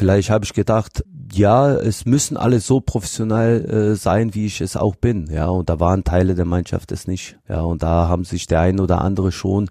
vielleicht 0.00 0.30
habe 0.30 0.46
ich 0.46 0.54
gedacht, 0.54 1.04
ja, 1.30 1.74
es 1.74 2.06
müssen 2.06 2.38
alle 2.38 2.60
so 2.60 2.80
professionell 2.80 3.92
äh, 3.92 3.96
sein, 3.96 4.34
wie 4.34 4.46
ich 4.46 4.62
es 4.62 4.74
auch 4.74 4.96
bin, 4.96 5.28
ja, 5.30 5.48
und 5.48 5.68
da 5.68 5.78
waren 5.78 6.04
Teile 6.04 6.34
der 6.34 6.46
Mannschaft 6.46 6.90
es 6.90 7.06
nicht, 7.06 7.36
ja, 7.50 7.60
und 7.60 7.82
da 7.82 8.08
haben 8.08 8.24
sich 8.24 8.46
der 8.46 8.60
ein 8.60 8.80
oder 8.80 9.02
andere 9.02 9.30
schon 9.30 9.68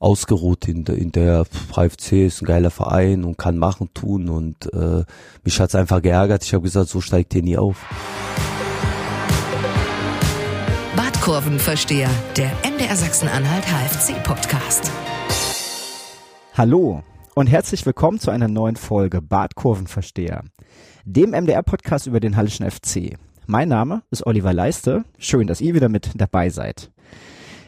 ausgeruht 0.00 0.66
in, 0.66 0.82
der 0.82 0.96
in 0.96 1.12
der 1.12 1.44
HFC 1.76 2.26
ist 2.26 2.42
ein 2.42 2.46
geiler 2.46 2.72
Verein 2.72 3.22
und 3.22 3.38
kann 3.38 3.56
machen, 3.56 3.90
tun 3.94 4.28
und 4.28 4.66
äh, 4.74 5.04
mich 5.44 5.60
hat's 5.60 5.76
einfach 5.76 6.02
geärgert. 6.02 6.42
Ich 6.42 6.54
habe 6.54 6.64
gesagt, 6.64 6.88
so 6.88 7.00
steigt 7.00 7.32
ihr 7.36 7.44
nie 7.44 7.56
auf. 7.56 7.76
Badkurvenversteher, 10.96 12.10
der 12.36 12.50
MDR 12.68 12.96
Sachsen-Anhalt 12.96 13.62
HFC 13.64 14.20
Podcast. 14.24 14.90
Hallo 16.54 17.04
und 17.34 17.46
herzlich 17.46 17.86
willkommen 17.86 18.18
zu 18.18 18.30
einer 18.30 18.48
neuen 18.48 18.76
Folge 18.76 19.22
Badkurvenversteher, 19.22 20.44
dem 21.04 21.30
MDR-Podcast 21.30 22.06
über 22.06 22.20
den 22.20 22.36
Hallischen 22.36 22.70
FC. 22.70 23.16
Mein 23.46 23.68
Name 23.68 24.02
ist 24.10 24.26
Oliver 24.26 24.52
Leiste. 24.52 25.04
Schön, 25.18 25.46
dass 25.46 25.60
ihr 25.60 25.74
wieder 25.74 25.88
mit 25.88 26.10
dabei 26.14 26.50
seid. 26.50 26.90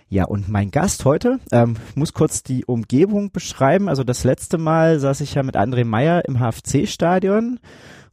Ja, 0.09 0.27
und 0.27 0.49
mein 0.49 0.71
Gast 0.71 1.07
heute, 1.07 1.41
ähm, 1.51 1.77
muss 1.95 2.13
kurz 2.13 2.43
die 2.43 2.67
Umgebung 2.67 3.33
beschreiben. 3.33 3.89
Also 3.89 4.05
das 4.05 4.23
letzte 4.23 4.59
Mal 4.59 5.01
saß 5.01 5.23
ich 5.23 5.35
ja 5.35 5.43
mit 5.43 5.57
André 5.57 5.85
Meyer 5.85 6.25
im 6.27 6.39
HFC-Stadion. 6.39 7.59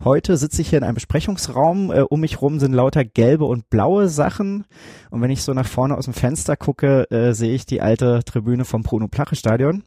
Heute 0.04 0.36
sitze 0.36 0.64
ich 0.64 0.70
hier 0.70 0.80
in 0.80 0.84
einem 0.84 0.96
Besprechungsraum. 0.96 1.92
Äh, 1.92 2.02
um 2.02 2.22
mich 2.22 2.42
rum 2.42 2.60
sind 2.60 2.74
lauter 2.74 3.06
gelbe 3.06 3.46
und 3.46 3.70
blaue 3.70 4.10
Sachen. 4.10 4.66
Und 5.12 5.22
wenn 5.22 5.30
ich 5.30 5.44
so 5.44 5.54
nach 5.54 5.68
vorne 5.68 5.96
aus 5.96 6.06
dem 6.06 6.16
Fenster 6.16 6.58
gucke, 6.58 7.06
äh, 7.12 7.34
sehe 7.34 7.54
ich 7.54 7.68
die 7.68 7.82
alte 7.82 8.22
Tribüne 8.26 8.66
vom 8.66 8.82
Bruno 8.82 9.08
Plache 9.08 9.36
Stadion. 9.36 9.84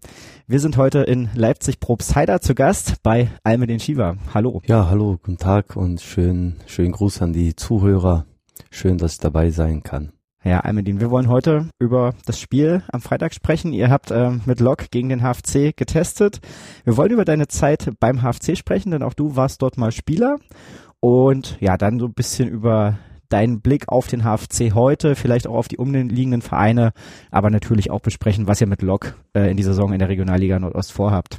Wir 0.47 0.61
sind 0.61 0.77
heute 0.77 1.01
in 1.01 1.31
Leipzig 1.35 1.81
Probstheider 1.81 2.41
zu 2.41 2.55
Gast 2.55 3.03
bei 3.03 3.29
Almedin 3.43 3.81
Shiva. 3.81 4.15
Hallo. 4.33 4.63
Ja, 4.67 4.89
hallo, 4.89 5.19
guten 5.21 5.37
Tag 5.37 5.75
und 5.75 6.01
schön, 6.01 6.57
schönen 6.67 6.93
Gruß 6.93 7.21
an 7.21 7.33
die 7.33 7.57
Zuhörer. 7.57 8.25
Schön, 8.71 8.99
dass 8.99 9.15
ich 9.15 9.19
dabei 9.19 9.51
sein 9.51 9.83
kann. 9.83 10.13
Ja, 10.47 10.61
Almedin, 10.61 11.01
wir 11.01 11.11
wollen 11.11 11.31
heute 11.31 11.71
über 11.79 12.13
das 12.27 12.39
Spiel 12.39 12.83
am 12.93 13.01
Freitag 13.01 13.33
sprechen. 13.33 13.73
Ihr 13.73 13.89
habt 13.89 14.11
äh, 14.11 14.31
mit 14.45 14.61
Lok 14.61 14.91
gegen 14.91 15.09
den 15.09 15.23
HFC 15.23 15.75
getestet. 15.75 16.41
Wir 16.85 16.99
wollen 16.99 17.13
über 17.13 17.25
deine 17.25 17.49
Zeit 17.49 17.91
beim 17.99 18.21
HFC 18.21 18.55
sprechen, 18.55 18.91
denn 18.91 19.03
auch 19.03 19.15
du 19.15 19.37
warst 19.37 19.63
dort 19.63 19.79
mal 19.79 19.91
Spieler. 19.91 20.37
Und 21.01 21.57
ja, 21.61 21.79
dann 21.79 21.99
so 21.99 22.05
ein 22.05 22.13
bisschen 22.13 22.51
über 22.51 22.99
deinen 23.31 23.63
Blick 23.63 23.89
auf 23.89 24.07
den 24.07 24.23
HFC 24.23 24.75
heute, 24.75 25.15
vielleicht 25.15 25.47
auch 25.47 25.55
auf 25.55 25.69
die 25.69 25.79
umliegenden 25.79 26.43
Vereine, 26.43 26.93
aber 27.31 27.49
natürlich 27.49 27.91
auch 27.91 28.01
besprechen, 28.01 28.47
was 28.47 28.61
ihr 28.61 28.67
mit 28.67 28.83
Lok 28.83 29.17
äh, 29.35 29.51
in 29.51 29.57
dieser 29.57 29.73
Saison 29.73 29.95
in 29.95 29.99
der 29.99 30.11
Regionalliga 30.11 30.59
Nordost 30.59 30.93
vorhabt. 30.93 31.39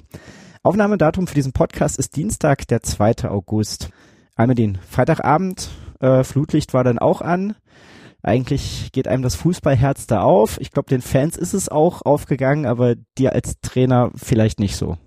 Aufnahmedatum 0.64 1.28
für 1.28 1.36
diesen 1.36 1.54
Podcast 1.54 2.00
ist 2.00 2.16
Dienstag, 2.16 2.68
der 2.70 2.82
2. 2.82 3.30
August. 3.30 3.92
Almedin, 4.36 4.80
Freitagabend, 4.90 5.70
äh, 6.00 6.24
Flutlicht 6.24 6.74
war 6.74 6.84
dann 6.84 6.98
auch 6.98 7.22
an. 7.22 7.56
Eigentlich 8.26 8.92
geht 8.92 9.08
einem 9.08 9.22
das 9.22 9.36
Fußballherz 9.36 10.08
da 10.08 10.22
auf. 10.22 10.60
Ich 10.60 10.72
glaube, 10.72 10.90
den 10.90 11.02
Fans 11.02 11.38
ist 11.38 11.54
es 11.54 11.70
auch 11.70 12.02
aufgegangen, 12.02 12.66
aber 12.66 12.96
dir 13.20 13.34
als 13.34 13.60
Trainer 13.62 14.10
vielleicht 14.16 14.60
nicht 14.60 14.78
so. 14.78 14.98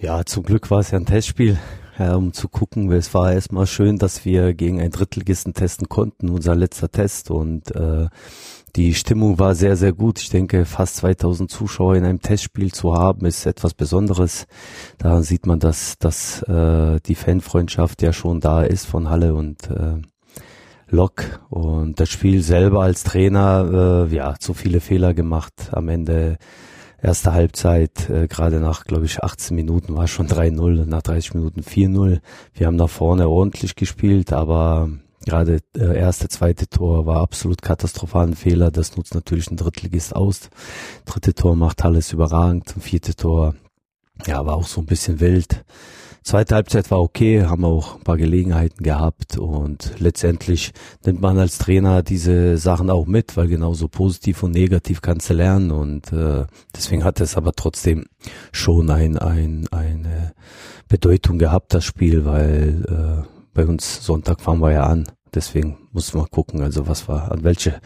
Ja, 0.00 0.24
zum 0.24 0.44
Glück 0.44 0.70
war 0.70 0.78
es 0.78 0.92
ja 0.92 0.98
ein 0.98 1.04
Testspiel, 1.04 1.58
ja, 1.98 2.14
um 2.14 2.32
zu 2.32 2.48
gucken. 2.48 2.92
Es 2.92 3.12
war 3.12 3.32
erstmal 3.32 3.66
schön, 3.66 3.98
dass 3.98 4.24
wir 4.24 4.54
gegen 4.54 4.80
ein 4.80 4.92
Drittligisten 4.92 5.52
testen 5.52 5.88
konnten, 5.88 6.28
unser 6.28 6.54
letzter 6.54 6.92
Test 6.92 7.32
und 7.32 7.74
äh, 7.74 8.06
die 8.76 8.94
Stimmung 8.94 9.40
war 9.40 9.56
sehr, 9.56 9.76
sehr 9.76 9.92
gut. 9.92 10.20
Ich 10.20 10.30
denke, 10.30 10.64
fast 10.64 10.96
2000 10.96 11.50
Zuschauer 11.50 11.96
in 11.96 12.04
einem 12.04 12.20
Testspiel 12.20 12.72
zu 12.72 12.94
haben, 12.94 13.26
ist 13.26 13.46
etwas 13.46 13.74
Besonderes. 13.74 14.46
Da 14.98 15.22
sieht 15.22 15.46
man, 15.46 15.58
dass, 15.58 15.98
dass 15.98 16.42
äh, 16.42 17.00
die 17.00 17.16
Fanfreundschaft 17.16 18.00
ja 18.00 18.12
schon 18.12 18.38
da 18.38 18.62
ist 18.62 18.86
von 18.86 19.10
Halle 19.10 19.34
und 19.34 19.70
äh, 19.70 20.02
Lok 20.94 21.40
und 21.50 22.00
das 22.00 22.08
Spiel 22.08 22.42
selber 22.42 22.82
als 22.82 23.02
Trainer, 23.04 24.06
äh, 24.08 24.14
ja, 24.14 24.36
zu 24.38 24.54
viele 24.54 24.80
Fehler 24.80 25.12
gemacht. 25.12 25.70
Am 25.72 25.88
Ende 25.88 26.38
erste 27.02 27.32
Halbzeit, 27.32 28.08
äh, 28.08 28.28
gerade 28.28 28.60
nach, 28.60 28.84
glaube 28.84 29.04
ich, 29.04 29.22
18 29.22 29.54
Minuten 29.54 29.94
war 29.94 30.08
schon 30.08 30.26
3-0, 30.26 30.86
nach 30.86 31.02
30 31.02 31.34
Minuten 31.34 31.62
4-0. 31.62 32.20
Wir 32.54 32.66
haben 32.66 32.76
nach 32.76 32.88
vorne 32.88 33.28
ordentlich 33.28 33.74
gespielt, 33.74 34.32
aber 34.32 34.88
gerade 35.26 35.58
äh, 35.76 35.98
erste, 35.98 36.28
zweite 36.28 36.68
Tor 36.68 37.06
war 37.06 37.20
absolut 37.20 37.60
katastrophalen 37.60 38.36
Fehler. 38.36 38.70
Das 38.70 38.96
nutzt 38.96 39.14
natürlich 39.14 39.50
ein 39.50 39.56
Drittligist 39.56 40.14
aus. 40.14 40.48
Dritte 41.04 41.34
Tor 41.34 41.56
macht 41.56 41.84
alles 41.84 42.12
überragend. 42.12 42.74
Vierte 42.78 43.14
Tor, 43.14 43.54
ja, 44.26 44.46
war 44.46 44.54
auch 44.54 44.66
so 44.66 44.80
ein 44.80 44.86
bisschen 44.86 45.20
wild. 45.20 45.64
Zweite 46.24 46.54
Halbzeit 46.54 46.90
war 46.90 47.02
okay, 47.02 47.44
haben 47.44 47.66
auch 47.66 47.96
ein 47.96 48.02
paar 48.02 48.16
Gelegenheiten 48.16 48.82
gehabt 48.82 49.36
und 49.36 49.92
letztendlich 49.98 50.72
nimmt 51.04 51.20
man 51.20 51.38
als 51.38 51.58
Trainer 51.58 52.02
diese 52.02 52.56
Sachen 52.56 52.88
auch 52.88 53.04
mit, 53.04 53.36
weil 53.36 53.46
genauso 53.46 53.88
positiv 53.88 54.42
und 54.42 54.52
negativ 54.52 55.02
kannst 55.02 55.28
du 55.28 55.34
lernen 55.34 55.70
und 55.70 56.14
äh, 56.14 56.46
deswegen 56.74 57.04
hat 57.04 57.20
es 57.20 57.36
aber 57.36 57.52
trotzdem 57.52 58.06
schon 58.52 58.88
ein, 58.88 59.18
ein, 59.18 59.68
eine 59.70 60.32
Bedeutung 60.88 61.38
gehabt, 61.38 61.74
das 61.74 61.84
Spiel, 61.84 62.24
weil 62.24 62.86
äh, 62.88 63.28
bei 63.52 63.66
uns 63.66 64.02
Sonntag 64.02 64.40
fahren 64.40 64.60
wir 64.60 64.72
ja 64.72 64.84
an. 64.84 65.06
Deswegen 65.34 65.76
muss 65.92 66.14
man 66.14 66.24
gucken, 66.30 66.62
also 66.62 66.86
was 66.86 67.06
wir, 67.06 67.32
an 67.32 67.44
welche 67.44 67.80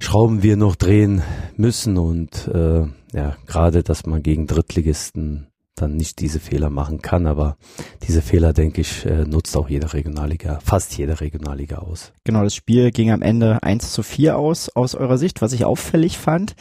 Schrauben 0.00 0.42
wir 0.42 0.56
noch 0.56 0.74
drehen 0.74 1.22
müssen 1.56 1.98
und 1.98 2.48
äh, 2.48 2.86
ja, 3.12 3.36
gerade, 3.46 3.82
dass 3.82 4.06
man 4.06 4.22
gegen 4.22 4.46
Drittligisten 4.46 5.48
dann 5.80 5.96
nicht 5.96 6.20
diese 6.20 6.40
Fehler 6.40 6.70
machen 6.70 7.00
kann. 7.00 7.26
Aber 7.26 7.56
diese 8.02 8.22
Fehler, 8.22 8.52
denke 8.52 8.80
ich, 8.80 9.06
äh, 9.06 9.24
nutzt 9.24 9.56
auch 9.56 9.68
jede 9.68 9.92
Regionalliga, 9.92 10.58
fast 10.62 10.96
jede 10.96 11.20
Regionalliga 11.20 11.78
aus. 11.78 12.12
Genau, 12.24 12.42
das 12.42 12.54
Spiel 12.54 12.90
ging 12.90 13.10
am 13.10 13.22
Ende 13.22 13.62
1 13.62 13.92
zu 13.92 14.02
4 14.02 14.36
aus, 14.36 14.68
aus 14.70 14.94
eurer 14.94 15.18
Sicht. 15.18 15.42
Was 15.42 15.52
ich 15.52 15.64
auffällig 15.64 16.18
fand, 16.18 16.54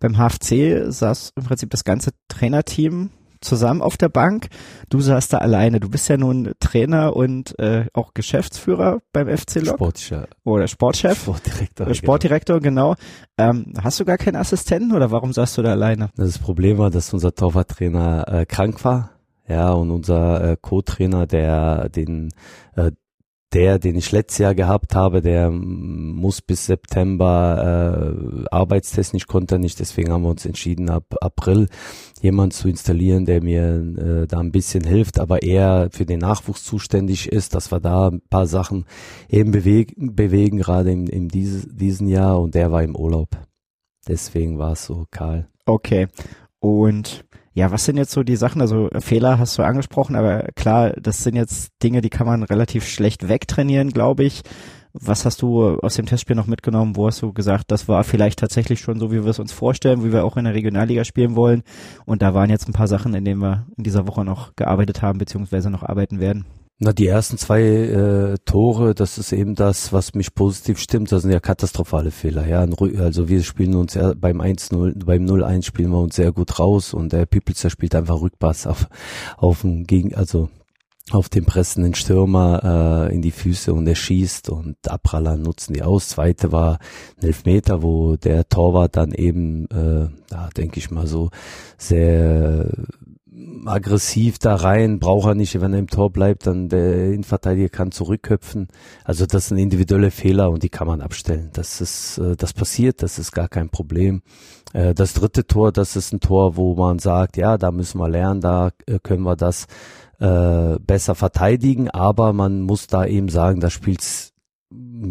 beim 0.00 0.16
HFC 0.16 0.90
saß 0.90 1.32
im 1.36 1.44
Prinzip 1.44 1.70
das 1.70 1.84
ganze 1.84 2.10
Trainerteam 2.28 3.10
zusammen 3.44 3.82
auf 3.82 3.96
der 3.96 4.08
Bank. 4.08 4.48
Du 4.88 5.00
saßt 5.00 5.32
da 5.32 5.38
alleine. 5.38 5.80
Du 5.80 5.88
bist 5.88 6.08
ja 6.08 6.16
nun 6.16 6.52
Trainer 6.60 7.14
und 7.14 7.58
äh, 7.58 7.86
auch 7.92 8.14
Geschäftsführer 8.14 9.00
beim 9.12 9.28
FC 9.28 9.56
Lok. 9.56 9.76
Sportchef. 9.76 10.26
Oder 10.44 10.66
Sportchef. 10.66 11.22
Sportdirektor. 11.22 11.86
Äh, 11.86 11.94
Sportdirektor, 11.94 12.60
genau. 12.60 12.94
genau. 12.94 13.50
Ähm, 13.50 13.74
hast 13.82 14.00
du 14.00 14.04
gar 14.04 14.18
keinen 14.18 14.36
Assistenten 14.36 14.92
oder 14.92 15.10
warum 15.10 15.32
saßt 15.32 15.58
du 15.58 15.62
da 15.62 15.72
alleine? 15.72 16.10
Das 16.16 16.38
Problem 16.38 16.78
war, 16.78 16.90
dass 16.90 17.12
unser 17.12 17.34
Torwarttrainer 17.34 18.26
äh, 18.28 18.46
krank 18.46 18.84
war. 18.84 19.10
Ja, 19.46 19.72
und 19.72 19.90
unser 19.90 20.52
äh, 20.52 20.56
Co-Trainer, 20.60 21.26
der 21.26 21.90
den 21.90 22.30
äh, 22.76 22.92
der, 23.54 23.78
den 23.78 23.96
ich 23.96 24.10
letztes 24.10 24.38
Jahr 24.38 24.54
gehabt 24.54 24.94
habe, 24.94 25.22
der 25.22 25.50
muss 25.50 26.42
bis 26.42 26.66
September 26.66 28.14
äh, 28.16 28.44
arbeitstechnisch 28.50 29.26
konnte 29.26 29.58
nicht, 29.58 29.78
deswegen 29.80 30.12
haben 30.12 30.22
wir 30.22 30.30
uns 30.30 30.44
entschieden, 30.44 30.90
ab 30.90 31.14
April 31.20 31.68
jemand 32.20 32.52
zu 32.52 32.68
installieren, 32.68 33.24
der 33.24 33.42
mir 33.42 33.64
äh, 33.64 34.26
da 34.26 34.40
ein 34.40 34.50
bisschen 34.50 34.84
hilft, 34.84 35.18
aber 35.18 35.42
eher 35.42 35.88
für 35.92 36.04
den 36.04 36.20
Nachwuchs 36.20 36.64
zuständig 36.64 37.30
ist, 37.30 37.54
dass 37.54 37.70
wir 37.70 37.80
da 37.80 38.08
ein 38.08 38.22
paar 38.28 38.46
Sachen 38.46 38.86
eben 39.28 39.52
bewegen, 39.52 40.16
bewegen 40.16 40.58
gerade 40.58 40.90
in, 40.90 41.06
in 41.06 41.28
dieses, 41.28 41.68
diesen 41.68 42.08
Jahr 42.08 42.40
und 42.40 42.54
der 42.54 42.72
war 42.72 42.82
im 42.82 42.96
Urlaub. 42.96 43.28
Deswegen 44.08 44.58
war 44.58 44.72
es 44.72 44.84
so 44.84 45.06
kahl. 45.10 45.48
Okay. 45.66 46.08
Und 46.58 47.24
ja, 47.54 47.70
was 47.70 47.84
sind 47.84 47.96
jetzt 47.96 48.10
so 48.10 48.24
die 48.24 48.36
Sachen? 48.36 48.60
Also 48.60 48.88
Fehler 48.98 49.38
hast 49.38 49.56
du 49.56 49.62
angesprochen, 49.62 50.16
aber 50.16 50.48
klar, 50.56 50.90
das 51.00 51.22
sind 51.22 51.36
jetzt 51.36 51.72
Dinge, 51.82 52.00
die 52.00 52.10
kann 52.10 52.26
man 52.26 52.42
relativ 52.42 52.86
schlecht 52.86 53.28
wegtrainieren, 53.28 53.90
glaube 53.90 54.24
ich. 54.24 54.42
Was 54.92 55.24
hast 55.24 55.42
du 55.42 55.78
aus 55.78 55.94
dem 55.94 56.06
Testspiel 56.06 56.36
noch 56.36 56.46
mitgenommen? 56.46 56.96
Wo 56.96 57.06
hast 57.06 57.22
du 57.22 57.32
gesagt, 57.32 57.70
das 57.70 57.88
war 57.88 58.04
vielleicht 58.04 58.40
tatsächlich 58.40 58.80
schon 58.80 58.98
so, 58.98 59.10
wie 59.10 59.22
wir 59.24 59.30
es 59.30 59.38
uns 59.38 59.52
vorstellen, 59.52 60.04
wie 60.04 60.12
wir 60.12 60.24
auch 60.24 60.36
in 60.36 60.44
der 60.44 60.54
Regionalliga 60.54 61.04
spielen 61.04 61.36
wollen? 61.36 61.62
Und 62.06 62.22
da 62.22 62.34
waren 62.34 62.50
jetzt 62.50 62.68
ein 62.68 62.72
paar 62.72 62.88
Sachen, 62.88 63.14
in 63.14 63.24
denen 63.24 63.40
wir 63.40 63.66
in 63.76 63.84
dieser 63.84 64.06
Woche 64.06 64.24
noch 64.24 64.54
gearbeitet 64.56 65.02
haben, 65.02 65.18
beziehungsweise 65.18 65.70
noch 65.70 65.82
arbeiten 65.84 66.20
werden. 66.20 66.46
Na, 66.80 66.92
die 66.92 67.06
ersten 67.06 67.38
zwei 67.38 67.62
äh, 67.62 68.36
Tore, 68.44 68.94
das 68.94 69.16
ist 69.16 69.32
eben 69.32 69.54
das, 69.54 69.92
was 69.92 70.14
mich 70.14 70.34
positiv 70.34 70.80
stimmt. 70.80 71.12
Das 71.12 71.22
sind 71.22 71.30
ja 71.30 71.38
katastrophale 71.38 72.10
Fehler. 72.10 72.48
Ja, 72.48 72.66
also 72.98 73.28
wir 73.28 73.44
spielen 73.44 73.76
uns 73.76 73.94
ja 73.94 74.12
beim 74.14 74.40
1-0, 74.40 75.04
beim 75.04 75.24
0-1 75.24 75.64
spielen 75.64 75.90
wir 75.90 76.00
uns 76.00 76.16
sehr 76.16 76.32
gut 76.32 76.58
raus 76.58 76.92
und 76.92 77.12
der 77.12 77.26
Pipelzer 77.26 77.70
spielt 77.70 77.94
einfach 77.94 78.20
Rückpass 78.20 78.66
auf, 78.66 78.88
auf 79.36 79.60
den 79.60 79.84
Gegen, 79.84 80.16
also 80.16 80.48
auf 81.10 81.28
den 81.28 81.44
pressenden 81.44 81.94
Stürmer 81.94 83.08
äh, 83.08 83.14
in 83.14 83.22
die 83.22 83.30
Füße 83.30 83.72
und 83.72 83.86
er 83.86 83.94
schießt 83.94 84.48
und 84.48 84.76
Abraller 84.88 85.36
nutzen 85.36 85.74
die 85.74 85.82
aus. 85.82 86.08
Zweite 86.08 86.50
war 86.50 86.78
ein 87.20 87.26
Elfmeter, 87.26 87.82
wo 87.82 88.16
der 88.16 88.48
Torwart 88.48 88.96
dann 88.96 89.12
eben, 89.12 89.66
äh, 89.66 90.08
da 90.28 90.48
denke 90.56 90.78
ich 90.78 90.90
mal 90.90 91.06
so, 91.06 91.30
sehr 91.78 92.68
aggressiv 93.66 94.38
da 94.38 94.54
rein, 94.54 94.98
braucht 94.98 95.26
er 95.26 95.34
nicht, 95.34 95.60
wenn 95.60 95.72
er 95.72 95.78
im 95.78 95.88
Tor 95.88 96.10
bleibt, 96.10 96.46
dann 96.46 96.68
der 96.68 97.06
Innenverteidiger 97.06 97.68
kann 97.68 97.92
zurückköpfen. 97.92 98.68
Also 99.04 99.26
das 99.26 99.48
sind 99.48 99.58
individuelle 99.58 100.10
Fehler 100.10 100.50
und 100.50 100.62
die 100.62 100.68
kann 100.68 100.86
man 100.86 101.00
abstellen. 101.00 101.50
Das 101.52 101.80
ist, 101.80 102.18
äh, 102.18 102.36
das 102.36 102.52
passiert, 102.52 103.02
das 103.02 103.18
ist 103.18 103.32
gar 103.32 103.48
kein 103.48 103.70
Problem. 103.70 104.22
Äh, 104.72 104.94
das 104.94 105.14
dritte 105.14 105.46
Tor, 105.46 105.72
das 105.72 105.96
ist 105.96 106.12
ein 106.12 106.20
Tor, 106.20 106.56
wo 106.56 106.74
man 106.74 106.98
sagt, 106.98 107.36
ja, 107.36 107.58
da 107.58 107.70
müssen 107.70 107.98
wir 107.98 108.08
lernen, 108.08 108.40
da 108.40 108.70
äh, 108.86 108.98
können 109.02 109.22
wir 109.22 109.36
das 109.36 109.66
besser 110.16 111.16
verteidigen, 111.16 111.90
aber 111.90 112.32
man 112.32 112.62
muss 112.62 112.86
da 112.86 113.04
eben 113.04 113.28
sagen, 113.28 113.60
da 113.60 113.68
spielt's 113.68 114.32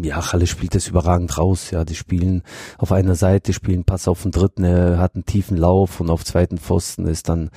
ja, 0.02 0.32
Halle 0.32 0.46
spielt 0.46 0.74
das 0.74 0.88
überragend 0.88 1.36
raus. 1.38 1.70
Ja, 1.70 1.84
die 1.84 1.94
spielen 1.94 2.42
auf 2.78 2.90
einer 2.90 3.14
Seite, 3.14 3.52
spielen 3.52 3.84
Pass 3.84 4.08
auf 4.08 4.22
den 4.22 4.30
dritten, 4.30 4.64
er 4.64 4.98
hat 4.98 5.14
einen 5.14 5.26
tiefen 5.26 5.56
Lauf 5.56 6.00
und 6.00 6.10
auf 6.10 6.24
zweiten 6.24 6.58
Pfosten 6.58 7.06
ist 7.06 7.28
dann 7.28 7.50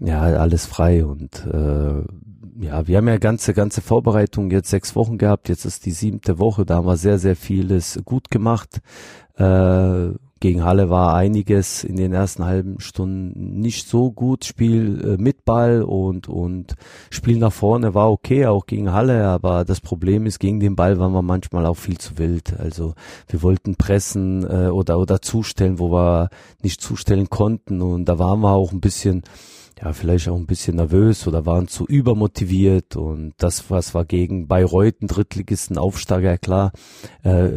ja 0.00 0.20
alles 0.20 0.66
frei 0.66 1.04
und 1.04 1.46
äh, 1.46 2.02
ja, 2.58 2.86
wir 2.86 2.96
haben 2.96 3.08
ja 3.08 3.18
ganze 3.18 3.52
ganze 3.52 3.82
Vorbereitung 3.82 4.50
jetzt 4.50 4.70
sechs 4.70 4.96
Wochen 4.96 5.18
gehabt. 5.18 5.48
Jetzt 5.48 5.66
ist 5.66 5.84
die 5.84 5.90
siebte 5.90 6.38
Woche, 6.38 6.64
da 6.64 6.76
haben 6.76 6.86
wir 6.86 6.96
sehr 6.96 7.18
sehr 7.18 7.36
vieles 7.36 8.00
gut 8.04 8.30
gemacht. 8.30 8.80
Äh, 9.36 10.10
gegen 10.38 10.64
Halle 10.64 10.90
war 10.90 11.14
einiges 11.14 11.82
in 11.82 11.96
den 11.96 12.12
ersten 12.12 12.44
halben 12.44 12.78
Stunden 12.78 13.58
nicht 13.58 13.88
so 13.88 14.12
gut. 14.12 14.44
Spiel 14.44 15.16
äh, 15.16 15.22
mit 15.22 15.46
Ball 15.46 15.82
und, 15.82 16.28
und 16.28 16.74
Spiel 17.08 17.38
nach 17.38 17.52
vorne 17.52 17.94
war 17.94 18.10
okay, 18.10 18.46
auch 18.46 18.66
gegen 18.66 18.92
Halle, 18.92 19.26
aber 19.28 19.64
das 19.64 19.80
Problem 19.80 20.26
ist, 20.26 20.38
gegen 20.38 20.60
den 20.60 20.76
Ball 20.76 20.98
waren 20.98 21.12
wir 21.12 21.22
manchmal 21.22 21.64
auch 21.64 21.78
viel 21.78 21.96
zu 21.96 22.18
wild. 22.18 22.54
Also 22.60 22.94
wir 23.28 23.42
wollten 23.42 23.76
pressen 23.76 24.44
äh, 24.44 24.68
oder, 24.68 24.98
oder 24.98 25.22
zustellen, 25.22 25.78
wo 25.78 25.90
wir 25.90 26.28
nicht 26.62 26.82
zustellen 26.82 27.30
konnten 27.30 27.80
und 27.80 28.04
da 28.04 28.18
waren 28.18 28.40
wir 28.40 28.52
auch 28.52 28.72
ein 28.72 28.80
bisschen 28.80 29.22
ja, 29.80 29.92
vielleicht 29.92 30.28
auch 30.28 30.36
ein 30.36 30.46
bisschen 30.46 30.76
nervös 30.76 31.26
oder 31.26 31.44
waren 31.44 31.68
zu 31.68 31.86
übermotiviert 31.86 32.96
und 32.96 33.34
das, 33.36 33.70
was 33.70 33.94
war 33.94 34.04
gegen 34.04 34.48
Bayreuth, 34.48 35.02
ein 35.02 35.08
Drittligisten 35.08 35.78
Aufsteiger, 35.78 36.38
klar, 36.38 36.72
äh, 37.22 37.50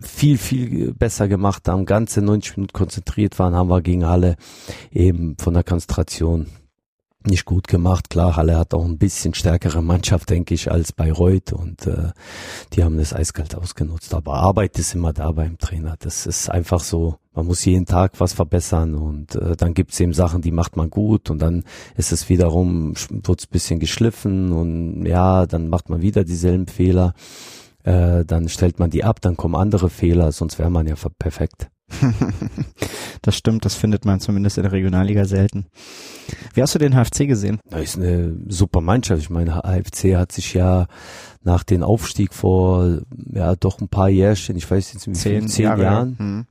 viel, 0.00 0.38
viel 0.38 0.94
besser 0.94 1.28
gemacht 1.28 1.68
haben, 1.68 1.84
ganze 1.84 2.22
90 2.22 2.56
Minuten 2.56 2.72
konzentriert 2.72 3.38
waren, 3.38 3.54
haben 3.54 3.68
wir 3.68 3.82
gegen 3.82 4.06
Halle 4.06 4.36
eben 4.90 5.36
von 5.38 5.54
der 5.54 5.64
Konzentration 5.64 6.46
nicht 7.26 7.44
gut 7.44 7.68
gemacht. 7.68 8.10
Klar, 8.10 8.36
Halle 8.36 8.58
hat 8.58 8.74
auch 8.74 8.84
ein 8.84 8.98
bisschen 8.98 9.34
stärkere 9.34 9.82
Mannschaft, 9.82 10.30
denke 10.30 10.54
ich, 10.54 10.70
als 10.70 10.92
Bayreuth 10.92 11.52
und 11.52 11.86
äh, 11.86 12.10
die 12.72 12.84
haben 12.84 12.98
das 12.98 13.12
eiskalt 13.12 13.54
ausgenutzt. 13.54 14.14
Aber 14.14 14.34
Arbeit 14.34 14.78
ist 14.78 14.94
immer 14.94 15.12
da 15.12 15.32
beim 15.32 15.58
Trainer. 15.58 15.96
Das 15.98 16.26
ist 16.26 16.50
einfach 16.50 16.80
so, 16.80 17.16
man 17.34 17.46
muss 17.46 17.64
jeden 17.64 17.86
Tag 17.86 18.12
was 18.18 18.32
verbessern 18.32 18.94
und 18.94 19.34
äh, 19.36 19.56
dann 19.56 19.74
gibt's 19.74 19.98
eben 20.00 20.12
Sachen, 20.12 20.42
die 20.42 20.52
macht 20.52 20.76
man 20.76 20.90
gut 20.90 21.30
und 21.30 21.40
dann 21.40 21.64
ist 21.96 22.12
es 22.12 22.28
wiederum, 22.28 22.94
wird's 23.10 23.46
bisschen 23.46 23.80
geschliffen 23.80 24.52
und 24.52 25.06
ja, 25.06 25.46
dann 25.46 25.68
macht 25.68 25.88
man 25.88 26.02
wieder 26.02 26.24
dieselben 26.24 26.66
Fehler 26.66 27.14
äh, 27.84 28.24
dann 28.24 28.48
stellt 28.48 28.78
man 28.78 28.90
die 28.90 29.04
ab, 29.04 29.20
dann 29.20 29.36
kommen 29.36 29.56
andere 29.56 29.90
Fehler, 29.90 30.32
sonst 30.32 30.58
wäre 30.58 30.70
man 30.70 30.86
ja 30.86 30.94
perfekt. 31.18 31.71
das 33.22 33.36
stimmt, 33.36 33.64
das 33.64 33.74
findet 33.74 34.04
man 34.04 34.20
zumindest 34.20 34.58
in 34.58 34.64
der 34.64 34.72
Regionalliga 34.72 35.24
selten. 35.24 35.66
Wie 36.54 36.62
hast 36.62 36.74
du 36.74 36.78
den 36.78 36.94
HFC 36.94 37.26
gesehen? 37.26 37.60
Das 37.68 37.82
ist 37.82 37.96
eine 37.96 38.34
super 38.48 38.80
Mannschaft. 38.80 39.22
Ich 39.22 39.30
meine, 39.30 39.62
HFC 39.62 40.16
hat 40.16 40.32
sich 40.32 40.54
ja 40.54 40.86
nach 41.42 41.64
dem 41.64 41.82
Aufstieg 41.82 42.34
vor 42.34 43.00
ja 43.32 43.54
doch 43.56 43.80
ein 43.80 43.88
paar 43.88 44.08
Jährchen, 44.08 44.56
ich 44.56 44.70
weiß 44.70 44.92
jetzt 44.92 45.06
nicht, 45.06 45.20
zehn, 45.20 45.48
zehn 45.48 45.64
Jahre. 45.64 45.82
Jahren, 45.82 46.18
hm 46.18 46.46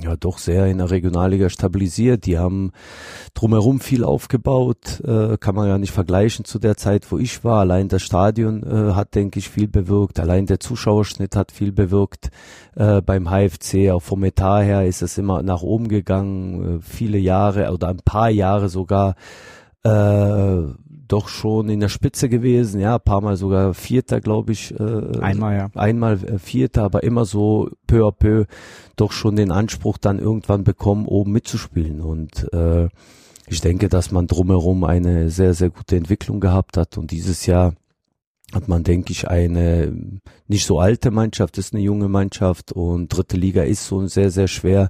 ja 0.00 0.16
doch 0.16 0.38
sehr 0.38 0.66
in 0.66 0.78
der 0.78 0.90
Regionalliga 0.90 1.48
stabilisiert. 1.50 2.26
Die 2.26 2.38
haben 2.38 2.72
drumherum 3.34 3.80
viel 3.80 4.04
aufgebaut, 4.04 5.00
äh, 5.04 5.36
kann 5.38 5.54
man 5.54 5.68
ja 5.68 5.78
nicht 5.78 5.92
vergleichen 5.92 6.44
zu 6.44 6.58
der 6.58 6.76
Zeit, 6.76 7.10
wo 7.10 7.18
ich 7.18 7.44
war. 7.44 7.60
Allein 7.60 7.88
das 7.88 8.02
Stadion 8.02 8.62
äh, 8.62 8.92
hat, 8.94 9.14
denke 9.14 9.38
ich, 9.38 9.48
viel 9.48 9.68
bewirkt. 9.68 10.20
Allein 10.20 10.46
der 10.46 10.60
Zuschauerschnitt 10.60 11.36
hat 11.36 11.52
viel 11.52 11.72
bewirkt 11.72 12.30
äh, 12.74 13.00
beim 13.02 13.28
HFC. 13.28 13.90
Auch 13.90 14.02
vom 14.02 14.24
Etat 14.24 14.62
her 14.62 14.86
ist 14.86 15.02
es 15.02 15.18
immer 15.18 15.42
nach 15.42 15.62
oben 15.62 15.88
gegangen, 15.88 16.78
äh, 16.78 16.80
viele 16.80 17.18
Jahre 17.18 17.72
oder 17.72 17.88
ein 17.88 18.00
paar 18.04 18.30
Jahre 18.30 18.68
sogar. 18.68 19.14
Doch 21.12 21.28
schon 21.28 21.68
in 21.68 21.80
der 21.80 21.90
Spitze 21.90 22.30
gewesen, 22.30 22.80
ja, 22.80 22.98
paar 22.98 23.20
Mal 23.20 23.36
sogar 23.36 23.74
Vierter, 23.74 24.22
glaube 24.22 24.52
ich. 24.52 24.72
Äh, 24.80 25.18
einmal, 25.20 25.54
ja. 25.58 25.70
Einmal 25.74 26.14
äh, 26.24 26.38
Vierter, 26.38 26.84
aber 26.84 27.02
immer 27.02 27.26
so 27.26 27.68
peu 27.86 28.06
à 28.06 28.12
peu 28.12 28.46
doch 28.96 29.12
schon 29.12 29.36
den 29.36 29.52
Anspruch 29.52 29.98
dann 29.98 30.18
irgendwann 30.18 30.64
bekommen, 30.64 31.04
oben 31.04 31.32
mitzuspielen. 31.32 32.00
Und 32.00 32.50
äh, 32.54 32.88
ich 33.46 33.60
denke, 33.60 33.90
dass 33.90 34.10
man 34.10 34.26
drumherum 34.26 34.84
eine 34.84 35.28
sehr, 35.28 35.52
sehr 35.52 35.68
gute 35.68 35.96
Entwicklung 35.96 36.40
gehabt 36.40 36.78
hat. 36.78 36.96
Und 36.96 37.10
dieses 37.10 37.44
Jahr 37.44 37.74
hat 38.54 38.68
man, 38.68 38.82
denke 38.82 39.12
ich, 39.12 39.28
eine 39.28 39.92
nicht 40.48 40.64
so 40.64 40.78
alte 40.80 41.10
Mannschaft, 41.10 41.58
ist 41.58 41.74
eine 41.74 41.82
junge 41.82 42.08
Mannschaft 42.08 42.72
und 42.72 43.08
dritte 43.08 43.36
Liga 43.36 43.64
ist 43.64 43.86
so 43.86 44.06
sehr, 44.06 44.30
sehr 44.30 44.48
schwer. 44.48 44.88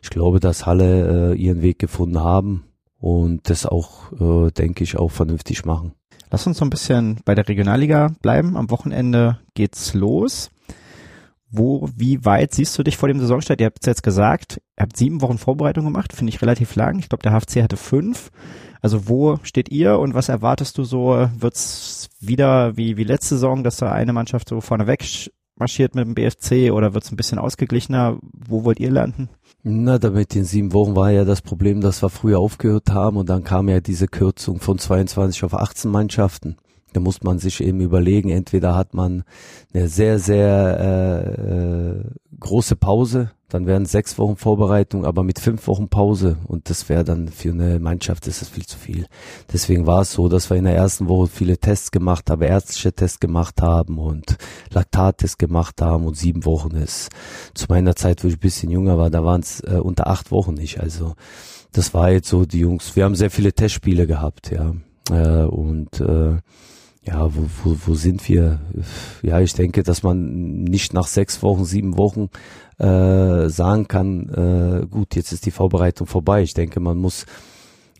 Ich 0.00 0.10
glaube, 0.10 0.38
dass 0.38 0.64
Halle 0.64 1.32
äh, 1.32 1.36
ihren 1.36 1.60
Weg 1.60 1.80
gefunden 1.80 2.20
haben 2.20 2.66
und 2.98 3.48
das 3.50 3.66
auch, 3.66 4.12
äh, 4.12 4.50
denke 4.50 4.84
ich, 4.84 4.96
auch 4.96 5.10
vernünftig 5.10 5.64
machen. 5.64 5.92
Lass 6.30 6.46
uns 6.46 6.58
so 6.58 6.64
ein 6.64 6.70
bisschen 6.70 7.20
bei 7.24 7.34
der 7.34 7.48
Regionalliga 7.48 8.12
bleiben. 8.20 8.56
Am 8.56 8.70
Wochenende 8.70 9.38
geht's 9.54 9.94
los. 9.94 10.50
Wo, 11.48 11.88
wie 11.94 12.24
weit 12.24 12.52
siehst 12.52 12.76
du 12.76 12.82
dich 12.82 12.96
vor 12.96 13.08
dem 13.08 13.20
Saisonstart? 13.20 13.60
Ihr 13.60 13.66
habt 13.66 13.78
es 13.80 13.86
jetzt 13.86 14.02
gesagt, 14.02 14.60
ihr 14.76 14.82
habt 14.82 14.96
sieben 14.96 15.22
Wochen 15.22 15.38
Vorbereitung 15.38 15.84
gemacht, 15.84 16.12
finde 16.12 16.30
ich 16.30 16.42
relativ 16.42 16.74
lang. 16.74 16.98
Ich 16.98 17.08
glaube, 17.08 17.22
der 17.22 17.32
HFC 17.32 17.62
hatte 17.62 17.76
fünf. 17.76 18.30
Also 18.82 19.08
wo 19.08 19.38
steht 19.42 19.70
ihr 19.70 19.98
und 19.98 20.14
was 20.14 20.28
erwartest 20.28 20.76
du 20.76 20.84
so? 20.84 21.28
Wird's 21.38 22.08
wieder 22.20 22.76
wie, 22.76 22.96
wie 22.96 23.04
letzte 23.04 23.36
Saison, 23.36 23.62
dass 23.62 23.76
da 23.76 23.92
eine 23.92 24.12
Mannschaft 24.12 24.48
so 24.48 24.60
vorneweg 24.60 25.30
marschiert 25.58 25.94
mit 25.94 26.06
dem 26.06 26.14
BFC 26.14 26.72
oder 26.72 26.94
wird's 26.94 27.10
ein 27.10 27.16
bisschen 27.16 27.38
ausgeglichener? 27.38 28.18
Wo 28.32 28.64
wollt 28.64 28.80
ihr 28.80 28.90
landen? 28.90 29.28
Na, 29.62 29.98
damit 29.98 30.36
in 30.36 30.44
sieben 30.44 30.72
Wochen 30.72 30.94
war 30.94 31.10
ja 31.10 31.24
das 31.24 31.42
Problem, 31.42 31.80
dass 31.80 32.02
wir 32.02 32.08
früher 32.08 32.38
aufgehört 32.38 32.90
haben 32.90 33.16
und 33.16 33.28
dann 33.28 33.42
kam 33.42 33.68
ja 33.68 33.80
diese 33.80 34.06
Kürzung 34.06 34.60
von 34.60 34.78
22 34.78 35.42
auf 35.44 35.54
18 35.54 35.90
Mannschaften. 35.90 36.56
Da 36.96 37.00
muss 37.00 37.22
man 37.22 37.38
sich 37.38 37.62
eben 37.62 37.82
überlegen, 37.82 38.30
entweder 38.30 38.74
hat 38.74 38.94
man 38.94 39.24
eine 39.74 39.86
sehr, 39.86 40.18
sehr 40.18 40.80
äh, 40.80 41.98
äh, 41.98 42.04
große 42.40 42.74
Pause, 42.74 43.32
dann 43.50 43.66
wären 43.66 43.84
sechs 43.84 44.18
Wochen 44.18 44.36
Vorbereitung, 44.36 45.04
aber 45.04 45.22
mit 45.22 45.38
fünf 45.38 45.66
Wochen 45.66 45.90
Pause 45.90 46.38
und 46.46 46.70
das 46.70 46.88
wäre 46.88 47.04
dann 47.04 47.28
für 47.28 47.50
eine 47.50 47.80
Mannschaft 47.80 48.26
ist 48.28 48.40
das 48.40 48.48
viel 48.48 48.64
zu 48.64 48.78
viel. 48.78 49.04
Deswegen 49.52 49.86
war 49.86 50.00
es 50.00 50.12
so, 50.12 50.30
dass 50.30 50.48
wir 50.48 50.56
in 50.56 50.64
der 50.64 50.74
ersten 50.74 51.06
Woche 51.06 51.26
viele 51.26 51.58
Tests 51.58 51.90
gemacht 51.90 52.30
haben, 52.30 52.40
ärztliche 52.40 52.94
Tests 52.94 53.20
gemacht 53.20 53.60
haben 53.60 53.98
und 53.98 54.38
Laktattests 54.70 55.36
gemacht 55.36 55.82
haben 55.82 56.06
und 56.06 56.16
sieben 56.16 56.46
Wochen 56.46 56.76
ist. 56.76 57.10
Zu 57.52 57.66
meiner 57.68 57.94
Zeit, 57.94 58.24
wo 58.24 58.28
ich 58.28 58.36
ein 58.36 58.40
bisschen 58.40 58.70
jünger 58.70 58.96
war, 58.96 59.10
da 59.10 59.22
waren 59.22 59.42
es 59.42 59.60
äh, 59.60 59.80
unter 59.82 60.06
acht 60.06 60.30
Wochen 60.30 60.54
nicht. 60.54 60.80
Also 60.80 61.12
das 61.72 61.92
war 61.92 62.10
jetzt 62.10 62.30
so 62.30 62.46
die 62.46 62.60
Jungs. 62.60 62.96
Wir 62.96 63.04
haben 63.04 63.16
sehr 63.16 63.30
viele 63.30 63.52
Testspiele 63.52 64.06
gehabt, 64.06 64.50
ja 64.50 64.72
äh, 65.10 65.44
und 65.44 66.00
äh, 66.00 66.38
ja, 67.06 67.34
wo, 67.34 67.46
wo, 67.62 67.76
wo 67.86 67.94
sind 67.94 68.28
wir? 68.28 68.60
Ja, 69.22 69.40
ich 69.40 69.54
denke, 69.54 69.82
dass 69.82 70.02
man 70.02 70.64
nicht 70.64 70.92
nach 70.92 71.06
sechs 71.06 71.42
Wochen, 71.42 71.64
sieben 71.64 71.96
Wochen 71.96 72.30
äh, 72.78 73.48
sagen 73.48 73.86
kann, 73.86 74.28
äh, 74.28 74.86
gut, 74.86 75.14
jetzt 75.14 75.32
ist 75.32 75.46
die 75.46 75.50
Vorbereitung 75.50 76.06
vorbei. 76.06 76.42
Ich 76.42 76.54
denke, 76.54 76.80
man 76.80 76.98
muss 76.98 77.24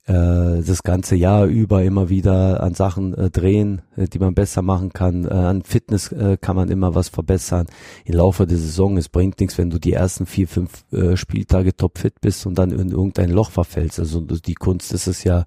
äh, 0.06 0.62
das 0.62 0.82
ganze 0.82 1.14
Jahr 1.14 1.46
über 1.46 1.82
immer 1.84 2.08
wieder 2.08 2.62
an 2.62 2.74
Sachen 2.74 3.14
äh, 3.14 3.30
drehen, 3.30 3.82
äh, 3.96 4.06
die 4.08 4.18
man 4.18 4.34
besser 4.34 4.62
machen 4.62 4.92
kann. 4.92 5.24
Äh, 5.24 5.28
an 5.28 5.62
Fitness 5.62 6.10
äh, 6.10 6.36
kann 6.40 6.56
man 6.56 6.68
immer 6.68 6.94
was 6.94 7.08
verbessern. 7.08 7.66
Im 8.04 8.16
Laufe 8.16 8.46
der 8.46 8.58
Saison, 8.58 8.96
es 8.96 9.08
bringt 9.08 9.38
nichts, 9.40 9.56
wenn 9.56 9.70
du 9.70 9.78
die 9.78 9.92
ersten 9.92 10.26
vier, 10.26 10.48
fünf 10.48 10.84
äh, 10.92 11.16
Spieltage 11.16 11.76
topfit 11.76 12.20
bist 12.20 12.44
und 12.44 12.58
dann 12.58 12.70
in 12.70 12.90
irgendein 12.90 13.30
Loch 13.30 13.50
verfällst. 13.50 14.00
Also 14.00 14.20
die 14.20 14.54
Kunst 14.54 14.92
ist 14.92 15.06
es 15.06 15.24
ja, 15.24 15.44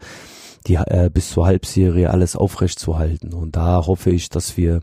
die 0.68 0.75
äh, 0.75 1.10
bis 1.13 1.30
zur 1.30 1.46
Halbserie 1.46 2.10
alles 2.10 2.36
aufrecht 2.36 2.80
zu 2.80 2.98
halten. 2.98 3.34
Und 3.34 3.56
da 3.56 3.86
hoffe 3.86 4.10
ich, 4.12 4.30
dass 4.30 4.58
wir 4.58 4.82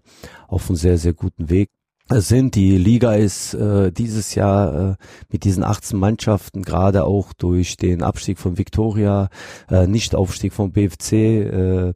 auf 0.49 0.69
einem 0.69 0.77
sehr, 0.77 0.99
sehr 0.99 1.13
guten 1.13 1.51
Weg 1.51 1.71
sind. 2.09 2.55
Die 2.55 2.79
Liga 2.79 3.15
ist 3.15 3.55
äh, 3.55 3.91
dieses 3.91 4.35
Jahr 4.35 4.91
äh, 4.93 4.95
mit 5.31 5.45
diesen 5.45 5.65
18 5.65 5.99
Mannschaften, 5.99 6.63
gerade 6.63 7.05
auch 7.05 7.33
durch 7.33 7.77
den 7.77 8.03
Abstieg 8.03 8.39
von 8.39 8.59
Victoria, 8.59 9.29
äh, 9.69 9.87
Nicht-Aufstieg 9.87 10.53
vom 10.53 10.73
BFC, 10.73 11.13
äh, 11.13 11.95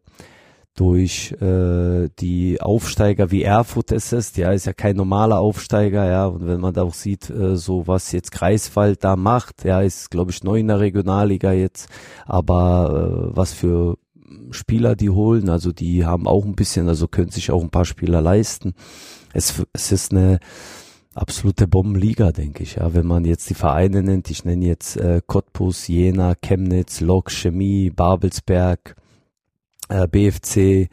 durch 0.77 1.33
äh, 1.41 2.09
die 2.19 2.61
Aufsteiger 2.61 3.31
wie 3.31 3.43
Erfurt 3.43 3.93
ist 3.93 4.13
es, 4.13 4.37
ja, 4.37 4.53
ist 4.53 4.67
ja 4.67 4.73
kein 4.73 4.97
normaler 4.97 5.39
Aufsteiger, 5.39 6.07
ja, 6.07 6.27
und 6.27 6.47
wenn 6.47 6.61
man 6.61 6.73
da 6.73 6.83
auch 6.83 6.95
sieht, 6.95 7.29
äh, 7.29 7.57
so 7.57 7.87
was 7.87 8.13
jetzt 8.13 8.33
Greifswald 8.33 9.05
da 9.05 9.17
macht, 9.17 9.65
ja, 9.65 9.83
ist 9.83 10.11
glaube 10.11 10.31
ich 10.31 10.43
neu 10.45 10.61
in 10.61 10.69
der 10.69 10.81
Regionalliga 10.81 11.53
jetzt, 11.53 11.89
aber 12.25 13.31
äh, 13.33 13.37
was 13.37 13.53
für 13.53 13.99
Spieler 14.53 14.97
die 14.97 15.11
holen, 15.11 15.49
also 15.49 15.73
die 15.73 16.07
haben 16.07 16.27
auch 16.27 16.45
ein 16.45 16.55
bisschen, 16.55 16.89
also 16.89 17.09
können 17.09 17.31
sich 17.31 17.51
auch 17.51 17.63
ein 17.63 17.71
paar 17.71 17.85
Spieler 17.85 18.21
leisten. 18.21 18.75
Es, 19.33 19.63
es 19.73 19.93
ist 19.93 20.13
eine 20.13 20.39
absolute 21.15 21.67
Bombenliga, 21.67 22.33
denke 22.33 22.63
ich. 22.63 22.77
Ja, 22.77 22.95
wenn 22.95 23.07
man 23.07 23.25
jetzt 23.25 23.51
die 23.51 23.55
Vereine 23.55 24.03
nennt, 24.03 24.31
ich 24.31 24.45
nenne 24.45 24.65
jetzt 24.65 24.97
äh, 24.97 25.21
Cottbus, 25.27 25.89
Jena, 25.89 26.35
Chemnitz, 26.35 27.01
Lok, 27.01 27.31
Chemie, 27.31 27.91
Babelsberg, 27.91 28.97
äh, 29.91 30.09
BFC, 30.09 30.89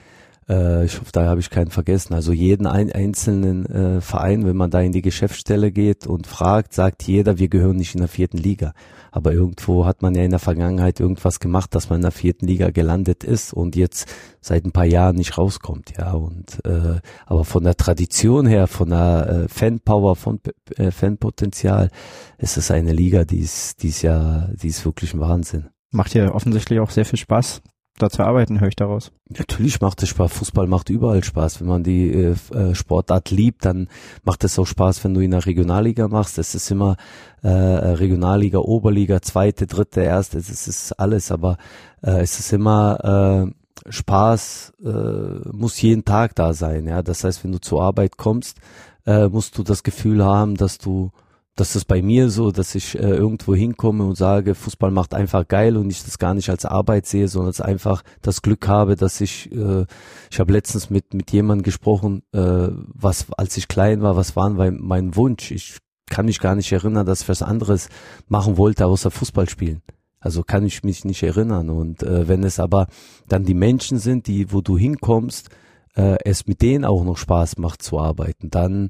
äh, 0.49 0.85
ich 0.85 0.99
hoffe, 0.99 1.11
da 1.11 1.25
habe 1.25 1.39
ich 1.39 1.49
keinen 1.49 1.71
vergessen. 1.71 2.13
Also 2.13 2.31
jeden 2.31 2.67
ein, 2.67 2.91
einzelnen 2.91 3.65
äh, 3.65 4.01
Verein, 4.01 4.45
wenn 4.45 4.55
man 4.55 4.71
da 4.71 4.81
in 4.81 4.91
die 4.91 5.01
Geschäftsstelle 5.01 5.71
geht 5.71 6.07
und 6.07 6.27
fragt, 6.27 6.73
sagt 6.73 7.03
jeder, 7.03 7.37
wir 7.37 7.49
gehören 7.49 7.77
nicht 7.77 7.95
in 7.95 8.01
der 8.01 8.07
vierten 8.07 8.37
Liga. 8.37 8.73
Aber 9.11 9.33
irgendwo 9.33 9.85
hat 9.85 10.01
man 10.01 10.13
ja 10.15 10.23
in 10.23 10.31
der 10.31 10.39
Vergangenheit 10.39 10.99
irgendwas 10.99 11.39
gemacht, 11.39 11.73
dass 11.73 11.89
man 11.89 11.97
in 11.97 12.03
der 12.03 12.11
vierten 12.11 12.45
Liga 12.45 12.69
gelandet 12.69 13.23
ist 13.23 13.51
und 13.51 13.75
jetzt 13.75 14.07
seit 14.41 14.65
ein 14.65 14.71
paar 14.71 14.85
Jahren 14.85 15.15
nicht 15.15 15.37
rauskommt, 15.37 15.93
ja. 15.97 16.11
Und 16.11 16.63
äh, 16.65 16.99
aber 17.25 17.43
von 17.43 17.63
der 17.63 17.75
Tradition 17.75 18.45
her, 18.45 18.67
von 18.67 18.89
der 18.89 19.45
äh, 19.45 19.47
Fanpower, 19.47 20.15
von 20.15 20.39
äh, 20.75 20.91
Fanpotenzial, 20.91 21.89
ist 22.37 22.57
es 22.57 22.69
eine 22.69 22.93
Liga, 22.93 23.23
die 23.23 23.39
ist, 23.39 23.81
die 23.81 23.89
ist 23.89 24.03
ja, 24.03 24.49
die 24.53 24.67
ist 24.67 24.85
wirklich 24.85 25.13
ein 25.13 25.19
Wahnsinn. 25.19 25.69
Macht 25.91 26.13
ja 26.13 26.31
offensichtlich 26.33 26.79
auch 26.79 26.91
sehr 26.91 27.05
viel 27.05 27.17
Spaß, 27.17 27.61
da 27.97 28.09
zu 28.09 28.23
arbeiten, 28.23 28.59
höre 28.59 28.69
ich 28.69 28.75
daraus. 28.75 29.11
Natürlich 29.29 29.81
macht 29.81 30.01
es 30.03 30.09
Spaß. 30.09 30.31
Fußball 30.31 30.67
macht 30.67 30.89
überall 30.89 31.23
Spaß. 31.23 31.61
Wenn 31.61 31.67
man 31.67 31.83
die 31.83 32.11
äh, 32.11 32.35
äh, 32.53 32.75
Sportart 32.75 33.31
liebt, 33.31 33.65
dann 33.65 33.87
macht 34.23 34.43
es 34.43 34.57
auch 34.59 34.67
Spaß, 34.67 35.03
wenn 35.03 35.13
du 35.13 35.21
in 35.21 35.31
der 35.31 35.45
Regionalliga 35.45 36.07
machst. 36.07 36.37
Es 36.37 36.55
ist 36.55 36.69
immer 36.71 36.97
äh, 37.41 37.49
Regionalliga, 37.49 38.59
Oberliga, 38.59 39.21
zweite, 39.21 39.67
dritte, 39.67 40.01
erste. 40.01 40.37
Es 40.37 40.67
ist 40.67 40.93
alles, 40.93 41.31
aber 41.31 41.57
äh, 42.01 42.21
es 42.21 42.39
ist 42.39 42.53
immer 42.53 43.47
äh, 43.47 43.91
Spaß, 43.91 44.73
äh, 44.83 45.49
muss 45.51 45.81
jeden 45.81 46.05
Tag 46.05 46.35
da 46.35 46.53
sein. 46.53 46.87
Ja, 46.87 47.01
das 47.01 47.23
heißt, 47.23 47.43
wenn 47.43 47.51
du 47.51 47.59
zur 47.59 47.81
Arbeit 47.81 48.17
kommst, 48.17 48.59
äh, 49.05 49.27
musst 49.27 49.57
du 49.57 49.63
das 49.63 49.83
Gefühl 49.83 50.23
haben, 50.23 50.55
dass 50.55 50.77
du 50.77 51.11
das 51.57 51.75
ist 51.75 51.85
bei 51.85 52.03
mir 52.03 52.29
so, 52.29 52.51
dass 52.51 52.75
ich 52.75 52.97
äh, 52.97 53.01
irgendwo 53.01 53.55
hinkomme 53.55 54.03
und 54.05 54.15
sage, 54.15 54.53
Fußball 54.53 54.91
macht 54.91 55.15
einfach 55.15 55.47
geil 55.47 55.75
und 55.75 55.89
ich 55.89 56.03
das 56.03 56.19
gar 56.19 56.35
nicht 56.35 56.49
als 56.49 56.65
Arbeit 56.65 57.07
sehe, 57.07 57.27
sondern 57.27 57.47
als 57.47 57.61
einfach 57.61 58.03
das 58.21 58.43
Glück 58.43 58.67
habe, 58.67 58.95
dass 58.95 59.19
ich, 59.21 59.51
äh, 59.51 59.85
ich 60.31 60.39
habe 60.39 60.53
letztens 60.53 60.91
mit 60.91 61.15
mit 61.15 61.31
jemandem 61.31 61.63
gesprochen, 61.63 62.21
äh, 62.31 62.69
was 62.93 63.31
als 63.37 63.57
ich 63.57 63.67
klein 63.67 64.03
war, 64.03 64.15
was 64.15 64.35
war 64.35 64.49
mein, 64.51 64.77
mein 64.79 65.15
Wunsch? 65.15 65.51
Ich 65.51 65.79
kann 66.09 66.27
mich 66.27 66.39
gar 66.39 66.55
nicht 66.55 66.71
erinnern, 66.71 67.07
dass 67.07 67.23
ich 67.23 67.29
was 67.29 67.41
anderes 67.41 67.89
machen 68.27 68.57
wollte, 68.57 68.85
außer 68.85 69.09
Fußball 69.09 69.49
spielen. 69.49 69.81
Also 70.19 70.43
kann 70.43 70.65
ich 70.65 70.83
mich 70.83 71.05
nicht 71.05 71.23
erinnern. 71.23 71.69
Und 71.71 72.03
äh, 72.03 72.27
wenn 72.27 72.43
es 72.43 72.59
aber 72.59 72.87
dann 73.27 73.45
die 73.45 73.55
Menschen 73.55 73.97
sind, 73.97 74.27
die, 74.27 74.51
wo 74.53 74.61
du 74.61 74.77
hinkommst, 74.77 75.49
äh, 75.95 76.17
es 76.23 76.45
mit 76.45 76.61
denen 76.61 76.85
auch 76.85 77.03
noch 77.03 77.17
Spaß 77.17 77.57
macht 77.57 77.81
zu 77.81 77.99
arbeiten, 77.99 78.49
dann 78.49 78.89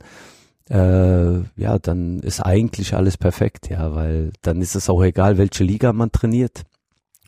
äh, 0.69 1.39
ja, 1.55 1.79
dann 1.79 2.19
ist 2.19 2.41
eigentlich 2.41 2.93
alles 2.93 3.17
perfekt, 3.17 3.69
ja, 3.69 3.95
weil 3.95 4.31
dann 4.41 4.61
ist 4.61 4.75
es 4.75 4.89
auch 4.89 5.03
egal, 5.03 5.37
welche 5.37 5.63
Liga 5.63 5.93
man 5.93 6.11
trainiert 6.11 6.63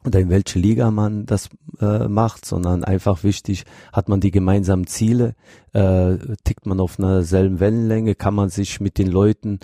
oder 0.05 0.19
in 0.19 0.29
welche 0.29 0.59
Liga 0.59 0.91
man 0.91 1.25
das 1.25 1.49
äh, 1.79 2.07
macht, 2.07 2.45
sondern 2.45 2.83
einfach 2.83 3.23
wichtig, 3.23 3.65
hat 3.91 4.09
man 4.09 4.19
die 4.19 4.31
gemeinsamen 4.31 4.87
Ziele, 4.87 5.35
äh, 5.73 6.17
tickt 6.43 6.65
man 6.65 6.79
auf 6.79 6.99
einer 6.99 7.23
selben 7.23 7.59
Wellenlänge, 7.59 8.15
kann 8.15 8.33
man 8.33 8.49
sich 8.49 8.79
mit 8.79 8.97
den 8.97 9.07
Leuten 9.07 9.59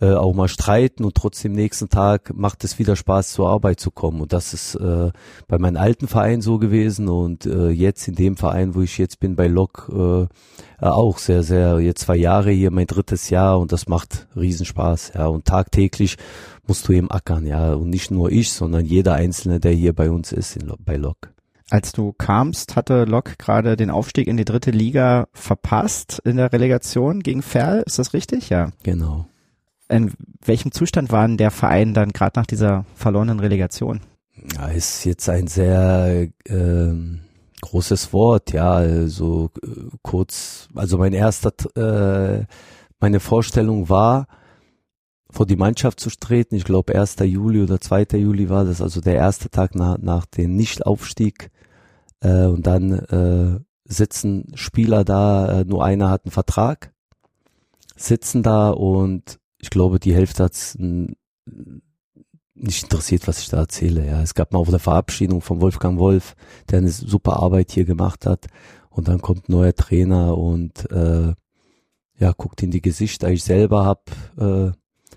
äh, 0.00 0.12
auch 0.12 0.32
mal 0.32 0.48
streiten 0.48 1.04
und 1.04 1.14
trotzdem 1.14 1.52
nächsten 1.52 1.88
Tag 1.88 2.32
macht 2.34 2.64
es 2.64 2.78
wieder 2.78 2.96
Spaß 2.96 3.32
zur 3.32 3.48
Arbeit 3.48 3.80
zu 3.80 3.90
kommen 3.90 4.20
und 4.20 4.32
das 4.32 4.54
ist 4.54 4.74
äh, 4.76 5.10
bei 5.48 5.58
meinem 5.58 5.76
alten 5.76 6.06
Verein 6.06 6.40
so 6.40 6.58
gewesen 6.58 7.08
und 7.08 7.46
äh, 7.46 7.70
jetzt 7.70 8.06
in 8.06 8.14
dem 8.14 8.36
Verein, 8.36 8.74
wo 8.74 8.82
ich 8.82 8.98
jetzt 8.98 9.18
bin 9.18 9.34
bei 9.34 9.48
Lok 9.48 9.90
äh, 9.92 10.26
auch 10.84 11.18
sehr 11.18 11.42
sehr 11.42 11.80
jetzt 11.80 12.02
zwei 12.02 12.16
Jahre 12.16 12.50
hier 12.50 12.70
mein 12.70 12.86
drittes 12.86 13.30
Jahr 13.30 13.58
und 13.58 13.72
das 13.72 13.88
macht 13.88 14.28
Riesenspaß 14.36 15.12
ja 15.14 15.26
und 15.26 15.46
tagtäglich 15.46 16.16
musst 16.66 16.86
du 16.86 16.92
eben 16.92 17.10
ackern 17.10 17.46
ja 17.46 17.74
und 17.74 17.90
nicht 17.90 18.10
nur 18.10 18.30
ich, 18.30 18.52
sondern 18.52 18.84
jeder 18.84 19.14
einzelne, 19.14 19.58
der 19.58 19.72
hier 19.72 19.94
bei 19.94 20.10
uns 20.10 20.32
ist 20.32 20.56
in, 20.56 20.72
bei 20.84 20.96
Lok. 20.96 21.32
Als 21.70 21.92
du 21.92 22.14
kamst, 22.16 22.76
hatte 22.76 23.04
Lok 23.04 23.38
gerade 23.38 23.76
den 23.76 23.90
Aufstieg 23.90 24.26
in 24.26 24.38
die 24.38 24.46
dritte 24.46 24.70
Liga 24.70 25.28
verpasst 25.32 26.20
in 26.24 26.36
der 26.36 26.52
Relegation 26.52 27.20
gegen 27.20 27.42
Ferl. 27.42 27.82
Ist 27.84 27.98
das 27.98 28.14
richtig? 28.14 28.48
Ja. 28.48 28.70
Genau. 28.84 29.26
In 29.88 30.12
welchem 30.44 30.72
Zustand 30.72 31.10
war 31.10 31.26
denn 31.26 31.38
der 31.38 31.50
Verein 31.50 31.94
dann 31.94 32.10
gerade 32.10 32.38
nach 32.38 32.46
dieser 32.46 32.84
verlorenen 32.94 33.40
Relegation? 33.40 34.00
Ja, 34.54 34.68
ist 34.68 35.04
jetzt 35.04 35.28
ein 35.28 35.46
sehr 35.46 36.28
äh, 36.44 36.92
großes 37.60 38.12
Wort, 38.12 38.52
ja, 38.52 38.70
also 38.70 39.50
äh, 39.62 39.68
kurz, 40.02 40.68
also 40.74 40.98
mein 40.98 41.12
erster, 41.12 41.52
äh, 41.76 42.44
meine 43.00 43.20
Vorstellung 43.20 43.88
war, 43.88 44.26
vor 45.30 45.46
die 45.46 45.56
Mannschaft 45.56 46.00
zu 46.00 46.10
treten. 46.10 46.54
Ich 46.54 46.64
glaube, 46.64 46.94
1. 46.94 47.16
Juli 47.20 47.62
oder 47.62 47.80
2. 47.80 48.18
Juli 48.18 48.48
war 48.48 48.64
das, 48.64 48.80
also 48.80 49.00
der 49.00 49.14
erste 49.14 49.50
Tag 49.50 49.74
nach, 49.74 49.98
nach 49.98 50.26
dem 50.26 50.56
Nichtaufstieg. 50.56 51.50
Äh, 52.20 52.46
und 52.46 52.66
dann 52.66 52.92
äh, 52.92 53.60
sitzen 53.84 54.52
Spieler 54.54 55.04
da, 55.04 55.60
äh, 55.60 55.64
nur 55.64 55.84
einer 55.84 56.10
hat 56.10 56.24
einen 56.24 56.32
Vertrag, 56.32 56.92
sitzen 57.96 58.42
da 58.42 58.70
und 58.70 59.38
ich 59.58 59.70
glaube, 59.70 59.98
die 59.98 60.14
Hälfte 60.14 60.44
hat's 60.44 60.76
nicht 60.78 62.82
interessiert, 62.82 63.26
was 63.28 63.40
ich 63.40 63.48
da 63.48 63.58
erzähle. 63.58 64.06
Ja, 64.06 64.22
es 64.22 64.34
gab 64.34 64.52
mal 64.52 64.58
auf 64.58 64.70
der 64.70 64.78
Verabschiedung 64.78 65.40
von 65.40 65.60
Wolfgang 65.60 65.98
Wolf, 65.98 66.34
der 66.70 66.78
eine 66.78 66.90
super 66.90 67.40
Arbeit 67.40 67.70
hier 67.70 67.84
gemacht 67.84 68.26
hat. 68.26 68.46
Und 68.90 69.08
dann 69.08 69.20
kommt 69.20 69.48
ein 69.48 69.52
neuer 69.52 69.74
Trainer 69.74 70.36
und 70.36 70.90
äh, 70.90 71.34
ja, 72.18 72.32
guckt 72.36 72.62
in 72.62 72.70
die 72.70 72.82
Gesichter. 72.82 73.30
Ich 73.30 73.44
selber 73.44 73.84
hab 73.84 74.10
äh, 74.38 74.72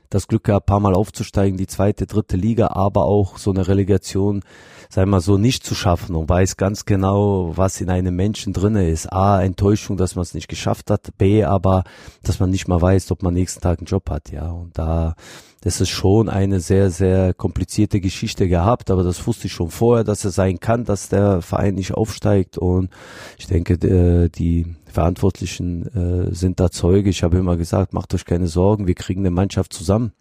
das 0.09 0.27
Glück 0.27 0.43
gehabt, 0.43 0.67
paar 0.67 0.79
Mal 0.79 0.93
aufzusteigen, 0.93 1.57
die 1.57 1.67
zweite, 1.67 2.05
dritte 2.05 2.37
Liga, 2.37 2.67
aber 2.67 3.05
auch 3.05 3.37
so 3.37 3.49
eine 3.49 3.67
Relegation, 3.67 4.43
sei 4.91 5.05
mal 5.05 5.21
so, 5.21 5.37
nicht 5.37 5.65
zu 5.65 5.73
schaffen 5.73 6.15
und 6.15 6.27
weiß 6.27 6.57
ganz 6.57 6.83
genau, 6.83 7.53
was 7.55 7.79
in 7.79 7.89
einem 7.89 8.13
Menschen 8.13 8.51
drinne 8.51 8.89
ist. 8.89 9.11
A, 9.11 9.41
Enttäuschung, 9.41 9.95
dass 9.95 10.15
man 10.15 10.23
es 10.23 10.33
nicht 10.33 10.49
geschafft 10.49 10.91
hat. 10.91 11.17
B, 11.17 11.45
aber, 11.45 11.85
dass 12.23 12.41
man 12.41 12.49
nicht 12.49 12.67
mal 12.67 12.81
weiß, 12.81 13.09
ob 13.11 13.23
man 13.23 13.33
nächsten 13.33 13.61
Tag 13.61 13.79
einen 13.79 13.85
Job 13.85 14.09
hat, 14.09 14.31
ja. 14.31 14.51
Und 14.51 14.77
da, 14.77 15.15
das 15.61 15.79
ist 15.79 15.89
schon 15.89 16.27
eine 16.27 16.59
sehr, 16.59 16.89
sehr 16.89 17.33
komplizierte 17.33 18.01
Geschichte 18.01 18.49
gehabt, 18.49 18.91
aber 18.91 19.03
das 19.03 19.25
wusste 19.25 19.47
ich 19.47 19.53
schon 19.53 19.69
vorher, 19.69 20.03
dass 20.03 20.25
es 20.25 20.35
sein 20.35 20.59
kann, 20.59 20.83
dass 20.83 21.07
der 21.07 21.41
Verein 21.41 21.75
nicht 21.75 21.93
aufsteigt 21.93 22.57
und 22.57 22.89
ich 23.37 23.47
denke, 23.47 23.77
die 23.77 24.75
Verantwortlichen 24.87 25.87
äh, 25.95 26.35
sind 26.35 26.59
da 26.59 26.69
Zeuge. 26.69 27.09
Ich 27.09 27.23
habe 27.23 27.37
immer 27.37 27.55
gesagt, 27.55 27.93
macht 27.93 28.13
euch 28.13 28.25
keine 28.25 28.47
Sorgen, 28.47 28.87
wir 28.87 28.95
kriegen 28.95 29.21
eine 29.21 29.31
Mannschaft 29.31 29.71
zusammen. 29.71 30.11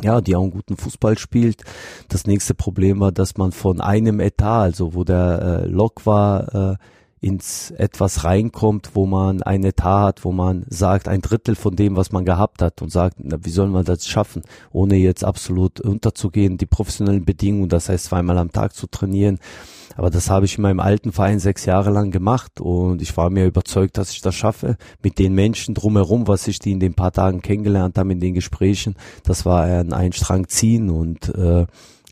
Ja, 0.00 0.20
die 0.20 0.34
auch 0.34 0.42
einen 0.42 0.50
guten 0.50 0.76
Fußball 0.76 1.18
spielt. 1.18 1.62
Das 2.08 2.26
nächste 2.26 2.54
Problem 2.54 3.00
war, 3.00 3.12
dass 3.12 3.36
man 3.36 3.52
von 3.52 3.80
einem 3.80 4.20
Etat, 4.20 4.62
also 4.62 4.94
wo 4.94 5.04
der 5.04 5.64
äh, 5.64 5.66
Lok 5.66 6.06
war, 6.06 6.72
äh, 6.72 6.76
ins 7.22 7.70
etwas 7.70 8.24
reinkommt, 8.24 8.90
wo 8.94 9.06
man 9.06 9.42
ein 9.42 9.64
Etat 9.64 10.02
hat, 10.02 10.24
wo 10.24 10.32
man 10.32 10.64
sagt, 10.68 11.06
ein 11.06 11.22
Drittel 11.22 11.54
von 11.54 11.76
dem, 11.76 11.96
was 11.96 12.10
man 12.10 12.24
gehabt 12.24 12.60
hat 12.60 12.82
und 12.82 12.90
sagt, 12.90 13.18
na, 13.18 13.38
wie 13.42 13.50
soll 13.50 13.68
man 13.68 13.84
das 13.84 14.08
schaffen, 14.08 14.42
ohne 14.72 14.96
jetzt 14.96 15.24
absolut 15.24 15.80
unterzugehen, 15.80 16.58
die 16.58 16.66
professionellen 16.66 17.24
Bedingungen, 17.24 17.68
das 17.68 17.88
heißt 17.88 18.06
zweimal 18.06 18.38
am 18.38 18.50
Tag 18.50 18.74
zu 18.74 18.88
trainieren. 18.88 19.38
Aber 19.96 20.10
das 20.10 20.30
habe 20.30 20.46
ich 20.46 20.56
in 20.56 20.62
meinem 20.62 20.80
alten 20.80 21.12
Verein 21.12 21.38
sechs 21.38 21.64
Jahre 21.64 21.90
lang 21.90 22.10
gemacht 22.10 22.60
und 22.60 23.00
ich 23.02 23.16
war 23.16 23.30
mir 23.30 23.46
überzeugt, 23.46 23.98
dass 23.98 24.10
ich 24.10 24.20
das 24.20 24.34
schaffe. 24.34 24.76
Mit 25.02 25.18
den 25.18 25.34
Menschen 25.34 25.74
drumherum, 25.74 26.26
was 26.26 26.48
ich 26.48 26.58
die 26.58 26.72
in 26.72 26.80
den 26.80 26.94
paar 26.94 27.12
Tagen 27.12 27.40
kennengelernt 27.40 27.98
habe, 27.98 28.12
in 28.12 28.20
den 28.20 28.34
Gesprächen, 28.34 28.96
das 29.22 29.46
war 29.46 29.62
ein, 29.62 29.92
ein 29.92 30.12
Strang 30.12 30.48
ziehen 30.48 30.90
und 30.90 31.28
äh, 31.34 31.66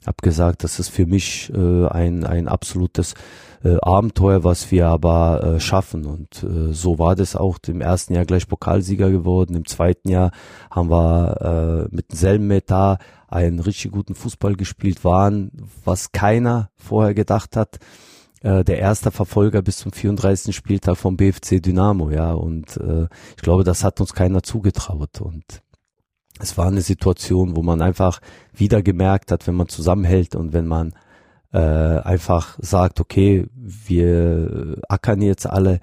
habe 0.07 0.16
gesagt, 0.23 0.64
das 0.64 0.78
ist 0.78 0.88
für 0.88 1.07
mich 1.07 1.52
äh, 1.54 1.87
ein, 1.87 2.25
ein 2.25 2.49
absolutes 2.49 3.14
äh, 3.62 3.76
Abenteuer, 3.83 4.45
was 4.45 4.71
wir 4.71 4.88
aber 4.88 5.42
äh, 5.42 5.61
schaffen. 5.61 6.07
Und 6.07 6.42
äh, 6.42 6.73
so 6.73 6.99
war 6.99 7.14
das 7.14 7.37
auch 7.37 7.59
im 7.66 7.80
ersten 7.80 8.14
Jahr 8.14 8.25
gleich 8.25 8.49
Pokalsieger 8.49 9.11
geworden. 9.11 9.54
Im 9.54 9.66
zweiten 9.66 10.09
Jahr 10.09 10.30
haben 10.71 10.90
wir 10.90 11.88
äh, 11.90 11.95
mit 11.95 12.11
demselben 12.12 12.50
Etat 12.50 12.99
einen 13.28 13.61
richtig 13.61 13.92
guten 13.92 14.14
Fußball 14.14 14.57
gespielt, 14.57 15.04
waren, 15.04 15.52
was 15.85 16.12
keiner 16.12 16.71
vorher 16.75 17.14
gedacht 17.14 17.57
hat 17.57 17.78
äh, 18.42 18.64
der 18.64 18.78
erste 18.78 19.11
Verfolger 19.11 19.62
bis 19.62 19.78
zum 19.78 19.92
34. 19.92 20.54
Spieltag 20.54 20.97
vom 20.97 21.16
BFC 21.16 21.62
Dynamo, 21.62 22.11
ja, 22.11 22.33
und 22.33 22.76
äh, 22.78 23.07
ich 23.37 23.42
glaube, 23.42 23.64
das 23.64 23.85
hat 23.85 24.00
uns 24.00 24.14
keiner 24.14 24.42
zugetraut 24.42 25.21
und 25.21 25.62
es 26.42 26.56
war 26.59 26.66
eine 26.66 26.82
Situation, 26.82 27.56
wo 27.56 27.62
man 27.62 27.82
einfach 27.82 28.20
wieder 28.54 28.82
gemerkt 28.82 29.32
hat, 29.32 29.47
wenn 29.47 29.54
man 29.54 29.68
zusammenhält 29.68 30.35
und 30.35 30.52
wenn 30.52 30.66
man 30.66 30.94
äh, 31.52 31.59
einfach 31.59 32.59
sagt, 32.61 33.00
okay, 33.00 33.47
wir 33.54 34.76
ackern 34.88 35.23
jetzt 35.23 35.47
alle, 35.47 35.80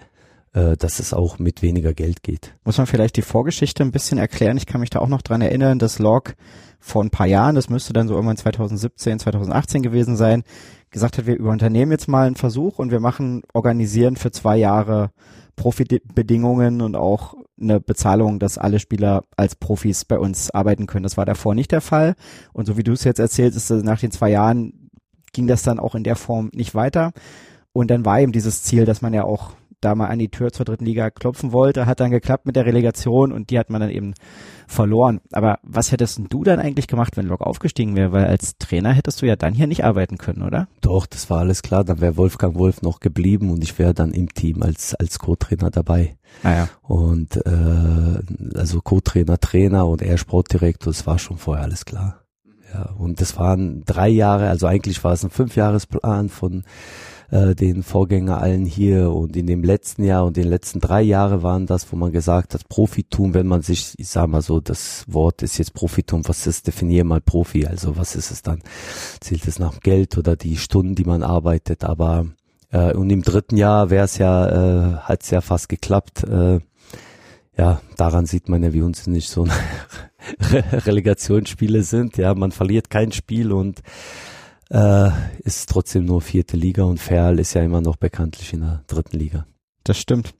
äh, 0.53 0.77
dass 0.77 0.99
es 0.99 1.13
auch 1.13 1.39
mit 1.39 1.61
weniger 1.61 1.93
Geld 1.93 2.23
geht. 2.23 2.55
Muss 2.63 2.77
man 2.77 2.87
vielleicht 2.87 3.17
die 3.17 3.21
Vorgeschichte 3.21 3.83
ein 3.83 3.91
bisschen 3.91 4.17
erklären? 4.17 4.57
Ich 4.57 4.65
kann 4.65 4.81
mich 4.81 4.89
da 4.89 4.99
auch 4.99 5.09
noch 5.09 5.21
dran 5.21 5.41
erinnern, 5.41 5.79
dass 5.79 5.99
Log 5.99 6.35
vor 6.79 7.03
ein 7.03 7.09
paar 7.09 7.27
Jahren, 7.27 7.55
das 7.55 7.69
müsste 7.69 7.93
dann 7.93 8.07
so 8.07 8.13
irgendwann 8.13 8.37
2017, 8.37 9.19
2018 9.19 9.81
gewesen 9.81 10.15
sein, 10.15 10.43
gesagt 10.89 11.17
hat, 11.17 11.25
wir 11.25 11.35
überunternehmen 11.35 11.91
jetzt 11.91 12.07
mal 12.07 12.27
einen 12.27 12.35
Versuch 12.35 12.79
und 12.79 12.91
wir 12.91 12.99
machen, 12.99 13.41
organisieren 13.53 14.15
für 14.15 14.31
zwei 14.31 14.57
Jahre 14.57 15.11
Profibedingungen 15.55 16.81
und 16.81 16.95
auch 16.95 17.33
eine 17.59 17.79
Bezahlung, 17.79 18.39
dass 18.39 18.57
alle 18.57 18.79
Spieler 18.79 19.23
als 19.35 19.55
Profis 19.55 20.05
bei 20.05 20.19
uns 20.19 20.51
arbeiten 20.51 20.85
können. 20.85 21.03
Das 21.03 21.17
war 21.17 21.25
davor 21.25 21.55
nicht 21.55 21.71
der 21.71 21.81
Fall. 21.81 22.15
Und 22.53 22.65
so 22.65 22.77
wie 22.77 22.83
du 22.83 22.93
es 22.93 23.03
jetzt 23.03 23.19
erzählst, 23.19 23.57
ist 23.57 23.69
nach 23.83 23.99
den 23.99 24.11
zwei 24.11 24.29
Jahren 24.29 24.89
ging 25.33 25.47
das 25.47 25.63
dann 25.63 25.79
auch 25.79 25.95
in 25.95 26.03
der 26.03 26.15
Form 26.15 26.49
nicht 26.53 26.75
weiter. 26.75 27.11
Und 27.73 27.91
dann 27.91 28.05
war 28.05 28.19
eben 28.19 28.31
dieses 28.31 28.63
Ziel, 28.63 28.85
dass 28.85 29.01
man 29.01 29.13
ja 29.13 29.23
auch 29.23 29.51
da 29.81 29.95
mal 29.95 30.07
an 30.07 30.19
die 30.19 30.29
Tür 30.29 30.51
zur 30.51 30.65
dritten 30.65 30.85
Liga 30.85 31.09
klopfen 31.09 31.51
wollte, 31.51 31.85
hat 31.85 31.99
dann 31.99 32.11
geklappt 32.11 32.45
mit 32.45 32.55
der 32.55 32.65
Relegation 32.65 33.31
und 33.31 33.49
die 33.49 33.59
hat 33.59 33.69
man 33.69 33.81
dann 33.81 33.91
eben 33.91 34.13
verloren. 34.67 35.21
Aber 35.31 35.59
was 35.61 35.91
hättest 35.91 36.19
du 36.29 36.43
dann 36.43 36.59
eigentlich 36.59 36.87
gemacht, 36.87 37.15
wenn 37.15 37.27
Lok 37.27 37.41
aufgestiegen 37.41 37.95
wäre? 37.95 38.11
Weil 38.11 38.25
als 38.25 38.57
Trainer 38.57 38.91
hättest 38.93 39.21
du 39.21 39.27
ja 39.27 39.35
dann 39.35 39.53
hier 39.53 39.67
nicht 39.67 39.83
arbeiten 39.83 40.17
können, 40.17 40.41
oder? 40.41 40.67
Doch, 40.81 41.05
das 41.05 41.29
war 41.29 41.39
alles 41.39 41.61
klar. 41.61 41.83
Dann 41.83 42.01
wäre 42.01 42.17
Wolfgang 42.17 42.55
Wolf 42.55 42.81
noch 42.81 42.99
geblieben 42.99 43.51
und 43.51 43.63
ich 43.63 43.77
wäre 43.77 43.93
dann 43.93 44.11
im 44.11 44.33
Team 44.33 44.63
als, 44.63 44.95
als 44.95 45.19
Co-Trainer 45.19 45.69
dabei. 45.69 46.17
Ah 46.43 46.53
ja. 46.53 46.69
Und 46.81 47.37
äh, 47.45 48.57
also 48.57 48.81
Co-Trainer, 48.81 49.39
Trainer 49.39 49.87
und 49.87 50.01
er 50.01 50.17
Sportdirektor, 50.17 50.91
das 50.91 51.05
war 51.05 51.19
schon 51.19 51.37
vorher 51.37 51.63
alles 51.63 51.85
klar. 51.85 52.23
Ja, 52.73 52.91
und 52.97 53.21
das 53.21 53.37
waren 53.37 53.83
drei 53.85 54.09
Jahre, 54.09 54.49
also 54.49 54.67
eigentlich 54.67 55.01
war 55.03 55.13
es 55.13 55.23
ein 55.23 55.29
Fünfjahresplan 55.29 56.29
von 56.29 56.63
äh, 57.29 57.55
den 57.55 57.83
Vorgänger 57.83 58.39
allen 58.39 58.65
hier 58.65 59.11
und 59.11 59.35
in 59.35 59.47
dem 59.47 59.63
letzten 59.63 60.03
Jahr 60.03 60.25
und 60.25 60.37
den 60.37 60.47
letzten 60.47 60.79
drei 60.79 61.01
Jahre 61.01 61.43
waren 61.43 61.65
das, 61.65 61.91
wo 61.91 61.95
man 61.95 62.11
gesagt 62.11 62.53
hat, 62.53 62.69
Profitum, 62.69 63.33
wenn 63.33 63.47
man 63.47 63.61
sich, 63.61 63.93
ich 63.97 64.07
sag 64.07 64.27
mal 64.27 64.41
so, 64.41 64.59
das 64.59 65.03
Wort 65.07 65.43
ist 65.43 65.57
jetzt 65.57 65.73
Profitum, 65.73 66.27
was 66.27 66.47
ist, 66.47 66.67
definier 66.67 67.03
mal 67.03 67.21
Profi, 67.21 67.65
also 67.65 67.97
was 67.97 68.15
ist 68.15 68.31
es 68.31 68.41
dann? 68.41 68.61
Zählt 69.19 69.47
es 69.47 69.59
nach 69.59 69.79
Geld 69.81 70.17
oder 70.17 70.35
die 70.35 70.57
Stunden, 70.57 70.95
die 70.95 71.05
man 71.05 71.23
arbeitet, 71.23 71.83
aber 71.83 72.27
äh, 72.71 72.93
und 72.93 73.09
im 73.09 73.21
dritten 73.21 73.57
Jahr 73.57 73.89
wäre 73.89 74.05
es 74.05 74.17
ja, 74.17 74.47
äh, 74.47 74.97
hat 74.97 75.23
es 75.23 75.29
ja 75.29 75.41
fast 75.41 75.69
geklappt. 75.69 76.23
Äh, 76.23 76.59
ja, 77.57 77.81
daran 77.95 78.25
sieht 78.25 78.49
man 78.49 78.63
ja, 78.63 78.73
wie 78.73 78.83
uns 78.83 79.07
nicht 79.07 79.29
so 79.29 79.47
Relegationsspiele 80.51 81.83
sind. 81.83 82.17
Ja, 82.17 82.35
man 82.35 82.51
verliert 82.51 82.89
kein 82.89 83.11
Spiel 83.11 83.51
und 83.51 83.81
äh, 84.69 85.09
ist 85.39 85.69
trotzdem 85.69 86.05
nur 86.05 86.21
vierte 86.21 86.57
Liga 86.57 86.83
und 86.83 86.99
Ferl 86.99 87.39
ist 87.39 87.53
ja 87.53 87.61
immer 87.61 87.81
noch 87.81 87.95
bekanntlich 87.95 88.53
in 88.53 88.61
der 88.61 88.83
dritten 88.87 89.17
Liga. 89.17 89.45
Das 89.83 89.97
stimmt. 89.97 90.33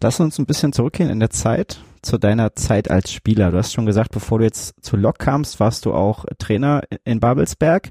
Lass 0.00 0.20
uns 0.20 0.38
ein 0.38 0.46
bisschen 0.46 0.72
zurückgehen 0.72 1.10
in 1.10 1.20
der 1.20 1.30
Zeit 1.30 1.80
zu 2.02 2.18
deiner 2.18 2.54
Zeit 2.54 2.90
als 2.90 3.12
Spieler. 3.12 3.50
Du 3.50 3.58
hast 3.58 3.72
schon 3.72 3.86
gesagt, 3.86 4.12
bevor 4.12 4.38
du 4.38 4.44
jetzt 4.44 4.74
zu 4.80 4.96
Lok 4.96 5.18
kamst, 5.18 5.58
warst 5.60 5.84
du 5.84 5.92
auch 5.92 6.24
Trainer 6.38 6.82
in 7.04 7.20
Babelsberg. 7.20 7.90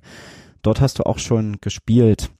Dort 0.61 0.81
hast 0.81 0.99
du 0.99 1.03
auch 1.03 1.19
schon 1.19 1.57
gespielt 1.61 2.31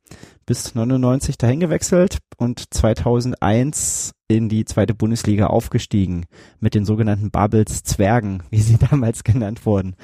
bis 0.45 0.73
99 0.73 1.37
dahin 1.37 1.59
gewechselt 1.59 2.19
und 2.37 2.73
2001 2.73 4.13
in 4.29 4.49
die 4.49 4.65
zweite 4.65 4.93
Bundesliga 4.93 5.47
aufgestiegen 5.47 6.25
mit 6.59 6.75
den 6.75 6.83
sogenannten 6.83 7.31
Babels 7.31 7.83
Zwergen, 7.83 8.43
wie 8.49 8.59
sie 8.59 8.77
damals 8.77 9.23
genannt 9.23 9.65
wurden. 9.65 9.95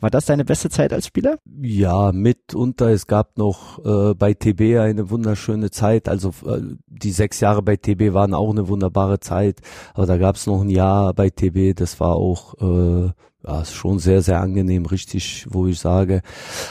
War 0.00 0.10
das 0.10 0.26
deine 0.26 0.44
beste 0.44 0.70
Zeit 0.70 0.92
als 0.92 1.06
Spieler? 1.06 1.38
Ja, 1.60 2.12
mitunter. 2.12 2.90
Es 2.90 3.06
gab 3.06 3.36
noch 3.36 3.84
äh, 3.84 4.14
bei 4.14 4.34
TB 4.34 4.78
eine 4.78 5.10
wunderschöne 5.10 5.70
Zeit. 5.70 6.08
Also 6.08 6.32
äh, 6.46 6.60
die 6.86 7.10
sechs 7.10 7.40
Jahre 7.40 7.62
bei 7.62 7.76
TB 7.76 8.14
waren 8.14 8.34
auch 8.34 8.50
eine 8.50 8.68
wunderbare 8.68 9.18
Zeit. 9.18 9.60
Aber 9.94 10.06
da 10.06 10.18
gab 10.18 10.36
es 10.36 10.46
noch 10.46 10.60
ein 10.60 10.70
Jahr 10.70 11.12
bei 11.12 11.30
TB, 11.30 11.74
das 11.74 11.98
war 11.98 12.14
auch 12.14 12.54
äh, 12.60 13.10
ja, 13.46 13.60
ist 13.60 13.74
schon 13.74 13.98
sehr, 13.98 14.22
sehr 14.22 14.40
angenehm, 14.40 14.86
richtig, 14.86 15.46
wo 15.50 15.66
ich 15.66 15.78
sage. 15.78 16.22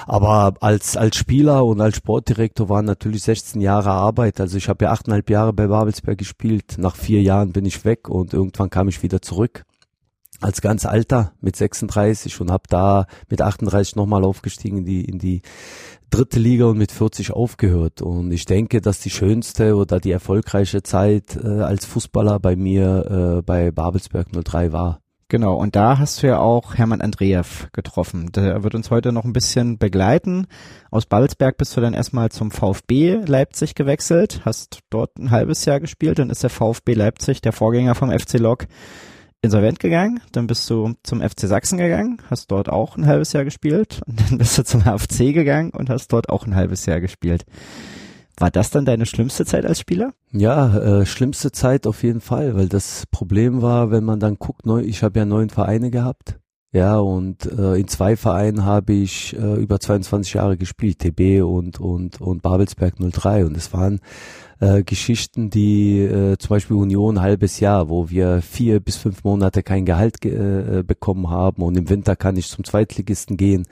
Aber 0.08 0.56
als, 0.60 0.98
als 0.98 1.18
Spieler 1.18 1.66
und 1.66 1.82
als 1.82 1.98
Sportdirektor 1.98 2.70
waren 2.70 2.86
natürlich 2.86 3.24
16 3.24 3.62
Jahre 3.62 3.92
Arbeit. 3.92 4.40
Also 4.40 4.58
ich 4.58 4.70
habe 4.70 4.86
ja 4.86 4.92
achteinhalb 4.92 5.30
Jahre 5.30 5.54
bei 5.54 5.68
Babelsberg 5.68 6.18
gespielt. 6.18 6.76
Nach 6.78 6.96
vier 6.96 7.22
Jahren 7.22 7.52
bin 7.52 7.66
ich 7.66 7.86
weg 7.86 8.10
und 8.10 8.34
irgendwann 8.34 8.70
kam 8.70 8.88
ich 8.88 9.04
wieder 9.04 9.22
zurück. 9.22 9.66
Als 10.42 10.62
ganz 10.62 10.86
alter 10.86 11.34
mit 11.40 11.56
36 11.56 12.42
und 12.42 12.52
habe 12.52 12.64
da 12.68 13.06
mit 13.30 13.42
38 13.42 13.96
nochmal 13.96 14.26
aufgestiegen 14.26 14.80
in 14.80 14.86
die, 14.86 15.06
in 15.06 15.20
die 15.20 15.42
dritte 16.10 16.40
Liga 16.40 16.66
und 16.66 16.78
mit 16.78 16.92
40 16.92 17.32
aufgehört. 17.32 18.02
Und 18.02 18.32
ich 18.32 18.46
denke, 18.46 18.82
dass 18.82 19.00
die 19.00 19.10
schönste 19.10 19.76
oder 19.76 20.00
die 20.00 20.12
erfolgreiche 20.12 20.84
Zeit 20.84 21.38
äh, 21.42 21.62
als 21.62 21.86
Fußballer 21.86 22.40
bei 22.40 22.56
mir 22.56 23.38
äh, 23.38 23.42
bei 23.42 23.72
Babelsberg 23.72 24.28
03 24.34 24.72
war. 24.74 25.03
Genau, 25.30 25.56
und 25.56 25.76
da 25.76 25.98
hast 25.98 26.22
du 26.22 26.28
ja 26.28 26.40
auch 26.40 26.76
Hermann 26.76 27.02
Andreev 27.02 27.70
getroffen. 27.72 28.32
Der 28.32 28.64
wird 28.64 28.76
uns 28.76 28.92
heute 28.92 29.12
noch 29.12 29.24
ein 29.24 29.34
bisschen 29.34 29.78
begleiten. 29.78 30.48
Aus 30.92 31.06
Babelsberg 31.06 31.58
bist 31.58 31.76
du 31.76 31.82
dann 31.82 31.94
erstmal 31.94 32.30
zum 32.30 32.52
VfB 32.52 33.22
Leipzig 33.26 33.74
gewechselt, 33.74 34.42
hast 34.46 34.80
dort 34.90 35.18
ein 35.18 35.32
halbes 35.32 35.66
Jahr 35.66 35.80
gespielt, 35.80 36.20
dann 36.20 36.30
ist 36.30 36.44
der 36.44 36.50
VfB 36.50 36.94
Leipzig, 36.94 37.42
der 37.42 37.52
Vorgänger 37.52 37.96
vom 37.96 38.12
FC 38.12 38.34
Lok, 38.38 38.68
insolvent 39.42 39.80
gegangen. 39.80 40.22
Dann 40.32 40.48
bist 40.48 40.70
du 40.70 40.94
zum 41.04 41.22
FC 41.22 41.42
Sachsen 41.42 41.78
gegangen, 41.78 42.22
hast 42.30 42.52
dort 42.52 42.70
auch 42.70 42.98
ein 42.98 43.06
halbes 43.06 43.34
Jahr 43.34 43.44
gespielt. 43.44 44.02
Und 44.06 44.20
dann 44.22 44.38
bist 44.38 44.58
du 44.58 44.64
zum 44.64 44.84
HFC 44.86 45.34
gegangen 45.34 45.72
und 45.72 45.90
hast 45.90 46.12
dort 46.14 46.30
auch 46.30 46.46
ein 46.46 46.56
halbes 46.56 46.86
Jahr 46.86 47.02
gespielt. 47.02 47.46
War 48.38 48.50
das 48.50 48.72
dann 48.72 48.86
deine 48.86 49.06
schlimmste 49.06 49.46
Zeit 49.46 49.66
als 49.66 49.80
Spieler? 49.80 50.14
Ja, 50.32 50.78
äh, 50.78 51.06
schlimmste 51.06 51.52
Zeit 51.52 51.86
auf 51.86 52.04
jeden 52.04 52.22
Fall, 52.22 52.56
weil 52.56 52.68
das 52.68 53.06
Problem 53.12 53.62
war, 53.62 53.92
wenn 53.92 54.04
man 54.04 54.20
dann 54.20 54.38
guckt, 54.40 54.66
neu, 54.66 54.82
ich 54.82 55.04
habe 55.04 55.20
ja 55.20 55.26
neun 55.26 55.50
Vereine 55.50 55.92
gehabt. 55.92 56.40
Ja, 56.72 56.98
und 56.98 57.46
äh, 57.46 57.76
in 57.76 57.88
zwei 57.88 58.16
Vereinen 58.16 58.66
habe 58.66 58.94
ich 58.94 59.38
äh, 59.38 59.62
über 59.62 59.80
22 59.80 60.34
Jahre 60.34 60.58
gespielt, 60.58 60.98
TB 60.98 61.44
und, 61.44 61.80
und, 61.80 62.20
und 62.20 62.42
Babelsberg 62.42 62.96
03. 62.98 63.46
Und 63.46 63.56
es 63.56 63.72
waren 63.74 64.00
äh, 64.60 64.82
Geschichten, 64.82 65.52
die 65.52 66.00
äh, 66.00 66.36
zum 66.40 66.50
Beispiel 66.50 66.76
Union 66.76 67.22
halbes 67.22 67.60
Jahr, 67.60 67.90
wo 67.90 68.10
wir 68.10 68.42
vier 68.42 68.80
bis 68.80 68.96
fünf 68.96 69.24
Monate 69.24 69.62
kein 69.62 69.86
Gehalt 69.86 70.20
ge 70.20 70.80
äh, 70.80 70.84
bekommen 70.84 71.30
haben 71.30 71.62
und 71.62 71.78
im 71.78 71.90
Winter 71.90 72.16
kann 72.16 72.38
ich 72.38 72.48
zum 72.48 72.64
Zweitligisten 72.64 73.38
gehen 73.38 73.68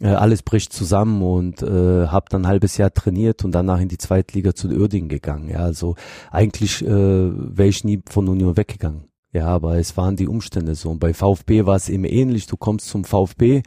äh, 0.00 0.08
alles 0.08 0.42
bricht 0.42 0.72
zusammen 0.72 1.22
und 1.22 1.62
äh, 1.62 2.06
habe 2.06 2.26
dann 2.30 2.42
ein 2.42 2.48
halbes 2.48 2.76
Jahr 2.76 2.92
trainiert 2.92 3.44
und 3.44 3.52
danach 3.52 3.80
in 3.80 3.88
die 3.88 3.98
Zweitliga 3.98 4.54
zu 4.54 4.68
Uerdingen 4.68 5.08
gegangen. 5.08 5.48
Ja, 5.48 5.58
also 5.58 5.96
eigentlich 6.30 6.84
äh, 6.84 6.88
wäre 6.88 7.68
ich 7.68 7.84
nie 7.84 8.02
von 8.08 8.28
Union 8.28 8.56
weggegangen. 8.56 9.04
Ja, 9.32 9.46
aber 9.46 9.78
es 9.78 9.96
waren 9.96 10.16
die 10.16 10.28
Umstände 10.28 10.74
so. 10.74 10.90
Und 10.90 11.00
bei 11.00 11.12
VfB 11.12 11.66
war 11.66 11.76
es 11.76 11.88
eben 11.88 12.04
ähnlich. 12.04 12.46
Du 12.46 12.56
kommst 12.56 12.88
zum 12.88 13.04
VfB. 13.04 13.62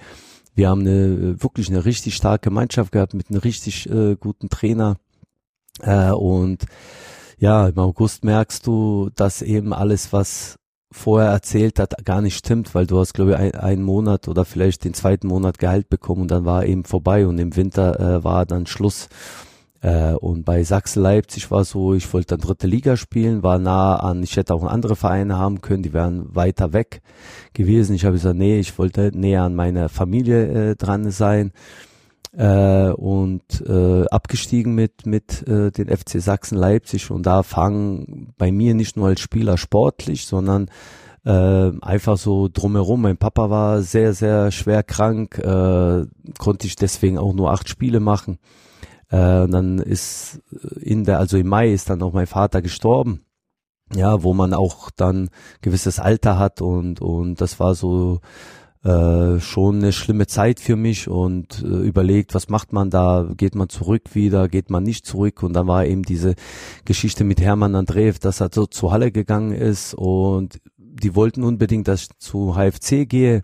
Wir 0.56 0.70
haben 0.70 0.82
eine 0.82 1.42
wirklich 1.42 1.70
eine 1.70 1.86
richtig 1.86 2.16
starke 2.16 2.50
Mannschaft 2.50 2.92
gehabt 2.92 3.14
mit 3.14 3.30
einem 3.30 3.40
richtig 3.40 3.90
äh, 3.90 4.16
guten 4.16 4.50
Trainer. 4.50 4.98
Äh, 5.82 6.12
und 6.12 6.66
ja, 7.38 7.68
im 7.68 7.78
August 7.78 8.24
merkst 8.24 8.66
du, 8.68 9.10
dass 9.16 9.42
eben 9.42 9.74
alles, 9.74 10.14
was 10.14 10.58
vorher 10.92 11.30
erzählt 11.30 11.80
hat, 11.80 12.06
gar 12.06 12.22
nicht 12.22 12.38
stimmt, 12.38 12.76
weil 12.76 12.86
du 12.86 13.00
hast, 13.00 13.14
glaube 13.14 13.32
ich, 13.32 13.38
ein, 13.38 13.56
einen 13.56 13.84
Monat 13.84 14.28
oder 14.28 14.46
vielleicht 14.46 14.84
den 14.84 14.94
zweiten 14.94 15.28
Monat 15.28 15.58
Gehalt 15.58 15.90
bekommen 15.90 16.24
und 16.24 16.32
dann 16.32 16.46
war 16.46 16.66
eben 16.66 16.84
vorbei 16.84 17.26
und 17.26 17.38
im 17.40 17.56
Winter 17.56 18.00
äh, 18.00 18.24
war 18.24 18.46
dann 18.46 18.68
Schluss. 18.68 19.08
Äh, 19.82 20.14
und 20.14 20.44
bei 20.44 20.64
Sachsen 20.64 21.02
Leipzig 21.02 21.50
war 21.50 21.64
so, 21.64 21.94
ich 21.94 22.12
wollte 22.14 22.36
dann 22.36 22.42
dritte 22.42 22.68
Liga 22.68 22.98
spielen, 22.98 23.42
war 23.42 23.58
nah 23.58 23.96
an, 23.96 24.22
ich 24.22 24.36
hätte 24.38 24.54
auch 24.54 24.64
andere 24.64 24.96
Vereine 24.96 25.38
haben 25.38 25.62
können, 25.62 25.84
die 25.84 25.94
wären 25.94 26.36
weiter 26.36 26.74
weg 26.74 27.02
gewesen. 27.54 27.96
Ich 27.96 28.06
habe 28.06 28.14
gesagt, 28.14 28.38
nee, 28.38 28.60
ich 28.60 28.78
wollte 28.78 29.12
näher 29.14 29.44
an 29.44 29.56
meiner 29.56 29.90
Familie 29.90 30.72
äh, 30.72 30.76
dran 30.76 31.10
sein 31.10 31.52
äh, 32.34 32.90
und 32.90 33.62
äh, 33.68 34.06
abgestiegen 34.08 34.74
mit 34.74 35.06
mit 35.06 35.48
äh, 35.48 35.72
den 35.72 35.90
FC 35.90 36.22
Sachsen 36.22 36.58
Leipzig 36.58 37.12
und 37.12 37.26
da 37.26 37.44
fangen 37.44 38.34
bei 38.38 38.52
mir 38.52 38.74
nicht 38.74 38.96
nur 38.96 39.08
als 39.08 39.20
Spieler 39.20 39.58
sportlich, 39.58 40.26
sondern 40.26 40.70
äh, 41.26 41.72
einfach 41.82 42.18
so 42.18 42.48
drumherum. 42.52 43.02
Mein 43.02 43.18
Papa 43.18 43.50
war 43.50 43.82
sehr 43.82 44.14
sehr 44.14 44.52
schwer 44.52 44.84
krank, 44.84 45.38
äh, 45.40 46.06
konnte 46.40 46.68
ich 46.68 46.76
deswegen 46.76 47.18
auch 47.18 47.34
nur 47.34 47.52
acht 47.52 47.68
Spiele 47.70 48.00
machen. 48.00 48.40
Äh, 49.10 49.48
dann 49.48 49.80
ist 49.80 50.42
in 50.80 51.04
der 51.04 51.20
also 51.20 51.38
im 51.38 51.48
Mai 51.48 51.72
ist 51.72 51.90
dann 51.90 52.02
auch 52.02 52.14
mein 52.14 52.28
Vater 52.28 52.62
gestorben. 52.62 53.26
Ja, 53.94 54.24
wo 54.24 54.34
man 54.34 54.54
auch 54.54 54.90
dann 54.90 55.30
gewisses 55.62 56.00
Alter 56.00 56.40
hat 56.40 56.62
und 56.62 57.02
und 57.02 57.42
das 57.42 57.60
war 57.60 57.76
so 57.76 58.22
äh, 58.84 59.40
schon 59.40 59.76
eine 59.78 59.92
schlimme 59.94 60.28
Zeit 60.28 60.60
für 60.60 60.76
mich 60.76 61.08
und 61.08 61.62
äh, 61.64 61.68
überlegt, 61.68 62.34
was 62.34 62.50
macht 62.50 62.74
man 62.74 62.90
da, 62.90 63.30
geht 63.38 63.56
man 63.56 63.70
zurück 63.70 64.16
wieder, 64.16 64.50
geht 64.50 64.70
man 64.70 64.84
nicht 64.84 65.06
zurück? 65.06 65.44
Und 65.44 65.54
dann 65.54 65.68
war 65.68 65.86
eben 65.86 66.04
diese 66.04 66.36
Geschichte 66.86 67.24
mit 67.24 67.42
Hermann 67.42 67.76
Andreev, 67.76 68.20
dass 68.20 68.42
er 68.42 68.50
so 68.54 68.66
zur 68.66 68.92
Halle 68.92 69.12
gegangen 69.12 69.52
ist 69.52 69.94
und 69.94 70.60
die 70.78 71.16
wollten 71.16 71.44
unbedingt, 71.44 71.88
dass 71.88 72.04
ich 72.04 72.10
zu 72.18 72.56
HFC 72.56 73.08
gehe 73.08 73.44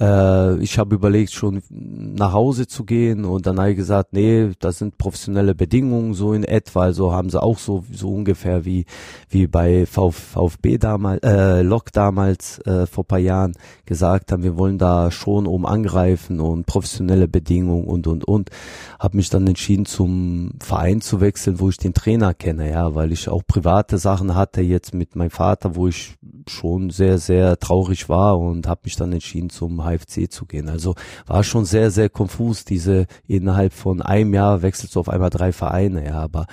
äh, 0.00 0.58
ich 0.62 0.78
habe 0.78 0.94
überlegt, 0.94 1.32
schon 1.32 1.62
nach 1.68 2.32
Hause 2.32 2.66
zu 2.66 2.84
gehen 2.84 3.24
und 3.24 3.46
dann 3.46 3.58
habe 3.58 3.70
ich 3.70 3.76
gesagt, 3.76 4.12
nee, 4.12 4.50
das 4.58 4.78
sind 4.78 4.98
professionelle 4.98 5.54
Bedingungen 5.54 6.14
so 6.14 6.32
in 6.32 6.44
etwa. 6.44 6.82
Also 6.82 7.12
haben 7.12 7.30
sie 7.30 7.42
auch 7.42 7.58
so 7.58 7.84
so 7.92 8.12
ungefähr 8.12 8.64
wie 8.64 8.86
wie 9.28 9.46
bei 9.46 9.84
Vf, 9.86 10.14
VfB 10.16 10.78
damals, 10.78 11.22
äh, 11.22 11.62
Lok 11.62 11.92
damals 11.92 12.58
äh, 12.60 12.86
vor 12.86 13.04
paar 13.04 13.18
Jahren 13.18 13.52
gesagt 13.84 14.32
haben, 14.32 14.42
wir 14.42 14.56
wollen 14.56 14.78
da 14.78 15.10
schon 15.10 15.46
um 15.46 15.66
angreifen 15.66 16.40
und 16.40 16.66
professionelle 16.66 17.28
Bedingungen 17.28 17.84
und 17.84 18.06
und 18.06 18.24
und. 18.24 18.50
Habe 18.98 19.18
mich 19.18 19.28
dann 19.28 19.46
entschieden, 19.46 19.84
zum 19.84 20.52
Verein 20.60 21.00
zu 21.00 21.20
wechseln, 21.20 21.60
wo 21.60 21.68
ich 21.68 21.76
den 21.76 21.94
Trainer 21.94 22.32
kenne, 22.32 22.70
ja, 22.70 22.94
weil 22.94 23.12
ich 23.12 23.28
auch 23.28 23.42
private 23.46 23.98
Sachen 23.98 24.34
hatte 24.34 24.62
jetzt 24.62 24.94
mit 24.94 25.16
meinem 25.16 25.30
Vater, 25.30 25.74
wo 25.74 25.88
ich 25.88 26.16
schon 26.48 26.90
sehr 26.90 27.18
sehr 27.18 27.58
traurig 27.58 28.08
war 28.08 28.38
und 28.38 28.66
habe 28.66 28.82
mich 28.84 28.96
dann 28.96 29.12
entschieden 29.12 29.50
zum 29.50 29.82
HFC 29.84 30.30
zu 30.30 30.46
gehen. 30.46 30.68
Also 30.68 30.94
war 31.26 31.44
schon 31.44 31.64
sehr, 31.64 31.90
sehr 31.90 32.08
konfus, 32.08 32.64
diese 32.64 33.06
innerhalb 33.26 33.72
von 33.72 34.02
einem 34.02 34.34
Jahr 34.34 34.62
wechselst 34.62 34.96
du 34.96 35.00
auf 35.00 35.08
einmal 35.08 35.30
drei 35.30 35.52
Vereine, 35.52 36.04
ja, 36.04 36.20
aber 36.20 36.46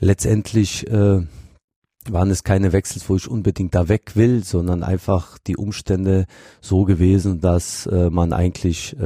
letztendlich 0.00 0.86
äh, 0.88 1.22
waren 2.10 2.30
es 2.30 2.42
keine 2.42 2.72
Wechsels, 2.72 3.08
wo 3.08 3.16
ich 3.16 3.28
unbedingt 3.28 3.74
da 3.74 3.88
weg 3.88 4.16
will, 4.16 4.42
sondern 4.42 4.82
einfach 4.82 5.38
die 5.38 5.56
Umstände 5.56 6.26
so 6.60 6.84
gewesen, 6.84 7.40
dass 7.40 7.86
äh, 7.86 8.10
man 8.10 8.32
eigentlich 8.32 8.96
äh, 8.98 9.00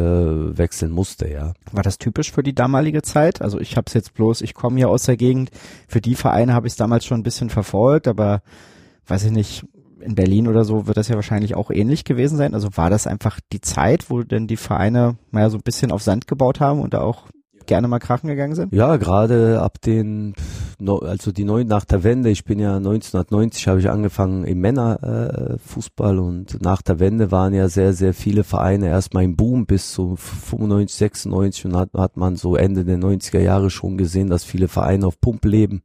wechseln 0.59 0.93
musste, 0.93 1.29
ja. 1.29 1.53
War 1.73 1.83
das 1.83 1.99
typisch 1.99 2.33
für 2.33 2.43
die 2.43 2.55
damalige 2.55 3.03
Zeit? 3.03 3.43
Also 3.43 3.61
ich 3.61 3.77
habe 3.77 3.85
es 3.89 3.95
jetzt 3.95 4.15
bloß, 4.15 4.41
ich 4.41 4.55
komme 4.55 4.79
hier 4.79 4.89
aus 4.89 5.05
der 5.05 5.17
Gegend. 5.17 5.51
Für 5.89 6.01
die 6.01 6.15
Vereine 6.15 6.55
habe 6.55 6.67
ich 6.67 6.73
es 6.73 6.77
damals 6.79 7.05
schon 7.05 7.21
ein 7.21 7.25
bisschen 7.25 7.51
verfolgt, 7.51 8.09
aber 8.09 8.43
weiß 9.07 9.25
ich 9.25 9.33
nicht, 9.33 9.67
in 10.01 10.15
Berlin 10.15 10.49
oder 10.49 10.65
so 10.65 10.87
wird 10.87 10.97
das 10.97 11.09
ja 11.09 11.15
wahrscheinlich 11.15 11.55
auch 11.55 11.71
ähnlich 11.71 12.05
gewesen 12.05 12.37
sein. 12.37 12.55
Also 12.55 12.69
war 12.75 12.91
das 12.91 13.07
einfach 13.07 13.41
die 13.53 13.61
Zeit, 13.61 14.11
wo 14.11 14.23
denn 14.23 14.47
die 14.47 14.57
Vereine 14.57 15.17
mal 15.31 15.51
so 15.51 15.59
ein 15.59 15.63
bisschen 15.63 15.93
auf 15.93 16.03
Sand 16.03 16.27
gebaut 16.27 16.61
haben 16.61 16.81
und 16.81 16.95
da 16.95 17.01
auch 17.01 17.29
gerne 17.67 17.89
mal 17.89 17.99
krachen 17.99 18.29
gegangen 18.29 18.55
sind? 18.55 18.73
Ja, 18.73 18.97
gerade 18.97 19.61
ab 19.61 19.81
den, 19.81 20.35
also 20.87 21.33
die 21.33 21.45
neun 21.45 21.67
nach 21.67 21.85
der 21.85 22.05
Wende, 22.05 22.31
ich 22.31 22.45
bin 22.45 22.59
ja 22.59 22.77
1990, 22.77 23.69
habe 23.69 23.81
ich 23.81 23.91
angefangen 23.91 24.45
im 24.45 24.61
Männerfußball 24.61 26.17
äh, 26.17 26.21
und 26.21 26.63
nach 26.63 26.83
der 26.83 27.01
Wende 27.01 27.31
waren 27.33 27.53
ja 27.53 27.69
sehr, 27.69 27.93
sehr 27.93 28.15
viele 28.15 28.45
Vereine 28.45 28.89
erstmal 28.89 29.25
im 29.25 29.37
Boom 29.37 29.67
bis 29.67 29.93
zu 29.93 30.17
95, 30.17 30.97
96 30.97 31.65
und 31.67 31.77
hat, 31.77 31.91
hat 31.95 32.17
man 32.17 32.37
so 32.37 32.57
Ende 32.57 32.85
der 32.85 32.99
90er 32.99 33.41
Jahre 33.41 33.71
schon 33.71 33.99
gesehen, 33.99 34.29
dass 34.29 34.45
viele 34.45 34.69
Vereine 34.69 35.07
auf 35.07 35.21
Pump 35.21 35.45
leben 35.45 35.83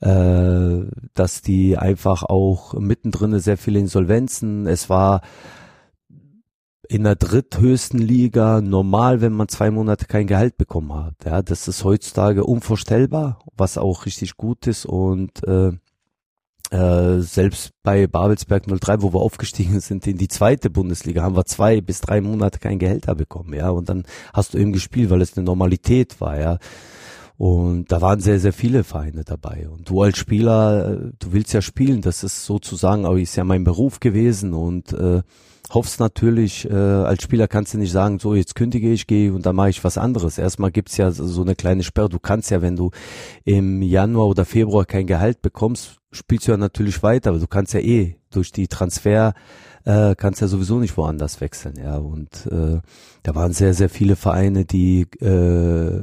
äh, 0.00 0.86
dass 1.14 1.42
die 1.42 1.76
einfach 1.76 2.22
auch 2.22 2.74
mittendrin 2.74 3.38
sehr 3.38 3.56
viele 3.56 3.78
Insolvenzen. 3.78 4.66
Es 4.66 4.90
war 4.90 5.22
in 6.88 7.04
der 7.04 7.16
dritthöchsten 7.16 7.98
Liga 7.98 8.60
normal, 8.60 9.20
wenn 9.20 9.32
man 9.32 9.48
zwei 9.48 9.70
Monate 9.70 10.06
kein 10.06 10.26
Gehalt 10.26 10.56
bekommen 10.56 10.94
hat. 10.94 11.14
Ja, 11.24 11.42
das 11.42 11.68
ist 11.68 11.84
heutzutage 11.84 12.44
unvorstellbar, 12.44 13.40
was 13.56 13.78
auch 13.78 14.06
richtig 14.06 14.36
gut 14.36 14.66
ist 14.66 14.86
und 14.86 15.42
äh, 15.46 15.72
äh, 16.70 17.20
selbst 17.20 17.72
bei 17.82 18.06
Babelsberg 18.06 18.64
03, 18.66 19.02
wo 19.02 19.12
wir 19.12 19.20
aufgestiegen 19.20 19.80
sind 19.80 20.06
in 20.06 20.18
die 20.18 20.28
zweite 20.28 20.70
Bundesliga, 20.70 21.22
haben 21.22 21.36
wir 21.36 21.44
zwei 21.44 21.80
bis 21.80 22.00
drei 22.00 22.20
Monate 22.20 22.58
kein 22.58 22.78
Gehälter 22.78 23.14
bekommen, 23.14 23.54
ja, 23.54 23.70
und 23.70 23.88
dann 23.88 24.04
hast 24.32 24.54
du 24.54 24.58
eben 24.58 24.72
gespielt, 24.72 25.10
weil 25.10 25.22
es 25.22 25.36
eine 25.36 25.44
Normalität 25.44 26.20
war, 26.20 26.38
ja. 26.38 26.58
Und 27.38 27.92
da 27.92 28.00
waren 28.00 28.20
sehr, 28.20 28.40
sehr 28.40 28.54
viele 28.54 28.82
Vereine 28.82 29.22
dabei. 29.24 29.68
Und 29.68 29.90
du 29.90 30.02
als 30.02 30.16
Spieler, 30.16 30.92
äh, 30.92 31.12
du 31.18 31.32
willst 31.32 31.52
ja 31.52 31.60
spielen, 31.60 32.00
das 32.00 32.24
ist 32.24 32.44
sozusagen, 32.46 33.04
aber 33.04 33.18
ist 33.18 33.36
ja 33.36 33.44
mein 33.44 33.64
Beruf 33.64 34.00
gewesen 34.00 34.54
und 34.54 34.92
äh, 34.94 35.22
hoffst 35.72 36.00
natürlich, 36.00 36.68
äh, 36.70 36.72
als 36.72 37.22
Spieler 37.22 37.48
kannst 37.48 37.74
du 37.74 37.78
nicht 37.78 37.92
sagen, 37.92 38.18
so 38.18 38.34
jetzt 38.34 38.54
kündige 38.54 38.90
ich, 38.90 39.06
gehe 39.06 39.32
und 39.34 39.44
dann 39.44 39.56
mache 39.56 39.70
ich 39.70 39.84
was 39.84 39.98
anderes. 39.98 40.38
Erstmal 40.38 40.70
gibt's 40.70 40.96
ja 40.96 41.10
so 41.10 41.42
eine 41.42 41.56
kleine 41.56 41.82
Sperre. 41.82 42.08
Du 42.08 42.18
kannst 42.18 42.50
ja, 42.50 42.62
wenn 42.62 42.76
du 42.76 42.90
im 43.44 43.82
Januar 43.82 44.28
oder 44.28 44.44
Februar 44.46 44.86
kein 44.86 45.06
Gehalt 45.06 45.42
bekommst, 45.42 45.98
spielst 46.12 46.48
du 46.48 46.52
ja 46.52 46.56
natürlich 46.56 47.02
weiter, 47.02 47.30
aber 47.30 47.38
du 47.38 47.48
kannst 47.48 47.74
ja 47.74 47.80
eh 47.80 48.16
durch 48.30 48.52
die 48.52 48.68
Transfer 48.68 49.34
äh, 49.84 50.14
kannst 50.16 50.40
ja 50.40 50.48
sowieso 50.48 50.80
nicht 50.80 50.96
woanders 50.96 51.40
wechseln, 51.40 51.74
ja. 51.78 51.96
Und 51.96 52.46
äh, 52.46 52.80
da 53.22 53.34
waren 53.34 53.52
sehr, 53.52 53.72
sehr 53.72 53.88
viele 53.88 54.16
Vereine, 54.16 54.64
die 54.64 55.02
äh, 55.20 56.02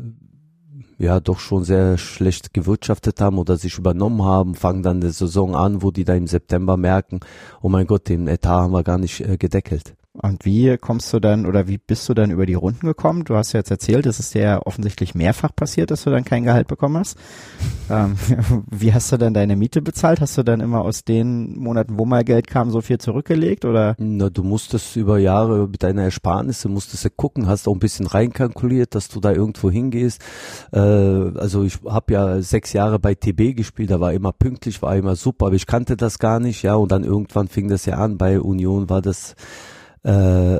ja 0.97 1.19
doch 1.19 1.39
schon 1.39 1.63
sehr 1.63 1.97
schlecht 1.97 2.53
gewirtschaftet 2.53 3.21
haben 3.21 3.37
oder 3.37 3.57
sich 3.57 3.77
übernommen 3.77 4.23
haben, 4.23 4.55
fangen 4.55 4.83
dann 4.83 5.01
die 5.01 5.09
Saison 5.09 5.55
an, 5.55 5.81
wo 5.81 5.91
die 5.91 6.03
da 6.03 6.13
im 6.13 6.27
September 6.27 6.77
merken, 6.77 7.19
oh 7.61 7.69
mein 7.69 7.87
Gott, 7.87 8.09
den 8.09 8.27
Etat 8.27 8.61
haben 8.61 8.73
wir 8.73 8.83
gar 8.83 8.97
nicht 8.97 9.21
äh, 9.21 9.37
gedeckelt. 9.37 9.95
Und 10.15 10.45
wie 10.45 10.77
kommst 10.77 11.11
du 11.11 11.19
dann 11.19 11.47
oder 11.47 11.67
wie 11.67 11.79
bist 11.79 12.07
du 12.07 12.13
dann 12.13 12.29
über 12.29 12.45
die 12.45 12.53
Runden 12.53 12.85
gekommen? 12.85 13.23
Du 13.23 13.35
hast 13.35 13.53
ja 13.53 13.59
jetzt 13.59 13.71
erzählt, 13.71 14.05
es 14.05 14.19
ist 14.19 14.35
ja 14.35 14.61
offensichtlich 14.63 15.15
mehrfach 15.15 15.55
passiert, 15.55 15.89
dass 15.89 16.03
du 16.03 16.11
dann 16.11 16.23
kein 16.23 16.43
Gehalt 16.43 16.67
bekommen 16.67 16.97
hast. 16.97 17.17
Ähm, 17.89 18.15
wie 18.69 18.93
hast 18.93 19.11
du 19.11 19.17
dann 19.17 19.33
deine 19.33 19.55
Miete 19.55 19.81
bezahlt? 19.81 20.21
Hast 20.21 20.37
du 20.37 20.43
dann 20.43 20.59
immer 20.59 20.81
aus 20.81 21.03
den 21.03 21.57
Monaten, 21.57 21.97
wo 21.97 22.05
mal 22.05 22.23
Geld 22.23 22.45
kam, 22.45 22.69
so 22.69 22.81
viel 22.81 22.99
zurückgelegt 22.99 23.65
oder? 23.65 23.95
Na, 23.97 24.29
du 24.29 24.43
musstest 24.43 24.95
über 24.97 25.17
Jahre 25.17 25.67
mit 25.67 25.81
deiner 25.81 26.03
Ersparnisse, 26.03 26.69
musstest 26.69 27.05
du 27.05 27.09
gucken, 27.09 27.47
hast 27.47 27.67
auch 27.67 27.73
ein 27.73 27.79
bisschen 27.79 28.05
reinkalkuliert, 28.05 28.93
dass 28.93 29.09
du 29.09 29.19
da 29.19 29.31
irgendwo 29.31 29.71
hingehst. 29.71 30.21
Äh, 30.71 30.77
also 30.77 31.63
ich 31.63 31.79
habe 31.89 32.13
ja 32.13 32.39
sechs 32.43 32.71
Jahre 32.73 32.99
bei 32.99 33.15
TB 33.15 33.55
gespielt, 33.55 33.89
da 33.89 33.99
war 33.99 34.13
immer 34.13 34.31
pünktlich, 34.31 34.79
war 34.83 34.95
immer 34.95 35.15
super, 35.15 35.47
aber 35.47 35.55
ich 35.55 35.65
kannte 35.65 35.97
das 35.97 36.19
gar 36.19 36.39
nicht, 36.39 36.61
ja, 36.61 36.75
und 36.75 36.91
dann 36.91 37.03
irgendwann 37.03 37.47
fing 37.47 37.67
das 37.67 37.87
ja 37.87 37.95
an, 37.95 38.19
bei 38.19 38.39
Union 38.39 38.91
war 38.91 39.01
das 39.01 39.35
äh, 40.05 40.55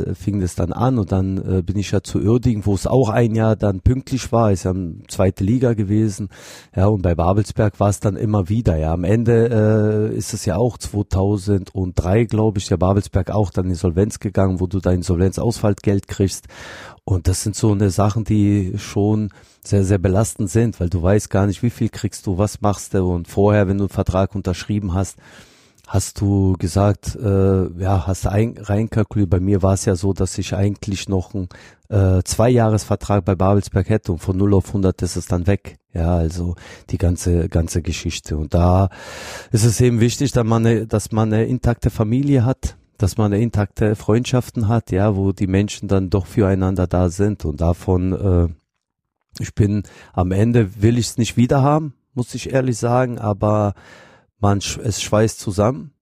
äh, 0.00 0.14
fing 0.14 0.40
das 0.40 0.56
dann 0.56 0.72
an 0.72 0.98
und 0.98 1.12
dann 1.12 1.38
äh, 1.38 1.62
bin 1.62 1.78
ich 1.78 1.92
ja 1.92 2.02
zu 2.02 2.18
Uerdingen, 2.18 2.66
wo 2.66 2.74
es 2.74 2.88
auch 2.88 3.08
ein 3.08 3.36
Jahr 3.36 3.54
dann 3.54 3.80
pünktlich 3.82 4.32
war, 4.32 4.50
ist 4.50 4.64
ja 4.64 4.74
zweite 5.06 5.44
Liga 5.44 5.74
gewesen, 5.74 6.28
ja 6.74 6.86
und 6.86 7.02
bei 7.02 7.14
Babelsberg 7.14 7.78
war 7.78 7.90
es 7.90 8.00
dann 8.00 8.16
immer 8.16 8.48
wieder, 8.48 8.76
ja. 8.76 8.92
Am 8.92 9.04
Ende 9.04 10.10
äh, 10.12 10.16
ist 10.16 10.34
es 10.34 10.44
ja 10.44 10.56
auch 10.56 10.76
2003, 10.76 12.24
glaube 12.24 12.58
ich, 12.58 12.66
der 12.66 12.78
Babelsberg 12.78 13.30
auch 13.30 13.50
dann 13.50 13.66
Insolvenz 13.66 14.18
gegangen, 14.18 14.58
wo 14.58 14.66
du 14.66 14.80
dein 14.80 14.96
Insolvenzausfallgeld 14.96 16.08
kriegst. 16.08 16.48
Und 17.04 17.28
das 17.28 17.42
sind 17.42 17.54
so 17.56 17.70
eine 17.70 17.90
Sachen, 17.90 18.24
die 18.24 18.74
schon 18.76 19.30
sehr, 19.64 19.84
sehr 19.84 19.98
belastend 19.98 20.50
sind, 20.50 20.80
weil 20.80 20.88
du 20.88 21.02
weißt 21.02 21.30
gar 21.30 21.46
nicht, 21.46 21.62
wie 21.62 21.70
viel 21.70 21.90
kriegst 21.90 22.26
du, 22.26 22.38
was 22.38 22.60
machst 22.60 22.94
du 22.94 23.04
und 23.04 23.28
vorher, 23.28 23.68
wenn 23.68 23.78
du 23.78 23.84
einen 23.84 23.90
Vertrag 23.90 24.34
unterschrieben 24.34 24.94
hast, 24.94 25.18
hast 25.90 26.20
du 26.20 26.54
gesagt, 26.56 27.16
äh, 27.16 27.66
ja, 27.80 28.06
hast 28.06 28.28
ein, 28.28 28.54
reinkalkuliert. 28.56 29.28
Bei 29.28 29.40
mir 29.40 29.60
war 29.60 29.74
es 29.74 29.86
ja 29.86 29.96
so, 29.96 30.12
dass 30.12 30.38
ich 30.38 30.54
eigentlich 30.54 31.08
noch 31.08 31.34
einen 31.34 31.48
äh, 31.88 32.22
Zweijahresvertrag 32.22 33.24
bei 33.24 33.34
Babelsberg 33.34 33.88
hätte 33.88 34.12
und 34.12 34.18
von 34.18 34.36
0 34.36 34.54
auf 34.54 34.68
100 34.68 35.02
ist 35.02 35.16
es 35.16 35.26
dann 35.26 35.48
weg. 35.48 35.78
Ja, 35.92 36.14
also 36.14 36.54
die 36.90 36.98
ganze 36.98 37.48
ganze 37.48 37.82
Geschichte. 37.82 38.36
Und 38.36 38.54
da 38.54 38.88
ist 39.50 39.64
es 39.64 39.80
eben 39.80 39.98
wichtig, 39.98 40.30
dass 40.30 40.44
man 40.44 40.64
eine, 40.64 40.86
dass 40.86 41.10
man 41.10 41.32
eine 41.32 41.46
intakte 41.46 41.90
Familie 41.90 42.44
hat, 42.44 42.76
dass 42.96 43.16
man 43.16 43.32
eine 43.32 43.42
intakte 43.42 43.96
Freundschaften 43.96 44.68
hat, 44.68 44.92
ja, 44.92 45.16
wo 45.16 45.32
die 45.32 45.48
Menschen 45.48 45.88
dann 45.88 46.08
doch 46.08 46.26
füreinander 46.26 46.86
da 46.86 47.08
sind. 47.08 47.44
Und 47.44 47.60
davon, 47.60 48.12
äh, 48.12 49.42
ich 49.42 49.56
bin 49.56 49.82
am 50.12 50.30
Ende 50.30 50.80
will 50.80 50.98
ich 50.98 51.08
es 51.08 51.18
nicht 51.18 51.36
wieder 51.36 51.62
haben, 51.62 51.94
muss 52.14 52.32
ich 52.36 52.52
ehrlich 52.52 52.78
sagen, 52.78 53.18
aber 53.18 53.74
man 54.40 54.58
es 54.58 55.02
schweißt 55.02 55.38
zusammen, 55.38 55.92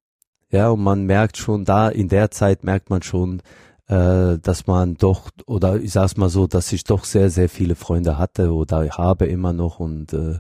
ja, 0.51 0.71
und 0.71 0.83
man 0.83 1.05
merkt 1.05 1.37
schon 1.37 1.65
da, 1.65 1.89
in 1.89 2.09
der 2.09 2.31
Zeit 2.31 2.65
merkt 2.65 2.89
man 2.89 3.03
schon, 3.03 3.43
äh, 3.89 4.39
dass 4.39 4.67
man 4.67 4.95
doch, 4.95 5.31
oder 5.47 5.77
ich 5.77 5.93
sag's 5.93 6.17
mal 6.17 6.29
so, 6.29 6.47
dass 6.47 6.73
ich 6.73 6.85
doch 6.85 7.05
sehr, 7.05 7.31
sehr 7.31 7.49
viele 7.49 7.75
Freunde 7.75 8.19
hatte 8.19 8.53
oder 8.53 8.89
habe 8.89 9.27
immer 9.27 9.53
noch 9.53 9.81
und 9.81 10.13
äh, 10.13 10.39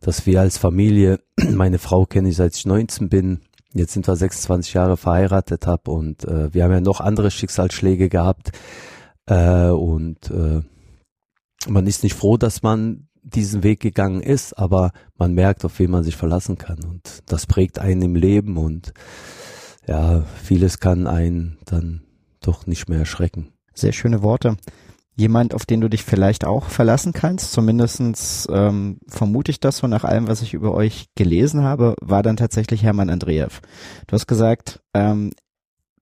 dass 0.00 0.26
wir 0.26 0.40
als 0.40 0.58
Familie, 0.58 1.20
meine 1.50 1.78
Frau 1.78 2.06
kenne 2.06 2.28
ich 2.30 2.36
seit 2.36 2.56
ich 2.56 2.66
19 2.66 3.08
bin, 3.08 3.40
jetzt 3.72 3.92
sind 3.92 4.06
wir 4.06 4.16
26 4.16 4.74
Jahre 4.74 4.96
verheiratet 4.96 5.66
hab 5.66 5.88
und 5.88 6.24
äh, 6.24 6.52
wir 6.52 6.64
haben 6.64 6.72
ja 6.72 6.80
noch 6.80 7.00
andere 7.00 7.30
Schicksalsschläge 7.30 8.08
gehabt 8.08 8.52
äh, 9.26 9.68
und 9.68 10.30
äh, 10.30 10.62
man 11.68 11.86
ist 11.86 12.02
nicht 12.02 12.14
froh, 12.14 12.36
dass 12.36 12.62
man 12.62 13.08
diesen 13.22 13.62
Weg 13.62 13.80
gegangen 13.80 14.20
ist, 14.22 14.58
aber 14.58 14.92
man 15.16 15.34
merkt, 15.34 15.64
auf 15.64 15.78
wen 15.78 15.90
man 15.90 16.04
sich 16.04 16.16
verlassen 16.16 16.58
kann 16.58 16.82
und 16.84 17.20
das 17.26 17.46
prägt 17.46 17.78
einen 17.78 18.02
im 18.02 18.14
Leben 18.14 18.56
und 18.56 18.92
ja, 19.86 20.22
vieles 20.42 20.78
kann 20.78 21.06
einen 21.06 21.58
dann 21.64 22.02
doch 22.40 22.66
nicht 22.66 22.88
mehr 22.88 23.00
erschrecken. 23.00 23.52
Sehr 23.74 23.92
schöne 23.92 24.22
Worte. 24.22 24.56
Jemand, 25.16 25.52
auf 25.52 25.66
den 25.66 25.80
du 25.80 25.88
dich 25.88 26.02
vielleicht 26.02 26.44
auch 26.44 26.66
verlassen 26.66 27.12
kannst, 27.12 27.52
zumindestens 27.52 28.48
ähm, 28.50 29.00
vermute 29.08 29.50
ich 29.50 29.60
das 29.60 29.78
so 29.78 29.86
nach 29.86 30.04
allem, 30.04 30.28
was 30.28 30.40
ich 30.40 30.54
über 30.54 30.72
euch 30.72 31.08
gelesen 31.14 31.62
habe, 31.62 31.94
war 32.00 32.22
dann 32.22 32.36
tatsächlich 32.36 32.82
Hermann 32.82 33.10
Andreev. 33.10 33.60
Du 34.06 34.14
hast 34.14 34.26
gesagt, 34.26 34.80
ähm, 34.94 35.32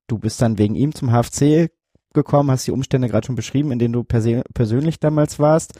du 0.07 0.19
bist 0.19 0.41
dann 0.41 0.59
wegen 0.59 0.77
ihm 0.77 0.95
zum 0.95 1.11
HFC 1.11 1.71
gekommen, 2.15 2.51
hast 2.51 2.67
die 2.67 2.73
Umstände 2.73 3.09
gerade 3.09 3.27
schon 3.27 3.37
beschrieben, 3.37 3.73
in 3.73 3.79
denen 3.79 3.93
du 3.93 4.05
persönlich 4.05 5.01
damals 5.01 5.39
warst. 5.39 5.79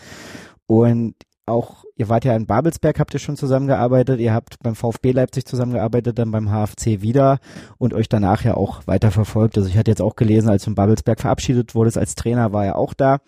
Und 0.67 1.15
auch, 1.49 1.85
ihr 1.97 2.09
wart 2.09 2.25
ja 2.25 2.37
in 2.37 2.47
Babelsberg, 2.47 2.99
habt 2.99 3.15
ihr 3.15 3.21
schon 3.21 3.37
zusammengearbeitet, 3.37 4.21
ihr 4.21 4.33
habt 4.33 4.59
beim 4.63 4.75
VfB 4.75 5.13
Leipzig 5.13 5.47
zusammengearbeitet, 5.47 6.19
dann 6.19 6.31
beim 6.31 6.51
HFC 6.51 7.03
wieder 7.03 7.39
und 7.79 7.95
euch 7.95 8.09
danach 8.09 8.45
ja 8.45 8.55
auch 8.55 8.87
weiter 8.87 9.11
verfolgt. 9.11 9.57
Also 9.57 9.69
ich 9.69 9.77
hatte 9.77 9.91
jetzt 9.91 10.03
auch 10.03 10.17
gelesen, 10.17 10.49
als 10.49 10.65
du 10.65 10.71
in 10.71 10.75
Babelsberg 10.75 11.21
verabschiedet 11.21 11.75
wurdest 11.75 11.99
als 11.99 12.15
Trainer, 12.15 12.53
war 12.53 12.65
er 12.65 12.77
auch 12.77 12.95
da. 12.95 13.19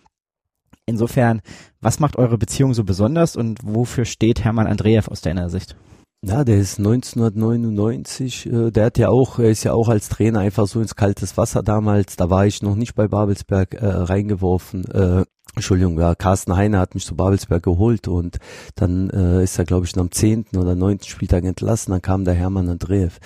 Insofern, 0.85 1.41
was 1.79 1.99
macht 1.99 2.17
eure 2.17 2.37
Beziehung 2.37 2.73
so 2.73 2.83
besonders 2.83 3.35
und 3.35 3.59
wofür 3.63 4.05
steht 4.05 4.43
Hermann 4.43 4.67
Andreev 4.67 5.09
aus 5.09 5.21
deiner 5.21 5.49
Sicht? 5.49 5.75
Ja, 6.23 6.43
der 6.43 6.59
ist 6.59 6.77
1999, 6.77 8.45
äh, 8.45 8.69
der 8.69 8.85
hat 8.85 8.99
ja 8.99 9.09
auch, 9.09 9.39
er 9.39 9.49
ist 9.49 9.63
ja 9.63 9.73
auch 9.73 9.89
als 9.89 10.07
Trainer 10.07 10.41
einfach 10.41 10.67
so 10.67 10.79
ins 10.79 10.95
kaltes 10.95 11.35
Wasser 11.35 11.63
damals, 11.63 12.15
da 12.15 12.29
war 12.29 12.45
ich 12.45 12.61
noch 12.61 12.75
nicht 12.75 12.93
bei 12.93 13.07
Babelsberg 13.07 13.73
äh, 13.73 13.87
reingeworfen. 13.87 14.85
Äh, 14.91 15.25
Entschuldigung, 15.55 15.99
ja, 15.99 16.13
Carsten 16.13 16.55
Heine 16.55 16.77
hat 16.77 16.93
mich 16.93 17.07
zu 17.07 17.15
Babelsberg 17.15 17.63
geholt 17.63 18.07
und 18.07 18.37
dann 18.75 19.09
äh, 19.09 19.43
ist 19.43 19.57
er, 19.57 19.65
glaube 19.65 19.87
ich, 19.87 19.97
am 19.97 20.11
10. 20.11 20.45
oder 20.57 20.75
9. 20.75 20.99
Spieltag 21.07 21.43
entlassen, 21.43 21.91
dann 21.91 22.03
kam 22.03 22.23
der 22.23 22.35
Hermann 22.35 22.69
Andreev. 22.69 23.17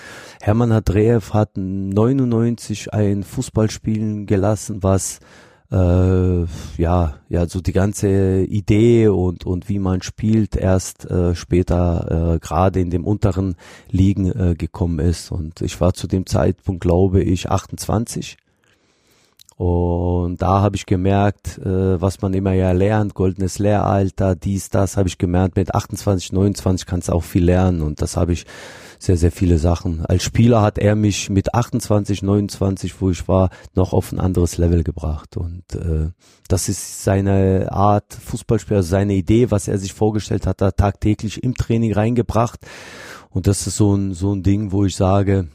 Hermann 0.41 0.71
Andreev 0.71 1.33
hat 1.33 1.57
99 1.57 2.93
ein 2.93 3.23
Fußball 3.23 3.69
spielen 3.69 4.25
gelassen, 4.25 4.83
was 4.83 5.19
äh, 5.71 6.45
ja, 6.77 7.15
ja, 7.29 7.47
so 7.47 7.61
die 7.61 7.73
ganze 7.73 8.43
Idee 8.43 9.07
und, 9.07 9.45
und 9.45 9.69
wie 9.69 9.79
man 9.79 10.01
spielt 10.01 10.55
erst 10.55 11.09
äh, 11.09 11.35
später 11.35 12.35
äh, 12.35 12.39
gerade 12.39 12.79
in 12.79 12.89
dem 12.89 13.05
unteren 13.05 13.55
Ligen 13.89 14.31
äh, 14.31 14.55
gekommen 14.55 14.99
ist. 14.99 15.31
Und 15.31 15.61
ich 15.61 15.79
war 15.81 15.93
zu 15.93 16.07
dem 16.07 16.25
Zeitpunkt, 16.25 16.81
glaube 16.81 17.21
ich, 17.23 17.49
28 17.49 18.37
und 19.57 20.41
da 20.41 20.61
habe 20.61 20.75
ich 20.75 20.85
gemerkt, 20.85 21.59
äh, 21.59 22.01
was 22.01 22.21
man 22.21 22.33
immer 22.33 22.51
ja 22.51 22.73
lernt, 22.73 23.13
goldenes 23.13 23.57
Lehralter, 23.57 24.35
dies, 24.35 24.69
das 24.69 24.97
habe 24.97 25.07
ich 25.07 25.17
gemerkt. 25.17 25.55
Mit 25.55 25.73
28, 25.73 26.33
29 26.33 26.85
kannst 26.85 27.07
du 27.07 27.13
auch 27.13 27.23
viel 27.23 27.45
lernen 27.45 27.81
und 27.81 28.01
das 28.01 28.17
habe 28.17 28.33
ich 28.33 28.45
sehr, 28.99 29.17
sehr 29.17 29.31
viele 29.31 29.57
Sachen. 29.57 30.05
Als 30.05 30.23
Spieler 30.23 30.61
hat 30.61 30.77
er 30.77 30.95
mich 30.95 31.29
mit 31.29 31.53
28, 31.53 32.21
29, 32.21 33.01
wo 33.01 33.09
ich 33.09 33.27
war, 33.27 33.49
noch 33.73 33.93
auf 33.93 34.11
ein 34.11 34.19
anderes 34.19 34.57
Level 34.57 34.83
gebracht. 34.83 35.37
Und 35.37 35.63
äh, 35.73 36.09
das 36.47 36.69
ist 36.69 37.03
seine 37.03 37.71
Art, 37.71 38.13
Fußballspieler, 38.13 38.77
also 38.77 38.89
seine 38.89 39.13
Idee, 39.13 39.51
was 39.51 39.67
er 39.67 39.77
sich 39.77 39.93
vorgestellt 39.93 40.47
hat, 40.47 40.61
da 40.61 40.71
tagtäglich 40.71 41.43
im 41.43 41.55
Training 41.55 41.93
reingebracht. 41.93 42.59
Und 43.29 43.47
das 43.47 43.67
ist 43.67 43.77
so 43.77 43.95
ein, 43.95 44.13
so 44.13 44.33
ein 44.33 44.43
Ding, 44.43 44.71
wo 44.71 44.85
ich 44.85 44.95
sage, 44.95 45.49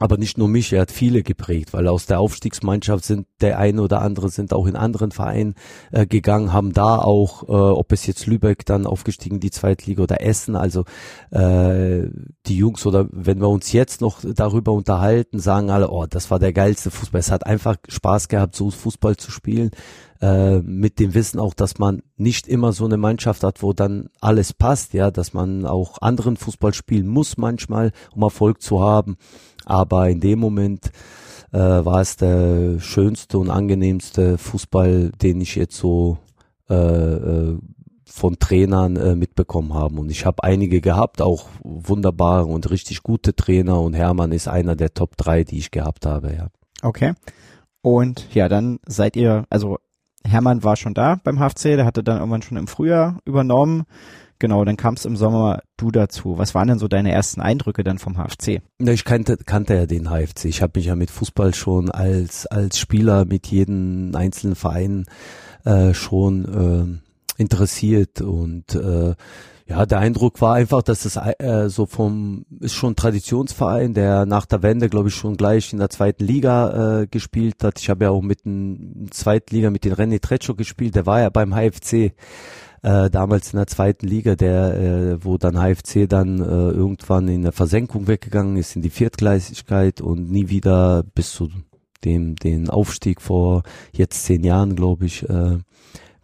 aber 0.00 0.18
nicht 0.18 0.38
nur 0.38 0.48
mich, 0.48 0.72
er 0.72 0.82
hat 0.82 0.90
viele 0.90 1.22
geprägt, 1.22 1.72
weil 1.72 1.86
aus 1.86 2.06
der 2.06 2.18
Aufstiegsmannschaft 2.18 3.04
sind 3.04 3.26
der 3.40 3.58
eine 3.58 3.80
oder 3.80 4.02
andere 4.02 4.28
sind 4.28 4.52
auch 4.52 4.66
in 4.66 4.74
anderen 4.74 5.12
Vereinen 5.12 5.54
äh, 5.92 6.04
gegangen, 6.06 6.52
haben 6.52 6.72
da 6.72 6.96
auch, 6.96 7.44
äh, 7.44 7.52
ob 7.52 7.92
es 7.92 8.06
jetzt 8.06 8.26
Lübeck 8.26 8.66
dann 8.66 8.86
aufgestiegen, 8.86 9.38
die 9.38 9.52
Zweitliga 9.52 10.02
oder 10.02 10.20
Essen, 10.20 10.56
also 10.56 10.84
äh, 11.30 12.08
die 12.46 12.56
Jungs 12.56 12.84
oder 12.86 13.06
wenn 13.12 13.40
wir 13.40 13.48
uns 13.48 13.72
jetzt 13.72 14.00
noch 14.00 14.20
darüber 14.22 14.72
unterhalten, 14.72 15.38
sagen 15.38 15.70
alle, 15.70 15.90
oh, 15.90 16.06
das 16.06 16.30
war 16.30 16.40
der 16.40 16.52
geilste 16.52 16.90
Fußball. 16.90 17.20
Es 17.20 17.30
hat 17.30 17.46
einfach 17.46 17.76
Spaß 17.86 18.28
gehabt, 18.28 18.56
so 18.56 18.70
Fußball 18.70 19.16
zu 19.16 19.30
spielen. 19.30 19.70
Äh, 20.20 20.60
mit 20.60 21.00
dem 21.00 21.12
Wissen 21.12 21.38
auch, 21.38 21.54
dass 21.54 21.78
man 21.78 22.02
nicht 22.16 22.48
immer 22.48 22.72
so 22.72 22.84
eine 22.84 22.96
Mannschaft 22.96 23.42
hat, 23.42 23.62
wo 23.62 23.72
dann 23.72 24.08
alles 24.20 24.52
passt, 24.52 24.94
ja, 24.94 25.10
dass 25.10 25.34
man 25.34 25.66
auch 25.66 26.00
anderen 26.00 26.36
Fußball 26.36 26.72
spielen 26.72 27.08
muss 27.08 27.36
manchmal, 27.36 27.92
um 28.14 28.22
Erfolg 28.22 28.62
zu 28.62 28.80
haben. 28.80 29.16
Aber 29.64 30.08
in 30.08 30.20
dem 30.20 30.38
Moment 30.38 30.90
äh, 31.52 31.58
war 31.58 32.00
es 32.00 32.16
der 32.16 32.80
schönste 32.80 33.38
und 33.38 33.50
angenehmste 33.50 34.38
Fußball, 34.38 35.12
den 35.22 35.40
ich 35.40 35.54
jetzt 35.54 35.76
so 35.76 36.18
äh, 36.68 36.74
äh, 36.74 37.58
von 38.06 38.38
Trainern 38.38 38.96
äh, 38.96 39.16
mitbekommen 39.16 39.74
habe. 39.74 40.00
Und 40.00 40.10
ich 40.10 40.24
habe 40.24 40.44
einige 40.44 40.80
gehabt, 40.80 41.20
auch 41.20 41.48
wunderbare 41.62 42.46
und 42.46 42.70
richtig 42.70 43.02
gute 43.02 43.34
Trainer. 43.34 43.80
Und 43.80 43.94
Hermann 43.94 44.32
ist 44.32 44.46
einer 44.46 44.76
der 44.76 44.94
Top 44.94 45.16
3, 45.16 45.44
die 45.44 45.58
ich 45.58 45.70
gehabt 45.70 46.06
habe, 46.06 46.32
ja. 46.32 46.48
Okay. 46.82 47.14
Und 47.82 48.32
ja, 48.34 48.48
dann 48.48 48.78
seid 48.86 49.16
ihr, 49.16 49.44
also 49.50 49.78
Hermann 50.24 50.64
war 50.64 50.76
schon 50.76 50.94
da 50.94 51.20
beim 51.22 51.38
HFC, 51.38 51.76
der 51.76 51.84
hatte 51.84 52.02
dann 52.02 52.18
irgendwann 52.18 52.42
schon 52.42 52.56
im 52.56 52.66
Frühjahr 52.66 53.18
übernommen. 53.24 53.84
Genau, 54.44 54.62
dann 54.62 54.76
kamst 54.76 55.06
im 55.06 55.16
Sommer 55.16 55.62
du 55.78 55.90
dazu. 55.90 56.36
Was 56.36 56.54
waren 56.54 56.68
denn 56.68 56.78
so 56.78 56.86
deine 56.86 57.10
ersten 57.10 57.40
Eindrücke 57.40 57.82
dann 57.82 57.98
vom 57.98 58.18
HFC? 58.18 58.60
Ich 58.78 59.06
kannte, 59.06 59.38
kannte 59.38 59.74
ja 59.74 59.86
den 59.86 60.10
HFC. 60.10 60.44
Ich 60.44 60.60
habe 60.60 60.78
mich 60.78 60.84
ja 60.84 60.96
mit 60.96 61.10
Fußball 61.10 61.54
schon 61.54 61.90
als, 61.90 62.44
als 62.44 62.78
Spieler 62.78 63.24
mit 63.24 63.46
jedem 63.46 64.14
einzelnen 64.14 64.54
Verein 64.54 65.06
äh, 65.64 65.94
schon 65.94 67.00
äh, 67.38 67.40
interessiert 67.40 68.20
und 68.20 68.74
äh, 68.74 69.14
ja, 69.66 69.86
der 69.86 70.00
Eindruck 70.00 70.42
war 70.42 70.56
einfach, 70.56 70.82
dass 70.82 71.06
es 71.06 71.16
äh, 71.16 71.70
so 71.70 71.86
vom 71.86 72.44
ist 72.60 72.74
schon 72.74 72.92
ein 72.92 72.96
Traditionsverein, 72.96 73.94
der 73.94 74.26
nach 74.26 74.44
der 74.44 74.62
Wende, 74.62 74.90
glaube 74.90 75.08
ich, 75.08 75.14
schon 75.14 75.38
gleich 75.38 75.72
in 75.72 75.78
der 75.78 75.88
zweiten 75.88 76.22
Liga 76.22 77.00
äh, 77.00 77.06
gespielt 77.06 77.64
hat. 77.64 77.80
Ich 77.80 77.88
habe 77.88 78.04
ja 78.04 78.10
auch 78.10 78.20
mit 78.20 78.44
dem 78.44 79.06
Zweitliga 79.10 79.70
mit 79.70 79.86
den 79.86 79.94
René 79.94 80.20
Treccio 80.20 80.54
gespielt. 80.54 80.96
Der 80.96 81.06
war 81.06 81.20
ja 81.22 81.30
beim 81.30 81.54
HFC 81.54 82.12
äh, 82.84 83.08
damals 83.08 83.52
in 83.52 83.56
der 83.56 83.66
zweiten 83.66 84.06
Liga, 84.06 84.36
der 84.36 84.74
äh, 84.74 85.24
wo 85.24 85.38
dann 85.38 85.56
HFC 85.56 86.06
dann 86.06 86.38
äh, 86.38 86.42
irgendwann 86.42 87.28
in 87.28 87.40
der 87.40 87.52
Versenkung 87.52 88.08
weggegangen 88.08 88.56
ist 88.58 88.76
in 88.76 88.82
die 88.82 88.90
Viertgleisigkeit 88.90 90.02
und 90.02 90.30
nie 90.30 90.50
wieder 90.50 91.02
bis 91.14 91.32
zu 91.32 91.48
dem 92.04 92.36
den 92.36 92.68
Aufstieg 92.68 93.22
vor 93.22 93.62
jetzt 93.92 94.24
zehn 94.24 94.44
Jahren, 94.44 94.76
glaube 94.76 95.06
ich, 95.06 95.26
äh, 95.26 95.58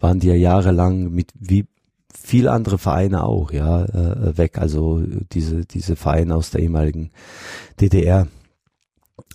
waren 0.01 0.20
die 0.20 0.29
ja 0.29 0.35
jahrelang 0.35 1.11
mit 1.11 1.33
wie 1.35 1.64
viel 2.14 2.46
andere 2.46 2.77
Vereine 2.77 3.25
auch, 3.25 3.53
ja, 3.53 3.85
äh, 3.85 4.37
weg. 4.37 4.59
Also 4.59 5.01
diese, 5.33 5.64
diese 5.64 5.96
Vereine 5.96 6.35
aus 6.35 6.51
der 6.51 6.61
ehemaligen 6.61 7.11
DDR. 7.81 8.27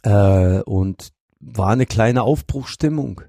Äh, 0.04 0.62
und 0.62 1.12
war 1.40 1.70
eine 1.70 1.88
kleine 1.88 2.22
Aufbruchstimmung 2.22 3.22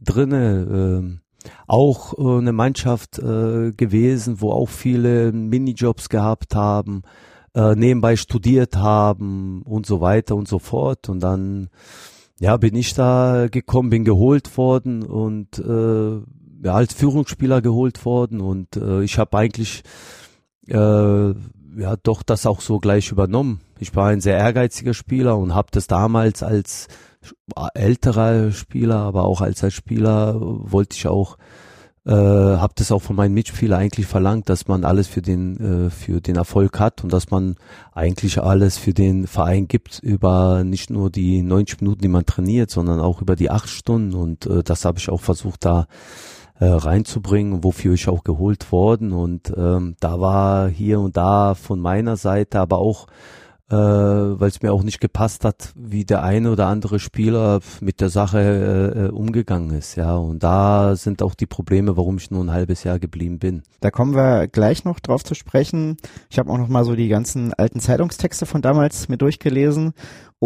drinne. 0.00 1.18
Auch 1.66 2.18
äh, 2.18 2.38
eine 2.38 2.52
Mannschaft 2.52 3.18
äh, 3.18 3.72
gewesen, 3.72 4.40
wo 4.40 4.50
auch 4.50 4.68
viele 4.68 5.32
Minijobs 5.32 6.08
gehabt 6.08 6.54
haben, 6.54 7.02
äh, 7.54 7.74
nebenbei 7.74 8.16
studiert 8.16 8.76
haben 8.76 9.62
und 9.62 9.86
so 9.86 10.00
weiter 10.00 10.36
und 10.36 10.48
so 10.48 10.58
fort. 10.58 11.08
Und 11.08 11.20
dann 11.20 11.68
ja, 12.40 12.56
bin 12.56 12.74
ich 12.74 12.94
da 12.94 13.46
gekommen, 13.50 13.90
bin 13.90 14.04
geholt 14.04 14.56
worden 14.56 15.02
und 15.04 15.58
äh, 15.58 16.20
ja, 16.64 16.74
als 16.74 16.94
Führungsspieler 16.94 17.60
geholt 17.60 18.04
worden 18.04 18.40
und 18.40 18.76
äh, 18.76 19.02
ich 19.02 19.18
habe 19.18 19.36
eigentlich 19.36 19.82
äh, 20.68 21.34
ja 21.76 21.96
doch 21.96 22.22
das 22.22 22.46
auch 22.46 22.60
so 22.60 22.78
gleich 22.78 23.10
übernommen. 23.10 23.60
Ich 23.80 23.94
war 23.94 24.08
ein 24.08 24.20
sehr 24.20 24.38
ehrgeiziger 24.38 24.94
Spieler 24.94 25.36
und 25.38 25.54
habe 25.54 25.68
das 25.70 25.86
damals 25.86 26.42
als 26.42 26.88
älterer 27.74 28.52
Spieler, 28.52 28.96
aber 28.96 29.24
auch 29.24 29.40
als 29.40 29.64
als 29.64 29.74
Spieler 29.74 30.36
wollte 30.38 30.96
ich 30.96 31.06
auch 31.06 31.36
äh, 32.06 32.12
habe 32.12 32.74
das 32.76 32.92
auch 32.92 33.00
von 33.00 33.16
meinen 33.16 33.32
Mitspielern 33.32 33.80
eigentlich 33.80 34.06
verlangt, 34.06 34.50
dass 34.50 34.68
man 34.68 34.84
alles 34.84 35.08
für 35.08 35.22
den 35.22 35.86
äh, 35.86 35.90
für 35.90 36.20
den 36.20 36.36
Erfolg 36.36 36.78
hat 36.78 37.02
und 37.02 37.12
dass 37.12 37.30
man 37.30 37.56
eigentlich 37.92 38.42
alles 38.42 38.76
für 38.76 38.92
den 38.92 39.26
Verein 39.26 39.68
gibt 39.68 40.00
über 40.00 40.64
nicht 40.64 40.90
nur 40.90 41.10
die 41.10 41.42
90 41.42 41.80
Minuten, 41.80 42.02
die 42.02 42.08
man 42.08 42.26
trainiert, 42.26 42.70
sondern 42.70 43.00
auch 43.00 43.22
über 43.22 43.36
die 43.36 43.50
acht 43.50 43.70
Stunden 43.70 44.14
und 44.14 44.44
äh, 44.46 44.62
das 44.62 44.84
habe 44.84 44.98
ich 44.98 45.08
auch 45.08 45.22
versucht 45.22 45.64
da 45.64 45.86
äh, 46.58 46.66
reinzubringen, 46.66 47.64
wofür 47.64 47.94
ich 47.94 48.08
auch 48.08 48.24
geholt 48.24 48.70
worden. 48.72 49.12
Und 49.12 49.52
ähm, 49.56 49.96
da 50.00 50.20
war 50.20 50.68
hier 50.68 51.00
und 51.00 51.16
da 51.16 51.54
von 51.54 51.80
meiner 51.80 52.16
Seite, 52.16 52.60
aber 52.60 52.78
auch 52.78 53.06
äh, 53.70 53.76
weil 53.76 54.48
es 54.48 54.62
mir 54.62 54.72
auch 54.72 54.82
nicht 54.82 55.00
gepasst 55.00 55.44
hat, 55.44 55.72
wie 55.74 56.04
der 56.04 56.22
eine 56.22 56.52
oder 56.52 56.66
andere 56.66 56.98
Spieler 56.98 57.60
mit 57.80 58.00
der 58.00 58.10
Sache 58.10 58.38
äh, 58.38 59.06
äh, 59.06 59.08
umgegangen 59.08 59.70
ist. 59.70 59.96
Ja, 59.96 60.16
und 60.16 60.42
da 60.42 60.96
sind 60.96 61.22
auch 61.22 61.34
die 61.34 61.46
Probleme, 61.46 61.96
warum 61.96 62.18
ich 62.18 62.30
nur 62.30 62.44
ein 62.44 62.52
halbes 62.52 62.84
Jahr 62.84 62.98
geblieben 62.98 63.38
bin. 63.38 63.62
Da 63.80 63.90
kommen 63.90 64.14
wir 64.14 64.48
gleich 64.48 64.84
noch 64.84 65.00
drauf 65.00 65.24
zu 65.24 65.34
sprechen. 65.34 65.96
Ich 66.28 66.38
habe 66.38 66.50
auch 66.50 66.58
noch 66.58 66.68
mal 66.68 66.84
so 66.84 66.94
die 66.94 67.08
ganzen 67.08 67.54
alten 67.54 67.80
Zeitungstexte 67.80 68.44
von 68.44 68.60
damals 68.60 69.08
mir 69.08 69.16
durchgelesen 69.16 69.94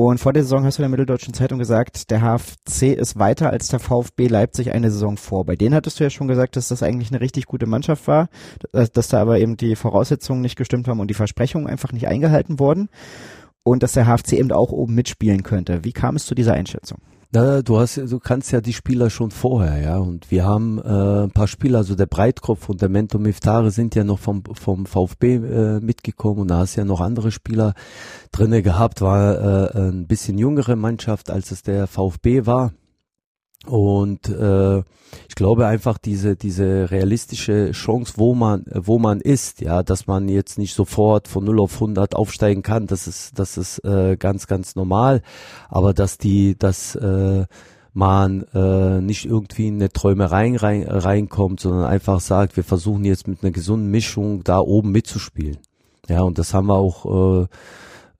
und 0.07 0.19
vor 0.19 0.33
der 0.33 0.45
Saison 0.45 0.65
hast 0.65 0.79
du 0.79 0.83
in 0.83 0.85
der 0.85 0.91
Mitteldeutschen 0.91 1.35
Zeitung 1.35 1.59
gesagt, 1.59 2.11
der 2.11 2.21
HFC 2.21 2.95
ist 2.95 3.19
weiter 3.19 3.51
als 3.51 3.69
der 3.69 3.81
VfB 3.81 4.29
Leipzig 4.29 4.73
eine 4.73 4.91
Saison 4.91 5.17
vor. 5.17 5.45
Bei 5.45 5.57
denen 5.57 5.75
hattest 5.75 5.99
du 5.99 6.05
ja 6.05 6.11
schon 6.11 6.29
gesagt, 6.29 6.57
dass 6.57 6.69
das 6.69 6.83
eigentlich 6.83 7.11
eine 7.11 7.21
richtig 7.21 7.47
gute 7.47 7.67
Mannschaft 7.67 8.07
war, 8.07 8.29
dass 8.73 9.09
da 9.09 9.21
aber 9.21 9.41
eben 9.41 9.57
die 9.57 9.77
Voraussetzungen 9.77 10.41
nicht 10.41 10.57
gestimmt 10.57 10.87
haben 10.89 11.01
und 11.01 11.09
die 11.09 11.15
Versprechungen 11.15 11.67
einfach 11.67 11.93
nicht 11.93 12.07
eingehalten 12.07 12.61
wurden 12.61 12.91
und 13.65 13.83
dass 13.83 13.93
der 13.93 14.07
HFC 14.07 14.35
eben 14.35 14.53
auch 14.53 14.71
oben 14.71 14.95
mitspielen 14.95 15.43
könnte. 15.43 15.85
Wie 15.85 15.93
kam 15.93 16.17
es 16.17 16.27
zu 16.27 16.35
dieser 16.35 16.55
Einschätzung? 16.55 16.99
Na, 17.31 17.61
du 17.61 17.79
hast, 17.79 17.99
du 17.99 18.19
kannst 18.21 18.53
ja 18.53 18.62
die 18.62 18.73
Spieler 18.73 19.11
schon 19.11 19.31
vorher, 19.31 19.83
ja. 19.83 19.99
Und 19.99 20.31
wir 20.31 20.47
haben 20.47 20.79
äh, 20.79 21.25
ein 21.25 21.31
paar 21.31 21.47
Spieler, 21.47 21.79
also 21.79 21.95
der 21.95 22.07
Breitkopf 22.07 22.71
und 22.71 22.81
der 22.81 22.88
Mento 22.88 23.19
Miftare 23.19 23.71
sind 23.71 23.95
ja 23.95 24.03
noch 24.03 24.19
vom 24.19 24.43
vom 24.55 24.87
VfB 24.87 25.35
äh, 25.35 25.81
mitgekommen 25.81 26.41
und 26.41 26.49
da 26.49 26.59
hast 26.59 26.77
ja 26.77 26.87
noch 26.87 27.03
andere 27.03 27.31
Spieler 27.31 27.75
drinne 28.33 28.62
gehabt. 28.62 29.03
War 29.03 29.75
äh, 29.75 29.79
ein 29.79 30.07
bisschen 30.07 30.38
jüngere 30.38 30.75
Mannschaft, 30.75 31.31
als 31.31 31.51
es 31.51 31.62
der 31.62 31.87
VfB 31.87 32.47
war. 32.47 32.73
Und 33.66 34.29
äh, 34.29 34.79
ich 35.29 35.35
glaube 35.35 35.66
einfach 35.66 35.99
diese 35.99 36.37
diese 36.37 36.90
realistische 36.90 37.73
Chance, 37.73 38.14
wo 38.16 38.35
man 38.35 38.64
wo 38.73 38.99
man 38.99 39.21
ist, 39.21 39.61
ja, 39.61 39.83
dass 39.83 40.07
man 40.07 40.29
jetzt 40.29 40.59
nicht 40.59 40.75
sofort 40.75 41.29
von 41.29 41.44
0 41.44 41.61
auf 41.61 41.75
100 41.75 42.14
aufsteigen 42.14 42.62
kann, 42.62 42.87
das 42.87 43.07
ist 43.07 43.38
das 43.38 43.57
ist 43.57 43.85
äh, 43.85 44.16
ganz 44.16 44.47
ganz 44.47 44.77
normal, 44.77 45.23
aber 45.68 45.92
dass 45.92 46.18
die 46.18 46.57
dass 46.57 46.94
äh, 46.94 47.47
man 47.92 48.42
äh, 48.55 49.01
nicht 49.01 49.25
irgendwie 49.25 49.68
in 49.68 49.77
eine 49.77 49.90
Träumerei 49.90 50.57
rein, 50.57 50.85
reinkommt, 50.87 51.59
sondern 51.61 51.85
einfach 51.85 52.21
sagt, 52.21 52.57
wir 52.57 52.64
versuchen 52.64 53.05
jetzt 53.05 53.27
mit 53.27 53.42
einer 53.42 53.51
gesunden 53.51 53.90
Mischung 53.90 54.44
da 54.44 54.61
oben 54.61 54.92
mitzuspielen. 54.92 55.59
Ja, 56.09 56.23
und 56.23 56.38
das 56.38 56.55
haben 56.55 56.68
wir 56.68 56.77
auch 56.77 57.42
äh, 57.42 57.47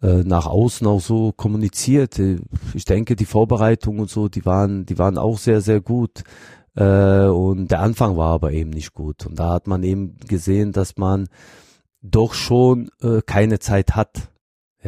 äh, 0.02 0.22
nach 0.24 0.46
außen 0.46 0.87
auch 0.87 1.00
so 1.00 1.32
kommuniziert. 1.32 2.18
Äh, 2.18 2.38
ich 2.74 2.84
denke, 2.84 3.16
die 3.16 3.24
Vorbereitungen 3.24 4.00
und 4.00 4.11
so, 4.11 4.28
die 4.28 4.44
waren, 4.44 4.87
die 4.87 4.98
waren 4.98 5.18
auch 5.18 5.38
sehr, 5.38 5.61
sehr 5.61 5.80
gut. 5.80 6.24
Äh, 6.76 7.24
und 7.24 7.70
der 7.70 7.80
Anfang 7.80 8.16
war 8.16 8.32
aber 8.32 8.52
eben 8.52 8.70
nicht 8.70 8.94
gut. 8.94 9.26
Und 9.26 9.38
da 9.38 9.50
hat 9.50 9.66
man 9.66 9.82
eben 9.82 10.16
gesehen, 10.26 10.72
dass 10.72 10.96
man 10.96 11.28
doch 12.02 12.34
schon 12.34 12.90
äh, 13.02 13.20
keine 13.24 13.58
Zeit 13.58 13.96
hat. 13.96 14.30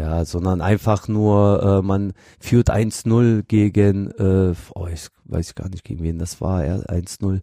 Ja, 0.01 0.25
sondern 0.25 0.61
einfach 0.61 1.09
nur, 1.09 1.63
äh, 1.63 1.87
man 1.87 2.13
führt 2.41 2.71
1-0 2.71 3.43
gegen, 3.47 4.11
äh, 4.13 4.55
oh, 4.75 4.87
ich 4.87 5.09
weiß 5.27 5.55
gar 5.55 5.69
nicht, 5.69 5.85
gegen 5.85 6.03
wen 6.03 6.19
das 6.19 6.41
war, 6.41 6.65
ja, 6.65 6.77
1-0. 6.77 7.41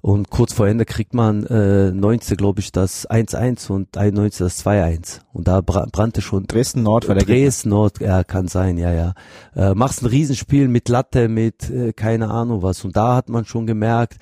Und 0.00 0.30
kurz 0.30 0.52
vor 0.52 0.68
Ende 0.68 0.84
kriegt 0.84 1.14
man 1.14 1.44
äh, 1.46 1.90
19, 1.90 2.36
glaube 2.36 2.60
ich, 2.60 2.70
das 2.70 3.08
1-1 3.08 3.70
und 3.70 3.96
91 3.96 4.38
das 4.38 4.64
2-1. 4.64 5.20
Und 5.32 5.48
da 5.48 5.60
brannte 5.60 6.22
schon 6.22 6.46
Dresden 6.46 6.82
Nord 6.82 7.08
war 7.08 7.16
der 7.16 7.24
Dresden 7.24 7.70
Nord, 7.70 8.00
ja, 8.00 8.22
kann 8.22 8.46
sein, 8.46 8.78
ja, 8.78 8.92
ja. 8.92 9.14
Äh, 9.56 9.74
machst 9.74 10.02
ein 10.02 10.06
Riesenspiel 10.06 10.68
mit 10.68 10.88
Latte, 10.88 11.28
mit 11.28 11.68
äh, 11.70 11.92
keine 11.92 12.30
Ahnung 12.30 12.62
was. 12.62 12.84
Und 12.84 12.96
da 12.96 13.16
hat 13.16 13.28
man 13.28 13.44
schon 13.44 13.66
gemerkt, 13.66 14.18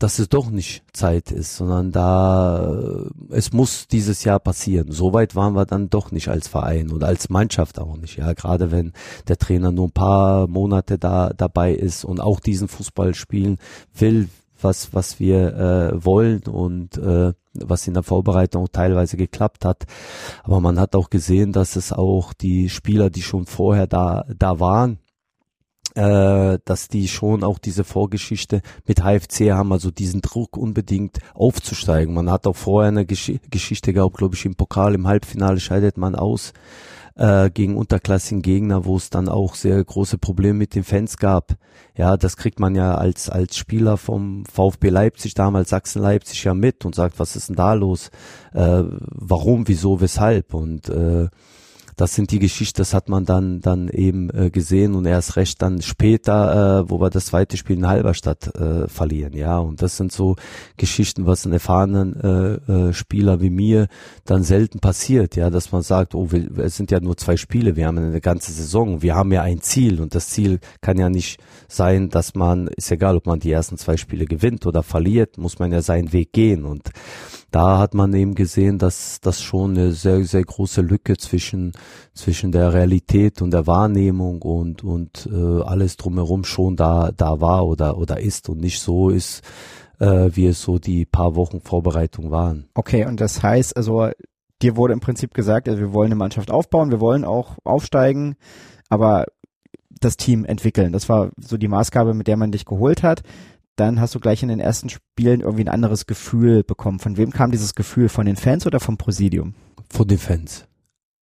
dass 0.00 0.18
es 0.18 0.30
doch 0.30 0.50
nicht 0.50 0.82
Zeit 0.94 1.30
ist, 1.30 1.56
sondern 1.56 1.92
da 1.92 2.72
äh, 2.72 3.34
es 3.34 3.52
muss 3.52 3.86
dieses 3.86 4.24
Jahr 4.24 4.40
passieren. 4.40 4.90
Soweit 4.90 5.36
waren 5.36 5.54
wir 5.54 5.66
dann 5.66 5.90
doch 5.90 6.10
nicht 6.10 6.28
als 6.28 6.48
Verein 6.48 6.90
und 6.90 7.04
als 7.04 7.28
Mannschaft 7.28 7.78
auch 7.78 7.96
nicht. 7.96 8.16
Ja, 8.16 8.32
gerade 8.32 8.72
wenn 8.72 8.92
der 9.28 9.36
Trainer 9.36 9.70
nur 9.70 9.88
ein 9.88 9.92
paar 9.92 10.48
Monate 10.48 10.98
da 10.98 11.32
dabei 11.36 11.74
ist 11.74 12.04
und 12.04 12.18
auch 12.20 12.40
diesen 12.40 12.66
Fußball 12.66 13.14
spielen 13.14 13.58
will, 13.94 14.30
was 14.62 14.94
was 14.94 15.20
wir 15.20 15.54
äh, 15.54 16.04
wollen 16.04 16.44
und 16.44 16.96
äh, 16.96 17.34
was 17.52 17.86
in 17.86 17.94
der 17.94 18.02
Vorbereitung 18.02 18.68
teilweise 18.72 19.18
geklappt 19.18 19.66
hat. 19.66 19.84
Aber 20.44 20.60
man 20.60 20.80
hat 20.80 20.96
auch 20.96 21.10
gesehen, 21.10 21.52
dass 21.52 21.76
es 21.76 21.92
auch 21.92 22.32
die 22.32 22.70
Spieler, 22.70 23.10
die 23.10 23.22
schon 23.22 23.44
vorher 23.44 23.86
da 23.86 24.24
da 24.34 24.60
waren, 24.60 24.98
äh, 25.94 26.58
dass 26.64 26.88
die 26.88 27.08
schon 27.08 27.44
auch 27.44 27.58
diese 27.58 27.84
Vorgeschichte 27.84 28.62
mit 28.86 29.00
HFC 29.00 29.52
haben, 29.52 29.72
also 29.72 29.90
diesen 29.90 30.20
Druck 30.20 30.56
unbedingt 30.56 31.18
aufzusteigen. 31.34 32.14
Man 32.14 32.30
hat 32.30 32.46
auch 32.46 32.56
vorher 32.56 32.88
eine 32.88 33.06
Gesch 33.06 33.32
Geschichte 33.50 33.92
gehabt, 33.92 34.16
glaube 34.16 34.34
ich, 34.34 34.44
im 34.44 34.54
Pokal, 34.54 34.94
im 34.94 35.06
Halbfinale 35.06 35.60
scheidet 35.60 35.96
man 35.96 36.14
aus 36.14 36.52
äh, 37.16 37.50
gegen 37.50 37.76
unterklassigen 37.76 38.42
Gegner, 38.42 38.84
wo 38.84 38.96
es 38.96 39.10
dann 39.10 39.28
auch 39.28 39.54
sehr 39.54 39.82
große 39.84 40.18
Probleme 40.18 40.58
mit 40.58 40.74
den 40.74 40.84
Fans 40.84 41.18
gab. 41.18 41.56
Ja, 41.96 42.16
das 42.16 42.36
kriegt 42.36 42.60
man 42.60 42.74
ja 42.74 42.94
als, 42.94 43.28
als 43.28 43.56
Spieler 43.56 43.96
vom 43.98 44.44
VfB 44.46 44.88
Leipzig, 44.88 45.34
damals 45.34 45.70
Sachsen 45.70 46.00
Leipzig 46.00 46.44
ja 46.44 46.54
mit 46.54 46.84
und 46.86 46.94
sagt, 46.94 47.18
was 47.18 47.36
ist 47.36 47.48
denn 47.48 47.56
da 47.56 47.74
los? 47.74 48.10
Äh, 48.54 48.82
warum, 48.84 49.68
wieso, 49.68 50.00
weshalb? 50.00 50.54
Und 50.54 50.88
äh, 50.88 51.28
das 52.00 52.14
sind 52.14 52.30
die 52.30 52.38
Geschichten, 52.38 52.78
das 52.78 52.94
hat 52.94 53.10
man 53.10 53.26
dann 53.26 53.60
dann 53.60 53.88
eben 53.88 54.30
äh, 54.30 54.50
gesehen 54.50 54.94
und 54.94 55.04
erst 55.04 55.36
recht 55.36 55.60
dann 55.60 55.82
später, 55.82 56.80
äh, 56.80 56.90
wo 56.90 56.98
wir 56.98 57.10
das 57.10 57.26
zweite 57.26 57.58
Spiel 57.58 57.76
in 57.76 57.86
Halberstadt 57.86 58.54
äh, 58.56 58.88
verlieren, 58.88 59.34
ja. 59.34 59.58
Und 59.58 59.82
das 59.82 59.98
sind 59.98 60.10
so 60.10 60.36
Geschichten, 60.78 61.26
was 61.26 61.44
einen 61.44 61.52
erfahrenen 61.52 62.16
äh, 62.18 62.88
äh, 62.88 62.92
Spieler 62.94 63.42
wie 63.42 63.50
mir 63.50 63.88
dann 64.24 64.44
selten 64.44 64.80
passiert, 64.80 65.36
ja, 65.36 65.50
dass 65.50 65.72
man 65.72 65.82
sagt, 65.82 66.14
oh, 66.14 66.32
wir, 66.32 66.58
es 66.58 66.76
sind 66.76 66.90
ja 66.90 67.00
nur 67.00 67.18
zwei 67.18 67.36
Spiele, 67.36 67.76
wir 67.76 67.86
haben 67.86 67.98
eine 67.98 68.20
ganze 68.22 68.52
Saison, 68.52 69.02
wir 69.02 69.14
haben 69.14 69.30
ja 69.30 69.42
ein 69.42 69.60
Ziel 69.60 70.00
und 70.00 70.14
das 70.14 70.30
Ziel 70.30 70.58
kann 70.80 70.98
ja 70.98 71.10
nicht 71.10 71.38
sein, 71.68 72.08
dass 72.08 72.34
man, 72.34 72.68
ist 72.68 72.90
egal, 72.90 73.16
ob 73.16 73.26
man 73.26 73.40
die 73.40 73.52
ersten 73.52 73.76
zwei 73.76 73.98
Spiele 73.98 74.24
gewinnt 74.24 74.64
oder 74.64 74.82
verliert, 74.82 75.36
muss 75.36 75.58
man 75.58 75.70
ja 75.70 75.82
seinen 75.82 76.14
Weg 76.14 76.32
gehen 76.32 76.64
und 76.64 76.88
da 77.50 77.78
hat 77.78 77.94
man 77.94 78.14
eben 78.14 78.34
gesehen, 78.34 78.78
dass 78.78 79.20
das 79.20 79.42
schon 79.42 79.72
eine 79.72 79.92
sehr, 79.92 80.24
sehr 80.24 80.44
große 80.44 80.80
Lücke 80.80 81.16
zwischen, 81.16 81.72
zwischen 82.14 82.52
der 82.52 82.72
Realität 82.72 83.42
und 83.42 83.50
der 83.50 83.66
Wahrnehmung 83.66 84.42
und, 84.42 84.84
und 84.84 85.28
äh, 85.32 85.62
alles 85.62 85.96
drumherum 85.96 86.44
schon 86.44 86.76
da, 86.76 87.10
da 87.16 87.40
war 87.40 87.66
oder, 87.66 87.98
oder 87.98 88.20
ist 88.20 88.48
und 88.48 88.60
nicht 88.60 88.80
so 88.80 89.10
ist, 89.10 89.42
äh, 89.98 90.30
wie 90.32 90.46
es 90.46 90.62
so 90.62 90.78
die 90.78 91.04
paar 91.04 91.34
Wochen 91.36 91.60
Vorbereitung 91.60 92.30
waren. 92.30 92.68
Okay, 92.74 93.06
und 93.06 93.20
das 93.20 93.42
heißt, 93.42 93.76
also 93.76 94.10
dir 94.62 94.76
wurde 94.76 94.92
im 94.92 95.00
Prinzip 95.00 95.34
gesagt, 95.34 95.68
also 95.68 95.80
wir 95.80 95.92
wollen 95.92 96.08
eine 96.08 96.16
Mannschaft 96.16 96.50
aufbauen, 96.50 96.90
wir 96.90 97.00
wollen 97.00 97.24
auch 97.24 97.56
aufsteigen, 97.64 98.36
aber 98.88 99.26
das 100.00 100.16
Team 100.16 100.44
entwickeln. 100.44 100.92
Das 100.92 101.08
war 101.08 101.30
so 101.36 101.56
die 101.56 101.68
Maßgabe, 101.68 102.14
mit 102.14 102.26
der 102.26 102.36
man 102.36 102.52
dich 102.52 102.64
geholt 102.64 103.02
hat 103.02 103.22
dann 103.76 104.00
hast 104.00 104.14
du 104.14 104.20
gleich 104.20 104.42
in 104.42 104.48
den 104.48 104.60
ersten 104.60 104.88
Spielen 104.88 105.40
irgendwie 105.40 105.64
ein 105.64 105.68
anderes 105.68 106.06
Gefühl 106.06 106.62
bekommen. 106.62 106.98
Von 106.98 107.16
wem 107.16 107.30
kam 107.30 107.50
dieses 107.50 107.74
Gefühl? 107.74 108.08
Von 108.08 108.26
den 108.26 108.36
Fans 108.36 108.66
oder 108.66 108.80
vom 108.80 108.96
Präsidium? 108.96 109.54
Von 109.88 110.08
den 110.08 110.18
Fans. 110.18 110.66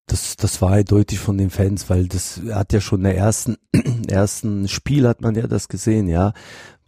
Das, 0.07 0.37
das 0.37 0.63
war 0.63 0.73
eindeutig 0.73 1.19
von 1.19 1.37
den 1.37 1.51
Fans, 1.51 1.91
weil 1.91 2.09
das 2.09 2.41
hat 2.51 2.73
ja 2.73 2.81
schon 2.81 3.01
in 3.01 3.05
der 3.05 3.17
ersten, 3.17 3.57
ersten 4.09 4.67
Spiel 4.67 5.07
hat 5.07 5.21
man 5.21 5.35
ja 5.35 5.47
das 5.47 5.69
gesehen, 5.69 6.09
ja, 6.09 6.33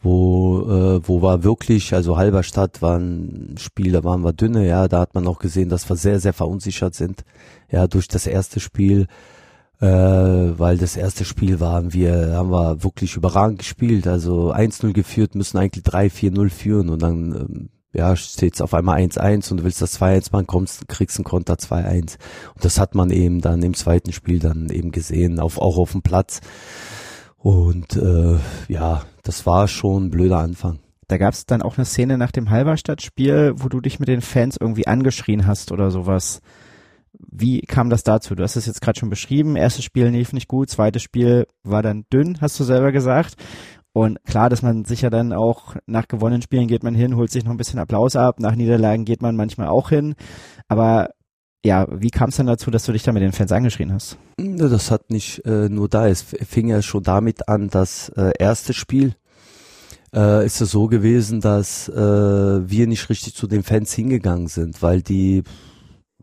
wo, 0.02 0.62
äh, 0.62 1.06
wo 1.06 1.20
war 1.20 1.44
wirklich, 1.44 1.92
also 1.92 2.16
Halberstadt 2.16 2.80
war 2.80 2.98
ein 2.98 3.56
Spiel, 3.58 3.92
da 3.92 4.02
waren 4.04 4.24
wir 4.24 4.32
dünne, 4.32 4.66
ja, 4.66 4.88
da 4.88 5.00
hat 5.00 5.14
man 5.14 5.26
auch 5.26 5.38
gesehen, 5.38 5.68
dass 5.68 5.88
wir 5.90 5.96
sehr, 5.96 6.20
sehr 6.20 6.32
verunsichert 6.32 6.94
sind, 6.94 7.24
ja, 7.70 7.86
durch 7.86 8.08
das 8.08 8.26
erste 8.26 8.58
Spiel 8.60 9.06
äh, 9.80 9.86
weil 9.86 10.76
das 10.76 10.96
erste 10.96 11.24
Spiel 11.24 11.58
waren 11.60 11.92
wir, 11.92 12.34
haben 12.34 12.50
wir 12.50 12.84
wirklich 12.84 13.16
überragend 13.16 13.58
gespielt. 13.60 14.06
Also 14.06 14.52
1-0 14.52 14.92
geführt, 14.92 15.34
müssen 15.34 15.58
eigentlich 15.58 15.84
3-4-0 15.84 16.50
führen 16.50 16.88
und 16.90 17.02
dann 17.02 17.34
ähm, 17.34 17.68
ja, 17.92 18.14
steht's 18.14 18.60
auf 18.60 18.74
einmal 18.74 19.00
1-1 19.00 19.50
und 19.50 19.58
du 19.58 19.64
willst 19.64 19.82
das 19.82 20.00
2-1 20.00 20.28
machen, 20.32 20.46
kommst, 20.46 20.88
kriegst 20.88 21.18
einen 21.18 21.24
Konter 21.24 21.54
2-1. 21.54 22.18
Und 22.54 22.64
das 22.64 22.78
hat 22.78 22.94
man 22.94 23.10
eben 23.10 23.40
dann 23.40 23.62
im 23.62 23.74
zweiten 23.74 24.12
Spiel 24.12 24.38
dann 24.38 24.68
eben 24.68 24.92
gesehen, 24.92 25.40
auf, 25.40 25.58
auch 25.58 25.78
auf 25.78 25.92
dem 25.92 26.02
Platz. 26.02 26.40
Und 27.36 27.96
äh, 27.96 28.38
ja, 28.68 29.02
das 29.22 29.46
war 29.46 29.66
schon 29.66 30.06
ein 30.06 30.10
blöder 30.10 30.38
Anfang. 30.38 30.78
Da 31.08 31.16
gab 31.18 31.34
es 31.34 31.46
dann 31.46 31.62
auch 31.62 31.76
eine 31.76 31.84
Szene 31.84 32.18
nach 32.18 32.30
dem 32.30 32.50
Halberstadt-Spiel, 32.50 33.54
wo 33.56 33.68
du 33.68 33.80
dich 33.80 33.98
mit 33.98 34.08
den 34.08 34.20
Fans 34.20 34.56
irgendwie 34.60 34.86
angeschrien 34.86 35.46
hast 35.46 35.72
oder 35.72 35.90
sowas. 35.90 36.40
Wie 37.30 37.61
kam 37.62 37.90
das 37.90 38.02
dazu? 38.02 38.35
Du 38.35 38.42
hast 38.42 38.56
es 38.56 38.66
jetzt 38.66 38.80
gerade 38.80 38.98
schon 38.98 39.11
beschrieben. 39.11 39.56
Erstes 39.56 39.85
Spiel 39.85 40.06
lief 40.09 40.33
nicht 40.33 40.48
gut, 40.48 40.70
zweites 40.70 41.02
Spiel 41.02 41.46
war 41.62 41.83
dann 41.83 42.04
dünn, 42.12 42.38
hast 42.40 42.59
du 42.59 42.64
selber 42.64 42.92
gesagt. 42.92 43.35
Und 43.92 44.24
klar, 44.24 44.48
dass 44.48 44.62
man 44.62 44.85
sicher 44.85 45.11
dann 45.11 45.33
auch 45.33 45.74
nach 45.87 46.06
gewonnenen 46.06 46.42
Spielen 46.42 46.68
geht 46.68 46.85
man 46.85 46.94
hin, 46.94 47.16
holt 47.16 47.30
sich 47.30 47.44
noch 47.44 47.50
ein 47.50 47.56
bisschen 47.56 47.80
Applaus 47.80 48.14
ab. 48.14 48.38
Nach 48.38 48.54
Niederlagen 48.54 49.04
geht 49.04 49.20
man 49.20 49.35
manchmal 49.35 49.68
auch 49.68 49.88
hin. 49.88 50.14
Aber 50.68 51.11
ja, 51.64 51.87
wie 51.90 52.11
kam 52.11 52.30
es 52.30 52.37
dann 52.37 52.46
dazu, 52.46 52.70
dass 52.70 52.85
du 52.85 52.92
dich 52.92 53.02
da 53.02 53.12
mit 53.12 53.22
den 53.22 53.33
Fans 53.33 53.52
angeschrien 53.52 53.92
hast? 53.92 54.16
Das 54.38 54.90
hat 54.90 55.11
nicht 55.11 55.44
äh, 55.44 55.68
nur 55.68 55.88
da. 55.88 56.06
Es 56.06 56.22
fing 56.22 56.68
ja 56.68 56.83
schon 56.83 57.02
damit 57.02 57.48
an, 57.48 57.68
das 57.68 58.11
äh, 58.11 58.33
erste 58.38 58.72
Spiel 58.72 59.14
äh, 60.14 60.44
ist 60.44 60.61
es 60.61 60.70
so 60.70 60.87
gewesen, 60.87 61.40
dass 61.40 61.88
äh, 61.88 61.94
wir 61.94 62.87
nicht 62.87 63.09
richtig 63.11 63.35
zu 63.35 63.46
den 63.46 63.62
Fans 63.62 63.92
hingegangen 63.92 64.48
sind, 64.48 64.83
weil 64.83 65.02
die 65.02 65.42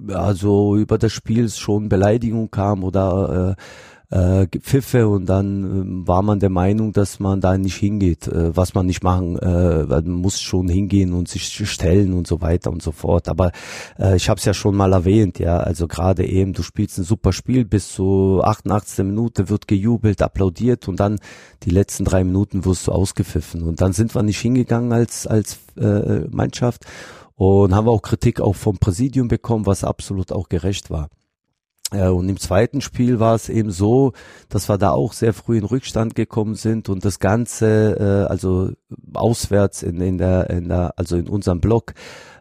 also 0.10 0.76
über 0.76 0.98
das 0.98 1.12
Spiel 1.12 1.50
schon 1.50 1.90
Beleidigung 1.90 2.50
kam 2.52 2.84
oder 2.84 3.56
äh, 3.58 3.62
äh, 4.10 4.48
Pfiffe 4.62 5.08
und 5.08 5.26
dann 5.26 6.04
äh, 6.04 6.08
war 6.08 6.22
man 6.22 6.40
der 6.40 6.50
Meinung, 6.50 6.94
dass 6.94 7.20
man 7.20 7.42
da 7.42 7.58
nicht 7.58 7.76
hingeht, 7.76 8.28
äh, 8.28 8.56
was 8.56 8.74
man 8.74 8.86
nicht 8.86 9.04
machen, 9.04 9.38
äh, 9.38 9.84
man 9.84 10.10
muss 10.12 10.40
schon 10.40 10.70
hingehen 10.70 11.14
und 11.14 11.28
sich 11.28 11.70
stellen 11.70 12.14
und 12.14 12.26
so 12.26 12.42
weiter 12.42 12.72
und 12.72 12.82
so 12.82 12.94
fort. 12.94 13.28
Aber 13.28 13.52
äh, 14.00 14.16
ich 14.16 14.30
habe 14.30 14.38
es 14.38 14.46
ja 14.46 14.54
schon 14.54 14.76
mal 14.76 14.94
erwähnt, 14.94 15.40
ja, 15.40 15.58
also 15.58 15.88
gerade 15.88 16.26
eben, 16.26 16.54
du 16.54 16.64
spielst 16.64 16.98
ein 16.98 17.04
super 17.04 17.34
Spiel, 17.34 17.66
bis 17.66 17.92
zu 17.92 18.42
88. 18.44 19.06
Minute 19.06 19.50
wird 19.50 19.68
gejubelt, 19.68 20.22
applaudiert 20.22 20.88
und 20.88 21.00
dann 21.00 21.20
die 21.64 21.72
letzten 21.72 22.06
drei 22.06 22.24
Minuten 22.24 22.64
wirst 22.64 22.88
du 22.88 22.94
ausgepfiffen 22.94 23.64
und 23.64 23.82
dann 23.82 23.92
sind 23.92 24.16
wir 24.16 24.24
nicht 24.24 24.40
hingegangen 24.40 24.94
als 24.94 25.28
als 25.28 25.60
äh, 25.76 26.22
Mannschaft 26.30 26.86
und 27.38 27.76
haben 27.76 27.86
wir 27.86 27.92
auch 27.92 28.02
Kritik 28.02 28.42
auch 28.42 28.56
vom 28.56 28.80
Präsidium 28.80 29.28
bekommen, 29.28 29.68
was 29.68 29.84
absolut 29.84 30.32
auch 30.32 30.50
gerecht 30.50 30.90
war. 30.90 31.10
Äh, 31.92 32.10
und 32.10 32.28
im 32.28 32.38
zweiten 32.38 32.82
Spiel 32.82 33.20
war 33.20 33.36
es 33.36 33.48
eben 33.48 33.72
so, 33.72 34.12
dass 34.50 34.68
wir 34.68 34.78
da 34.78 34.92
auch 34.92 35.14
sehr 35.14 35.34
früh 35.34 35.58
in 35.58 35.64
Rückstand 35.64 36.16
gekommen 36.16 36.56
sind 36.56 36.90
und 36.90 37.06
das 37.06 37.20
Ganze, 37.20 38.26
äh, 38.28 38.30
also 38.30 38.72
auswärts 39.14 39.84
in, 39.84 40.02
in 40.02 40.18
der, 40.18 40.50
in 40.50 40.68
der, 40.68 40.98
also 40.98 41.16
in 41.16 41.30
unserem 41.30 41.62
Block, 41.62 41.94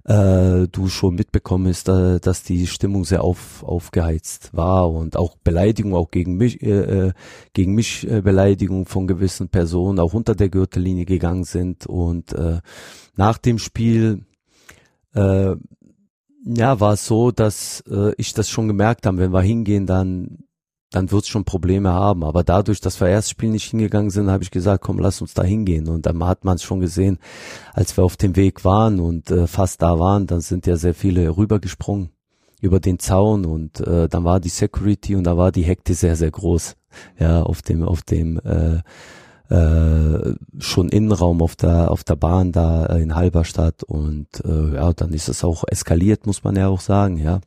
äh, 0.04 0.66
du 0.66 0.88
schon 0.88 1.14
mitbekommen 1.14 1.68
hast, 1.68 1.88
äh, 1.90 2.18
dass 2.18 2.42
die 2.42 2.66
Stimmung 2.66 3.04
sehr 3.04 3.22
auf, 3.22 3.62
aufgeheizt 3.64 4.50
war 4.54 4.90
und 4.90 5.16
auch 5.16 5.36
Beleidigung, 5.44 5.94
auch 5.94 6.10
gegen 6.10 6.36
mich, 6.36 6.62
äh, 6.62 7.08
äh 7.08 7.12
gegen 7.52 7.74
mich 7.74 8.06
Beleidigung 8.06 8.86
von 8.86 9.06
gewissen 9.06 9.48
Personen 9.48 10.00
auch 10.00 10.14
unter 10.14 10.34
der 10.34 10.48
Gürtellinie 10.48 11.04
gegangen 11.04 11.44
sind 11.44 11.86
und 11.86 12.32
äh, 12.32 12.60
nach 13.14 13.38
dem 13.38 13.58
Spiel 13.58 14.24
äh, 15.16 15.56
ja, 16.44 16.80
war 16.80 16.92
es 16.92 17.06
so, 17.06 17.32
dass 17.32 17.82
äh, 17.90 18.12
ich 18.16 18.32
das 18.34 18.48
schon 18.48 18.68
gemerkt 18.68 19.06
habe, 19.06 19.18
wenn 19.18 19.32
wir 19.32 19.42
hingehen, 19.42 19.86
dann 19.86 20.46
dann 20.92 21.10
wird 21.10 21.24
es 21.24 21.28
schon 21.28 21.44
Probleme 21.44 21.92
haben. 21.92 22.24
Aber 22.24 22.44
dadurch, 22.44 22.80
dass 22.80 23.00
wir 23.00 23.08
erst 23.08 23.30
Spiel 23.30 23.50
nicht 23.50 23.70
hingegangen 23.70 24.10
sind, 24.10 24.30
habe 24.30 24.44
ich 24.44 24.50
gesagt, 24.50 24.82
komm, 24.84 24.98
lass 24.98 25.20
uns 25.20 25.34
da 25.34 25.42
hingehen. 25.42 25.88
Und 25.88 26.06
dann 26.06 26.22
hat 26.24 26.44
man 26.44 26.56
es 26.56 26.62
schon 26.62 26.80
gesehen, 26.80 27.18
als 27.74 27.96
wir 27.96 28.04
auf 28.04 28.16
dem 28.16 28.36
Weg 28.36 28.64
waren 28.64 29.00
und 29.00 29.30
äh, 29.30 29.46
fast 29.46 29.82
da 29.82 29.98
waren, 29.98 30.26
dann 30.26 30.40
sind 30.40 30.66
ja 30.66 30.76
sehr 30.76 30.94
viele 30.94 31.36
rübergesprungen 31.36 32.10
über 32.60 32.80
den 32.80 32.98
Zaun 32.98 33.44
und 33.44 33.80
äh, 33.80 34.08
dann 34.08 34.24
war 34.24 34.40
die 34.40 34.48
Security 34.48 35.14
und 35.14 35.24
da 35.24 35.36
war 35.36 35.52
die 35.52 35.64
Hekte 35.64 35.92
sehr, 35.94 36.16
sehr 36.16 36.30
groß. 36.30 36.76
Ja, 37.18 37.42
auf 37.42 37.60
dem, 37.60 37.82
auf 37.82 38.02
dem 38.02 38.38
äh, 38.38 38.80
äh, 39.48 40.34
schon 40.58 40.88
Innenraum 40.88 41.42
auf 41.42 41.56
der 41.56 41.90
auf 41.90 42.04
der 42.04 42.16
Bahn 42.16 42.52
da 42.52 42.86
in 42.96 43.14
Halberstadt 43.14 43.82
und 43.82 44.26
äh, 44.44 44.74
ja, 44.74 44.92
dann 44.92 45.12
ist 45.12 45.28
es 45.28 45.44
auch 45.44 45.64
eskaliert, 45.68 46.26
muss 46.26 46.44
man 46.44 46.56
ja 46.56 46.68
auch 46.68 46.80
sagen, 46.80 47.18
ja. 47.18 47.40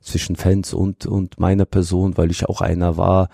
zwischen 0.00 0.36
Fans 0.36 0.74
und, 0.74 1.06
und 1.06 1.38
meiner 1.40 1.64
Person, 1.64 2.16
weil 2.16 2.30
ich 2.30 2.46
auch 2.46 2.60
einer 2.60 2.96
war, 2.96 3.28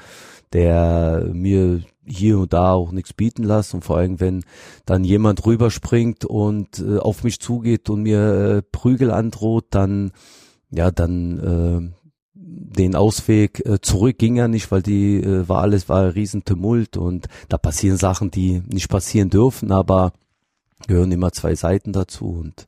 der 0.53 1.29
mir 1.33 1.83
hier 2.05 2.39
und 2.39 2.53
da 2.53 2.73
auch 2.73 2.93
nichts 2.93 3.13
bieten 3.13 3.45
lässt 3.45 3.75
und 3.75 3.85
vor 3.85 3.99
allem, 3.99 4.21
wenn 4.21 4.45
dann 4.87 5.05
jemand 5.05 5.47
rüberspringt 5.47 6.25
und 6.25 6.81
äh, 6.81 6.99
auf 6.99 7.25
mich 7.25 7.41
zugeht 7.41 7.89
und 7.91 8.03
mir 8.03 8.21
äh, 8.21 8.63
Prügel 8.63 9.11
androht, 9.11 9.67
dann 9.71 10.13
ja, 10.73 10.91
dann 10.91 11.93
äh, 11.93 12.02
den 12.77 12.97
Ausweg 12.97 13.65
äh, 13.67 13.81
zurück 13.81 14.19
ging 14.19 14.37
ja 14.37 14.49
nicht, 14.49 14.71
weil 14.71 14.83
die 14.83 15.17
äh, 15.17 15.49
war 15.49 15.63
alles 15.63 15.89
war 15.89 16.03
ein 16.03 16.11
Riesentumult 16.11 16.97
und 16.97 17.29
da 17.49 17.59
passieren 17.59 17.97
Sachen, 17.97 18.31
die 18.31 18.63
nicht 18.67 18.89
passieren 18.89 19.31
dürfen, 19.31 19.73
aber 19.73 20.13
gehören 20.87 21.13
immer 21.13 21.33
zwei 21.33 21.55
Seiten 21.55 21.93
dazu 21.93 22.27
und 22.27 22.67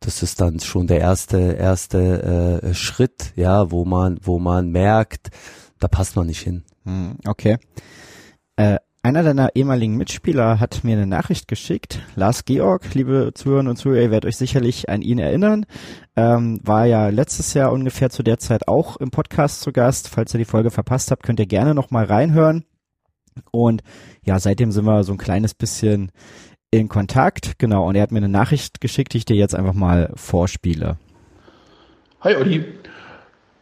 das 0.00 0.22
ist 0.22 0.40
dann 0.40 0.60
schon 0.60 0.86
der 0.86 1.00
erste 1.00 1.38
erste 1.38 2.62
äh, 2.62 2.74
Schritt, 2.74 3.32
ja, 3.36 3.70
wo 3.70 3.84
man 3.84 4.18
wo 4.22 4.38
man 4.38 4.70
merkt, 4.70 5.30
da 5.78 5.88
passt 5.88 6.16
man 6.16 6.26
nicht 6.26 6.42
hin. 6.42 6.64
Hm, 6.84 7.16
okay. 7.26 7.58
Äh, 8.56 8.78
einer 9.06 9.22
deiner 9.22 9.54
ehemaligen 9.54 9.96
Mitspieler 9.96 10.58
hat 10.58 10.82
mir 10.82 10.96
eine 10.96 11.06
Nachricht 11.06 11.46
geschickt. 11.46 12.00
Lars 12.16 12.44
Georg, 12.44 12.92
liebe 12.92 13.30
Zuhörerinnen 13.32 13.70
und 13.70 13.76
Zuhörer, 13.76 14.02
ihr 14.02 14.10
werdet 14.10 14.26
euch 14.26 14.36
sicherlich 14.36 14.88
an 14.88 15.00
ihn 15.00 15.20
erinnern. 15.20 15.64
Ähm, 16.16 16.58
war 16.64 16.86
ja 16.86 17.08
letztes 17.10 17.54
Jahr 17.54 17.70
ungefähr 17.70 18.10
zu 18.10 18.24
der 18.24 18.38
Zeit 18.38 18.66
auch 18.66 18.96
im 18.96 19.12
Podcast 19.12 19.60
zu 19.60 19.70
Gast. 19.70 20.08
Falls 20.08 20.34
ihr 20.34 20.38
die 20.38 20.44
Folge 20.44 20.72
verpasst 20.72 21.12
habt, 21.12 21.22
könnt 21.22 21.38
ihr 21.38 21.46
gerne 21.46 21.72
nochmal 21.72 22.06
reinhören. 22.06 22.64
Und 23.52 23.84
ja, 24.24 24.40
seitdem 24.40 24.72
sind 24.72 24.86
wir 24.86 25.04
so 25.04 25.12
ein 25.12 25.18
kleines 25.18 25.54
bisschen 25.54 26.10
in 26.72 26.88
Kontakt. 26.88 27.60
Genau, 27.60 27.86
und 27.86 27.94
er 27.94 28.02
hat 28.02 28.10
mir 28.10 28.18
eine 28.18 28.28
Nachricht 28.28 28.80
geschickt, 28.80 29.12
die 29.12 29.18
ich 29.18 29.24
dir 29.24 29.36
jetzt 29.36 29.54
einfach 29.54 29.74
mal 29.74 30.10
vorspiele. 30.16 30.98
Hi 32.22 32.34
Olli. 32.34 32.64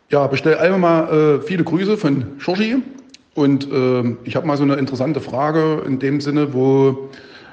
Ja, 0.08 0.26
bestell 0.26 0.56
einfach 0.56 0.78
mal 0.78 1.08
äh, 1.12 1.42
viele 1.42 1.64
Grüße 1.64 1.98
von 1.98 2.38
Georgie 2.38 2.76
und 3.34 3.70
äh, 3.70 4.16
ich 4.24 4.36
habe 4.36 4.46
mal 4.46 4.56
so 4.56 4.62
eine 4.62 4.74
interessante 4.74 5.20
Frage 5.20 5.82
in 5.86 5.98
dem 5.98 6.20
Sinne, 6.20 6.54
wo 6.54 7.08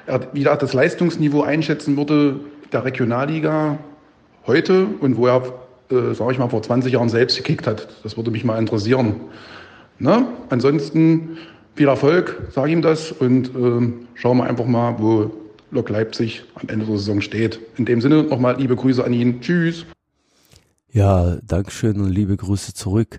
er 0.06 0.32
wieder 0.34 0.56
das 0.56 0.72
Leistungsniveau 0.72 1.42
einschätzen 1.42 1.96
würde 1.96 2.40
der 2.72 2.84
Regionalliga 2.84 3.78
heute 4.46 4.86
und 5.00 5.16
wo 5.16 5.26
er, 5.26 5.42
äh, 5.90 6.14
sage 6.14 6.32
ich 6.32 6.38
mal, 6.38 6.48
vor 6.48 6.62
20 6.62 6.92
Jahren 6.92 7.08
selbst 7.08 7.36
gekickt 7.36 7.66
hat. 7.66 7.88
Das 8.02 8.16
würde 8.16 8.30
mich 8.30 8.44
mal 8.44 8.58
interessieren. 8.58 9.16
Ne? 9.98 10.26
Ansonsten 10.48 11.36
viel 11.74 11.88
Erfolg, 11.88 12.48
sage 12.50 12.72
ihm 12.72 12.82
das 12.82 13.12
und 13.12 13.48
äh, 13.48 13.92
schauen 14.14 14.38
wir 14.38 14.44
einfach 14.44 14.66
mal, 14.66 14.96
wo 14.98 15.30
Lok 15.70 15.88
Leipzig 15.88 16.44
am 16.54 16.68
Ende 16.68 16.86
der 16.86 16.98
Saison 16.98 17.20
steht. 17.20 17.60
In 17.76 17.86
dem 17.86 18.00
Sinne 18.00 18.24
nochmal 18.24 18.56
liebe 18.58 18.76
Grüße 18.76 19.02
an 19.02 19.12
ihn. 19.12 19.40
Tschüss. 19.40 19.86
Ja, 20.90 21.38
Dankeschön 21.46 21.98
und 22.00 22.10
liebe 22.10 22.36
Grüße 22.36 22.74
zurück. 22.74 23.18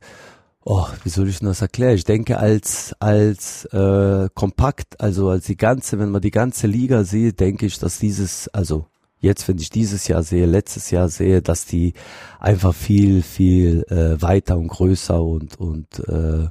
Oh, 0.66 0.88
wie 1.03 1.09
soll 1.09 1.28
ich 1.28 1.39
denn 1.39 1.49
das 1.49 1.61
erklären? 1.61 1.95
Ich 1.95 2.05
denke 2.05 2.38
als 2.38 2.95
als 2.99 3.66
äh, 3.66 4.30
kompakt, 4.34 5.01
also 5.01 5.28
als 5.30 5.45
die 5.45 5.57
ganze, 5.57 5.99
wenn 5.99 6.09
man 6.09 6.22
die 6.22 6.32
ganze 6.32 6.68
Liga 6.68 7.03
sieht, 7.03 7.41
denke 7.41 7.66
ich, 7.66 7.80
dass 7.80 7.99
dieses, 7.99 8.47
also 8.47 8.86
jetzt, 9.20 9.45
wenn 9.49 9.57
ich 9.57 9.70
dieses 9.70 10.07
Jahr 10.07 10.24
sehe, 10.24 10.45
letztes 10.45 10.89
Jahr 10.89 11.09
sehe, 11.09 11.41
dass 11.41 11.66
die 11.66 11.93
einfach 12.39 12.74
viel 12.74 13.24
viel 13.24 13.84
äh, 13.89 14.22
weiter 14.22 14.57
und 14.57 14.70
größer 14.70 15.22
und 15.22 15.59
und 15.59 15.99
äh, 16.07 16.47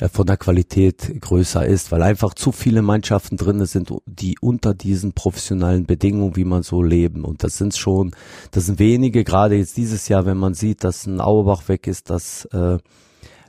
äh 0.00 0.08
von 0.10 0.26
der 0.26 0.36
Qualität 0.36 1.18
größer 1.18 1.64
ist, 1.64 1.90
weil 1.90 2.02
einfach 2.02 2.34
zu 2.34 2.52
viele 2.52 2.82
Mannschaften 2.82 3.38
drinne 3.38 3.64
sind, 3.64 3.90
die 4.04 4.36
unter 4.42 4.74
diesen 4.74 5.12
professionellen 5.14 5.86
Bedingungen, 5.86 6.36
wie 6.36 6.44
man 6.44 6.62
so 6.62 6.82
leben. 6.82 7.24
Und 7.24 7.44
das 7.44 7.56
sind 7.56 7.74
schon, 7.76 8.12
das 8.50 8.66
sind 8.66 8.78
wenige, 8.78 9.24
gerade 9.24 9.56
jetzt 9.56 9.78
dieses 9.78 10.08
Jahr, 10.08 10.26
wenn 10.26 10.36
man 10.36 10.52
sieht, 10.52 10.84
dass 10.84 11.06
ein 11.06 11.20
Auerbach 11.20 11.68
weg 11.68 11.86
ist, 11.86 12.10
dass 12.10 12.44
äh, 12.46 12.78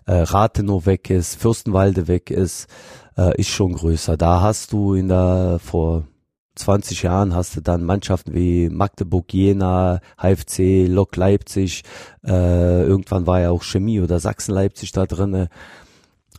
äh, 0.10 0.22
Rathenow 0.22 0.88
weg 0.88 1.12
ist, 1.12 1.36
Fürstenwalde 1.36 2.08
weg 2.08 2.32
ist, 2.32 2.68
äh, 3.16 3.40
ist 3.40 3.50
schon 3.50 3.74
größer. 3.74 4.18
Da 4.18 4.42
hast 4.42 4.74
du 4.74 4.96
in 4.96 5.10
der 5.10 5.60
vor 5.64 6.08
20 6.56 7.04
Jahren 7.04 7.36
hast 7.36 7.56
du 7.56 7.62
dann 7.62 7.84
Mannschaften 7.84 8.34
wie 8.34 8.70
Magdeburg, 8.70 9.32
Jena, 9.32 10.02
HFC, 10.18 10.88
Lok 10.88 11.16
Leipzig, 11.16 11.84
äh, 12.26 12.84
irgendwann 12.84 13.28
war 13.28 13.40
ja 13.40 13.52
auch 13.52 13.64
Chemie 13.64 14.02
oder 14.02 14.20
Sachsen 14.20 14.54
Leipzig 14.56 14.92
da 14.92 15.06
drinne. 15.06 15.48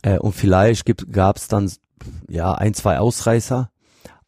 Äh, 0.01 0.19
und 0.19 0.33
vielleicht 0.33 0.85
gab 1.11 1.37
es 1.37 1.47
dann 1.47 1.71
ja 2.27 2.53
ein, 2.53 2.73
zwei 2.73 2.99
Ausreißer, 2.99 3.70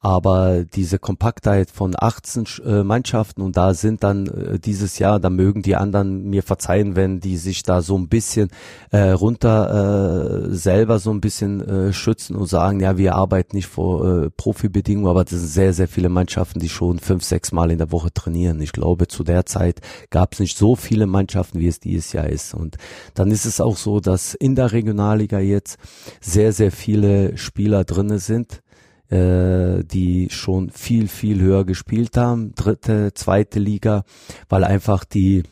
aber 0.03 0.65
diese 0.65 0.99
Kompaktheit 0.99 1.71
von 1.71 1.95
18 1.97 2.43
äh, 2.65 2.83
Mannschaften 2.83 3.41
und 3.41 3.55
da 3.55 3.73
sind 3.73 4.03
dann 4.03 4.27
äh, 4.27 4.59
dieses 4.59 4.99
Jahr, 4.99 5.17
da 5.17 5.29
mögen 5.29 5.61
die 5.61 5.77
anderen 5.77 6.25
mir 6.29 6.43
verzeihen, 6.43 6.97
wenn 6.97 7.21
die 7.21 7.37
sich 7.37 7.63
da 7.63 7.81
so 7.81 7.97
ein 7.97 8.09
bisschen 8.09 8.49
äh, 8.91 9.11
runter 9.11 10.49
äh, 10.49 10.53
selber 10.53 10.99
so 10.99 11.09
ein 11.09 11.21
bisschen 11.21 11.61
äh, 11.61 11.93
schützen 11.93 12.35
und 12.35 12.47
sagen, 12.47 12.81
ja, 12.81 12.97
wir 12.97 13.15
arbeiten 13.15 13.55
nicht 13.55 13.67
vor 13.67 14.25
äh, 14.25 14.29
Profibedingungen, 14.29 15.09
aber 15.09 15.23
das 15.23 15.39
sind 15.39 15.47
sehr, 15.47 15.71
sehr 15.71 15.87
viele 15.87 16.09
Mannschaften, 16.09 16.59
die 16.59 16.67
schon 16.67 16.99
fünf, 16.99 17.23
sechs 17.23 17.53
Mal 17.53 17.71
in 17.71 17.77
der 17.77 17.93
Woche 17.93 18.11
trainieren. 18.13 18.59
Ich 18.59 18.73
glaube, 18.73 19.07
zu 19.07 19.23
der 19.23 19.45
Zeit 19.45 19.79
gab 20.09 20.33
es 20.33 20.41
nicht 20.41 20.57
so 20.57 20.75
viele 20.75 21.07
Mannschaften, 21.07 21.61
wie 21.61 21.67
es 21.67 21.79
dieses 21.79 22.11
Jahr 22.11 22.27
ist. 22.27 22.53
Und 22.53 22.75
dann 23.13 23.31
ist 23.31 23.45
es 23.45 23.61
auch 23.61 23.77
so, 23.77 24.01
dass 24.01 24.33
in 24.33 24.55
der 24.55 24.73
Regionalliga 24.73 25.39
jetzt 25.39 25.77
sehr, 26.19 26.51
sehr 26.51 26.73
viele 26.73 27.37
Spieler 27.37 27.85
drinne 27.85 28.19
sind 28.19 28.63
äh, 29.09 29.83
die 29.83 30.29
schon 30.29 30.69
viel, 30.69 31.07
viel 31.07 31.41
höher 31.41 31.65
gespielt 31.65 32.17
haben, 32.17 32.53
dritte, 32.55 33.13
zweite 33.13 33.59
Liga, 33.59 34.03
weil 34.49 34.63
einfach 34.63 35.05
die 35.05 35.43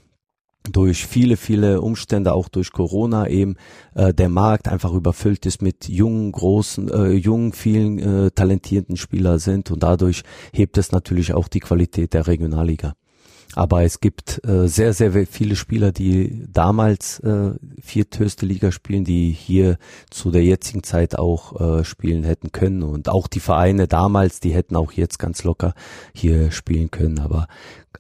durch 0.70 1.06
viele, 1.08 1.38
viele 1.38 1.82
Umstände, 1.82 2.34
auch 2.34 2.48
durch 2.48 2.72
Corona 2.72 3.28
eben, 3.28 3.56
äh, 3.96 4.14
der 4.14 4.30
Markt 4.30 4.68
einfach 4.68 4.94
überfüllt 4.94 5.46
ist 5.46 5.62
mit 5.62 5.90
jungen, 5.90 6.32
großen, 6.32 6.90
äh, 6.90 7.12
jungen, 7.12 7.52
vielen 7.52 8.00
äh, 8.00 8.32
talentierten 8.32 8.98
Spieler 8.98 9.40
sind 9.40 9.72
und 9.72 9.82
dadurch 9.84 10.24
hebt 10.54 10.78
es 10.78 10.92
natürlich 10.92 11.34
auch 11.34 11.48
die 11.48 11.60
Qualität 11.60 12.14
der 12.14 12.28
Regionalliga. 12.28 12.94
Aber 13.54 13.84
es 13.84 14.00
gibt 14.00 14.46
äh, 14.46 14.68
sehr, 14.68 14.94
sehr 14.94 15.12
viele 15.28 15.56
Spieler, 15.56 15.92
die 15.92 16.46
damals 16.48 17.20
äh, 17.20 17.52
vierthöchste 17.82 18.46
Liga 18.46 18.72
spielen, 18.72 19.04
die 19.04 19.32
hier 19.32 19.78
zu 20.10 20.32
der 20.32 20.44
jetzigen 20.44 20.84
Zeit 20.84 21.18
auch 21.18 21.60
äh, 21.60 21.84
spielen 21.84 22.24
hätten 22.24 22.52
können. 22.52 22.84
Und 22.84 23.10
auch 23.10 23.28
die 23.28 23.42
Vereine 23.42 23.88
damals, 23.88 24.40
die 24.40 24.54
hätten 24.54 24.76
auch 24.76 24.94
jetzt 24.94 25.20
ganz 25.20 25.44
locker 25.44 25.74
hier 26.14 26.52
spielen 26.52 26.92
können. 26.92 27.20
Aber 27.20 27.48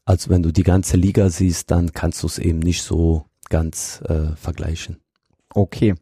also 0.05 0.29
wenn 0.29 0.43
du 0.43 0.53
die 0.53 0.63
ganze 0.63 0.95
Liga 0.95 1.29
siehst, 1.29 1.69
dann 1.71 1.91
kannst 1.91 2.23
du 2.23 2.27
es 2.27 2.39
eben 2.39 2.59
nicht 2.59 2.83
so 2.83 3.25
ganz 3.49 4.01
äh, 4.07 4.35
vergleichen. 4.35 4.97
Okay. 5.53 5.95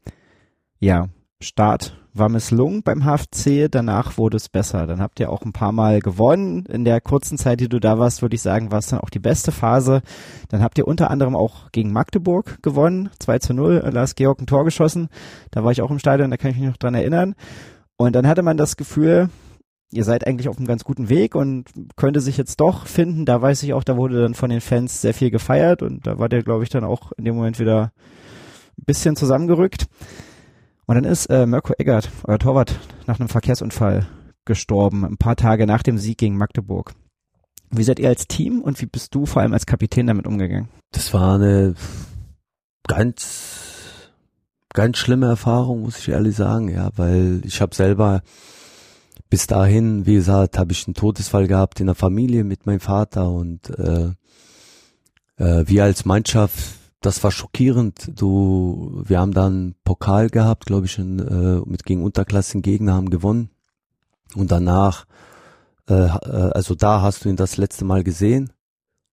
Ja, 0.79 1.09
Start 1.41 1.95
war 2.13 2.27
misslungen 2.27 2.83
beim 2.83 3.05
HFC, 3.05 3.71
danach 3.71 4.17
wurde 4.17 4.35
es 4.35 4.49
besser. 4.49 4.87
Dann 4.87 4.99
habt 4.99 5.21
ihr 5.21 5.31
auch 5.31 5.43
ein 5.43 5.53
paar 5.53 5.71
Mal 5.71 6.01
gewonnen. 6.01 6.65
In 6.65 6.83
der 6.83 6.99
kurzen 6.99 7.37
Zeit, 7.37 7.61
die 7.61 7.69
du 7.69 7.79
da 7.79 7.97
warst, 7.97 8.21
würde 8.21 8.35
ich 8.35 8.41
sagen, 8.41 8.71
war 8.73 8.79
es 8.79 8.87
dann 8.87 8.99
auch 8.99 9.09
die 9.09 9.19
beste 9.19 9.53
Phase. 9.53 10.01
Dann 10.49 10.61
habt 10.61 10.77
ihr 10.77 10.85
unter 10.85 11.09
anderem 11.09 11.37
auch 11.37 11.71
gegen 11.71 11.93
Magdeburg 11.93 12.61
gewonnen, 12.61 13.09
2 13.19 13.39
zu 13.39 13.53
0, 13.53 13.89
Lars 13.93 14.15
Georg 14.15 14.41
ein 14.41 14.47
Tor 14.47 14.65
geschossen. 14.65 15.07
Da 15.51 15.63
war 15.63 15.71
ich 15.71 15.81
auch 15.81 15.91
im 15.91 15.99
Stadion, 15.99 16.29
da 16.29 16.35
kann 16.35 16.51
ich 16.51 16.57
mich 16.57 16.67
noch 16.67 16.77
dran 16.77 16.93
erinnern. 16.93 17.35
Und 17.95 18.15
dann 18.17 18.27
hatte 18.27 18.41
man 18.41 18.57
das 18.57 18.75
Gefühl, 18.75 19.29
ihr 19.91 20.03
seid 20.03 20.27
eigentlich 20.27 20.49
auf 20.49 20.57
einem 20.57 20.67
ganz 20.67 20.83
guten 20.83 21.07
Weg 21.07 21.35
und 21.35 21.69
könnte 21.95 22.19
sich 22.19 22.35
jetzt 22.35 22.59
doch 22.59 22.85
finden. 22.85 23.25
Da 23.25 23.41
weiß 23.41 23.63
ich 23.63 23.73
auch, 23.73 23.85
da 23.85 23.95
wurde 23.95 24.21
dann 24.21 24.33
von 24.33 24.49
den 24.49 24.61
Fans 24.61 24.99
sehr 24.99 25.13
viel 25.13 25.31
gefeiert 25.31 25.83
und 25.83 26.05
da 26.05 26.19
war 26.19 26.27
der, 26.27 26.43
glaube 26.43 26.63
ich, 26.63 26.69
dann 26.69 26.83
auch 26.83 27.13
in 27.13 27.23
dem 27.23 27.35
Moment 27.35 27.59
wieder 27.59 27.93
ein 28.77 28.85
bisschen 28.85 29.15
zusammengerückt. 29.15 29.87
Und 30.89 30.95
dann 30.95 31.03
ist 31.03 31.27
äh, 31.27 31.45
Mirko 31.45 31.73
Eggert, 31.77 32.09
euer 32.23 32.39
Torwart, 32.39 32.79
nach 33.05 33.19
einem 33.19 33.29
Verkehrsunfall 33.29 34.07
gestorben, 34.43 35.05
ein 35.05 35.17
paar 35.17 35.35
Tage 35.35 35.67
nach 35.67 35.83
dem 35.83 35.99
Sieg 35.99 36.17
gegen 36.17 36.35
Magdeburg. 36.35 36.95
Wie 37.69 37.83
seid 37.83 37.99
ihr 37.99 38.09
als 38.09 38.27
Team 38.27 38.63
und 38.63 38.81
wie 38.81 38.87
bist 38.87 39.13
du 39.13 39.27
vor 39.27 39.43
allem 39.43 39.53
als 39.53 39.67
Kapitän 39.67 40.07
damit 40.07 40.25
umgegangen? 40.25 40.67
Das 40.91 41.13
war 41.13 41.35
eine 41.35 41.75
ganz, 42.87 44.09
ganz 44.73 44.97
schlimme 44.97 45.27
Erfahrung, 45.27 45.83
muss 45.83 45.99
ich 45.99 46.09
ehrlich 46.09 46.35
sagen, 46.35 46.69
ja, 46.69 46.89
weil 46.95 47.41
ich 47.45 47.61
habe 47.61 47.75
selber 47.75 48.23
bis 49.29 49.45
dahin, 49.45 50.07
wie 50.07 50.15
gesagt, 50.15 50.57
habe 50.57 50.71
ich 50.71 50.87
einen 50.87 50.95
Todesfall 50.95 51.45
gehabt 51.45 51.79
in 51.79 51.85
der 51.85 51.93
Familie 51.93 52.43
mit 52.43 52.65
meinem 52.65 52.79
Vater 52.79 53.29
und 53.29 53.69
äh, 53.77 54.09
äh, 55.37 55.67
wir 55.67 55.83
als 55.83 56.05
Mannschaft 56.05 56.78
das 57.01 57.23
war 57.23 57.31
schockierend. 57.31 58.11
Du, 58.15 59.03
wir 59.05 59.19
haben 59.19 59.33
dann 59.33 59.75
Pokal 59.83 60.29
gehabt, 60.29 60.65
glaube 60.65 60.85
ich, 60.85 60.97
in, 60.97 61.19
äh, 61.19 61.61
mit 61.65 61.85
gegen 61.85 62.03
unterklassigen 62.03 62.61
Gegner 62.61 62.93
haben 62.93 63.09
gewonnen. 63.09 63.49
Und 64.35 64.51
danach, 64.51 65.05
äh, 65.89 65.93
äh, 65.93 66.51
also 66.53 66.75
da 66.75 67.01
hast 67.01 67.23
du 67.23 67.29
ihn 67.29 67.35
das 67.35 67.57
letzte 67.57 67.85
Mal 67.85 68.03
gesehen. 68.03 68.51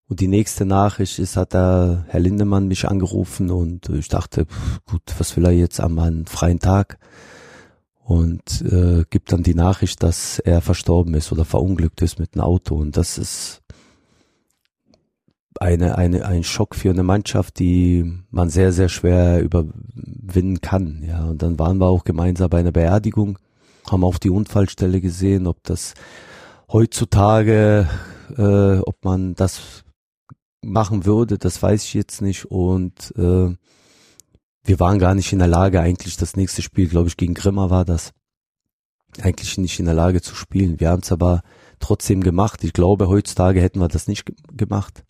Und 0.08 0.20
die 0.20 0.28
nächste 0.28 0.64
Nachricht 0.64 1.18
ist, 1.18 1.36
hat 1.36 1.52
der 1.52 2.04
Herr 2.08 2.20
Lindemann 2.20 2.68
mich 2.68 2.88
angerufen 2.88 3.50
und 3.50 3.88
ich 3.88 4.08
dachte, 4.08 4.46
pff, 4.46 4.84
gut, 4.86 5.02
was 5.18 5.36
will 5.36 5.44
er 5.46 5.52
jetzt 5.52 5.80
am 5.80 5.98
einen 5.98 6.26
freien 6.26 6.60
Tag? 6.60 6.98
Und 8.04 8.62
äh, 8.62 9.04
gibt 9.10 9.32
dann 9.32 9.42
die 9.42 9.56
Nachricht, 9.56 10.04
dass 10.04 10.38
er 10.38 10.60
verstorben 10.60 11.14
ist 11.14 11.32
oder 11.32 11.44
verunglückt 11.44 12.02
ist 12.02 12.20
mit 12.20 12.34
einem 12.34 12.44
Auto. 12.44 12.76
Und 12.76 12.96
das 12.96 13.18
ist 13.18 13.62
eine, 15.60 15.98
eine, 15.98 16.24
ein 16.26 16.44
Schock 16.44 16.74
für 16.74 16.90
eine 16.90 17.02
Mannschaft, 17.02 17.58
die 17.58 18.12
man 18.30 18.50
sehr, 18.50 18.72
sehr 18.72 18.88
schwer 18.88 19.42
überwinden 19.42 20.60
kann. 20.60 21.02
Ja, 21.06 21.24
und 21.24 21.42
dann 21.42 21.58
waren 21.58 21.78
wir 21.78 21.86
auch 21.86 22.04
gemeinsam 22.04 22.50
bei 22.50 22.60
einer 22.60 22.72
Beerdigung, 22.72 23.38
haben 23.90 24.04
auch 24.04 24.18
die 24.18 24.30
Unfallstelle 24.30 25.00
gesehen, 25.00 25.46
ob 25.46 25.62
das 25.64 25.94
heutzutage, 26.70 27.88
äh, 28.36 28.78
ob 28.78 29.04
man 29.04 29.34
das 29.34 29.84
machen 30.62 31.04
würde, 31.06 31.38
das 31.38 31.62
weiß 31.62 31.84
ich 31.84 31.94
jetzt 31.94 32.22
nicht. 32.22 32.46
Und 32.46 33.14
äh, 33.16 33.54
wir 34.64 34.80
waren 34.80 34.98
gar 34.98 35.14
nicht 35.14 35.32
in 35.32 35.38
der 35.38 35.48
Lage, 35.48 35.80
eigentlich 35.80 36.16
das 36.16 36.36
nächste 36.36 36.62
Spiel, 36.62 36.88
glaube 36.88 37.08
ich, 37.08 37.16
gegen 37.16 37.34
Grimma 37.34 37.70
war 37.70 37.84
das, 37.84 38.12
eigentlich 39.22 39.56
nicht 39.58 39.78
in 39.78 39.86
der 39.86 39.94
Lage 39.94 40.20
zu 40.20 40.34
spielen. 40.34 40.80
Wir 40.80 40.90
haben 40.90 41.02
es 41.02 41.12
aber 41.12 41.42
trotzdem 41.80 42.22
gemacht. 42.22 42.64
Ich 42.64 42.72
glaube, 42.72 43.08
heutzutage 43.08 43.60
hätten 43.60 43.80
wir 43.80 43.88
das 43.88 44.08
nicht 44.08 44.24
gemacht. 44.56 45.04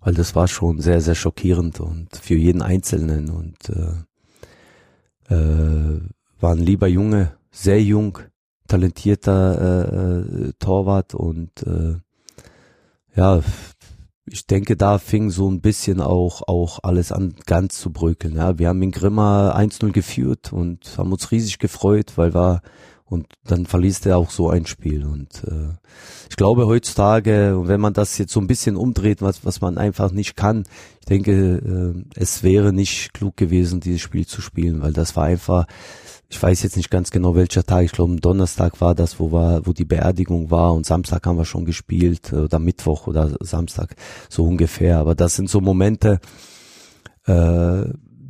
Weil 0.00 0.14
das 0.14 0.34
war 0.34 0.48
schon 0.48 0.80
sehr, 0.80 1.00
sehr 1.00 1.14
schockierend 1.14 1.80
und 1.80 2.16
für 2.16 2.36
jeden 2.36 2.62
Einzelnen 2.62 3.30
und 3.30 3.56
äh, 3.68 5.34
äh, 5.34 6.00
war 6.40 6.52
ein 6.52 6.58
lieber 6.58 6.86
Junge, 6.86 7.36
sehr 7.50 7.82
jung, 7.82 8.18
talentierter 8.68 9.60
äh, 9.60 10.48
äh, 10.48 10.52
Torwart 10.58 11.14
und 11.14 11.50
äh, 11.66 11.96
ja, 13.16 13.42
ich 14.30 14.46
denke, 14.46 14.76
da 14.76 14.98
fing 14.98 15.30
so 15.30 15.50
ein 15.50 15.60
bisschen 15.60 16.00
auch, 16.00 16.42
auch 16.46 16.80
alles 16.82 17.12
an, 17.12 17.34
ganz 17.46 17.80
zu 17.80 17.90
bröckeln. 17.90 18.36
Ja, 18.36 18.58
wir 18.58 18.68
haben 18.68 18.82
in 18.82 18.90
Grimma 18.90 19.56
1-0 19.56 19.90
geführt 19.92 20.52
und 20.52 20.98
haben 20.98 21.12
uns 21.12 21.30
riesig 21.30 21.58
gefreut, 21.58 22.12
weil 22.16 22.34
wir 22.34 22.60
und 23.08 23.26
dann 23.44 23.66
verliest 23.66 24.06
er 24.06 24.18
auch 24.18 24.30
so 24.30 24.50
ein 24.50 24.66
Spiel. 24.66 25.04
Und 25.04 25.42
äh, 25.44 25.74
ich 26.28 26.36
glaube 26.36 26.66
heutzutage, 26.66 27.62
wenn 27.64 27.80
man 27.80 27.94
das 27.94 28.18
jetzt 28.18 28.32
so 28.32 28.40
ein 28.40 28.46
bisschen 28.46 28.76
umdreht, 28.76 29.22
was, 29.22 29.44
was 29.44 29.60
man 29.60 29.78
einfach 29.78 30.12
nicht 30.12 30.36
kann, 30.36 30.64
ich 31.00 31.06
denke, 31.06 31.32
äh, 31.32 32.04
es 32.20 32.42
wäre 32.42 32.72
nicht 32.72 33.14
klug 33.14 33.36
gewesen, 33.36 33.80
dieses 33.80 34.02
Spiel 34.02 34.26
zu 34.26 34.42
spielen, 34.42 34.82
weil 34.82 34.92
das 34.92 35.16
war 35.16 35.24
einfach, 35.24 35.66
ich 36.28 36.42
weiß 36.42 36.62
jetzt 36.62 36.76
nicht 36.76 36.90
ganz 36.90 37.10
genau 37.10 37.34
welcher 37.34 37.64
Tag, 37.64 37.84
ich 37.84 37.92
glaube 37.92 38.16
Donnerstag 38.16 38.82
war 38.82 38.94
das, 38.94 39.18
wo 39.18 39.32
war, 39.32 39.66
wo 39.66 39.72
die 39.72 39.86
Beerdigung 39.86 40.50
war 40.50 40.74
und 40.74 40.84
Samstag 40.84 41.26
haben 41.26 41.38
wir 41.38 41.46
schon 41.46 41.64
gespielt 41.64 42.32
oder 42.34 42.58
Mittwoch 42.58 43.06
oder 43.06 43.34
Samstag, 43.40 43.96
so 44.28 44.44
ungefähr. 44.44 44.98
Aber 44.98 45.14
das 45.14 45.34
sind 45.34 45.48
so 45.48 45.62
Momente, 45.62 46.20
äh, 47.24 47.84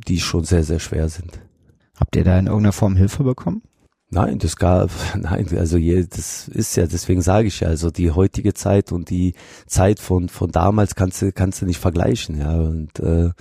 die 0.07 0.19
schon 0.21 0.45
sehr, 0.45 0.63
sehr 0.63 0.79
schwer 0.79 1.09
sind. 1.09 1.37
Habt 1.99 2.15
ihr 2.15 2.23
da 2.23 2.39
in 2.39 2.47
irgendeiner 2.47 2.71
Form 2.71 2.95
Hilfe 2.95 3.23
bekommen? 3.25 3.61
Nein, 4.11 4.39
das 4.39 4.55
gab, 4.55 4.89
nein, 5.15 5.47
also 5.57 5.77
je, 5.77 6.05
das 6.05 6.47
ist 6.47 6.75
ja, 6.75 6.87
deswegen 6.87 7.21
sage 7.21 7.47
ich 7.47 7.59
ja, 7.59 7.67
also 7.67 7.91
die 7.91 8.11
heutige 8.11 8.53
Zeit 8.53 8.91
und 8.91 9.09
die 9.09 9.35
Zeit 9.67 9.99
von, 9.99 10.29
von 10.29 10.51
damals 10.51 10.95
kannst 10.95 11.21
du, 11.21 11.31
kannst 11.31 11.61
du 11.61 11.65
nicht 11.65 11.79
vergleichen, 11.79 12.39
ja, 12.39 12.59
und, 12.59 12.99
äh, 12.99 13.31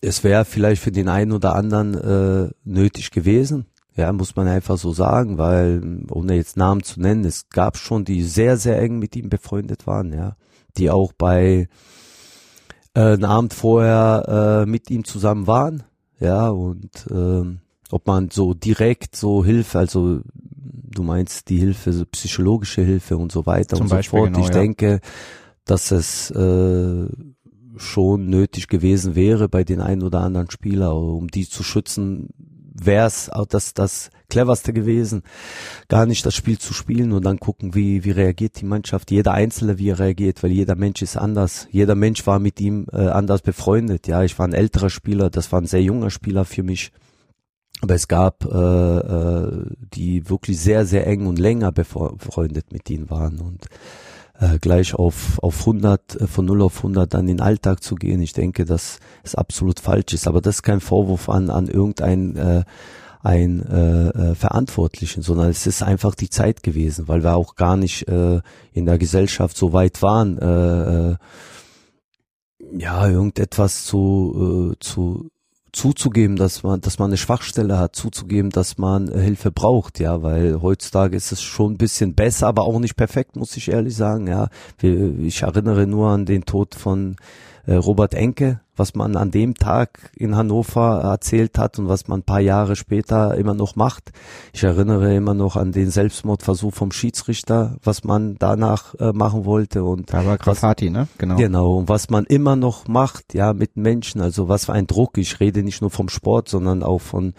es 0.00 0.24
wäre 0.24 0.44
vielleicht 0.44 0.82
für 0.82 0.92
den 0.92 1.08
einen 1.08 1.32
oder 1.32 1.54
anderen 1.54 1.94
äh, 1.94 2.50
nötig 2.64 3.12
gewesen, 3.12 3.66
ja, 3.94 4.12
muss 4.12 4.36
man 4.36 4.46
einfach 4.48 4.78
so 4.78 4.92
sagen, 4.92 5.38
weil, 5.38 6.04
ohne 6.10 6.34
jetzt 6.34 6.56
Namen 6.56 6.82
zu 6.82 7.00
nennen, 7.00 7.24
es 7.24 7.48
gab 7.48 7.76
schon, 7.78 8.04
die 8.04 8.22
sehr, 8.22 8.56
sehr 8.56 8.80
eng 8.80 8.98
mit 8.98 9.16
ihm 9.16 9.28
befreundet 9.28 9.86
waren, 9.86 10.12
ja, 10.12 10.36
die 10.76 10.90
auch 10.90 11.12
bei 11.12 11.68
äh, 12.94 13.00
einen 13.00 13.24
Abend 13.24 13.54
vorher 13.54 14.64
äh, 14.64 14.66
mit 14.68 14.90
ihm 14.90 15.04
zusammen 15.04 15.46
waren, 15.46 15.84
ja, 16.18 16.48
und 16.48 17.06
ähm, 17.10 17.60
ob 17.90 18.06
man 18.06 18.30
so 18.30 18.54
direkt 18.54 19.16
so 19.16 19.44
Hilfe, 19.44 19.78
also 19.78 20.20
du 20.34 21.02
meinst 21.02 21.48
die 21.48 21.58
Hilfe, 21.58 21.92
so 21.92 22.04
psychologische 22.06 22.82
Hilfe 22.82 23.16
und 23.16 23.32
so 23.32 23.46
weiter 23.46 23.76
Zum 23.76 23.84
und 23.84 23.88
so 23.88 23.96
Beispiel, 23.96 24.18
fort. 24.18 24.32
genau, 24.32 24.40
ich 24.40 24.54
ja. 24.54 24.60
denke, 24.60 25.00
dass 25.64 25.90
es 25.90 26.30
äh, 26.30 27.06
schon 27.76 28.28
nötig 28.28 28.68
gewesen 28.68 29.14
wäre 29.14 29.48
bei 29.48 29.64
den 29.64 29.80
einen 29.80 30.02
oder 30.02 30.20
anderen 30.20 30.50
Spieler, 30.50 30.94
um 30.96 31.28
die 31.28 31.48
zu 31.48 31.62
schützen, 31.62 32.30
wäre 32.72 33.06
es 33.06 33.30
auch 33.30 33.46
das, 33.46 33.74
das 33.74 34.10
cleverste 34.28 34.72
gewesen, 34.72 35.22
gar 35.88 36.06
nicht 36.06 36.26
das 36.26 36.34
Spiel 36.34 36.58
zu 36.58 36.74
spielen 36.74 37.12
und 37.12 37.24
dann 37.24 37.38
gucken, 37.38 37.74
wie, 37.74 38.04
wie 38.04 38.10
reagiert 38.10 38.60
die 38.60 38.64
Mannschaft, 38.64 39.10
jeder 39.10 39.32
Einzelne, 39.32 39.78
wie 39.78 39.90
er 39.90 39.98
reagiert, 39.98 40.42
weil 40.42 40.52
jeder 40.52 40.74
Mensch 40.74 41.02
ist 41.02 41.16
anders. 41.16 41.68
Jeder 41.70 41.94
Mensch 41.94 42.26
war 42.26 42.38
mit 42.38 42.60
ihm 42.60 42.86
äh, 42.92 43.06
anders 43.08 43.42
befreundet. 43.42 44.08
Ja, 44.08 44.22
ich 44.24 44.38
war 44.38 44.46
ein 44.46 44.52
älterer 44.52 44.90
Spieler, 44.90 45.30
das 45.30 45.52
war 45.52 45.60
ein 45.60 45.66
sehr 45.66 45.82
junger 45.82 46.10
Spieler 46.10 46.44
für 46.44 46.62
mich. 46.62 46.92
Aber 47.82 47.94
es 47.94 48.08
gab, 48.08 48.44
äh, 48.44 48.48
äh, 48.48 49.66
die 49.94 50.28
wirklich 50.30 50.58
sehr, 50.60 50.86
sehr 50.86 51.06
eng 51.06 51.26
und 51.26 51.38
länger 51.38 51.72
befreundet 51.72 52.72
mit 52.72 52.88
ihnen 52.88 53.10
waren 53.10 53.38
und 53.40 53.66
äh, 54.40 54.58
gleich 54.58 54.94
auf, 54.94 55.38
auf 55.40 55.60
100, 55.60 56.20
äh, 56.20 56.26
von 56.26 56.46
0 56.46 56.62
auf 56.62 56.78
100 56.78 57.12
dann 57.12 57.22
in 57.22 57.36
den 57.36 57.40
Alltag 57.40 57.82
zu 57.82 57.94
gehen. 57.94 58.20
Ich 58.22 58.32
denke, 58.32 58.64
dass 58.64 58.98
es 59.22 59.34
absolut 59.34 59.80
falsch 59.80 60.14
ist. 60.14 60.26
Aber 60.26 60.40
das 60.40 60.56
ist 60.56 60.62
kein 60.62 60.80
Vorwurf 60.80 61.28
an, 61.28 61.50
an 61.50 61.68
irgendein 61.68 62.36
äh, 62.36 62.64
ein 63.22 63.66
äh, 63.66 64.08
äh, 64.08 64.34
Verantwortlichen, 64.36 65.22
sondern 65.22 65.50
es 65.50 65.66
ist 65.66 65.82
einfach 65.82 66.14
die 66.14 66.30
Zeit 66.30 66.62
gewesen, 66.62 67.08
weil 67.08 67.24
wir 67.24 67.34
auch 67.34 67.56
gar 67.56 67.76
nicht 67.76 68.06
äh, 68.08 68.40
in 68.72 68.86
der 68.86 68.98
Gesellschaft 68.98 69.56
so 69.56 69.72
weit 69.72 70.00
waren, 70.00 70.38
äh, 70.38 71.10
äh, 71.10 71.16
ja, 72.78 73.08
irgendetwas 73.08 73.84
zu, 73.84 74.72
äh, 74.72 74.78
zu 74.78 75.30
zuzugeben, 75.76 76.36
dass 76.36 76.62
man, 76.62 76.80
dass 76.80 76.98
man 76.98 77.10
eine 77.10 77.18
Schwachstelle 77.18 77.78
hat, 77.78 77.94
zuzugeben, 77.94 78.50
dass 78.50 78.78
man 78.78 79.08
äh, 79.08 79.20
Hilfe 79.20 79.52
braucht, 79.52 80.00
ja, 80.00 80.22
weil 80.22 80.62
heutzutage 80.62 81.16
ist 81.16 81.32
es 81.32 81.42
schon 81.42 81.74
ein 81.74 81.76
bisschen 81.76 82.14
besser, 82.14 82.48
aber 82.48 82.62
auch 82.62 82.78
nicht 82.78 82.96
perfekt, 82.96 83.36
muss 83.36 83.56
ich 83.56 83.68
ehrlich 83.68 83.94
sagen, 83.94 84.26
ja. 84.26 84.48
Ich 84.80 85.42
erinnere 85.42 85.86
nur 85.86 86.08
an 86.08 86.24
den 86.24 86.46
Tod 86.46 86.74
von 86.74 87.16
Robert 87.74 88.14
Enke, 88.14 88.60
was 88.76 88.94
man 88.94 89.16
an 89.16 89.30
dem 89.30 89.54
Tag 89.54 90.12
in 90.16 90.36
Hannover 90.36 91.00
erzählt 91.02 91.58
hat 91.58 91.78
und 91.78 91.88
was 91.88 92.06
man 92.06 92.20
ein 92.20 92.24
paar 92.24 92.40
Jahre 92.40 92.76
später 92.76 93.34
immer 93.36 93.54
noch 93.54 93.74
macht. 93.74 94.12
Ich 94.52 94.62
erinnere 94.62 95.14
immer 95.14 95.34
noch 95.34 95.56
an 95.56 95.72
den 95.72 95.90
Selbstmordversuch 95.90 96.74
vom 96.74 96.92
Schiedsrichter, 96.92 97.76
was 97.82 98.04
man 98.04 98.36
danach 98.38 98.94
äh, 98.96 99.12
machen 99.12 99.44
wollte 99.44 99.82
und 99.84 100.12
Da 100.12 100.24
war 100.24 100.34
was, 100.34 100.40
Grafati, 100.40 100.90
ne? 100.90 101.08
Genau. 101.18 101.36
Genau, 101.36 101.76
und 101.78 101.88
was 101.88 102.10
man 102.10 102.24
immer 102.24 102.54
noch 102.54 102.86
macht, 102.86 103.34
ja, 103.34 103.52
mit 103.52 103.76
Menschen, 103.76 104.20
also 104.20 104.48
was 104.48 104.66
für 104.66 104.72
ein 104.72 104.86
Druck, 104.86 105.18
ich 105.18 105.40
rede 105.40 105.62
nicht 105.62 105.80
nur 105.80 105.90
vom 105.90 106.08
Sport, 106.08 106.48
sondern 106.48 106.82
auch 106.82 107.00
von 107.00 107.34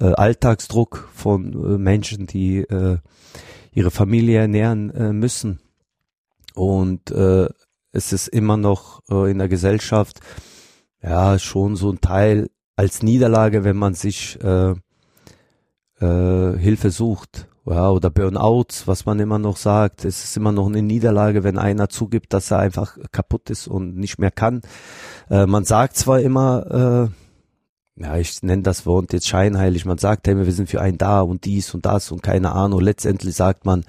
äh, 0.00 0.12
Alltagsdruck 0.12 1.08
von 1.12 1.52
äh, 1.52 1.78
Menschen, 1.78 2.26
die 2.26 2.58
äh, 2.58 2.98
ihre 3.72 3.90
Familie 3.90 4.40
ernähren 4.40 4.90
äh, 4.90 5.12
müssen. 5.12 5.60
Und 6.54 7.10
äh, 7.10 7.48
es 7.96 8.12
ist 8.12 8.28
immer 8.28 8.56
noch 8.56 9.00
äh, 9.10 9.30
in 9.30 9.38
der 9.38 9.48
Gesellschaft 9.48 10.20
ja 11.02 11.38
schon 11.38 11.76
so 11.76 11.90
ein 11.90 12.00
Teil 12.00 12.50
als 12.76 13.02
Niederlage, 13.02 13.64
wenn 13.64 13.76
man 13.76 13.94
sich 13.94 14.38
äh, 14.42 14.74
äh, 16.00 16.58
Hilfe 16.58 16.90
sucht. 16.90 17.48
Ja, 17.68 17.90
oder 17.90 18.10
Burnouts, 18.10 18.86
was 18.86 19.06
man 19.06 19.18
immer 19.18 19.40
noch 19.40 19.56
sagt. 19.56 20.04
Es 20.04 20.22
ist 20.22 20.36
immer 20.36 20.52
noch 20.52 20.68
eine 20.68 20.82
Niederlage, 20.82 21.42
wenn 21.42 21.58
einer 21.58 21.88
zugibt, 21.88 22.32
dass 22.32 22.52
er 22.52 22.60
einfach 22.60 22.96
kaputt 23.10 23.50
ist 23.50 23.66
und 23.66 23.96
nicht 23.96 24.20
mehr 24.20 24.30
kann. 24.30 24.60
Äh, 25.28 25.46
man 25.46 25.64
sagt 25.64 25.96
zwar 25.96 26.20
immer, 26.20 27.10
äh, 27.98 28.02
ja, 28.02 28.16
ich 28.18 28.40
nenne 28.44 28.62
das 28.62 28.86
Wort 28.86 29.12
jetzt 29.12 29.26
scheinheilig, 29.26 29.84
man 29.84 29.98
sagt 29.98 30.28
hey, 30.28 30.36
wir 30.36 30.52
sind 30.52 30.68
für 30.68 30.80
einen 30.80 30.98
da 30.98 31.22
und 31.22 31.44
dies 31.44 31.74
und 31.74 31.86
das 31.86 32.12
und 32.12 32.22
keine 32.22 32.52
Ahnung. 32.52 32.80
Letztendlich 32.80 33.34
sagt 33.34 33.64
man, 33.64 33.84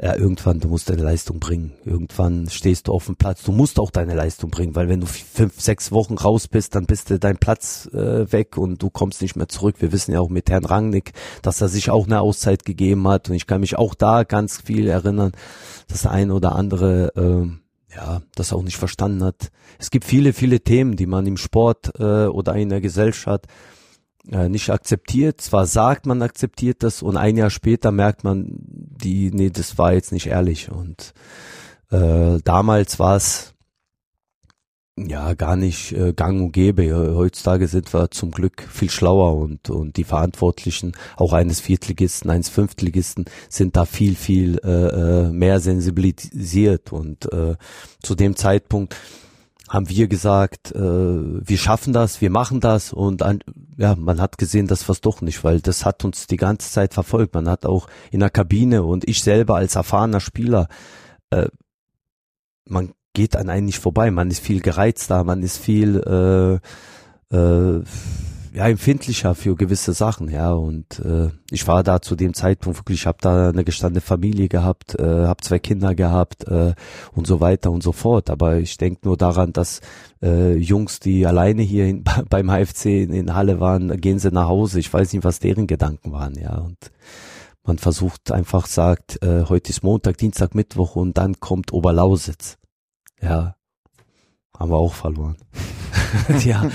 ja, 0.00 0.16
irgendwann, 0.16 0.58
du 0.58 0.68
musst 0.68 0.90
deine 0.90 1.02
Leistung 1.02 1.38
bringen. 1.38 1.72
Irgendwann 1.84 2.48
stehst 2.50 2.88
du 2.88 2.92
auf 2.92 3.06
dem 3.06 3.16
Platz. 3.16 3.44
Du 3.44 3.52
musst 3.52 3.78
auch 3.78 3.90
deine 3.90 4.14
Leistung 4.14 4.50
bringen, 4.50 4.74
weil 4.74 4.88
wenn 4.88 5.00
du 5.00 5.06
fünf, 5.06 5.60
sechs 5.60 5.92
Wochen 5.92 6.14
raus 6.14 6.48
bist, 6.48 6.74
dann 6.74 6.86
bist 6.86 7.10
du 7.10 7.18
dein 7.18 7.38
Platz 7.38 7.88
äh, 7.92 8.30
weg 8.32 8.58
und 8.58 8.82
du 8.82 8.90
kommst 8.90 9.22
nicht 9.22 9.36
mehr 9.36 9.48
zurück. 9.48 9.76
Wir 9.78 9.92
wissen 9.92 10.12
ja 10.12 10.20
auch 10.20 10.30
mit 10.30 10.50
Herrn 10.50 10.64
Rangnick, 10.64 11.12
dass 11.42 11.60
er 11.60 11.68
sich 11.68 11.90
auch 11.90 12.06
eine 12.06 12.20
Auszeit 12.20 12.64
gegeben 12.64 13.06
hat 13.06 13.28
und 13.28 13.36
ich 13.36 13.46
kann 13.46 13.60
mich 13.60 13.76
auch 13.78 13.94
da 13.94 14.24
ganz 14.24 14.60
viel 14.60 14.88
erinnern, 14.88 15.32
dass 15.86 16.02
der 16.02 16.10
eine 16.10 16.34
oder 16.34 16.56
andere 16.56 17.12
äh, 17.14 17.94
ja 17.94 18.22
das 18.34 18.52
auch 18.52 18.62
nicht 18.62 18.76
verstanden 18.76 19.22
hat. 19.22 19.50
Es 19.78 19.90
gibt 19.90 20.04
viele, 20.04 20.32
viele 20.32 20.60
Themen, 20.60 20.96
die 20.96 21.06
man 21.06 21.26
im 21.26 21.36
Sport 21.36 21.92
äh, 22.00 22.26
oder 22.26 22.56
in 22.56 22.68
der 22.68 22.80
Gesellschaft 22.80 23.46
äh, 24.30 24.48
nicht 24.48 24.70
akzeptiert. 24.70 25.40
Zwar 25.40 25.66
sagt 25.66 26.06
man 26.06 26.22
akzeptiert 26.22 26.82
das 26.82 27.02
und 27.02 27.16
ein 27.16 27.36
Jahr 27.36 27.50
später 27.50 27.90
merkt 27.90 28.24
man, 28.24 28.46
die, 28.58 29.30
nee, 29.32 29.50
das 29.50 29.78
war 29.78 29.92
jetzt 29.92 30.12
nicht 30.12 30.28
ehrlich. 30.28 30.70
Und 30.70 31.12
äh, 31.90 32.38
damals 32.44 32.98
war 32.98 33.16
es 33.16 33.54
ja 34.96 35.34
gar 35.34 35.56
nicht 35.56 35.92
äh, 35.92 36.12
gang 36.12 36.40
und 36.40 36.52
gäbe. 36.52 37.14
Heutzutage 37.14 37.66
sind 37.66 37.92
wir 37.92 38.10
zum 38.10 38.30
Glück 38.30 38.62
viel 38.70 38.90
schlauer 38.90 39.36
und, 39.36 39.68
und 39.68 39.96
die 39.96 40.04
Verantwortlichen, 40.04 40.92
auch 41.16 41.32
eines 41.32 41.60
Viertligisten, 41.60 42.30
eines 42.30 42.48
Fünftligisten, 42.48 43.24
sind 43.48 43.76
da 43.76 43.84
viel, 43.86 44.14
viel 44.14 44.60
äh, 44.64 44.68
äh 44.68 45.30
mehr 45.32 45.60
sensibilisiert. 45.60 46.92
Und 46.92 47.30
äh, 47.32 47.56
zu 48.02 48.14
dem 48.14 48.36
Zeitpunkt 48.36 48.94
haben 49.74 49.88
wir 49.90 50.06
gesagt, 50.06 50.72
äh, 50.72 50.78
wir 50.78 51.58
schaffen 51.58 51.92
das, 51.92 52.20
wir 52.20 52.30
machen 52.30 52.60
das 52.60 52.92
und 52.92 53.22
an, 53.22 53.40
ja, 53.76 53.96
man 53.96 54.20
hat 54.20 54.38
gesehen, 54.38 54.68
das 54.68 54.88
war's 54.88 55.00
doch 55.00 55.20
nicht, 55.20 55.42
weil 55.42 55.60
das 55.60 55.84
hat 55.84 56.04
uns 56.04 56.28
die 56.28 56.36
ganze 56.36 56.70
Zeit 56.70 56.94
verfolgt. 56.94 57.34
Man 57.34 57.48
hat 57.48 57.66
auch 57.66 57.88
in 58.12 58.20
der 58.20 58.30
Kabine 58.30 58.84
und 58.84 59.08
ich 59.08 59.22
selber 59.22 59.56
als 59.56 59.74
erfahrener 59.74 60.20
Spieler, 60.20 60.68
äh, 61.30 61.48
man 62.66 62.92
geht 63.14 63.36
an 63.36 63.50
einen 63.50 63.66
nicht 63.66 63.80
vorbei. 63.80 64.10
Man 64.10 64.30
ist 64.30 64.40
viel 64.40 64.60
gereizter, 64.60 65.24
man 65.24 65.42
ist 65.42 65.58
viel 65.58 66.60
äh, 67.32 67.36
äh, 67.36 67.82
ja 68.54 68.68
empfindlicher 68.68 69.34
für 69.34 69.56
gewisse 69.56 69.92
Sachen, 69.92 70.30
ja. 70.30 70.52
Und 70.52 71.00
äh, 71.00 71.30
ich 71.50 71.66
war 71.66 71.82
da 71.82 72.00
zu 72.00 72.14
dem 72.14 72.34
Zeitpunkt 72.34 72.78
wirklich, 72.78 73.00
ich 73.00 73.06
habe 73.06 73.18
da 73.20 73.48
eine 73.48 73.64
gestandene 73.64 74.00
Familie 74.00 74.48
gehabt, 74.48 74.94
äh, 74.98 75.26
habe 75.26 75.42
zwei 75.42 75.58
Kinder 75.58 75.94
gehabt 75.94 76.46
äh, 76.46 76.74
und 77.12 77.26
so 77.26 77.40
weiter 77.40 77.70
und 77.72 77.82
so 77.82 77.92
fort. 77.92 78.30
Aber 78.30 78.58
ich 78.58 78.78
denke 78.78 79.00
nur 79.04 79.16
daran, 79.16 79.52
dass 79.52 79.80
äh, 80.22 80.54
Jungs, 80.56 81.00
die 81.00 81.26
alleine 81.26 81.62
hier 81.62 81.86
in, 81.86 82.04
beim 82.30 82.48
HFC 82.48 82.86
in, 82.86 83.12
in 83.12 83.34
Halle 83.34 83.60
waren, 83.60 84.00
gehen 84.00 84.18
sie 84.18 84.30
nach 84.30 84.48
Hause. 84.48 84.78
Ich 84.78 84.92
weiß 84.92 85.12
nicht, 85.12 85.24
was 85.24 85.40
deren 85.40 85.66
Gedanken 85.66 86.12
waren, 86.12 86.34
ja. 86.38 86.56
Und 86.56 86.92
man 87.64 87.78
versucht 87.78 88.30
einfach, 88.30 88.66
sagt, 88.66 89.22
äh, 89.22 89.44
heute 89.48 89.70
ist 89.70 89.82
Montag, 89.82 90.18
Dienstag, 90.18 90.54
Mittwoch 90.54 90.96
und 90.96 91.18
dann 91.18 91.40
kommt 91.40 91.72
Oberlausitz. 91.72 92.58
Ja, 93.20 93.56
haben 94.58 94.70
wir 94.70 94.76
auch 94.76 94.94
verloren. 94.94 95.36
ja. 96.44 96.68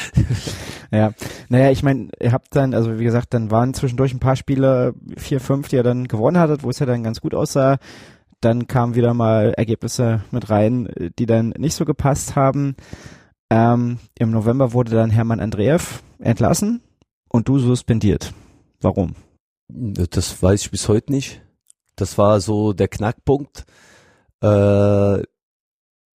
ja. 0.90 1.12
Naja, 1.48 1.70
ich 1.70 1.82
meine, 1.82 2.08
ihr 2.20 2.32
habt 2.32 2.54
dann, 2.56 2.74
also 2.74 2.98
wie 2.98 3.04
gesagt, 3.04 3.34
dann 3.34 3.50
waren 3.50 3.74
zwischendurch 3.74 4.14
ein 4.14 4.20
paar 4.20 4.36
Spiele, 4.36 4.94
vier, 5.16 5.40
fünf, 5.40 5.68
die 5.68 5.76
ihr 5.76 5.82
dann 5.82 6.08
gewonnen 6.08 6.38
hattet, 6.38 6.62
wo 6.62 6.70
es 6.70 6.78
ja 6.78 6.86
dann 6.86 7.02
ganz 7.02 7.20
gut 7.20 7.34
aussah. 7.34 7.78
Dann 8.40 8.66
kamen 8.66 8.94
wieder 8.94 9.14
mal 9.14 9.54
Ergebnisse 9.56 10.22
mit 10.30 10.50
rein, 10.50 10.88
die 11.18 11.26
dann 11.26 11.50
nicht 11.58 11.74
so 11.74 11.84
gepasst 11.84 12.34
haben. 12.34 12.76
Ähm, 13.50 13.98
Im 14.18 14.30
November 14.30 14.72
wurde 14.72 14.92
dann 14.92 15.10
Hermann 15.10 15.40
Andreev 15.40 16.02
entlassen 16.18 16.80
und 17.28 17.48
du 17.48 17.58
suspendiert. 17.58 18.32
Warum? 18.80 19.14
Das 19.68 20.42
weiß 20.42 20.62
ich 20.62 20.70
bis 20.70 20.88
heute 20.88 21.12
nicht. 21.12 21.42
Das 21.94 22.18
war 22.18 22.40
so 22.40 22.72
der 22.72 22.88
Knackpunkt. 22.88 23.64
Äh, 24.42 25.22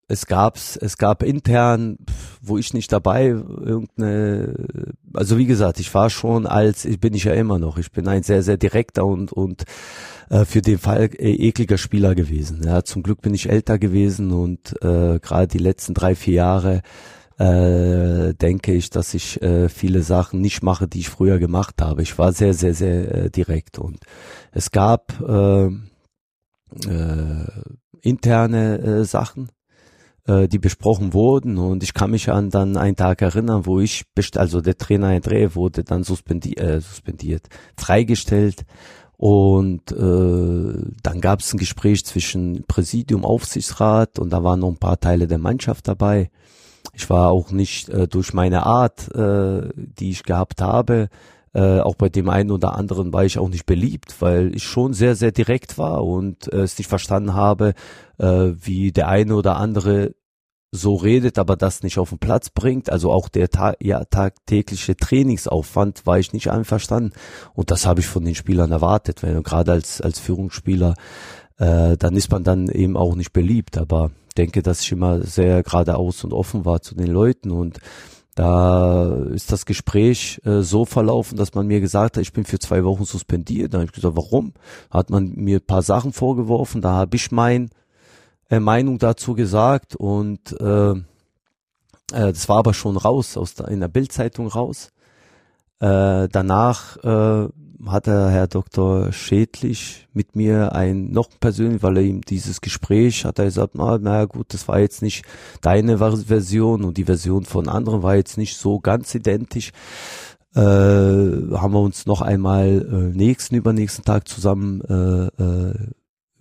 es 0.09 0.26
gab's, 0.26 0.76
es 0.76 0.98
gab 0.98 1.22
intern, 1.22 1.98
wo 2.40 2.59
ich 2.59 2.72
nicht 2.74 2.92
dabei, 2.92 3.26
irgendeine, 3.26 4.54
also 5.12 5.36
wie 5.36 5.46
gesagt, 5.46 5.80
ich 5.80 5.92
war 5.94 6.11
schon 6.11 6.46
als, 6.46 6.84
ich 6.84 7.00
bin 7.00 7.14
ich 7.14 7.24
ja 7.24 7.32
immer 7.32 7.59
noch, 7.59 7.76
ich 7.76 7.90
bin 7.90 8.07
ein 8.07 8.22
sehr, 8.22 8.42
sehr 8.42 8.57
direkter 8.57 9.04
und, 9.04 9.32
und 9.32 9.64
äh, 10.30 10.44
für 10.44 10.62
den 10.62 10.78
Fall 10.78 11.11
äh, 11.18 11.48
ekliger 11.48 11.78
Spieler 11.78 12.14
gewesen. 12.14 12.62
Ja, 12.64 12.84
zum 12.84 13.02
Glück 13.02 13.20
bin 13.20 13.34
ich 13.34 13.48
älter 13.48 13.78
gewesen 13.78 14.30
und 14.30 14.80
äh, 14.82 15.18
gerade 15.18 15.48
die 15.48 15.59
letzten 15.59 15.94
drei, 15.94 16.14
vier 16.14 16.34
Jahre 16.34 16.82
äh, 17.38 18.32
denke 18.34 18.72
ich, 18.72 18.90
dass 18.90 19.12
ich 19.12 19.42
äh, 19.42 19.68
viele 19.68 20.02
Sachen 20.02 20.40
nicht 20.40 20.62
mache, 20.62 20.86
die 20.86 21.00
ich 21.00 21.09
früher 21.09 21.38
gemacht 21.38 21.82
habe. 21.82 22.02
Ich 22.02 22.16
war 22.16 22.32
sehr, 22.32 22.54
sehr, 22.54 22.74
sehr 22.74 23.14
äh, 23.14 23.30
direkt 23.30 23.78
und 23.78 23.98
es 24.52 24.70
gab 24.70 25.20
äh, 25.20 25.66
äh, 25.66 27.46
interne 28.02 28.78
äh, 28.78 29.04
Sachen, 29.04 29.50
äh, 30.27 30.49
die 30.49 30.59
besprochen 30.59 31.12
wurden 31.12 31.59
und 31.59 31.83
ich 31.83 31.95
kann 31.95 32.11
mich 32.11 32.31
an 32.31 32.51
dann 32.51 32.77
einen 32.77 32.97
Tag 32.97 33.22
erinnern, 33.22 33.66
wo 33.66 33.81
ich, 33.81 34.05
also 34.37 34.61
der 34.61 34.77
Trainer 34.77 35.09
André 35.09 35.55
wurde 35.55 35.85
dann 35.85 36.03
suspendi 36.03 36.55
äh, 36.55 36.81
suspendiert, 36.81 37.49
freigestellt 37.77 38.64
und 39.16 39.93
äh, 39.93 40.93
dann 41.03 41.20
gab 41.20 41.41
es 41.41 41.53
ein 41.53 41.59
Gespräch 41.59 42.05
zwischen 42.05 42.64
Präsidium, 42.66 43.24
Aufsichtsrat 43.24 44.18
und 44.18 44.31
da 44.31 44.45
waren 44.45 44.61
noch 44.61 44.68
ein 44.68 44.79
paar 44.79 45.01
Teile 45.01 45.27
der 45.27 45.39
Mannschaft 45.39 45.89
dabei. 45.89 46.31
Ich 46.93 47.09
war 47.09 47.31
auch 47.31 47.51
nicht 47.51 47.89
äh, 47.89 48.07
durch 48.09 48.35
meine 48.35 48.66
Art, 48.66 49.14
äh, 49.14 49.68
die 49.74 50.11
ich 50.11 50.22
gehabt 50.22 50.61
habe, 50.61 51.09
äh, 51.57 51.81
auch 51.81 51.95
bei 51.95 52.11
dem 52.11 52.29
einen 52.29 52.51
oder 52.51 52.74
anderen 52.74 53.14
war 53.14 53.24
ich 53.24 53.39
auch 53.39 53.49
nicht 53.49 53.64
beliebt, 53.64 54.16
weil 54.20 54.55
ich 54.55 54.64
schon 54.64 54.93
sehr, 54.93 55.14
sehr 55.14 55.33
direkt 55.33 55.79
war 55.79 56.05
und 56.05 56.53
äh, 56.53 56.59
es 56.59 56.77
nicht 56.77 56.89
verstanden 56.89 57.33
habe, 57.33 57.72
äh, 58.19 58.53
wie 58.61 58.93
der 58.93 59.09
eine 59.09 59.35
oder 59.35 59.57
andere 59.57 60.14
so 60.73 60.95
redet, 60.95 61.39
aber 61.39 61.57
das 61.57 61.83
nicht 61.83 61.99
auf 61.99 62.11
den 62.11 62.19
Platz 62.19 62.51
bringt. 62.51 62.91
Also 62.91 63.12
auch 63.12 63.29
der 63.29 63.49
ta 63.51 63.75
ja, 63.81 64.05
tagtägliche 64.05 64.97
Trainingsaufwand 64.97 66.07
war 66.07 66.19
ich 66.19 66.33
nicht 66.33 66.51
einverstanden. 66.51 67.12
Und 67.55 67.71
das 67.71 67.87
habe 67.87 68.01
ich 68.01 68.07
von 68.07 68.25
den 68.25 68.35
Spielern 68.35 68.73
erwartet. 68.73 69.23
Wenn 69.23 69.43
gerade 69.43 69.73
als, 69.73 70.01
als 70.01 70.19
Führungsspieler, 70.19 70.95
äh, 71.59 71.97
dann 71.97 72.17
ist 72.17 72.31
man 72.31 72.45
dann 72.45 72.69
eben 72.69 72.97
auch 72.97 73.14
nicht 73.14 73.33
beliebt. 73.33 73.79
Aber 73.79 74.11
denke, 74.37 74.62
dass 74.62 74.83
ich 74.83 74.93
immer 74.93 75.23
sehr 75.23 75.62
geradeaus 75.62 76.25
und 76.25 76.33
offen 76.33 76.64
war 76.64 76.83
zu 76.83 76.95
den 76.95 77.09
Leuten 77.09 77.51
und 77.51 77.79
da 78.35 79.14
ist 79.33 79.51
das 79.51 79.64
Gespräch 79.64 80.43
äh, 80.45 80.61
so 80.61 80.85
verlaufen, 80.85 81.39
dass 81.39 81.55
man 81.55 81.67
mir 81.67 81.81
gesagt 81.81 82.19
hat, 82.19 82.23
ich 82.23 82.35
bin 82.35 82.45
für 82.45 82.59
zwei 82.59 82.85
Wochen 82.85 83.07
suspendiert. 83.07 83.73
Da 83.73 83.79
habe 83.79 83.87
ich 83.87 83.93
gesagt, 83.93 84.14
warum? 84.14 84.53
Hat 84.91 85.09
man 85.09 85.33
mir 85.37 85.57
ein 85.57 85.67
paar 85.67 85.81
Sachen 85.81 86.12
vorgeworfen, 86.12 86.83
da 86.83 86.91
habe 86.91 87.17
ich 87.17 87.33
mein 87.33 87.71
Meinung 88.51 88.99
dazu 88.99 89.34
gesagt 89.34 89.97
und 89.97 90.59
äh, 90.61 90.94
äh, 92.12 92.32
das 92.32 92.49
war 92.49 92.59
aber 92.59 92.74
schon 92.74 92.97
raus, 92.97 93.36
aus 93.36 93.55
der, 93.55 93.68
in 93.68 93.80
der 93.80 93.88
Bildzeitung 93.88 94.49
raus. 94.49 94.92
Äh, 95.80 96.28
danach 96.30 96.97
äh, 97.05 97.49
hat 97.86 98.07
der 98.07 98.30
Herr 98.30 98.47
Dr. 98.47 99.12
Schädlich 99.12 100.09
mit 100.12 100.34
mir 100.34 100.74
ein 100.74 101.11
noch 101.11 101.28
persönlich, 101.38 101.82
weil 101.82 101.99
er 101.99 102.03
ihm 102.03 102.22
dieses 102.22 102.61
Gespräch 102.61 103.24
hat 103.24 103.38
er 103.38 103.47
gesagt, 103.47 103.74
na, 103.74 103.99
na 104.01 104.24
gut, 104.24 104.55
das 104.55 104.66
war 104.68 104.80
jetzt 104.80 105.03
nicht 105.03 105.24
deine 105.61 105.99
Version 105.99 106.84
und 106.84 106.97
die 106.97 107.05
Version 107.05 107.44
von 107.44 107.68
anderen 107.68 108.03
war 108.03 108.16
jetzt 108.16 108.38
nicht 108.38 108.57
so 108.57 108.80
ganz 108.80 109.14
identisch. 109.14 109.72
Äh, 110.55 110.61
haben 110.61 111.74
wir 111.74 111.80
uns 111.80 112.07
noch 112.07 112.22
einmal 112.22 112.86
äh, 112.90 113.16
nächsten 113.16 113.57
übernächsten 113.57 114.05
Tag 114.05 114.26
zusammen 114.26 114.80
äh, 114.80 115.42
äh, 115.42 115.90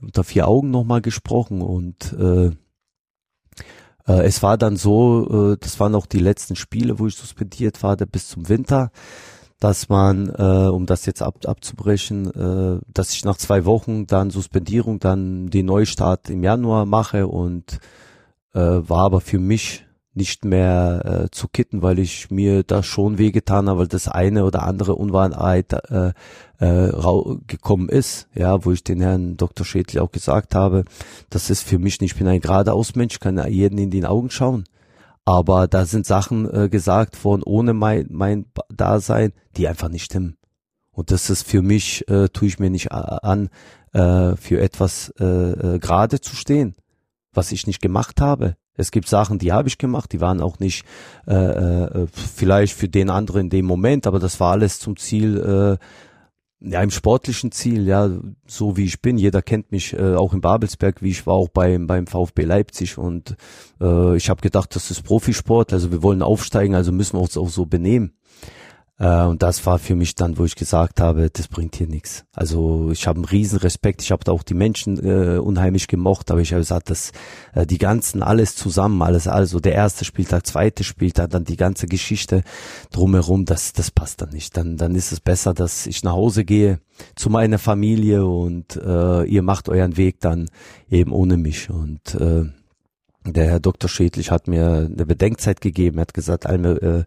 unter 0.06 0.24
vier 0.24 0.48
Augen 0.48 0.72
nochmal 0.72 1.02
gesprochen 1.02 1.62
und 1.62 2.14
äh, 2.14 2.52
äh, 4.08 4.26
es 4.26 4.42
war 4.44 4.58
dann 4.58 4.78
so, 4.78 5.54
äh, 5.54 5.58
das 5.60 5.80
waren 5.80 5.96
auch 5.96 6.06
die 6.06 6.20
letzten 6.20 6.56
Spiele, 6.56 7.00
wo 7.00 7.08
ich 7.08 7.16
suspendiert 7.16 7.84
war, 7.84 7.98
bis 7.98 8.30
zum 8.30 8.48
Winter 8.48 8.92
dass 9.60 9.90
man, 9.90 10.30
äh, 10.30 10.68
um 10.68 10.86
das 10.86 11.06
jetzt 11.06 11.22
ab, 11.22 11.38
abzubrechen, 11.46 12.32
äh, 12.34 12.82
dass 12.92 13.14
ich 13.14 13.24
nach 13.24 13.38
zwei 13.38 13.66
Wochen 13.66 14.06
dann 14.06 14.30
Suspendierung, 14.30 15.00
dann 15.00 15.50
den 15.50 15.66
Neustart 15.66 16.30
im 16.30 16.44
Januar 16.44 16.86
mache 16.86 17.28
und 17.28 17.80
äh, 18.54 18.60
war 18.60 19.06
aber 19.06 19.22
für 19.22 19.40
mich 19.40 19.86
nicht 20.16 20.46
mehr 20.46 21.26
äh, 21.26 21.32
zu 21.32 21.48
kitten, 21.48 21.82
weil 21.82 22.00
ich 22.00 22.32
mir 22.32 22.64
da 22.64 22.84
schon 22.84 23.18
wehgetan 23.18 23.70
habe, 23.70 23.82
weil 23.82 23.88
das 23.88 24.08
eine 24.08 24.46
oder 24.46 24.64
andere 24.64 24.96
Unwahrheit 24.96 25.74
äh, 25.90 26.14
äh, 26.60 26.92
gekommen 27.48 27.90
ist, 27.90 28.28
ja, 28.34 28.64
wo 28.64 28.72
ich 28.72 28.84
den 28.84 29.02
Herrn 29.02 29.38
Dr. 29.38 29.66
Schädli 29.66 30.00
auch 30.00 30.12
gesagt 30.12 30.56
habe, 30.56 30.86
das 31.30 31.50
ist 31.50 31.64
für 31.64 31.80
mich 31.80 32.00
nicht, 32.00 32.14
ich 32.14 32.18
bin 32.18 32.28
ein 32.28 32.40
geradeaus 32.40 32.96
Mensch, 32.96 33.20
kann 33.20 33.46
jeden 33.52 33.78
in 33.78 33.92
den 33.92 34.06
Augen 34.06 34.30
schauen. 34.30 34.64
Aber 35.26 35.68
da 35.68 35.86
sind 35.86 36.06
Sachen 36.06 36.50
äh, 36.54 36.70
gesagt 36.70 37.24
worden 37.26 37.44
ohne 37.44 37.74
mein, 37.74 38.08
mein 38.10 38.46
Dasein, 38.70 39.34
die 39.58 39.68
einfach 39.68 39.90
nicht 39.90 40.06
stimmen. 40.06 40.38
Und 40.92 41.12
das 41.12 41.30
ist 41.30 41.46
für 41.46 41.62
mich, 41.62 42.08
äh, 42.08 42.30
tue 42.30 42.48
ich 42.48 42.60
mir 42.60 42.70
nicht 42.70 42.92
an, 42.92 43.50
äh, 43.92 44.36
für 44.38 44.62
etwas 44.62 45.14
äh, 45.20 45.26
äh, 45.26 45.80
gerade 45.80 46.22
zu 46.22 46.36
stehen, 46.36 46.76
was 47.34 47.52
ich 47.52 47.68
nicht 47.68 47.82
gemacht 47.82 48.22
habe. 48.22 48.56
Es 48.78 48.92
gibt 48.92 49.08
Sachen, 49.08 49.40
die 49.40 49.52
habe 49.52 49.68
ich 49.68 49.78
gemacht, 49.78 50.12
die 50.12 50.22
waren 50.22 50.42
auch 50.42 50.60
nicht 50.60 50.86
äh, 51.28 51.34
äh, 51.34 52.08
vielleicht 52.12 52.74
für 52.74 52.90
den 52.90 53.10
anderen 53.10 53.42
in 53.42 53.50
dem 53.50 53.66
Moment, 53.66 54.08
aber 54.08 54.20
das 54.20 54.40
war 54.40 54.52
alles 54.52 54.80
zum 54.80 54.98
Ziel, 54.98 55.38
äh, 55.38 55.78
ja, 56.68 56.82
im 56.82 56.90
sportlichen 56.90 57.52
Ziel, 57.52 57.86
ja, 57.86 58.10
so 58.48 58.76
wie 58.76 58.86
ich 58.86 59.02
bin. 59.02 59.18
Jeder 59.18 59.42
kennt 59.42 59.72
mich 59.72 59.94
äh, 59.94 60.16
auch 60.16 60.34
in 60.34 60.42
Babelsberg, 60.42 61.02
wie 61.02 61.12
ich 61.12 61.28
war 61.28 61.36
auch 61.36 61.50
beim 61.50 61.86
beim 61.86 62.08
VfB 62.08 62.44
Leipzig 62.44 62.98
und 62.98 63.36
äh, 63.80 64.16
ich 64.16 64.30
habe 64.30 64.42
gedacht, 64.42 64.76
das 64.76 64.90
ist 64.90 65.04
Profisport, 65.04 65.74
also 65.74 65.92
wir 65.92 66.02
wollen 66.02 66.22
aufsteigen, 66.22 66.76
also 66.76 66.92
müssen 66.92 67.18
wir 67.18 67.22
uns 67.22 67.38
auch 67.38 67.50
so 67.50 67.66
benehmen. 67.66 68.14
Äh, 68.98 69.24
und 69.24 69.44
das 69.44 69.66
war 69.66 69.80
für 69.80 69.96
mich 69.96 70.16
dann, 70.16 70.38
wo 70.38 70.46
ich 70.46 70.56
gesagt 70.56 71.02
habe, 71.02 71.30
das 71.30 71.48
bringt 71.48 71.76
hier 71.76 71.88
nichts. 71.88 72.26
Also 72.34 72.92
ich 72.92 73.08
habe 73.08 73.18
einen 73.18 73.26
riesen 73.26 73.60
Respekt, 73.60 74.02
ich 74.02 74.12
habe 74.12 74.24
da 74.24 74.32
auch 74.32 74.44
die 74.44 74.54
Menschen 74.54 74.98
äh, 75.06 75.38
unheimlich 75.38 75.88
gemocht, 75.88 76.32
aber 76.32 76.40
ich 76.42 76.52
habe 76.54 76.62
gesagt, 76.62 76.90
dass 76.90 77.12
äh, 77.54 77.66
die 77.66 77.78
ganzen, 77.78 78.24
alles 78.24 78.56
zusammen, 78.56 79.02
alles, 79.02 79.28
also 79.28 79.60
der 79.60 79.74
erste 79.74 80.06
Spieltag, 80.06 80.48
zweite 80.48 80.84
Spieltag, 80.84 81.30
dann 81.32 81.44
die 81.44 81.58
ganze 81.58 81.88
Geschichte 81.88 82.44
drumherum, 82.92 83.46
das, 83.46 83.74
das 83.74 83.92
passt 83.92 84.22
dann 84.22 84.30
nicht. 84.30 84.56
Dann, 84.56 84.78
dann 84.78 84.96
ist 84.96 85.12
es 85.12 85.20
besser, 85.20 85.54
dass 85.54 85.88
ich 85.88 86.04
nach 86.04 86.14
Hause 86.14 86.46
gehe 86.46 86.80
zu 87.16 87.30
meiner 87.30 87.60
Familie 87.60 88.26
und 88.26 88.78
äh, 88.78 89.24
ihr 89.26 89.42
macht 89.42 89.68
euren 89.68 89.98
Weg 89.98 90.22
dann 90.22 90.50
eben 90.90 91.12
ohne 91.12 91.36
mich. 91.36 91.70
Und 91.70 92.16
äh, 92.16 92.46
der 93.26 93.48
Herr 93.48 93.60
Dr. 93.60 93.90
Schädlich 93.90 94.32
hat 94.32 94.48
mir 94.48 94.90
eine 94.90 95.06
Bedenkzeit 95.06 95.60
gegeben, 95.60 95.98
er 95.98 96.02
hat 96.02 96.14
gesagt, 96.14 96.46
Alme, 96.46 96.70
äh, 96.82 97.04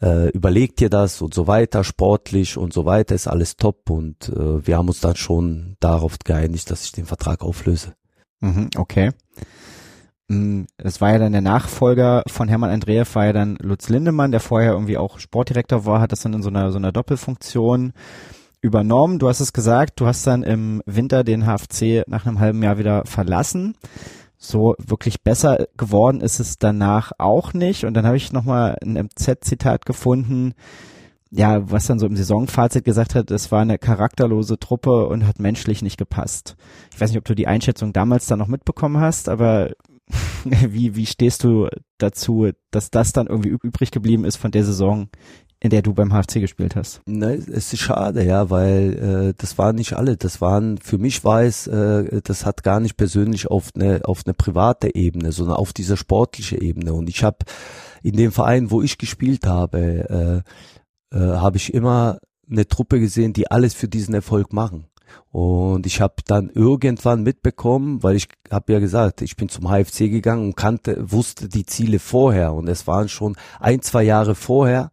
äh, 0.00 0.28
überleg 0.30 0.76
dir 0.76 0.90
das 0.90 1.20
und 1.22 1.34
so 1.34 1.46
weiter, 1.46 1.84
sportlich 1.84 2.56
und 2.56 2.72
so 2.72 2.84
weiter, 2.84 3.14
ist 3.14 3.26
alles 3.26 3.56
top 3.56 3.90
und 3.90 4.28
äh, 4.28 4.66
wir 4.66 4.76
haben 4.76 4.88
uns 4.88 5.00
dann 5.00 5.16
schon 5.16 5.76
darauf 5.80 6.18
geeinigt, 6.24 6.70
dass 6.70 6.84
ich 6.84 6.92
den 6.92 7.06
Vertrag 7.06 7.42
auflöse. 7.42 7.94
Mhm, 8.40 8.70
okay. 8.76 9.10
Mm, 10.28 10.64
es 10.76 11.00
war 11.00 11.12
ja 11.12 11.18
dann 11.18 11.32
der 11.32 11.40
Nachfolger 11.40 12.22
von 12.28 12.48
Hermann 12.48 12.70
Andreev, 12.70 13.14
war 13.14 13.26
ja 13.26 13.32
dann 13.32 13.56
Lutz 13.60 13.88
Lindemann, 13.88 14.30
der 14.30 14.40
vorher 14.40 14.72
irgendwie 14.72 14.98
auch 14.98 15.18
Sportdirektor 15.18 15.84
war, 15.86 16.00
hat 16.00 16.12
das 16.12 16.20
dann 16.20 16.34
in 16.34 16.42
so 16.42 16.50
einer, 16.50 16.70
so 16.70 16.78
einer 16.78 16.92
Doppelfunktion 16.92 17.92
übernommen. 18.60 19.18
Du 19.18 19.28
hast 19.28 19.40
es 19.40 19.52
gesagt, 19.52 20.00
du 20.00 20.06
hast 20.06 20.26
dann 20.26 20.42
im 20.42 20.82
Winter 20.84 21.24
den 21.24 21.44
HFC 21.46 22.04
nach 22.06 22.26
einem 22.26 22.40
halben 22.40 22.62
Jahr 22.62 22.78
wieder 22.78 23.04
verlassen. 23.04 23.76
So 24.38 24.76
wirklich 24.78 25.22
besser 25.22 25.66
geworden 25.76 26.20
ist 26.20 26.38
es 26.38 26.58
danach 26.58 27.12
auch 27.18 27.52
nicht. 27.52 27.84
Und 27.84 27.94
dann 27.94 28.06
habe 28.06 28.16
ich 28.16 28.32
nochmal 28.32 28.78
ein 28.80 28.94
MZ-Zitat 28.94 29.84
gefunden, 29.84 30.54
ja, 31.30 31.70
was 31.70 31.86
dann 31.86 31.98
so 31.98 32.06
im 32.06 32.16
Saisonfazit 32.16 32.84
gesagt 32.84 33.14
hat, 33.14 33.30
es 33.30 33.52
war 33.52 33.60
eine 33.60 33.78
charakterlose 33.78 34.58
Truppe 34.58 35.08
und 35.08 35.26
hat 35.26 35.40
menschlich 35.40 35.82
nicht 35.82 35.98
gepasst. 35.98 36.56
Ich 36.92 37.00
weiß 37.00 37.10
nicht, 37.10 37.18
ob 37.18 37.24
du 37.24 37.34
die 37.34 37.48
Einschätzung 37.48 37.92
damals 37.92 38.26
dann 38.26 38.38
noch 38.38 38.48
mitbekommen 38.48 38.98
hast, 39.00 39.28
aber 39.28 39.72
wie, 40.44 40.94
wie 40.94 41.06
stehst 41.06 41.44
du 41.44 41.68
dazu, 41.98 42.50
dass 42.70 42.90
das 42.90 43.12
dann 43.12 43.26
irgendwie 43.26 43.50
übrig 43.50 43.90
geblieben 43.90 44.24
ist 44.24 44.36
von 44.36 44.52
der 44.52 44.64
Saison, 44.64 45.08
in 45.60 45.70
der 45.70 45.82
du 45.82 45.92
beim 45.92 46.12
HFC 46.12 46.34
gespielt 46.40 46.76
hast? 46.76 47.00
Nein, 47.06 47.44
es 47.52 47.72
ist 47.72 47.80
schade, 47.80 48.24
ja, 48.24 48.48
weil 48.48 49.30
äh, 49.30 49.34
das 49.36 49.58
waren 49.58 49.76
nicht 49.76 49.94
alle. 49.94 50.16
Das 50.16 50.40
waren, 50.40 50.78
für 50.78 50.98
mich 50.98 51.24
war 51.24 51.42
es, 51.42 51.66
äh, 51.66 52.20
das 52.22 52.46
hat 52.46 52.62
gar 52.62 52.78
nicht 52.78 52.96
persönlich 52.96 53.48
auf 53.48 53.70
eine, 53.74 54.00
auf 54.04 54.22
eine 54.24 54.34
private 54.34 54.94
Ebene, 54.94 55.32
sondern 55.32 55.56
auf 55.56 55.72
dieser 55.72 55.96
sportliche 55.96 56.60
Ebene. 56.60 56.92
Und 56.92 57.08
ich 57.08 57.24
habe 57.24 57.38
in 58.02 58.16
dem 58.16 58.30
Verein, 58.30 58.70
wo 58.70 58.82
ich 58.82 58.98
gespielt 58.98 59.46
habe, 59.46 60.44
äh, 61.12 61.16
äh, 61.16 61.36
habe 61.36 61.56
ich 61.56 61.74
immer 61.74 62.18
eine 62.48 62.68
Truppe 62.68 63.00
gesehen, 63.00 63.32
die 63.32 63.50
alles 63.50 63.74
für 63.74 63.88
diesen 63.88 64.14
Erfolg 64.14 64.52
machen. 64.52 64.86
Und 65.30 65.86
ich 65.86 66.00
habe 66.00 66.16
dann 66.26 66.50
irgendwann 66.50 67.22
mitbekommen, 67.22 68.02
weil 68.02 68.16
ich 68.16 68.28
habe 68.50 68.72
ja 68.72 68.78
gesagt, 68.78 69.22
ich 69.22 69.36
bin 69.36 69.48
zum 69.48 69.68
HFC 69.68 70.10
gegangen 70.10 70.44
und 70.44 70.56
kannte, 70.56 71.10
wusste 71.10 71.48
die 71.48 71.66
Ziele 71.66 71.98
vorher. 71.98 72.52
Und 72.52 72.68
es 72.68 72.86
waren 72.86 73.08
schon 73.08 73.36
ein, 73.58 73.82
zwei 73.82 74.02
Jahre 74.02 74.34
vorher 74.34 74.92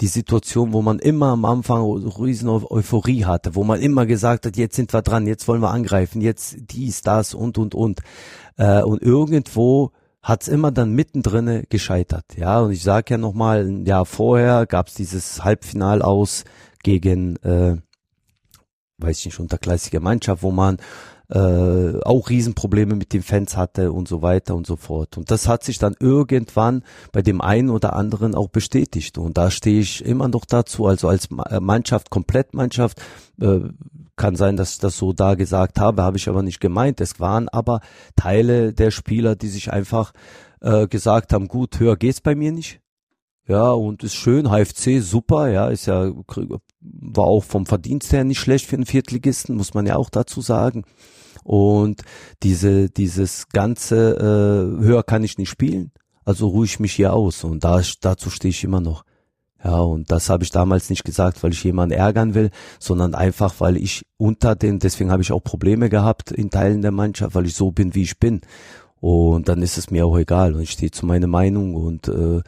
die 0.00 0.06
Situation, 0.08 0.72
wo 0.72 0.82
man 0.82 0.98
immer 0.98 1.28
am 1.28 1.44
Anfang 1.44 1.82
riesen 1.82 2.48
Euphorie 2.48 3.24
hatte, 3.24 3.54
wo 3.54 3.64
man 3.64 3.80
immer 3.80 4.06
gesagt 4.06 4.46
hat, 4.46 4.56
jetzt 4.56 4.76
sind 4.76 4.92
wir 4.92 5.02
dran, 5.02 5.26
jetzt 5.26 5.46
wollen 5.46 5.62
wir 5.62 5.70
angreifen, 5.70 6.20
jetzt 6.20 6.56
dies, 6.58 7.00
das 7.02 7.34
und 7.34 7.58
und 7.58 7.74
und. 7.74 8.00
Äh, 8.56 8.82
und 8.82 9.02
irgendwo 9.02 9.92
hat's 10.22 10.48
immer 10.48 10.72
dann 10.72 10.92
mittendrin 10.92 11.64
gescheitert. 11.68 12.24
Ja, 12.36 12.60
und 12.60 12.72
ich 12.72 12.82
sage 12.82 13.14
ja 13.14 13.18
nochmal, 13.18 13.66
ein 13.66 13.86
Jahr 13.86 14.06
vorher 14.06 14.66
gab's 14.66 14.94
dieses 14.94 15.44
Halbfinal 15.44 16.02
aus 16.02 16.44
gegen 16.82 17.36
äh, 17.36 17.76
weiß 18.98 19.20
ich 19.20 19.26
nicht, 19.26 19.40
unterklassige 19.40 20.00
Mannschaft, 20.00 20.42
wo 20.42 20.50
man 20.50 20.78
äh, 21.34 22.00
auch 22.04 22.30
Riesenprobleme 22.30 22.94
mit 22.94 23.12
den 23.12 23.22
Fans 23.22 23.56
hatte 23.56 23.90
und 23.90 24.06
so 24.06 24.22
weiter 24.22 24.54
und 24.54 24.66
so 24.66 24.76
fort. 24.76 25.18
Und 25.18 25.32
das 25.32 25.48
hat 25.48 25.64
sich 25.64 25.78
dann 25.78 25.96
irgendwann 25.98 26.84
bei 27.10 27.22
dem 27.22 27.40
einen 27.40 27.70
oder 27.70 27.94
anderen 27.94 28.36
auch 28.36 28.48
bestätigt. 28.48 29.18
Und 29.18 29.36
da 29.36 29.50
stehe 29.50 29.80
ich 29.80 30.04
immer 30.04 30.28
noch 30.28 30.44
dazu, 30.44 30.86
also 30.86 31.08
als 31.08 31.28
äh, 31.50 31.58
Mannschaft, 31.58 32.10
Komplettmannschaft, 32.10 33.02
äh, 33.40 33.60
kann 34.14 34.36
sein, 34.36 34.56
dass 34.56 34.74
ich 34.74 34.78
das 34.78 34.96
so 34.96 35.12
da 35.12 35.34
gesagt 35.34 35.80
habe, 35.80 36.04
habe 36.04 36.18
ich 36.18 36.28
aber 36.28 36.44
nicht 36.44 36.60
gemeint. 36.60 37.00
Es 37.00 37.18
waren 37.18 37.48
aber 37.48 37.80
Teile 38.14 38.72
der 38.72 38.92
Spieler, 38.92 39.34
die 39.34 39.48
sich 39.48 39.72
einfach 39.72 40.12
äh, 40.60 40.86
gesagt 40.86 41.32
haben, 41.32 41.48
gut, 41.48 41.80
höher 41.80 41.96
geht's 41.96 42.20
bei 42.20 42.36
mir 42.36 42.52
nicht. 42.52 42.80
Ja, 43.48 43.72
und 43.72 44.04
ist 44.04 44.14
schön, 44.14 44.48
HFC 44.50 45.02
super, 45.02 45.48
ja, 45.48 45.68
ist 45.68 45.86
ja, 45.86 46.12
war 46.80 47.24
auch 47.24 47.42
vom 47.42 47.66
Verdienst 47.66 48.12
her 48.12 48.22
nicht 48.22 48.38
schlecht 48.38 48.66
für 48.66 48.76
einen 48.76 48.86
Viertligisten, 48.86 49.56
muss 49.56 49.74
man 49.74 49.84
ja 49.84 49.96
auch 49.96 50.10
dazu 50.10 50.40
sagen. 50.40 50.84
Und 51.44 52.02
diese, 52.42 52.88
dieses 52.88 53.48
ganze, 53.50 54.16
äh, 54.16 54.84
höher 54.84 55.02
kann 55.04 55.22
ich 55.22 55.38
nicht 55.38 55.50
spielen, 55.50 55.92
also 56.24 56.48
ruhe 56.48 56.64
ich 56.64 56.80
mich 56.80 56.94
hier 56.94 57.12
aus 57.12 57.44
und 57.44 57.64
da, 57.64 57.80
dazu 58.00 58.30
stehe 58.30 58.50
ich 58.50 58.64
immer 58.64 58.80
noch. 58.80 59.04
Ja, 59.62 59.78
und 59.78 60.10
das 60.10 60.28
habe 60.28 60.44
ich 60.44 60.50
damals 60.50 60.90
nicht 60.90 61.04
gesagt, 61.04 61.42
weil 61.42 61.52
ich 61.52 61.64
jemanden 61.64 61.94
ärgern 61.94 62.34
will, 62.34 62.50
sondern 62.78 63.14
einfach, 63.14 63.54
weil 63.60 63.78
ich 63.78 64.04
unter 64.18 64.56
den, 64.56 64.78
deswegen 64.78 65.10
habe 65.10 65.22
ich 65.22 65.32
auch 65.32 65.42
Probleme 65.42 65.88
gehabt 65.88 66.30
in 66.32 66.50
Teilen 66.50 66.82
der 66.82 66.90
Mannschaft, 66.90 67.34
weil 67.34 67.46
ich 67.46 67.54
so 67.54 67.70
bin, 67.70 67.94
wie 67.94 68.02
ich 68.02 68.18
bin. 68.18 68.42
Und 69.00 69.48
dann 69.48 69.62
ist 69.62 69.78
es 69.78 69.90
mir 69.90 70.06
auch 70.06 70.18
egal 70.18 70.54
und 70.54 70.60
ich 70.60 70.72
stehe 70.72 70.90
zu 70.90 71.06
meiner 71.06 71.26
Meinung 71.26 71.74
und 71.74 72.08
äh, 72.08 72.38
äh, 72.38 72.42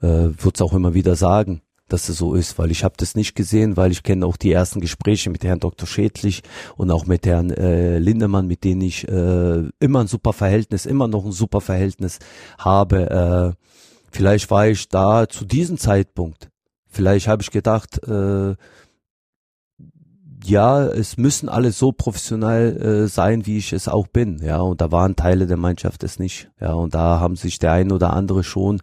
würde 0.00 0.52
es 0.54 0.62
auch 0.62 0.72
immer 0.72 0.94
wieder 0.94 1.16
sagen, 1.16 1.62
dass 1.92 2.08
es 2.08 2.18
so 2.18 2.34
ist, 2.34 2.58
weil 2.58 2.70
ich 2.70 2.84
habe 2.84 2.94
das 2.96 3.14
nicht 3.14 3.34
gesehen, 3.34 3.76
weil 3.76 3.90
ich 3.90 4.02
kenne 4.02 4.26
auch 4.26 4.36
die 4.36 4.52
ersten 4.52 4.80
Gespräche 4.80 5.30
mit 5.30 5.44
Herrn 5.44 5.60
Dr. 5.60 5.86
Schädlich 5.86 6.42
und 6.76 6.90
auch 6.90 7.06
mit 7.06 7.26
Herrn 7.26 7.50
äh, 7.50 7.98
Lindemann, 7.98 8.46
mit 8.46 8.64
denen 8.64 8.80
ich 8.82 9.06
äh, 9.08 9.68
immer 9.78 10.00
ein 10.00 10.06
super 10.06 10.32
Verhältnis, 10.32 10.86
immer 10.86 11.08
noch 11.08 11.24
ein 11.24 11.32
super 11.32 11.60
Verhältnis 11.60 12.18
habe. 12.58 13.56
Äh, 13.58 13.64
vielleicht 14.10 14.50
war 14.50 14.68
ich 14.68 14.88
da 14.88 15.28
zu 15.28 15.44
diesem 15.44 15.78
Zeitpunkt. 15.78 16.50
Vielleicht 16.86 17.28
habe 17.28 17.42
ich 17.42 17.50
gedacht, 17.50 18.02
äh, 18.06 18.54
ja, 20.44 20.84
es 20.84 21.16
müssen 21.16 21.48
alle 21.48 21.70
so 21.72 21.92
professionell 21.92 22.76
äh, 23.04 23.08
sein, 23.08 23.46
wie 23.46 23.58
ich 23.58 23.72
es 23.72 23.88
auch 23.88 24.06
bin, 24.06 24.40
ja, 24.42 24.58
und 24.58 24.80
da 24.80 24.90
waren 24.90 25.16
Teile 25.16 25.46
der 25.46 25.56
Mannschaft 25.56 26.02
es 26.02 26.18
nicht, 26.18 26.50
ja, 26.60 26.72
und 26.72 26.94
da 26.94 27.20
haben 27.20 27.36
sich 27.36 27.58
der 27.58 27.72
ein 27.72 27.92
oder 27.92 28.12
andere 28.14 28.42
schon 28.42 28.80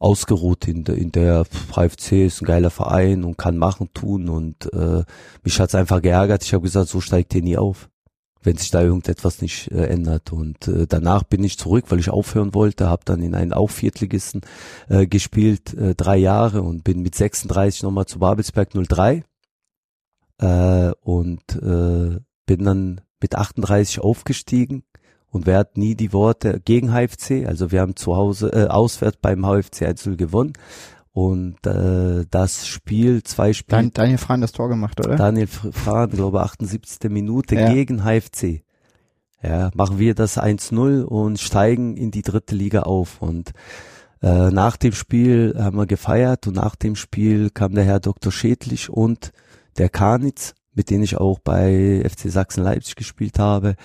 ausgeruht 0.00 0.66
in, 0.66 0.82
der 0.82 0.96
in 0.96 1.12
der 1.12 1.44
HFC 1.72 2.24
ist 2.24 2.40
ein 2.40 2.46
geiler 2.46 2.70
Verein 2.70 3.22
und 3.22 3.36
kann 3.36 3.58
machen, 3.58 3.90
tun 3.92 4.28
und 4.28 4.72
äh, 4.72 5.04
mich 5.44 5.60
hat's 5.60 5.74
einfach 5.74 6.00
geärgert. 6.02 6.42
Ich 6.42 6.54
habe 6.54 6.62
gesagt, 6.62 6.88
so 6.88 7.00
steigt 7.00 7.34
ihr 7.34 7.42
nie 7.42 7.58
auf, 7.58 7.90
wenn 8.42 8.56
sich 8.56 8.70
da 8.70 8.80
irgendetwas 8.80 9.42
nicht 9.42 9.70
äh, 9.70 9.84
ändert. 9.86 10.32
Und 10.32 10.66
äh, 10.68 10.86
danach 10.88 11.22
bin 11.24 11.44
ich 11.44 11.58
zurück, 11.58 11.84
weil 11.88 12.00
ich 12.00 12.08
aufhören 12.08 12.54
wollte, 12.54 12.88
habe 12.88 13.02
dann 13.04 13.22
in 13.22 13.34
einen 13.34 13.52
auch 13.52 13.68
Viertligisten 13.68 14.40
äh, 14.88 15.06
gespielt, 15.06 15.74
äh, 15.74 15.94
drei 15.94 16.16
Jahre 16.16 16.62
und 16.62 16.82
bin 16.82 17.02
mit 17.02 17.14
36 17.14 17.82
nochmal 17.82 18.06
zu 18.06 18.18
Babelsberg 18.18 18.70
03 18.72 19.22
äh, 20.38 20.92
und 21.02 21.42
äh, 21.56 22.20
bin 22.46 22.64
dann 22.64 23.02
mit 23.20 23.34
38 23.34 24.00
aufgestiegen 24.00 24.82
und 25.30 25.46
wer 25.46 25.58
hat 25.58 25.76
nie 25.76 25.94
die 25.94 26.12
Worte 26.12 26.60
gegen 26.64 26.92
HFC. 26.92 27.46
Also 27.46 27.70
wir 27.70 27.80
haben 27.80 27.96
zu 27.96 28.16
Hause 28.16 28.52
äh, 28.52 28.66
auswärts 28.66 29.18
beim 29.22 29.44
HFC 29.44 29.82
1 29.82 30.10
gewonnen. 30.16 30.52
Und 31.12 31.66
äh, 31.66 32.24
das 32.30 32.66
Spiel, 32.66 33.22
zwei 33.22 33.52
Spiele. 33.52 33.82
Dan 33.82 33.90
Daniel 33.92 34.18
Frahn 34.18 34.40
das 34.40 34.52
Tor 34.52 34.68
gemacht, 34.68 35.00
oder? 35.04 35.16
Daniel 35.16 35.46
Frahn, 35.46 36.10
glaube 36.10 36.42
78. 36.42 37.10
Minute 37.10 37.56
ja. 37.56 37.72
gegen 37.72 38.04
HFC. 38.04 38.62
Ja, 39.42 39.70
machen 39.74 39.98
wir 39.98 40.14
das 40.14 40.38
1-0 40.38 41.02
und 41.02 41.40
steigen 41.40 41.96
in 41.96 42.10
die 42.10 42.22
dritte 42.22 42.54
Liga 42.54 42.82
auf. 42.82 43.22
Und 43.22 43.52
äh, 44.22 44.50
nach 44.50 44.76
dem 44.76 44.92
Spiel 44.92 45.54
haben 45.58 45.78
wir 45.78 45.86
gefeiert 45.86 46.46
und 46.46 46.56
nach 46.56 46.76
dem 46.76 46.94
Spiel 46.94 47.50
kam 47.50 47.74
der 47.74 47.84
Herr 47.84 48.00
Dr. 48.00 48.30
Schädlich 48.30 48.90
und 48.90 49.32
der 49.78 49.88
Karnitz, 49.88 50.54
mit 50.74 50.90
denen 50.90 51.04
ich 51.04 51.16
auch 51.16 51.38
bei 51.38 52.04
FC 52.04 52.30
Sachsen 52.30 52.62
Leipzig 52.62 52.96
gespielt 52.96 53.38
habe, 53.38 53.76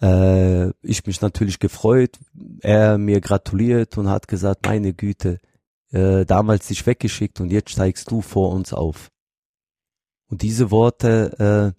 äh, 0.00 0.70
ich 0.82 1.06
mich 1.06 1.20
natürlich 1.20 1.58
gefreut, 1.58 2.18
er 2.60 2.98
mir 2.98 3.20
gratuliert 3.20 3.96
und 3.98 4.08
hat 4.08 4.28
gesagt, 4.28 4.66
meine 4.66 4.92
Güte, 4.92 5.38
äh, 5.90 6.24
damals 6.24 6.68
dich 6.68 6.86
weggeschickt 6.86 7.40
und 7.40 7.50
jetzt 7.50 7.70
steigst 7.70 8.10
du 8.10 8.20
vor 8.20 8.50
uns 8.50 8.72
auf. 8.72 9.10
Und 10.28 10.42
diese 10.42 10.70
Worte 10.70 11.74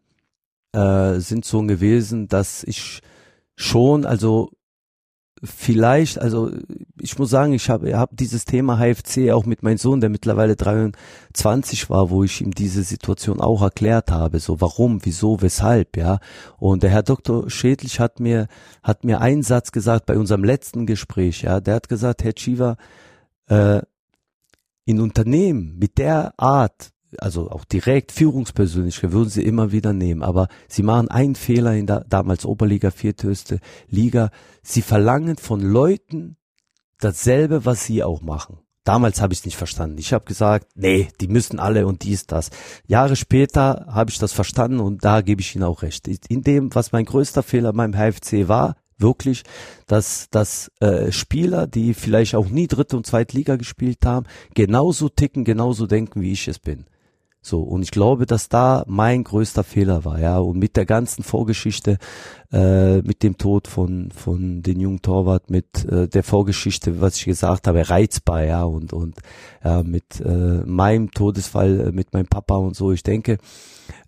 äh, 0.73 0.79
äh, 0.79 1.19
sind 1.19 1.45
so 1.45 1.61
gewesen, 1.63 2.27
dass 2.27 2.63
ich 2.63 3.01
schon, 3.55 4.05
also 4.05 4.51
vielleicht, 5.45 6.19
also 6.19 6.51
ich 6.99 7.17
muss 7.17 7.29
sagen, 7.29 7.53
ich 7.53 7.69
habe 7.69 7.97
hab 7.97 8.15
dieses 8.15 8.45
Thema 8.45 8.77
HFC 8.77 9.31
auch 9.31 9.45
mit 9.45 9.63
meinem 9.63 9.77
Sohn, 9.77 10.01
der 10.01 10.09
mittlerweile 10.09 10.55
23 10.55 11.89
war, 11.89 12.09
wo 12.09 12.23
ich 12.23 12.41
ihm 12.41 12.51
diese 12.51 12.83
Situation 12.83 13.39
auch 13.39 13.61
erklärt 13.61 14.11
habe, 14.11 14.39
so 14.39 14.61
warum, 14.61 14.99
wieso, 15.03 15.41
weshalb, 15.41 15.97
ja. 15.97 16.19
Und 16.57 16.83
der 16.83 16.89
Herr 16.89 17.03
Dr. 17.03 17.49
Schädlich 17.49 17.99
hat 17.99 18.19
mir, 18.19 18.47
hat 18.83 19.03
mir 19.03 19.21
einen 19.21 19.43
Satz 19.43 19.71
gesagt 19.71 20.05
bei 20.05 20.17
unserem 20.17 20.43
letzten 20.43 20.85
Gespräch, 20.85 21.43
ja, 21.43 21.59
der 21.59 21.75
hat 21.75 21.89
gesagt, 21.89 22.23
Herr 22.23 22.33
Chiva, 22.33 22.77
äh, 23.47 23.81
in 24.85 25.01
Unternehmen 25.01 25.77
mit 25.77 25.97
der 25.97 26.33
Art, 26.37 26.91
also 27.21 27.49
auch 27.49 27.65
direkt 27.65 28.11
Führungspersönlichkeit 28.11 29.11
würden 29.11 29.29
sie 29.29 29.43
immer 29.43 29.71
wieder 29.71 29.93
nehmen. 29.93 30.23
Aber 30.23 30.47
sie 30.67 30.83
machen 30.83 31.09
einen 31.09 31.35
Fehler 31.35 31.73
in 31.75 31.87
der 31.87 32.05
damals 32.07 32.45
Oberliga, 32.45 32.91
vierthöchste 32.91 33.59
Liga. 33.87 34.29
Sie 34.63 34.81
verlangen 34.81 35.37
von 35.37 35.61
Leuten 35.61 36.37
dasselbe, 36.99 37.65
was 37.65 37.85
sie 37.85 38.03
auch 38.03 38.21
machen. 38.21 38.59
Damals 38.85 39.19
habe 39.19 39.33
ich 39.33 39.39
es 39.39 39.45
nicht 39.45 39.57
verstanden. 39.57 39.97
Ich 39.97 40.13
habe 40.13 40.25
gesagt, 40.25 40.67
nee, 40.75 41.07
die 41.19 41.27
müssen 41.27 41.59
alle 41.59 41.87
und 41.87 42.03
dies, 42.03 42.27
das. 42.27 42.51
Jahre 42.85 43.15
später 43.15 43.87
habe 43.89 44.11
ich 44.11 44.19
das 44.19 44.31
verstanden 44.31 44.79
und 44.79 45.03
da 45.03 45.21
gebe 45.21 45.41
ich 45.41 45.55
Ihnen 45.55 45.63
auch 45.63 45.81
recht. 45.81 46.07
In 46.07 46.43
dem, 46.43 46.73
was 46.75 46.91
mein 46.91 47.05
größter 47.05 47.41
Fehler 47.41 47.73
beim 47.73 47.93
HFC 47.93 48.47
war, 48.47 48.75
wirklich, 48.99 49.43
dass, 49.87 50.29
dass 50.29 50.71
äh, 50.79 51.11
Spieler, 51.11 51.65
die 51.65 51.95
vielleicht 51.95 52.35
auch 52.35 52.47
nie 52.47 52.67
dritte 52.67 52.95
und 52.95 53.07
zweite 53.07 53.35
Liga 53.35 53.55
gespielt 53.55 54.05
haben, 54.05 54.27
genauso 54.53 55.09
ticken, 55.09 55.43
genauso 55.43 55.87
denken, 55.87 56.21
wie 56.21 56.31
ich 56.31 56.47
es 56.47 56.59
bin. 56.59 56.85
So, 57.45 57.61
und 57.61 57.83
ich 57.83 57.91
glaube, 57.91 58.25
dass 58.25 58.49
da 58.49 58.83
mein 58.87 59.23
größter 59.23 59.63
Fehler 59.63 60.03
war, 60.03 60.19
ja. 60.19 60.39
Und 60.39 60.57
mit 60.57 60.75
der 60.75 60.87
ganzen 60.87 61.23
Vorgeschichte, 61.23 61.99
äh, 62.51 63.03
mit 63.03 63.21
dem 63.21 63.37
Tod 63.37 63.67
von, 63.67 64.09
von 64.09 64.63
den 64.63 64.79
jungen 64.79 65.03
Torwart, 65.03 65.51
mit 65.51 65.85
äh, 65.85 66.07
der 66.07 66.23
Vorgeschichte, 66.23 67.01
was 67.01 67.17
ich 67.17 67.25
gesagt 67.25 67.67
habe, 67.67 67.87
reizbar, 67.87 68.43
ja, 68.43 68.63
und, 68.63 68.93
und 68.93 69.19
ja, 69.63 69.83
mit 69.83 70.19
äh, 70.21 70.63
meinem 70.65 71.11
Todesfall, 71.11 71.81
äh, 71.81 71.91
mit 71.91 72.13
meinem 72.13 72.25
Papa 72.25 72.55
und 72.55 72.75
so, 72.75 72.91
ich 72.91 73.03
denke, 73.03 73.37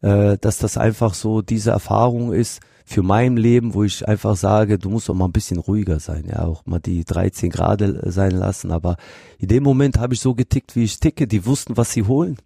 äh, 0.01 0.39
dass 0.41 0.57
das 0.57 0.75
einfach 0.75 1.13
so 1.13 1.43
diese 1.43 1.69
Erfahrung 1.69 2.33
ist, 2.33 2.59
für 2.85 3.03
mein 3.03 3.37
Leben, 3.37 3.75
wo 3.75 3.83
ich 3.83 4.07
einfach 4.07 4.35
sage, 4.35 4.79
du 4.79 4.89
musst 4.89 5.09
doch 5.09 5.13
mal 5.13 5.25
ein 5.25 5.33
bisschen 5.33 5.59
ruhiger 5.59 5.99
sein, 5.99 6.25
ja, 6.27 6.45
auch 6.45 6.65
mal 6.65 6.79
die 6.79 7.03
13 7.03 7.51
Grad 7.51 7.83
sein 8.05 8.31
lassen. 8.31 8.71
Aber 8.71 8.95
in 9.37 9.49
dem 9.49 9.61
Moment 9.61 9.99
habe 9.99 10.15
ich 10.15 10.21
so 10.21 10.33
getickt, 10.33 10.75
wie 10.75 10.85
ich 10.85 10.99
ticke. 10.99 11.27
Die 11.27 11.45
wussten, 11.45 11.75
was 11.75 11.91
sie 11.91 12.03
holen. 12.03 12.37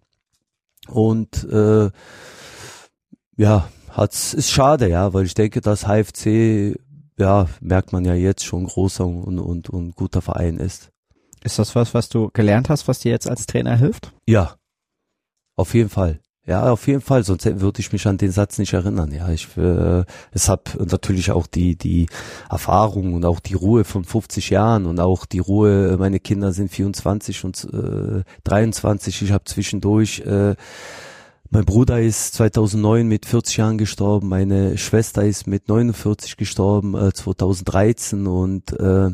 Und 0.88 1.44
äh, 1.44 1.90
ja, 3.36 3.68
hat's 3.90 4.34
ist 4.34 4.50
schade, 4.50 4.88
ja, 4.88 5.12
weil 5.14 5.24
ich 5.24 5.34
denke, 5.34 5.60
dass 5.60 5.86
HFC, 5.86 6.78
ja, 7.18 7.46
merkt 7.60 7.92
man 7.92 8.04
ja 8.04 8.14
jetzt 8.14 8.44
schon 8.44 8.66
großer 8.66 9.06
und, 9.06 9.38
und, 9.38 9.68
und 9.68 9.94
guter 9.94 10.22
Verein 10.22 10.58
ist. 10.58 10.90
Ist 11.44 11.58
das 11.58 11.74
was, 11.74 11.94
was 11.94 12.08
du 12.08 12.30
gelernt 12.32 12.68
hast, 12.68 12.86
was 12.88 13.00
dir 13.00 13.10
jetzt 13.10 13.28
als 13.28 13.46
Trainer 13.46 13.76
hilft? 13.76 14.12
Ja, 14.26 14.56
auf 15.56 15.74
jeden 15.74 15.88
Fall. 15.88 16.20
Ja, 16.44 16.72
auf 16.72 16.88
jeden 16.88 17.00
Fall, 17.00 17.22
sonst 17.22 17.44
würde 17.60 17.80
ich 17.80 17.92
mich 17.92 18.04
an 18.08 18.18
den 18.18 18.32
Satz 18.32 18.58
nicht 18.58 18.72
erinnern. 18.72 19.12
Ja, 19.12 19.28
ich 19.30 19.56
äh, 19.56 20.04
es 20.32 20.48
hab 20.48 20.74
natürlich 20.80 21.30
auch 21.30 21.46
die 21.46 21.76
die 21.76 22.08
Erfahrung 22.50 23.14
und 23.14 23.24
auch 23.24 23.38
die 23.38 23.54
Ruhe 23.54 23.84
von 23.84 24.04
50 24.04 24.50
Jahren 24.50 24.86
und 24.86 24.98
auch 24.98 25.24
die 25.24 25.38
Ruhe. 25.38 25.96
Meine 25.98 26.18
Kinder 26.18 26.52
sind 26.52 26.72
24 26.72 27.44
und 27.44 27.64
äh, 27.72 28.24
23. 28.42 29.22
Ich 29.22 29.30
habe 29.30 29.44
zwischendurch 29.44 30.20
äh, 30.20 30.56
mein 31.50 31.64
Bruder 31.66 32.00
ist 32.00 32.34
2009 32.34 33.06
mit 33.06 33.26
40 33.26 33.58
Jahren 33.58 33.78
gestorben, 33.78 34.28
meine 34.28 34.78
Schwester 34.78 35.22
ist 35.22 35.46
mit 35.46 35.68
49 35.68 36.38
gestorben, 36.38 36.94
äh, 36.96 37.12
2013 37.12 38.26
und 38.26 38.72
äh, 38.80 39.10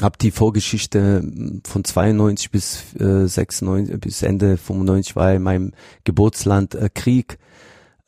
habe 0.00 0.18
die 0.18 0.30
Vorgeschichte 0.30 1.20
hm, 1.20 1.62
von 1.64 1.84
92 1.84 2.50
bis 2.50 2.94
äh, 2.98 3.26
96 3.26 4.00
bis 4.00 4.22
Ende 4.22 4.56
95 4.56 5.16
war 5.16 5.32
in 5.32 5.42
meinem 5.42 5.72
Geburtsland 6.04 6.74
äh, 6.74 6.88
Krieg 6.92 7.38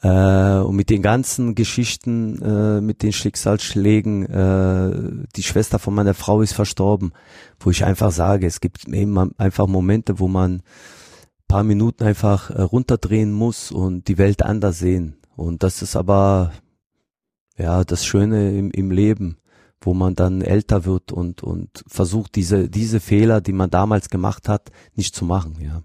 äh, 0.03 0.59
und 0.59 0.77
mit 0.77 0.91
den 0.91 1.03
ganzen 1.03 1.55
Geschichten, 1.55 2.41
äh, 2.43 2.81
mit 2.81 3.03
den 3.03 3.13
Schicksalsschlägen, 3.13 4.27
äh, 4.27 5.27
die 5.35 5.43
Schwester 5.43 5.79
von 5.79 5.95
meiner 5.95 6.15
Frau 6.15 6.41
ist 6.41 6.53
verstorben, 6.53 7.13
wo 7.59 7.71
ich 7.71 7.85
einfach 7.85 8.13
sage, 8.13 8.47
es 8.47 8.61
gibt 8.61 8.87
eben 8.89 9.37
einfach 9.39 9.67
Momente, 9.67 10.21
wo 10.21 10.29
man 10.29 10.63
paar 11.49 11.65
Minuten 11.65 12.05
einfach 12.05 12.51
äh, 12.51 12.61
runterdrehen 12.61 13.33
muss 13.33 13.73
und 13.73 14.07
die 14.07 14.19
Welt 14.19 14.43
anders 14.43 14.79
sehen. 14.79 15.17
Und 15.35 15.63
das 15.63 15.83
ist 15.83 15.97
aber 15.97 16.53
ja 17.57 17.83
das 17.85 18.05
Schöne 18.05 18.57
im, 18.57 18.71
im 18.71 18.91
Leben 18.91 19.39
wo 19.81 19.95
man 19.95 20.15
dann 20.15 20.43
älter 20.43 20.85
wird 20.85 21.13
und, 21.13 21.43
und 21.43 21.85
versucht, 21.87 22.35
diese, 22.35 22.69
diese 22.69 23.01
Fehler, 23.01 23.41
die 23.41 23.53
man 23.53 23.71
damals 23.71 24.09
gemacht 24.11 24.49
hat, 24.49 24.71
nicht 24.95 25.15
zu 25.15 25.25
machen, 25.25 25.57
ja. 25.61 25.83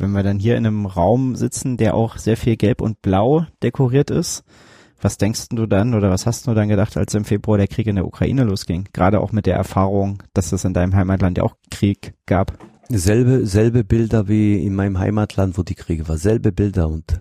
Wenn 0.00 0.12
wir 0.12 0.22
dann 0.22 0.38
hier 0.38 0.56
in 0.56 0.64
einem 0.64 0.86
Raum 0.86 1.34
sitzen, 1.34 1.76
der 1.76 1.94
auch 1.94 2.18
sehr 2.18 2.36
viel 2.36 2.56
gelb 2.56 2.80
und 2.80 3.02
blau 3.02 3.46
dekoriert 3.62 4.10
ist, 4.12 4.44
was 5.00 5.18
denkst 5.18 5.48
du 5.50 5.66
dann 5.66 5.94
oder 5.94 6.10
was 6.10 6.26
hast 6.26 6.46
du 6.46 6.54
dann 6.54 6.68
gedacht, 6.68 6.96
als 6.96 7.14
im 7.14 7.24
Februar 7.24 7.58
der 7.58 7.68
Krieg 7.68 7.86
in 7.86 7.96
der 7.96 8.06
Ukraine 8.06 8.44
losging? 8.44 8.88
Gerade 8.92 9.20
auch 9.20 9.32
mit 9.32 9.46
der 9.46 9.56
Erfahrung, 9.56 10.22
dass 10.34 10.52
es 10.52 10.64
in 10.64 10.74
deinem 10.74 10.94
Heimatland 10.94 11.38
ja 11.38 11.44
auch 11.44 11.56
Krieg 11.70 12.14
gab. 12.26 12.58
Selbe, 12.88 13.46
selbe 13.46 13.84
Bilder 13.84 14.28
wie 14.28 14.64
in 14.64 14.74
meinem 14.74 14.98
Heimatland, 14.98 15.58
wo 15.58 15.62
die 15.62 15.74
Kriege 15.74 16.08
war. 16.08 16.16
Selbe 16.16 16.52
Bilder 16.52 16.88
und 16.88 17.20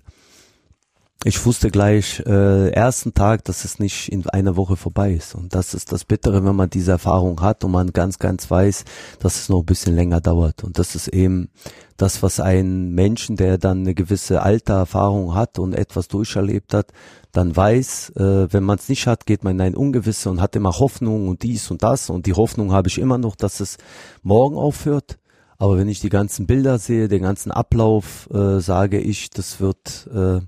ich 1.23 1.43
wusste 1.45 1.71
gleich 1.71 2.21
äh, 2.27 2.69
ersten 2.69 3.13
Tag, 3.13 3.43
dass 3.45 3.65
es 3.65 3.79
nicht 3.79 4.11
in 4.11 4.29
einer 4.29 4.55
Woche 4.55 4.75
vorbei 4.75 5.13
ist. 5.13 5.33
Und 5.33 5.55
das 5.55 5.73
ist 5.73 5.91
das 5.91 6.05
Bittere, 6.05 6.45
wenn 6.45 6.55
man 6.55 6.69
diese 6.69 6.91
Erfahrung 6.91 7.41
hat 7.41 7.63
und 7.63 7.71
man 7.71 7.91
ganz, 7.91 8.19
ganz 8.19 8.49
weiß, 8.51 8.85
dass 9.19 9.35
es 9.35 9.49
noch 9.49 9.59
ein 9.59 9.65
bisschen 9.65 9.95
länger 9.95 10.21
dauert. 10.21 10.63
Und 10.63 10.77
das 10.77 10.93
ist 10.93 11.07
eben 11.07 11.49
das, 11.97 12.21
was 12.21 12.39
ein 12.39 12.91
Menschen, 12.91 13.35
der 13.35 13.57
dann 13.57 13.79
eine 13.79 13.95
gewisse 13.95 14.43
Altererfahrung 14.43 15.33
hat 15.33 15.57
und 15.57 15.73
etwas 15.73 16.07
durcherlebt 16.07 16.75
hat, 16.75 16.93
dann 17.31 17.55
weiß, 17.55 18.11
äh, 18.15 18.53
wenn 18.53 18.63
man 18.63 18.77
es 18.77 18.87
nicht 18.87 19.07
hat, 19.07 19.25
geht 19.25 19.43
man 19.43 19.55
in 19.55 19.61
ein 19.61 19.75
Ungewisse 19.75 20.29
und 20.29 20.39
hat 20.39 20.55
immer 20.55 20.77
Hoffnung 20.77 21.27
und 21.27 21.41
dies 21.41 21.71
und 21.71 21.81
das. 21.81 22.11
Und 22.11 22.27
die 22.27 22.33
Hoffnung 22.33 22.71
habe 22.71 22.89
ich 22.89 22.99
immer 22.99 23.17
noch, 23.17 23.35
dass 23.35 23.59
es 23.59 23.77
morgen 24.21 24.55
aufhört. 24.55 25.17
Aber 25.57 25.77
wenn 25.77 25.89
ich 25.89 25.99
die 25.99 26.09
ganzen 26.09 26.45
Bilder 26.45 26.77
sehe, 26.77 27.07
den 27.07 27.23
ganzen 27.23 27.51
Ablauf, 27.51 28.29
äh, 28.31 28.59
sage 28.59 28.99
ich, 28.99 29.31
das 29.31 29.59
wird 29.59 30.07
äh, 30.13 30.41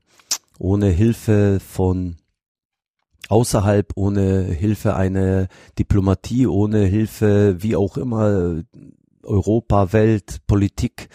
ohne 0.59 0.89
Hilfe 0.89 1.59
von 1.59 2.17
außerhalb, 3.29 3.93
ohne 3.95 4.43
Hilfe 4.43 4.95
einer 4.95 5.47
Diplomatie, 5.77 6.47
ohne 6.47 6.85
Hilfe, 6.85 7.57
wie 7.59 7.75
auch 7.75 7.97
immer, 7.97 8.61
Europa, 9.23 9.93
Welt, 9.93 10.39
Politik, 10.47 11.09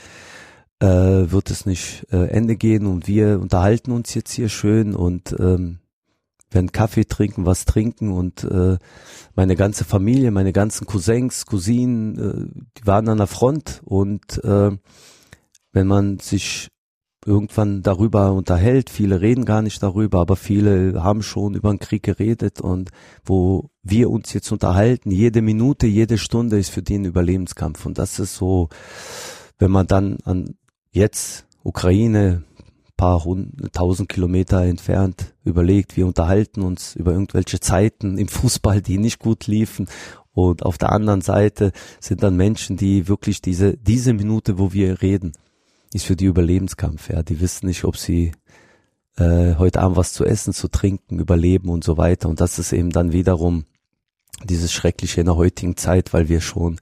äh, 0.81 0.87
wird 0.87 1.51
es 1.51 1.67
nicht 1.67 2.07
äh, 2.11 2.29
Ende 2.29 2.57
gehen. 2.57 2.87
Und 2.87 3.07
wir 3.07 3.41
unterhalten 3.41 3.93
uns 3.93 4.15
jetzt 4.15 4.33
hier 4.33 4.49
schön 4.49 4.95
und 4.95 5.35
ähm, 5.39 5.79
werden 6.51 6.73
Kaffee 6.73 7.05
trinken, 7.05 7.47
was 7.47 7.65
trinken 7.65 8.13
und 8.13 8.45
äh, 8.45 8.79
meine 9.35 9.57
ganze 9.57 9.85
Familie, 9.85 10.31
meine 10.31 10.53
ganzen 10.53 10.87
Cousins, 10.87 11.47
Cousinen, 11.47 12.19
äh, 12.19 12.63
die 12.79 12.87
waren 12.87 13.09
an 13.09 13.19
der 13.19 13.27
Front 13.27 13.83
und 13.85 14.43
äh, 14.45 14.71
wenn 15.73 15.87
man 15.89 16.21
sich 16.21 16.69
irgendwann 17.27 17.83
darüber 17.83 18.33
unterhält. 18.33 18.91
Viele 18.91 19.21
reden 19.21 19.45
gar 19.45 19.63
nicht 19.63 19.83
darüber, 19.83 20.21
aber 20.21 20.37
viele 20.37 21.03
haben 21.03 21.23
schon 21.23 21.55
über 21.55 21.71
den 21.71 21.79
Krieg 21.79 22.03
geredet 22.03 22.61
und 22.61 22.91
wo 23.25 23.71
wir 23.83 24.11
uns 24.11 24.33
jetzt 24.33 24.51
unterhalten, 24.53 25.11
jede 25.11 25.43
Minute, 25.43 25.87
jede 25.87 26.19
Stunde 26.19 26.59
ist 26.59 26.71
für 26.71 26.83
die 26.83 26.97
ein 26.97 27.05
Überlebenskampf. 27.05 27.87
Und 27.87 27.99
das 27.99 28.19
ist 28.19 28.37
so, 28.37 28.69
wenn 29.59 29.71
man 29.71 29.87
dann 29.87 30.19
an 30.25 30.57
jetzt 30.91 31.47
Ukraine, 31.63 32.45
paar 32.97 33.21
tausend 33.73 34.09
Kilometer 34.09 34.63
entfernt 34.63 35.35
überlegt, 35.43 35.97
wir 35.97 36.07
unterhalten 36.07 36.63
uns 36.63 36.95
über 36.95 37.13
irgendwelche 37.13 37.59
Zeiten 37.59 38.19
im 38.19 38.29
Fußball, 38.29 38.83
die 38.83 38.99
nicht 38.99 39.19
gut 39.19 39.49
liefen 39.49 39.89
und 40.35 40.65
auf 40.65 40.79
der 40.79 40.91
anderen 40.91 41.21
Seite 41.21 41.73
sind 42.01 42.23
dann 42.23 42.37
Menschen, 42.37 42.77
die 42.77 43.09
wirklich 43.09 43.41
diese, 43.41 43.77
diese 43.77 44.13
Minute, 44.13 44.59
wo 44.59 44.73
wir 44.73 45.01
reden, 45.01 45.33
ist 45.95 46.07
für 46.07 46.17
die 46.17 46.27
Überlebenskampf. 46.27 47.11
Ja, 47.11 47.23
die 47.23 47.41
wissen 47.41 47.67
nicht, 47.67 47.85
ob 47.85 47.97
sie 47.97 48.33
äh, 49.17 49.55
heute 49.57 49.81
Abend 49.81 49.97
was 49.97 50.13
zu 50.13 50.25
essen, 50.25 50.53
zu 50.53 50.69
trinken, 50.69 51.19
überleben 51.19 51.69
und 51.69 51.85
so 51.85 51.97
weiter. 51.97 52.29
Und 52.29 52.41
das 52.41 52.59
ist 52.59 52.73
eben 52.73 52.91
dann 52.91 53.13
wiederum 53.13 53.65
dieses 54.43 54.73
Schreckliche 54.73 55.21
in 55.21 55.27
der 55.27 55.37
heutigen 55.37 55.77
Zeit, 55.77 56.13
weil 56.13 56.29
wir 56.29 56.41
schon 56.41 56.79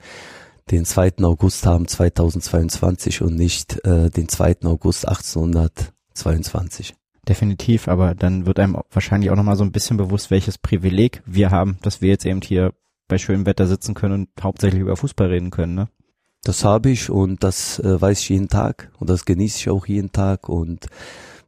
den 0.71 0.85
2. 0.85 1.19
August 1.23 1.67
haben 1.67 1.87
2022 1.87 3.23
und 3.23 3.35
nicht 3.35 3.85
äh, 3.85 4.11
den 4.11 4.29
2. 4.29 4.63
August 4.65 5.07
1822. 5.07 6.95
Definitiv, 7.29 7.89
aber 7.89 8.15
dann 8.15 8.47
wird 8.47 8.59
einem 8.59 8.79
wahrscheinlich 8.91 9.31
auch 9.31 9.37
nochmal 9.37 9.57
so 9.57 9.65
ein 9.65 9.73
bisschen 9.73 9.97
bewusst, 9.97 10.31
welches 10.31 10.59
Privileg 10.59 11.23
wir 11.27 11.51
haben, 11.51 11.79
dass 11.83 12.01
wir 12.01 12.09
jetzt 12.09 12.27
eben 12.27 12.41
hier 12.41 12.73
bei 13.07 13.19
schönem 13.19 13.47
Wetter 13.47 13.67
sitzen 13.67 13.95
können 13.95 14.15
und 14.15 14.29
hauptsächlich 14.43 14.81
über 14.81 14.97
Fußball 14.97 15.29
reden 15.29 15.51
können, 15.51 15.75
ne? 15.75 15.89
Das 16.45 16.65
habe 16.65 16.91
ich 16.91 17.09
und 17.09 17.45
das 17.45 17.79
äh, 17.79 18.01
weiß 18.01 18.21
ich 18.21 18.29
jeden 18.31 18.49
Tag 18.49 18.91
und 18.99 19.09
das 19.09 19.25
genieße 19.25 19.59
ich 19.59 19.71
auch 19.71 19.87
jeden 19.87 20.11
Tag 20.11 20.49
und 20.49 20.87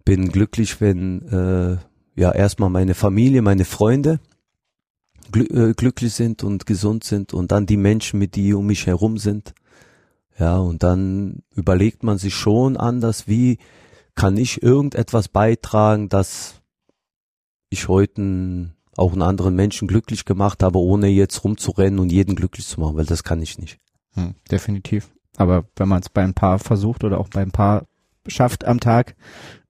bin 0.04 0.28
glücklich, 0.30 0.80
wenn 0.80 1.22
äh, 1.28 1.76
ja 2.20 2.30
erstmal 2.30 2.70
meine 2.70 2.94
Familie, 2.94 3.42
meine 3.42 3.64
Freunde 3.64 4.20
gl 5.32 5.70
äh, 5.70 5.74
glücklich 5.74 6.12
sind 6.12 6.44
und 6.44 6.66
gesund 6.66 7.02
sind 7.02 7.34
und 7.34 7.50
dann 7.50 7.66
die 7.66 7.76
Menschen, 7.76 8.18
mit 8.18 8.36
die 8.36 8.54
um 8.54 8.66
mich 8.66 8.86
herum 8.86 9.18
sind. 9.18 9.54
Ja, 10.38 10.58
und 10.58 10.82
dann 10.82 11.42
überlegt 11.54 12.02
man 12.02 12.18
sich 12.18 12.34
schon 12.34 12.76
anders, 12.76 13.28
wie 13.28 13.58
kann 14.14 14.36
ich 14.36 14.62
irgendetwas 14.62 15.28
beitragen, 15.28 16.08
dass 16.08 16.60
ich 17.70 17.88
heute 17.88 18.72
auch 18.96 19.12
einen 19.12 19.22
anderen 19.22 19.56
Menschen 19.56 19.88
glücklich 19.88 20.24
gemacht 20.24 20.62
habe, 20.62 20.78
ohne 20.78 21.08
jetzt 21.08 21.42
rumzurennen 21.42 21.98
und 21.98 22.12
jeden 22.12 22.36
glücklich 22.36 22.66
zu 22.66 22.80
machen, 22.80 22.96
weil 22.96 23.06
das 23.06 23.24
kann 23.24 23.42
ich 23.42 23.58
nicht. 23.58 23.78
Hm, 24.14 24.34
definitiv. 24.50 25.10
Aber 25.36 25.64
wenn 25.76 25.88
man 25.88 26.00
es 26.00 26.08
bei 26.08 26.22
ein 26.22 26.34
paar 26.34 26.58
versucht 26.58 27.04
oder 27.04 27.18
auch 27.18 27.28
bei 27.28 27.42
ein 27.42 27.50
paar 27.50 27.86
schafft 28.26 28.64
am 28.64 28.80
Tag, 28.80 29.16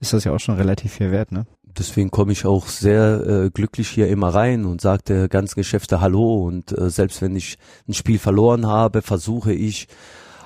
ist 0.00 0.12
das 0.12 0.24
ja 0.24 0.32
auch 0.32 0.40
schon 0.40 0.56
relativ 0.56 0.92
viel 0.92 1.10
wert, 1.10 1.32
ne? 1.32 1.46
Deswegen 1.76 2.12
komme 2.12 2.30
ich 2.30 2.46
auch 2.46 2.68
sehr 2.68 3.26
äh, 3.26 3.50
glücklich 3.50 3.88
hier 3.88 4.08
immer 4.08 4.28
rein 4.28 4.64
und 4.64 4.80
sage 4.80 5.02
der 5.08 5.28
ganzen 5.28 5.56
Geschäfte 5.56 6.00
Hallo 6.00 6.44
und 6.44 6.70
äh, 6.78 6.88
selbst 6.88 7.20
wenn 7.20 7.34
ich 7.34 7.58
ein 7.88 7.94
Spiel 7.94 8.20
verloren 8.20 8.66
habe, 8.66 9.02
versuche 9.02 9.52
ich 9.52 9.88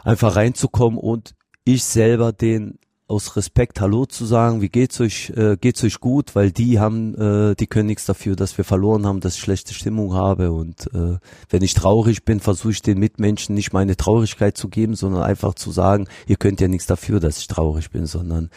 einfach 0.04 0.36
reinzukommen 0.36 0.98
und 0.98 1.34
ich 1.64 1.84
selber 1.84 2.32
den 2.32 2.78
aus 3.08 3.36
Respekt 3.36 3.80
Hallo 3.80 4.04
zu 4.04 4.26
sagen, 4.26 4.60
wie 4.60 4.68
geht's 4.68 5.00
euch, 5.00 5.30
äh, 5.30 5.56
geht's 5.58 5.82
euch 5.82 5.98
gut, 5.98 6.36
weil 6.36 6.52
die 6.52 6.78
haben, 6.78 7.14
äh, 7.14 7.54
die 7.56 7.66
können 7.66 7.86
nichts 7.86 8.04
dafür, 8.04 8.36
dass 8.36 8.58
wir 8.58 8.66
verloren 8.66 9.06
haben, 9.06 9.20
dass 9.20 9.34
ich 9.34 9.40
schlechte 9.40 9.72
Stimmung 9.72 10.12
habe. 10.12 10.52
Und 10.52 10.92
äh, 10.92 11.16
wenn 11.48 11.62
ich 11.62 11.72
traurig 11.72 12.26
bin, 12.26 12.38
versuche 12.38 12.72
ich 12.72 12.82
den 12.82 12.98
Mitmenschen 12.98 13.54
nicht 13.54 13.72
meine 13.72 13.96
Traurigkeit 13.96 14.58
zu 14.58 14.68
geben, 14.68 14.94
sondern 14.94 15.22
einfach 15.22 15.54
zu 15.54 15.72
sagen, 15.72 16.06
ihr 16.26 16.36
könnt 16.36 16.60
ja 16.60 16.68
nichts 16.68 16.86
dafür, 16.86 17.18
dass 17.18 17.38
ich 17.38 17.46
traurig 17.46 17.90
bin, 17.90 18.04
sondern 18.04 18.50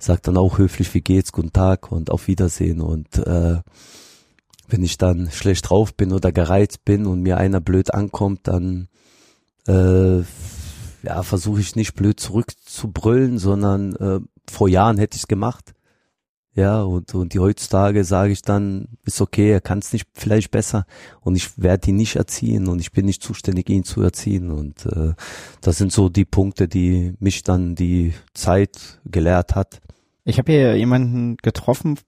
sagt 0.00 0.26
dann 0.26 0.36
auch 0.36 0.58
höflich, 0.58 0.92
wie 0.94 1.00
geht's, 1.00 1.30
guten 1.30 1.52
Tag 1.52 1.92
und 1.92 2.10
auf 2.10 2.26
Wiedersehen. 2.26 2.80
Und 2.80 3.18
äh, 3.18 3.60
wenn 4.66 4.82
ich 4.82 4.98
dann 4.98 5.30
schlecht 5.30 5.70
drauf 5.70 5.94
bin 5.94 6.12
oder 6.12 6.32
gereizt 6.32 6.84
bin 6.84 7.06
und 7.06 7.20
mir 7.20 7.36
einer 7.36 7.60
blöd 7.60 7.94
ankommt, 7.94 8.48
dann 8.48 8.88
äh, 9.68 10.24
ja, 11.02 11.22
versuche 11.22 11.60
ich 11.60 11.76
nicht 11.76 11.94
blöd 11.94 12.20
zurückzubrüllen, 12.20 13.38
sondern 13.38 13.96
äh, 13.96 14.20
vor 14.48 14.68
Jahren 14.68 14.98
hätte 14.98 15.16
ich 15.16 15.22
es 15.22 15.28
gemacht. 15.28 15.74
Ja, 16.54 16.82
und, 16.82 17.14
und 17.14 17.32
die 17.32 17.38
heutzutage 17.38 18.04
sage 18.04 18.32
ich 18.32 18.42
dann, 18.42 18.88
ist 19.06 19.22
okay, 19.22 19.50
er 19.50 19.62
kann 19.62 19.78
es 19.78 19.92
nicht 19.94 20.06
vielleicht 20.12 20.50
besser 20.50 20.84
und 21.22 21.34
ich 21.34 21.58
werde 21.58 21.88
ihn 21.88 21.96
nicht 21.96 22.16
erziehen 22.16 22.68
und 22.68 22.78
ich 22.78 22.92
bin 22.92 23.06
nicht 23.06 23.22
zuständig, 23.22 23.70
ihn 23.70 23.84
zu 23.84 24.02
erziehen. 24.02 24.50
Und 24.50 24.84
äh, 24.84 25.14
das 25.62 25.78
sind 25.78 25.92
so 25.92 26.10
die 26.10 26.26
Punkte, 26.26 26.68
die 26.68 27.14
mich 27.20 27.42
dann 27.42 27.74
die 27.74 28.12
Zeit 28.34 29.00
gelehrt 29.06 29.54
hat. 29.54 29.80
Ich 30.24 30.38
habe 30.38 30.52
hier 30.52 30.76
jemanden 30.76 31.38
getroffen, 31.38 31.98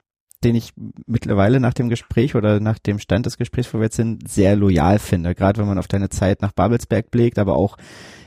den 0.44 0.54
ich 0.54 0.74
mittlerweile 1.06 1.58
nach 1.58 1.72
dem 1.72 1.88
Gespräch 1.88 2.34
oder 2.34 2.60
nach 2.60 2.78
dem 2.78 2.98
Stand 2.98 3.24
des 3.24 3.38
Gesprächs, 3.38 3.72
wo 3.72 3.78
wir 3.78 3.84
jetzt 3.84 3.96
sind, 3.96 4.28
sehr 4.28 4.56
loyal 4.56 4.98
finde. 4.98 5.34
Gerade 5.34 5.58
wenn 5.58 5.68
man 5.68 5.78
auf 5.78 5.88
deine 5.88 6.10
Zeit 6.10 6.42
nach 6.42 6.52
Babelsberg 6.52 7.10
blickt, 7.10 7.38
aber 7.38 7.56
auch 7.56 7.78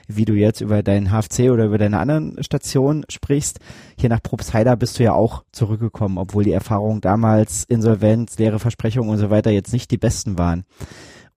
wie 0.08 0.26
du 0.26 0.34
jetzt 0.34 0.62
über 0.62 0.84
deinen 0.84 1.12
HFC 1.12 1.52
oder 1.52 1.66
über 1.66 1.78
deine 1.78 2.00
anderen 2.00 2.42
Stationen 2.44 3.06
sprichst. 3.10 3.60
Hier 4.00 4.10
nach 4.10 4.24
Probstheider 4.24 4.76
bist 4.76 5.00
du 5.00 5.04
ja 5.04 5.14
auch 5.14 5.44
zurückgekommen, 5.52 6.18
obwohl 6.18 6.44
die 6.44 6.52
Erfahrungen 6.52 7.02
damals, 7.02 7.64
Insolvenz, 7.66 8.38
leere 8.38 8.60
Versprechungen 8.60 9.10
und 9.10 9.18
so 9.18 9.30
weiter 9.30 9.52
jetzt 9.52 9.74
nicht 9.74 9.92
die 9.92 9.98
besten 9.98 10.38
waren. 10.38 10.66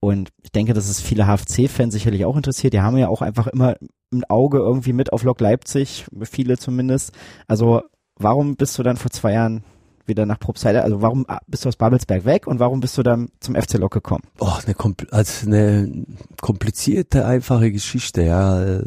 Und 0.01 0.31
ich 0.43 0.51
denke, 0.51 0.73
dass 0.73 0.89
es 0.89 1.01
viele 1.01 1.27
HFC-Fans 1.27 1.93
sicherlich 1.93 2.25
auch 2.25 2.37
interessiert. 2.37 2.73
Die 2.73 2.81
haben 2.81 2.97
ja 2.97 3.09
auch 3.09 3.21
einfach 3.21 3.49
immer 3.49 3.77
ein 4.12 4.25
Auge 4.25 4.59
irgendwie 4.59 4.95
mit 4.95 5.12
auf 5.12 5.23
Lok 5.23 5.41
Leipzig, 5.41 6.07
viele 6.23 6.57
zumindest. 6.57 7.12
Also 7.47 7.83
warum 8.16 8.57
bist 8.57 8.79
du 8.79 8.83
dann 8.83 8.97
vor 8.97 9.11
zwei 9.11 9.35
Jahren 9.35 9.62
wieder 10.07 10.26
nach 10.26 10.38
Probstheide? 10.38 10.82
Also 10.82 11.03
warum 11.03 11.26
bist 11.46 11.64
du 11.64 11.68
aus 11.68 11.76
Babelsberg 11.76 12.24
weg 12.24 12.46
und 12.46 12.59
warum 12.59 12.80
bist 12.80 12.96
du 12.98 13.03
dann 13.03 13.28
zum 13.40 13.55
FC 13.55 13.74
Lok 13.74 13.92
gekommen? 13.92 14.24
Oh, 14.38 14.53
eine, 14.64 14.74
also 15.11 15.46
eine 15.46 16.07
komplizierte, 16.40 17.26
einfache 17.26 17.70
Geschichte, 17.70 18.22
ja. 18.22 18.80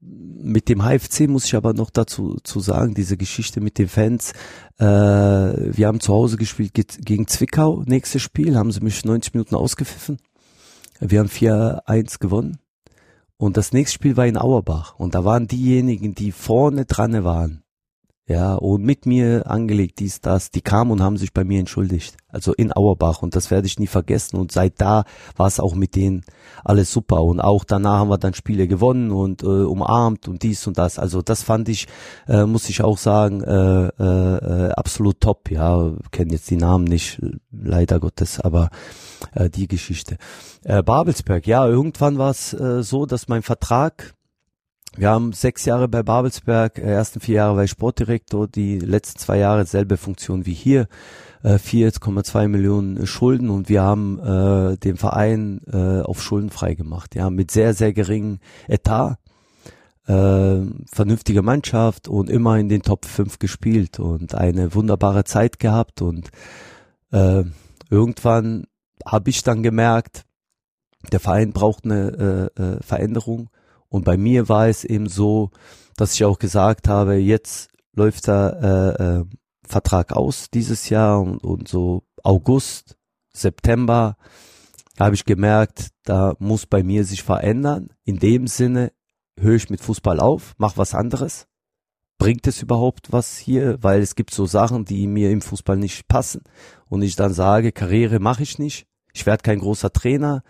Mit 0.00 0.68
dem 0.68 0.82
HFC 0.82 1.28
muss 1.28 1.46
ich 1.46 1.56
aber 1.56 1.74
noch 1.74 1.90
dazu 1.90 2.38
zu 2.44 2.60
sagen, 2.60 2.94
diese 2.94 3.16
Geschichte 3.16 3.60
mit 3.60 3.78
den 3.78 3.88
Fans. 3.88 4.32
Äh, 4.78 4.84
wir 4.84 5.86
haben 5.86 6.00
zu 6.00 6.14
Hause 6.14 6.36
gespielt 6.36 6.72
gegen 6.74 7.26
Zwickau, 7.26 7.82
nächstes 7.84 8.22
Spiel, 8.22 8.56
haben 8.56 8.70
sie 8.70 8.80
mich 8.80 9.04
90 9.04 9.34
Minuten 9.34 9.56
ausgepfiffen. 9.56 10.18
Wir 11.00 11.20
haben 11.20 11.28
4-1 11.28 12.18
gewonnen. 12.18 12.58
Und 13.36 13.56
das 13.56 13.72
nächste 13.72 13.94
Spiel 13.94 14.16
war 14.16 14.26
in 14.26 14.36
Auerbach. 14.36 14.98
Und 14.98 15.14
da 15.14 15.24
waren 15.24 15.46
diejenigen, 15.46 16.14
die 16.14 16.32
vorne 16.32 16.86
dran 16.86 17.24
waren, 17.24 17.62
ja, 18.28 18.56
und 18.56 18.82
mit 18.84 19.06
mir 19.06 19.50
angelegt, 19.50 20.00
dies, 20.00 20.20
das, 20.20 20.50
die 20.50 20.60
kamen 20.60 20.90
und 20.90 21.02
haben 21.02 21.16
sich 21.16 21.32
bei 21.32 21.44
mir 21.44 21.60
entschuldigt. 21.60 22.14
Also 22.28 22.52
in 22.52 22.76
Auerbach 22.76 23.22
und 23.22 23.34
das 23.34 23.50
werde 23.50 23.66
ich 23.66 23.78
nie 23.78 23.86
vergessen 23.86 24.36
und 24.36 24.52
seit 24.52 24.78
da 24.82 25.04
war 25.38 25.46
es 25.46 25.58
auch 25.58 25.74
mit 25.74 25.96
denen 25.96 26.24
alles 26.62 26.92
super 26.92 27.22
und 27.22 27.40
auch 27.40 27.64
danach 27.64 28.00
haben 28.00 28.10
wir 28.10 28.18
dann 28.18 28.34
Spiele 28.34 28.68
gewonnen 28.68 29.12
und 29.12 29.42
äh, 29.42 29.46
umarmt 29.46 30.28
und 30.28 30.42
dies 30.42 30.66
und 30.66 30.76
das. 30.76 30.98
Also 30.98 31.22
das 31.22 31.42
fand 31.42 31.70
ich, 31.70 31.86
äh, 32.26 32.44
muss 32.44 32.68
ich 32.68 32.82
auch 32.82 32.98
sagen, 32.98 33.42
äh, 33.42 33.86
äh, 33.86 34.72
absolut 34.72 35.22
top. 35.22 35.50
Ja, 35.50 35.90
kenne 36.10 36.32
jetzt 36.32 36.50
die 36.50 36.56
Namen 36.56 36.84
nicht, 36.84 37.22
leider 37.50 37.98
Gottes, 37.98 38.40
aber 38.40 38.68
äh, 39.32 39.48
die 39.48 39.68
Geschichte. 39.68 40.18
Äh, 40.64 40.82
Babelsberg, 40.82 41.46
ja, 41.46 41.66
irgendwann 41.66 42.18
war 42.18 42.32
es 42.32 42.52
äh, 42.52 42.82
so, 42.82 43.06
dass 43.06 43.28
mein 43.28 43.42
Vertrag 43.42 44.17
wir 44.96 45.10
haben 45.10 45.32
sechs 45.32 45.64
Jahre 45.64 45.88
bei 45.88 46.02
Babelsberg, 46.02 46.78
äh, 46.78 46.82
ersten 46.82 47.20
vier 47.20 47.36
Jahre 47.36 47.64
ich 47.64 47.70
Sportdirektor, 47.70 48.48
die 48.48 48.78
letzten 48.78 49.18
zwei 49.18 49.38
Jahre 49.38 49.64
selbe 49.66 49.96
Funktion 49.96 50.46
wie 50.46 50.54
hier, 50.54 50.88
äh, 51.42 51.58
4,2 51.58 52.48
Millionen 52.48 53.06
Schulden 53.06 53.50
und 53.50 53.68
wir 53.68 53.82
haben 53.82 54.18
äh, 54.18 54.76
den 54.76 54.96
Verein 54.96 55.60
äh, 55.72 56.00
auf 56.02 56.22
Schulden 56.22 56.50
frei 56.50 56.74
gemacht, 56.74 57.14
ja, 57.14 57.30
mit 57.30 57.50
sehr, 57.50 57.74
sehr 57.74 57.92
geringem 57.92 58.40
Etat, 58.66 59.18
äh, 60.06 60.60
vernünftige 60.90 61.42
Mannschaft 61.42 62.08
und 62.08 62.30
immer 62.30 62.58
in 62.58 62.68
den 62.68 62.82
Top 62.82 63.04
5 63.04 63.38
gespielt 63.38 64.00
und 64.00 64.34
eine 64.34 64.74
wunderbare 64.74 65.24
Zeit 65.24 65.58
gehabt 65.58 66.02
und 66.02 66.30
äh, 67.12 67.44
irgendwann 67.90 68.66
habe 69.06 69.30
ich 69.30 69.42
dann 69.42 69.62
gemerkt, 69.62 70.24
der 71.12 71.20
Verein 71.20 71.52
braucht 71.52 71.84
eine 71.84 72.50
äh, 72.56 72.62
äh, 72.62 72.82
Veränderung 72.82 73.50
und 73.88 74.04
bei 74.04 74.16
mir 74.16 74.48
war 74.48 74.68
es 74.68 74.84
eben 74.84 75.08
so, 75.08 75.50
dass 75.96 76.14
ich 76.14 76.24
auch 76.24 76.38
gesagt 76.38 76.88
habe, 76.88 77.14
jetzt 77.16 77.70
läuft 77.94 78.26
der 78.28 78.96
äh, 78.98 79.02
äh, 79.02 79.24
Vertrag 79.66 80.12
aus 80.12 80.50
dieses 80.50 80.88
Jahr 80.88 81.20
und, 81.20 81.42
und 81.42 81.68
so 81.68 82.04
August, 82.22 82.96
September 83.32 84.16
habe 84.98 85.14
ich 85.14 85.24
gemerkt, 85.24 85.88
da 86.04 86.34
muss 86.38 86.66
bei 86.66 86.82
mir 86.82 87.04
sich 87.04 87.22
verändern. 87.22 87.88
In 88.04 88.18
dem 88.18 88.46
Sinne 88.46 88.92
höre 89.38 89.54
ich 89.54 89.70
mit 89.70 89.80
Fußball 89.80 90.20
auf, 90.20 90.54
mach 90.58 90.76
was 90.76 90.94
anderes. 90.94 91.46
Bringt 92.18 92.48
es 92.48 92.62
überhaupt 92.62 93.12
was 93.12 93.38
hier? 93.38 93.78
Weil 93.80 94.00
es 94.00 94.16
gibt 94.16 94.34
so 94.34 94.46
Sachen, 94.46 94.84
die 94.84 95.06
mir 95.06 95.30
im 95.30 95.40
Fußball 95.40 95.76
nicht 95.76 96.08
passen. 96.08 96.42
Und 96.88 97.02
ich 97.02 97.14
dann 97.14 97.32
sage, 97.32 97.70
Karriere 97.70 98.18
mache 98.18 98.42
ich 98.42 98.58
nicht. 98.58 98.86
Ich 99.14 99.24
werde 99.24 99.42
kein 99.42 99.60
großer 99.60 99.92
Trainer. 99.92 100.42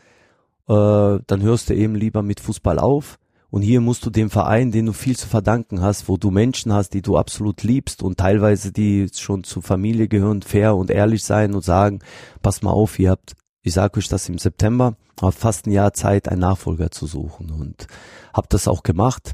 Äh, 0.66 1.18
dann 1.26 1.42
hörst 1.42 1.68
du 1.68 1.74
eben 1.74 1.94
lieber 1.94 2.22
mit 2.22 2.40
Fußball 2.40 2.78
auf. 2.78 3.18
Und 3.50 3.62
hier 3.62 3.80
musst 3.80 4.04
du 4.04 4.10
dem 4.10 4.28
Verein, 4.28 4.72
den 4.72 4.86
du 4.86 4.92
viel 4.92 5.16
zu 5.16 5.26
verdanken 5.26 5.80
hast, 5.80 6.08
wo 6.08 6.18
du 6.18 6.30
Menschen 6.30 6.72
hast, 6.72 6.90
die 6.90 7.00
du 7.00 7.16
absolut 7.16 7.62
liebst 7.62 8.02
und 8.02 8.18
teilweise 8.18 8.72
die 8.72 9.08
schon 9.14 9.42
zur 9.42 9.62
Familie 9.62 10.08
gehören, 10.08 10.42
fair 10.42 10.76
und 10.76 10.90
ehrlich 10.90 11.24
sein 11.24 11.54
und 11.54 11.64
sagen, 11.64 12.00
pass 12.42 12.60
mal 12.60 12.72
auf, 12.72 12.98
ihr 12.98 13.10
habt, 13.10 13.34
ich 13.62 13.72
sage 13.72 13.98
euch 13.98 14.08
das 14.08 14.28
im 14.28 14.36
September, 14.36 14.96
habt 15.20 15.38
fast 15.38 15.66
ein 15.66 15.72
Jahr 15.72 15.94
Zeit, 15.94 16.28
einen 16.28 16.42
Nachfolger 16.42 16.90
zu 16.90 17.06
suchen 17.06 17.50
und 17.50 17.86
hab 18.34 18.50
das 18.50 18.68
auch 18.68 18.82
gemacht 18.82 19.32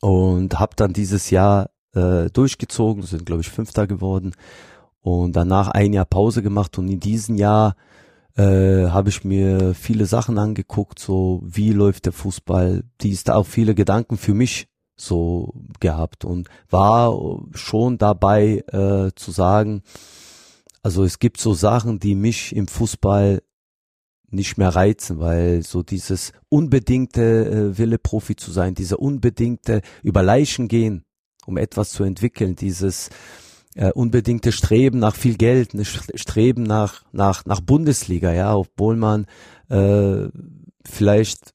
und 0.00 0.58
hab 0.58 0.76
dann 0.76 0.92
dieses 0.92 1.30
Jahr 1.30 1.70
äh, 1.94 2.30
durchgezogen, 2.30 3.04
sind 3.04 3.26
glaube 3.26 3.42
ich 3.42 3.48
Fünfter 3.48 3.86
geworden 3.86 4.34
und 5.02 5.36
danach 5.36 5.68
ein 5.68 5.92
Jahr 5.92 6.04
Pause 6.04 6.42
gemacht 6.42 6.78
und 6.78 6.88
in 6.88 6.98
diesem 6.98 7.36
Jahr 7.36 7.76
äh, 8.36 8.88
habe 8.88 9.08
ich 9.08 9.24
mir 9.24 9.74
viele 9.74 10.06
Sachen 10.06 10.38
angeguckt, 10.38 10.98
so 10.98 11.42
wie 11.44 11.72
läuft 11.72 12.06
der 12.06 12.12
Fußball, 12.12 12.84
die 13.00 13.10
ist 13.10 13.30
auch 13.30 13.46
viele 13.46 13.74
Gedanken 13.74 14.16
für 14.16 14.34
mich 14.34 14.68
so 14.96 15.54
gehabt 15.80 16.24
und 16.24 16.48
war 16.70 17.40
schon 17.52 17.98
dabei 17.98 18.64
äh, 18.68 19.10
zu 19.14 19.30
sagen, 19.30 19.82
also 20.82 21.04
es 21.04 21.18
gibt 21.18 21.40
so 21.40 21.54
Sachen, 21.54 21.98
die 21.98 22.14
mich 22.14 22.54
im 22.54 22.68
Fußball 22.68 23.42
nicht 24.30 24.58
mehr 24.58 24.70
reizen, 24.70 25.20
weil 25.20 25.62
so 25.62 25.82
dieses 25.82 26.32
unbedingte 26.48 27.22
äh, 27.22 27.78
Wille 27.78 27.98
Profi 27.98 28.36
zu 28.36 28.50
sein, 28.50 28.74
dieser 28.74 28.98
unbedingte 28.98 29.80
über 30.02 30.22
Leichen 30.22 30.68
gehen, 30.68 31.04
um 31.46 31.56
etwas 31.56 31.90
zu 31.90 32.04
entwickeln, 32.04 32.56
dieses 32.56 33.10
äh, 33.74 33.90
unbedingte 33.92 34.52
Streben 34.52 34.98
nach 34.98 35.16
viel 35.16 35.36
Geld, 35.36 35.74
ein 35.74 35.84
Streben 35.84 36.62
nach, 36.62 37.02
nach, 37.12 37.44
nach 37.44 37.60
Bundesliga, 37.60 38.32
ja, 38.32 38.54
obwohl 38.54 38.96
man 38.96 39.26
äh, 39.68 40.28
vielleicht 40.84 41.54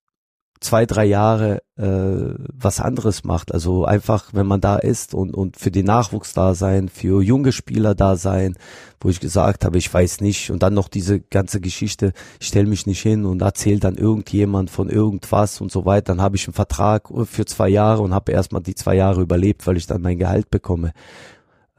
zwei, 0.62 0.86
drei 0.86 1.06
Jahre 1.06 1.62
äh, 1.78 2.36
was 2.54 2.82
anderes 2.82 3.24
macht. 3.24 3.54
Also 3.54 3.86
einfach, 3.86 4.34
wenn 4.34 4.46
man 4.46 4.60
da 4.60 4.76
ist 4.76 5.14
und, 5.14 5.34
und 5.34 5.58
für 5.58 5.72
den 5.72 5.86
Nachwuchs 5.86 6.34
da 6.34 6.54
sein, 6.54 6.90
für 6.90 7.24
junge 7.24 7.52
Spieler 7.52 7.96
da 7.96 8.18
sein, 8.18 8.58
wo 9.00 9.10
ich 9.10 9.22
gesagt 9.22 9.64
habe, 9.64 9.78
ich 9.78 9.94
weiß 9.94 10.20
nicht. 10.20 10.52
Und 10.52 10.62
dann 10.62 10.74
noch 10.74 10.90
diese 10.90 11.22
ganze 11.22 11.62
Geschichte, 11.62 12.12
ich 12.40 12.48
stelle 12.48 12.68
mich 12.68 12.86
nicht 12.86 13.02
hin 13.02 13.26
und 13.26 13.42
erzähle 13.42 13.80
dann 13.80 13.96
irgendjemand 13.96 14.70
von 14.70 14.90
irgendwas 14.90 15.62
und 15.62 15.72
so 15.72 15.86
weiter. 15.86 16.14
Dann 16.14 16.22
habe 16.22 16.36
ich 16.36 16.48
einen 16.48 16.54
Vertrag 16.54 17.10
für 17.24 17.46
zwei 17.46 17.70
Jahre 17.70 18.02
und 18.02 18.14
habe 18.14 18.34
erstmal 18.34 18.62
die 18.62 18.76
zwei 18.76 18.96
Jahre 18.96 19.22
überlebt, 19.22 19.66
weil 19.66 19.78
ich 19.78 19.88
dann 19.88 20.02
mein 20.02 20.18
Gehalt 20.18 20.50
bekomme 20.50 20.92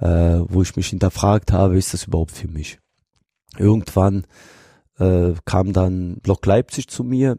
äh, 0.01 0.41
wo 0.49 0.63
ich 0.63 0.77
mich 0.77 0.89
hinterfragt 0.89 1.53
habe, 1.53 1.79
ist 1.79 1.95
das 1.95 2.05
überhaupt 2.05 2.33
für 2.33 2.49
mich? 2.49 2.79
Irgendwann 3.59 4.27
äh, 4.99 5.33
kam 5.45 5.73
dann 5.73 6.21
Lok 6.27 6.45
Leipzig 6.47 6.89
zu 6.89 7.05
mir. 7.05 7.39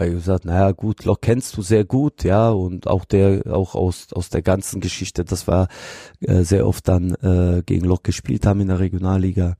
Ich 0.00 0.10
gesagt, 0.10 0.44
naja 0.44 0.70
gut, 0.70 1.04
Lok 1.04 1.22
kennst 1.22 1.56
du 1.56 1.62
sehr 1.62 1.84
gut, 1.84 2.22
ja, 2.22 2.50
und 2.50 2.86
auch 2.86 3.04
der, 3.04 3.42
auch 3.52 3.74
aus, 3.74 4.12
aus 4.12 4.28
der 4.28 4.42
ganzen 4.42 4.80
Geschichte, 4.80 5.24
dass 5.24 5.48
wir 5.48 5.66
äh, 6.20 6.42
sehr 6.44 6.68
oft 6.68 6.86
dann 6.86 7.14
äh, 7.16 7.62
gegen 7.66 7.84
Lok 7.84 8.04
gespielt 8.04 8.46
haben 8.46 8.60
in 8.60 8.68
der 8.68 8.78
Regionalliga 8.78 9.56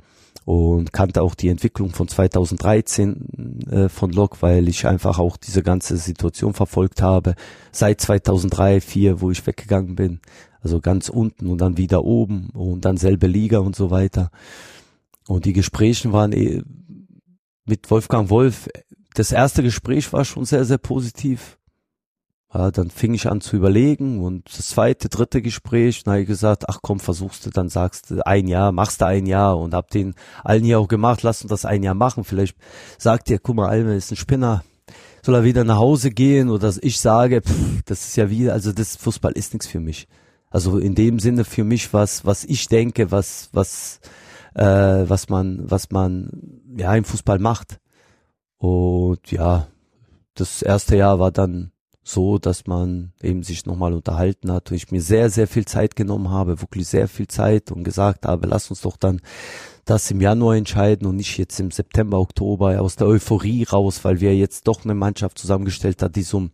und 0.49 0.95
kannte 0.95 1.21
auch 1.21 1.35
die 1.35 1.51
Entwicklung 1.51 1.91
von 1.91 2.09
2013 2.09 3.67
äh, 3.71 3.89
von 3.91 4.11
Lok, 4.11 4.41
weil 4.41 4.67
ich 4.67 4.87
einfach 4.87 5.19
auch 5.19 5.37
diese 5.37 5.63
ganze 5.63 5.99
Situation 5.99 6.55
verfolgt 6.55 7.03
habe. 7.03 7.35
Seit 7.71 8.01
2003, 8.01 8.81
2004, 8.81 9.21
wo 9.21 9.31
ich 9.31 9.47
weggegangen 9.47 9.95
bin, 9.95 10.21
also 10.63 10.81
ganz 10.81 11.11
unten 11.11 11.49
und 11.49 11.59
dann 11.59 11.77
wieder 11.77 12.03
oben 12.03 12.49
und 12.55 12.87
dann 12.87 12.97
selbe 12.97 13.27
Liga 13.27 13.59
und 13.59 13.77
so 13.77 13.91
weiter. 13.91 14.31
Und 15.27 15.45
die 15.45 15.53
Gespräche 15.53 16.15
waren 16.15 16.33
eh 16.33 16.63
mit 17.67 17.91
Wolfgang 17.91 18.31
Wolf. 18.31 18.71
Das 19.13 19.33
erste 19.33 19.63
Gespräch 19.63 20.11
war 20.15 20.25
schon 20.25 20.47
sehr, 20.47 20.65
sehr 20.65 20.79
positiv. 20.79 21.58
Ja, 22.53 22.71
dann 22.71 22.89
fing 22.91 23.13
ich 23.13 23.29
an 23.31 23.43
zu 23.43 23.57
überlegen 23.57 24.25
und 24.25 24.49
das 24.57 24.69
zweite, 24.69 25.11
dritte 25.11 25.43
Gespräch, 25.43 26.03
dann 26.03 26.13
habe 26.13 26.23
ich 26.23 26.29
gesagt, 26.29 26.67
ach 26.67 26.79
komm, 26.81 26.99
versuchst 26.99 27.45
du, 27.45 27.51
dann 27.51 27.69
sagst 27.69 28.11
du 28.11 28.27
ein 28.27 28.49
Jahr, 28.49 28.73
machst 28.73 29.03
du 29.03 29.07
ein 29.07 29.27
Jahr 29.27 29.59
und 29.59 29.75
hab 29.75 29.91
den 29.91 30.15
allen 30.45 30.65
hier 30.65 30.81
auch 30.81 30.89
gemacht, 30.89 31.23
lass 31.23 31.43
uns 31.43 31.51
das 31.51 31.67
ein 31.67 31.83
Jahr 31.83 31.95
machen. 31.95 32.25
Vielleicht 32.25 32.57
sagt 32.97 33.29
ihr, 33.29 33.39
guck 33.39 33.57
mal, 33.57 33.69
Alme 33.69 33.97
ist 33.97 34.11
ein 34.11 34.17
Spinner, 34.17 34.65
soll 35.23 35.35
er 35.35 35.45
wieder 35.45 35.65
nach 35.65 35.77
Hause 35.77 36.11
gehen 36.11 36.49
oder 36.49 36.73
ich 36.81 36.99
sage, 36.99 37.43
pff, 37.43 37.83
das 37.85 38.09
ist 38.09 38.17
ja 38.17 38.31
wieder, 38.31 38.55
also 38.55 38.73
das 38.73 38.97
Fußball 38.97 39.33
ist 39.33 39.53
nichts 39.53 39.67
für 39.67 39.81
mich. 39.81 40.09
Also 40.49 40.79
in 40.79 40.95
dem 40.95 41.19
Sinne 41.19 41.45
für 41.45 41.65
mich 41.65 41.93
was, 41.93 42.25
was 42.25 42.45
ich 42.45 42.69
denke, 42.69 43.11
was, 43.11 43.51
was, 43.53 44.01
äh, 44.55 44.65
was 44.65 45.29
man, 45.29 45.71
was 45.71 45.91
man 45.91 46.31
ja 46.79 46.95
im 46.95 47.05
Fußball 47.05 47.39
macht. 47.39 47.79
Und 48.57 49.31
ja, 49.31 49.69
das 50.35 50.63
erste 50.63 50.97
Jahr 50.97 51.19
war 51.19 51.31
dann 51.31 51.73
so, 52.09 52.39
dass 52.39 52.67
man 52.67 53.13
eben 53.23 53.43
sich 53.43 53.67
nochmal 53.67 53.93
unterhalten 53.93 54.51
hat 54.51 54.71
und 54.71 54.77
ich 54.77 54.91
mir 54.91 55.03
sehr, 55.03 55.29
sehr 55.29 55.47
viel 55.47 55.67
Zeit 55.67 55.95
genommen 55.95 56.31
habe, 56.31 56.61
wirklich 56.61 56.89
sehr 56.89 57.07
viel 57.07 57.29
Zeit 57.29 57.71
und 57.71 57.85
gesagt 57.85 58.25
habe, 58.27 58.47
lass 58.47 58.71
uns 58.71 58.81
doch 58.81 58.97
dann 58.97 59.21
das 59.85 60.11
im 60.11 60.21
Januar 60.21 60.57
entscheiden 60.57 61.07
und 61.07 61.17
nicht 61.17 61.37
jetzt 61.39 61.61
im 61.61 61.71
September, 61.71 62.19
Oktober 62.19 62.81
aus 62.81 62.97
der 62.97 63.07
Euphorie 63.07 63.65
raus, 63.65 64.05
weil 64.05 64.21
wir 64.21 64.35
jetzt 64.35 64.67
doch 64.69 64.85
eine 64.85 64.95
Mannschaft 64.95 65.39
zusammengestellt 65.39 66.03
hat, 66.03 66.17
die 66.17 66.23
so 66.23 66.49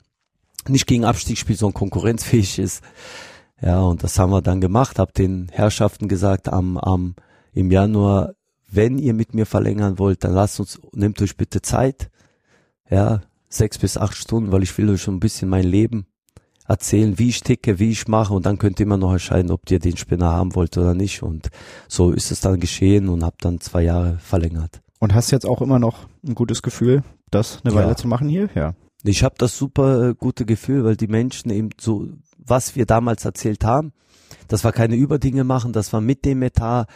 nicht 0.69 0.87
gegen 0.87 1.05
Abstieg 1.05 1.39
spielt, 1.39 1.59
sondern 1.59 1.75
konkurrenzfähig 1.75 2.59
ist. 2.59 2.83
Ja, 3.61 3.81
und 3.81 4.03
das 4.03 4.19
haben 4.19 4.31
wir 4.31 4.43
dann 4.43 4.61
gemacht, 4.61 4.99
hab 4.99 5.15
den 5.15 5.49
Herrschaften 5.53 6.09
gesagt, 6.09 6.49
am, 6.49 6.77
am, 6.79 7.15
im 7.53 7.71
Januar, 7.71 8.35
wenn 8.71 8.99
ihr 8.99 9.15
mit 9.15 9.35
mir 9.35 9.47
verlängern 9.47 9.99
wollt, 9.99 10.25
dann 10.25 10.33
lasst 10.33 10.59
uns, 10.59 10.81
nehmt 10.93 11.23
euch 11.23 11.37
bitte 11.37 11.63
Zeit. 11.63 12.11
Ja, 12.91 13.23
sechs 13.55 13.79
bis 13.79 13.97
acht 13.97 14.17
Stunden, 14.17 14.53
weil 14.53 14.63
ich 14.63 14.77
will 14.79 14.91
euch 14.91 15.03
schon 15.03 15.17
ein 15.17 15.21
bisschen 15.21 15.49
mein 15.49 15.65
Leben 15.65 16.07
erzählen, 16.67 17.19
wie 17.19 17.29
ich 17.29 17.43
ticke, 17.43 17.79
wie 17.79 17.91
ich 17.91 18.09
mache 18.09 18.33
und 18.33 18.47
dann 18.47 18.59
könnt 18.59 18.81
ihr 18.81 18.87
immer 18.87 18.97
noch 18.97 19.13
entscheiden, 19.13 19.51
ob 19.51 19.71
ihr 19.71 19.79
den 19.79 19.97
Spinner 19.97 20.33
haben 20.33 20.55
wollt 20.55 20.77
oder 20.79 20.95
nicht. 20.95 21.23
Und 21.23 21.51
so 21.89 22.11
ist 22.11 22.31
es 22.31 22.41
dann 22.41 22.59
geschehen 22.59 23.09
und 23.09 23.23
habe 23.23 23.37
dann 23.41 23.61
zwei 23.61 23.83
Jahre 23.83 24.19
verlängert. 24.19 24.81
Und 24.99 25.15
hast 25.15 25.31
jetzt 25.31 25.47
auch 25.47 25.61
immer 25.61 25.79
noch 25.79 26.07
ein 26.27 26.35
gutes 26.35 26.63
Gefühl, 26.63 27.03
das 27.31 27.61
eine 27.65 27.75
Weile 27.75 27.97
zu 27.97 28.09
machen 28.09 28.29
hier? 28.29 28.49
Ja. 28.55 28.75
Ich 29.03 29.23
habe 29.23 29.35
das 29.37 29.57
super 29.57 30.11
äh, 30.11 30.15
gute 30.15 30.47
Gefühl, 30.47 30.85
weil 30.85 30.97
die 30.97 31.09
Menschen 31.09 31.51
eben 31.51 31.71
so, 31.79 32.09
was 32.39 32.75
wir 32.75 32.87
damals 32.87 33.25
erzählt 33.27 33.65
haben, 33.65 33.93
dass 34.49 34.65
wir 34.65 34.73
keine 34.73 34.97
Überdinge 34.97 35.45
machen, 35.45 35.73
dass 35.73 35.93
wir 35.93 36.01
mit 36.01 36.25
dem 36.25 36.43
Etat 36.43 36.87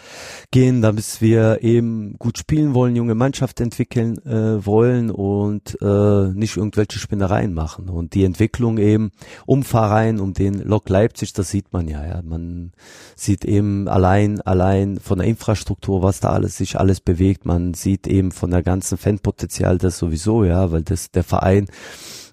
gehen, 0.51 0.82
damit 0.82 1.20
wir 1.20 1.62
eben 1.62 2.16
gut 2.18 2.39
spielen 2.39 2.74
wollen, 2.74 2.97
junge 2.97 3.14
Mannschaft 3.14 3.61
entwickeln 3.61 4.18
äh, 4.26 4.64
wollen 4.64 5.11
und 5.11 5.78
äh, 5.80 6.28
nicht 6.28 6.57
irgendwelche 6.57 6.99
Spinnereien 6.99 7.55
machen. 7.55 7.89
Und 7.89 8.14
die 8.14 8.24
Entwicklung 8.24 8.78
eben 8.78 9.11
um 9.47 9.62
Verein, 9.62 10.20
um 10.20 10.32
den 10.32 10.62
Lok 10.62 10.89
Leipzig, 10.89 11.32
das 11.32 11.51
sieht 11.51 11.72
man 11.72 11.89
ja, 11.89 12.05
ja. 12.07 12.22
Man 12.22 12.72
sieht 13.16 13.45
eben 13.45 13.89
allein, 13.89 14.41
allein 14.41 14.99
von 14.99 15.18
der 15.18 15.28
Infrastruktur, 15.28 16.03
was 16.03 16.20
da 16.20 16.30
alles 16.30 16.57
sich 16.57 16.78
alles 16.78 17.01
bewegt. 17.01 17.45
Man 17.45 17.74
sieht 17.74 18.07
eben 18.07 18.32
von 18.32 18.51
der 18.51 18.62
ganzen 18.62 18.99
Fanpotenzial 18.99 19.78
das 19.78 19.99
sowieso, 19.99 20.45
ja, 20.45 20.70
weil 20.72 20.82
das 20.82 21.11
der 21.11 21.24
Verein 21.24 21.66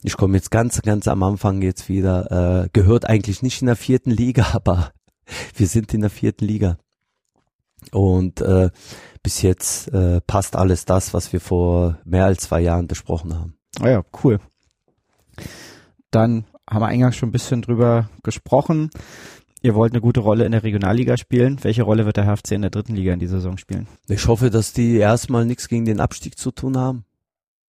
ich 0.06 0.18
komme 0.18 0.38
jetzt 0.38 0.52
ganz, 0.52 0.84
ganz 0.84 1.08
am 1.08 1.24
Anfang 1.24 1.64
jetzt 1.64 1.90
wieder, 1.90 2.66
äh, 2.66 2.70
gehört 2.74 3.10
eigentlich 3.10 3.42
nicht 3.42 3.62
in 3.62 3.66
der 3.66 3.76
vierten 3.76 4.12
Liga, 4.12 4.46
aber 4.54 4.92
wir 5.56 5.68
sind 5.68 5.94
in 5.94 6.02
der 6.02 6.10
vierten 6.10 6.46
Liga. 6.46 6.78
Und 7.92 8.42
äh, 8.42 8.70
bis 9.24 9.42
jetzt 9.42 9.88
äh, 9.94 10.22
passt 10.22 10.56
alles 10.56 10.86
das, 10.86 11.14
was 11.14 11.34
wir 11.34 11.40
vor 11.40 12.00
mehr 12.06 12.26
als 12.26 12.44
zwei 12.44 12.62
Jahren 12.62 12.88
besprochen 12.88 13.34
haben. 13.34 13.58
Ah 13.80 13.90
ja, 13.90 14.04
cool. 14.24 14.40
Dann 16.12 16.46
haben 16.70 16.82
wir 16.82 16.88
eingangs 16.88 17.16
schon 17.16 17.30
ein 17.30 17.34
bisschen 17.34 17.62
drüber 17.62 18.10
gesprochen. 18.24 18.90
Ihr 19.62 19.76
wollt 19.76 19.94
eine 19.94 20.02
gute 20.02 20.20
Rolle 20.20 20.46
in 20.46 20.52
der 20.52 20.64
Regionalliga 20.64 21.18
spielen. 21.18 21.64
Welche 21.64 21.84
Rolle 21.84 22.06
wird 22.06 22.18
der 22.18 22.26
HFC 22.26 22.52
in 22.52 22.62
der 22.62 22.70
dritten 22.70 22.96
Liga 22.96 23.14
in 23.14 23.20
dieser 23.20 23.38
Saison 23.38 23.58
spielen? 23.58 23.88
Ich 24.08 24.28
hoffe, 24.28 24.50
dass 24.50 24.74
die 24.74 24.98
erstmal 24.98 25.46
nichts 25.46 25.68
gegen 25.68 25.86
den 25.86 26.00
Abstieg 26.00 26.38
zu 26.38 26.52
tun 26.52 26.78
haben. 26.78 27.06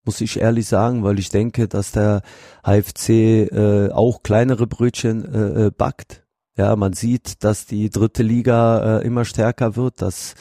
Muss 0.05 0.21
ich 0.21 0.39
ehrlich 0.39 0.69
sagen, 0.69 1.03
weil 1.03 1.19
ich 1.19 1.31
denke, 1.31 1.69
dass 1.69 1.93
der 1.93 2.23
HFC 2.65 3.09
äh, 3.51 3.91
auch 3.91 4.23
kleinere 4.23 4.67
Brötchen 4.67 5.25
äh, 5.25 5.67
äh 5.67 5.71
backt 5.71 6.26
ja, 6.57 6.75
man 6.77 6.93
sieht, 6.93 7.45
dass 7.45 7.67
die 7.67 7.91
dritte 7.91 8.23
Liga 8.23 8.99
äh, 8.99 9.07
immer 9.07 9.25
stärker 9.25 9.77
wird, 9.77 10.03
dass 10.03 10.35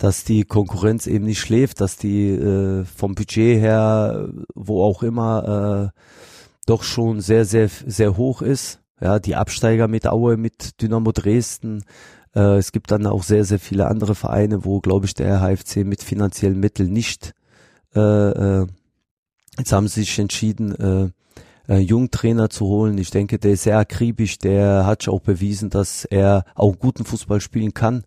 dass 0.00 0.24
die 0.24 0.44
Konkurrenz 0.44 1.06
eben 1.06 1.26
nicht 1.26 1.40
schläft, 1.40 1.82
dass 1.82 1.98
die 1.98 2.30
äh, 2.30 2.84
vom 2.86 3.14
Budget 3.14 3.60
her, 3.60 4.30
wo 4.54 4.82
auch 4.82 5.02
immer, 5.02 5.92
äh, 5.92 6.00
doch 6.64 6.84
schon 6.84 7.20
sehr, 7.20 7.44
sehr, 7.44 7.68
sehr 7.68 8.16
hoch 8.16 8.40
ist. 8.40 8.80
Ja, 8.98 9.18
die 9.18 9.36
Absteiger 9.36 9.88
mit 9.88 10.06
Aue, 10.06 10.38
mit 10.38 10.80
Dynamo 10.80 11.12
Dresden. 11.12 11.84
Äh, 12.34 12.56
es 12.56 12.72
gibt 12.72 12.90
dann 12.90 13.06
auch 13.06 13.22
sehr, 13.22 13.44
sehr 13.44 13.58
viele 13.58 13.88
andere 13.88 14.14
Vereine, 14.14 14.64
wo, 14.64 14.80
glaube 14.80 15.04
ich, 15.04 15.12
der 15.12 15.40
HFC 15.40 15.84
mit 15.84 16.02
finanziellen 16.02 16.58
Mitteln 16.58 16.92
nicht. 16.94 17.34
Äh, 17.94 18.00
äh, 18.00 18.66
jetzt 19.58 19.72
haben 19.72 19.86
sie 19.86 20.00
sich 20.00 20.18
entschieden, 20.18 20.74
äh, 20.76 21.10
äh, 21.70 21.78
Jungtrainer 21.78 22.50
zu 22.50 22.66
holen. 22.66 22.98
Ich 22.98 23.10
denke, 23.10 23.38
der 23.38 23.52
ist 23.52 23.62
sehr 23.62 23.78
akribisch, 23.78 24.38
der 24.38 24.84
hat 24.86 25.08
auch 25.08 25.20
bewiesen, 25.20 25.70
dass 25.70 26.04
er 26.04 26.44
auch 26.56 26.76
guten 26.78 27.04
Fußball 27.04 27.40
spielen 27.40 27.72
kann. 27.74 28.02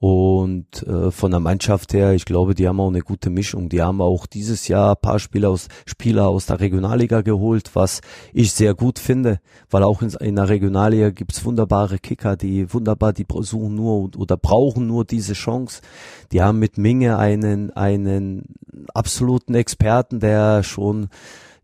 Und 0.00 0.84
äh, 0.86 1.10
von 1.10 1.32
der 1.32 1.40
Mannschaft 1.40 1.92
her, 1.92 2.12
ich 2.12 2.24
glaube, 2.24 2.54
die 2.54 2.68
haben 2.68 2.78
auch 2.78 2.88
eine 2.88 3.00
gute 3.00 3.30
Mischung. 3.30 3.68
Die 3.68 3.82
haben 3.82 4.00
auch 4.00 4.26
dieses 4.26 4.68
Jahr 4.68 4.92
ein 4.92 5.00
paar 5.02 5.18
Spieler 5.18 5.50
aus, 5.50 5.66
Spieler 5.86 6.28
aus 6.28 6.46
der 6.46 6.60
Regionalliga 6.60 7.22
geholt, 7.22 7.72
was 7.74 8.00
ich 8.32 8.52
sehr 8.52 8.74
gut 8.74 9.00
finde, 9.00 9.40
weil 9.70 9.82
auch 9.82 10.00
in, 10.00 10.10
in 10.20 10.36
der 10.36 10.48
Regionalliga 10.48 11.10
gibt's 11.10 11.44
wunderbare 11.44 11.98
Kicker, 11.98 12.36
die 12.36 12.72
wunderbar, 12.72 13.12
die 13.12 13.26
suchen 13.40 13.74
nur 13.74 14.10
oder 14.16 14.36
brauchen 14.36 14.86
nur 14.86 15.04
diese 15.04 15.32
Chance. 15.32 15.82
Die 16.30 16.42
haben 16.42 16.60
mit 16.60 16.78
Minge 16.78 17.18
einen, 17.18 17.72
einen 17.72 18.54
absoluten 18.94 19.56
Experten, 19.56 20.20
der 20.20 20.62
schon 20.62 21.08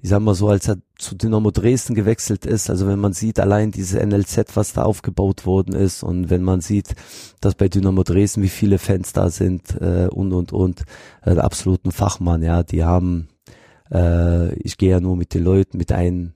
ich 0.04 0.10
sag 0.10 0.20
mal 0.20 0.34
so, 0.34 0.50
als 0.50 0.68
er 0.68 0.76
zu 0.98 1.14
Dynamo 1.14 1.50
Dresden 1.50 1.94
gewechselt 1.94 2.44
ist, 2.44 2.68
also 2.68 2.86
wenn 2.86 2.98
man 2.98 3.14
sieht, 3.14 3.40
allein 3.40 3.70
diese 3.70 4.04
NLZ, 4.04 4.54
was 4.54 4.74
da 4.74 4.82
aufgebaut 4.82 5.46
worden 5.46 5.74
ist 5.74 6.02
und 6.02 6.28
wenn 6.28 6.42
man 6.42 6.60
sieht, 6.60 6.94
dass 7.40 7.54
bei 7.54 7.70
Dynamo 7.70 8.02
Dresden, 8.02 8.42
wie 8.42 8.50
viele 8.50 8.76
Fans 8.76 9.14
da 9.14 9.30
sind 9.30 9.80
äh, 9.80 10.08
und, 10.12 10.34
und, 10.34 10.52
und, 10.52 10.82
äh, 11.24 11.38
absoluten 11.38 11.90
Fachmann, 11.90 12.42
ja, 12.42 12.62
die 12.62 12.84
haben, 12.84 13.28
äh, 13.90 14.52
ich 14.56 14.76
gehe 14.76 14.90
ja 14.90 15.00
nur 15.00 15.16
mit 15.16 15.32
den 15.32 15.42
Leuten, 15.42 15.78
mit 15.78 15.90
einem, 15.90 16.34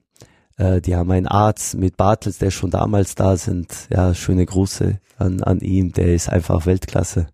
äh, 0.56 0.80
die 0.80 0.96
haben 0.96 1.10
einen 1.10 1.26
Arzt 1.26 1.76
mit 1.76 1.98
Bartels, 1.98 2.38
der 2.38 2.50
schon 2.50 2.70
damals 2.70 3.16
da 3.16 3.36
sind, 3.36 3.86
ja, 3.90 4.14
schöne 4.14 4.46
Grüße 4.46 4.98
an, 5.18 5.42
an 5.42 5.60
ihm, 5.60 5.92
der 5.92 6.14
ist 6.14 6.30
einfach 6.30 6.64
Weltklasse, 6.64 7.26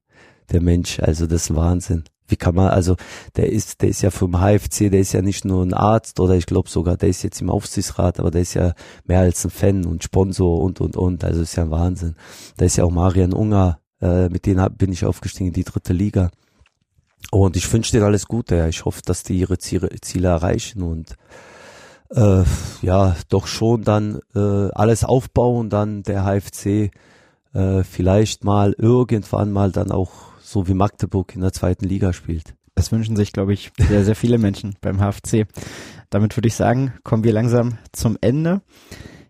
der 0.50 0.60
Mensch, 0.60 0.98
also 0.98 1.28
das 1.28 1.50
ist 1.50 1.54
Wahnsinn. 1.54 2.02
Wie 2.26 2.36
kann 2.36 2.54
man, 2.54 2.68
also 2.68 2.96
der 3.36 3.52
ist, 3.52 3.82
der 3.82 3.90
ist 3.90 4.02
ja 4.02 4.10
vom 4.10 4.36
HFC, 4.36 4.90
der 4.90 5.00
ist 5.00 5.12
ja 5.12 5.20
nicht 5.20 5.44
nur 5.44 5.62
ein 5.62 5.74
Arzt 5.74 6.20
oder 6.20 6.34
ich 6.34 6.46
glaube 6.46 6.70
sogar, 6.70 6.96
der 6.96 7.10
ist 7.10 7.22
jetzt 7.22 7.40
im 7.42 7.50
Aufsichtsrat, 7.50 8.18
aber 8.18 8.30
der 8.30 8.42
ist 8.42 8.54
ja 8.54 8.72
mehr 9.04 9.20
als 9.20 9.44
ein 9.44 9.50
Fan 9.50 9.84
und 9.84 10.04
Sponsor 10.04 10.62
und 10.62 10.80
und 10.80 10.96
und. 10.96 11.22
Also 11.22 11.42
ist 11.42 11.56
ja 11.56 11.64
ein 11.64 11.70
Wahnsinn. 11.70 12.16
Da 12.56 12.64
ist 12.64 12.76
ja 12.76 12.84
auch 12.84 12.90
Marian 12.90 13.34
Unger, 13.34 13.78
äh, 14.00 14.28
mit 14.30 14.46
denen 14.46 14.60
hab, 14.60 14.78
bin 14.78 14.92
ich 14.92 15.04
aufgestiegen 15.04 15.48
in 15.48 15.54
die 15.54 15.64
dritte 15.64 15.92
Liga. 15.92 16.30
Und 17.30 17.56
ich 17.56 17.70
wünsche 17.72 17.92
denen 17.92 18.04
alles 18.04 18.26
Gute. 18.26 18.56
Ja. 18.56 18.68
Ich 18.68 18.84
hoffe, 18.84 19.02
dass 19.04 19.22
die 19.22 19.38
ihre 19.38 19.58
Ziele, 19.58 19.90
Ziele 20.00 20.28
erreichen 20.28 20.82
und 20.82 21.16
äh, 22.10 22.44
ja, 22.82 23.16
doch 23.28 23.46
schon 23.46 23.82
dann 23.82 24.20
äh, 24.34 24.70
alles 24.72 25.04
aufbauen, 25.04 25.68
dann 25.68 26.02
der 26.02 26.24
HFC 26.24 26.90
äh, 27.54 27.82
vielleicht 27.82 28.44
mal 28.44 28.74
irgendwann 28.78 29.52
mal 29.52 29.72
dann 29.72 29.90
auch 29.90 30.33
so 30.54 30.68
wie 30.68 30.74
Magdeburg 30.74 31.34
in 31.34 31.40
der 31.40 31.52
zweiten 31.52 31.84
Liga 31.84 32.12
spielt. 32.12 32.54
Das 32.76 32.92
wünschen 32.92 33.16
sich, 33.16 33.32
glaube 33.32 33.52
ich, 33.52 33.72
sehr, 33.76 34.04
sehr 34.04 34.14
viele 34.14 34.38
Menschen 34.38 34.76
beim 34.80 35.00
HFC. 35.00 35.48
Damit 36.10 36.36
würde 36.36 36.46
ich 36.46 36.54
sagen, 36.54 36.92
kommen 37.02 37.24
wir 37.24 37.32
langsam 37.32 37.78
zum 37.90 38.16
Ende. 38.20 38.62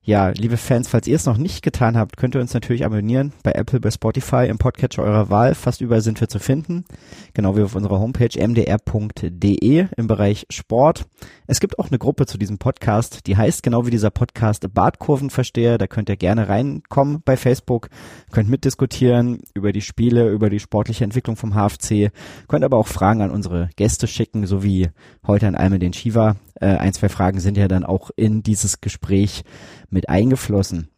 Ja, 0.07 0.29
liebe 0.29 0.59
Fans, 0.59 0.87
falls 0.87 1.07
ihr 1.07 1.17
es 1.17 1.25
noch 1.25 1.39
nicht 1.39 1.63
getan 1.63 1.97
habt, 1.97 2.19
könnt 2.19 2.35
ihr 2.35 2.41
uns 2.43 2.53
natürlich 2.53 2.85
abonnieren 2.85 3.33
bei 3.43 3.53
Apple, 3.53 3.81
bei 3.81 3.91
Spotify, 3.91 4.47
im 4.51 4.59
Podcatcher 4.59 5.03
eurer 5.03 5.31
Wahl. 5.31 5.55
Fast 5.55 5.81
überall 5.81 6.03
sind 6.03 6.21
wir 6.21 6.29
zu 6.29 6.39
finden. 6.39 6.85
Genau 7.33 7.57
wie 7.57 7.63
auf 7.63 7.75
unserer 7.75 8.01
Homepage 8.01 8.29
mdr.de 8.39 9.87
im 9.97 10.07
Bereich 10.07 10.45
Sport. 10.51 11.07
Es 11.47 11.59
gibt 11.59 11.79
auch 11.79 11.89
eine 11.89 11.99
Gruppe 11.99 12.27
zu 12.27 12.37
diesem 12.37 12.59
Podcast, 12.59 13.27
die 13.27 13.39
heißt 13.39 13.63
genau 13.63 13.87
wie 13.87 13.91
dieser 13.91 14.11
Podcast 14.11 14.75
Bartkurvenversteher. 14.75 15.79
Da 15.79 15.87
könnt 15.87 16.11
ihr 16.11 16.19
gerne 16.19 16.51
reinkommen 16.51 17.23
bei 17.25 17.39
Facebook, 17.39 17.89
könnt 18.31 18.51
mitdiskutieren 18.51 19.41
über 19.55 19.73
die 19.73 19.81
Spiele, 19.81 20.29
über 20.29 20.51
die 20.51 20.61
sportliche 20.61 21.05
Entwicklung 21.05 21.37
vom 21.37 21.55
HFC, 21.55 22.13
könnt 22.47 22.65
aber 22.65 22.77
auch 22.77 22.89
Fragen 22.89 23.23
an 23.23 23.31
unsere 23.31 23.71
Gäste 23.77 24.07
schicken, 24.07 24.47
so 24.47 24.63
wie 24.63 24.91
heute 25.27 25.47
an 25.47 25.55
Alme 25.55 25.79
den 25.79 25.95
Shiva. 25.95 26.37
Äh, 26.55 26.77
ein, 26.77 26.93
zwei 26.93 27.09
Fragen 27.09 27.41
sind 27.41 27.57
ja 27.57 27.69
dann 27.69 27.85
auch 27.85 28.11
in 28.17 28.43
dieses 28.43 28.81
Gespräch 28.81 29.45
mit 29.91 30.09
eingeflossen. 30.09 30.89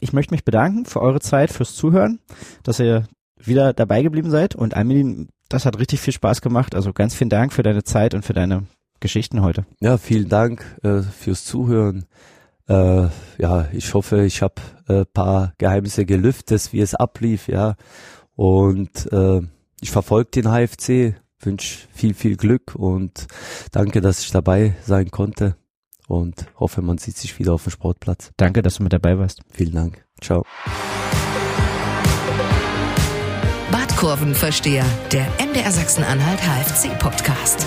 Ich 0.00 0.12
möchte 0.12 0.34
mich 0.34 0.44
bedanken 0.44 0.86
für 0.86 1.00
eure 1.00 1.20
Zeit, 1.20 1.52
fürs 1.52 1.74
Zuhören, 1.74 2.20
dass 2.62 2.80
ihr 2.80 3.04
wieder 3.38 3.72
dabei 3.72 4.02
geblieben 4.02 4.30
seid 4.30 4.54
und 4.54 4.74
Almedin, 4.74 5.28
das 5.48 5.66
hat 5.66 5.78
richtig 5.78 6.00
viel 6.00 6.12
Spaß 6.12 6.40
gemacht. 6.40 6.74
Also 6.74 6.92
ganz 6.92 7.14
vielen 7.14 7.30
Dank 7.30 7.52
für 7.52 7.62
deine 7.62 7.84
Zeit 7.84 8.14
und 8.14 8.24
für 8.24 8.32
deine 8.32 8.64
Geschichten 9.00 9.42
heute. 9.42 9.66
Ja, 9.80 9.98
vielen 9.98 10.28
Dank 10.28 10.64
äh, 10.82 11.02
fürs 11.02 11.44
Zuhören. 11.44 12.06
Äh, 12.66 13.08
ja, 13.38 13.68
ich 13.72 13.92
hoffe, 13.92 14.24
ich 14.24 14.40
habe 14.40 14.54
äh, 14.88 15.04
paar 15.04 15.52
Geheimnisse 15.58 16.06
gelüftet, 16.06 16.72
wie 16.72 16.80
es 16.80 16.94
ablief, 16.94 17.48
ja. 17.48 17.76
Und 18.34 19.12
äh, 19.12 19.42
ich 19.80 19.90
verfolge 19.90 20.30
den 20.30 20.50
HFC, 20.50 21.14
wünsche 21.46 21.86
viel, 21.92 22.14
viel 22.14 22.36
Glück 22.36 22.74
und 22.74 23.26
danke, 23.72 24.00
dass 24.00 24.20
ich 24.20 24.30
dabei 24.30 24.74
sein 24.84 25.10
konnte. 25.10 25.56
und 26.06 26.46
hoffe, 26.58 26.82
man 26.82 26.98
sieht 26.98 27.16
sich 27.16 27.38
wieder 27.38 27.54
auf 27.54 27.62
dem 27.64 27.72
Sportplatz. 27.72 28.30
Danke, 28.36 28.62
dass 28.62 28.76
du 28.76 28.82
mit 28.82 28.92
dabei 28.92 29.18
warst. 29.18 29.40
Vielen 29.50 29.72
Dank. 29.72 30.04
Ciao. 30.20 30.44
Badkurvenversteher, 33.70 34.84
der 35.12 35.26
MDR 35.38 35.70
Sachsen-Anhalt 35.70 36.40
HFC-Podcast. 36.40 37.66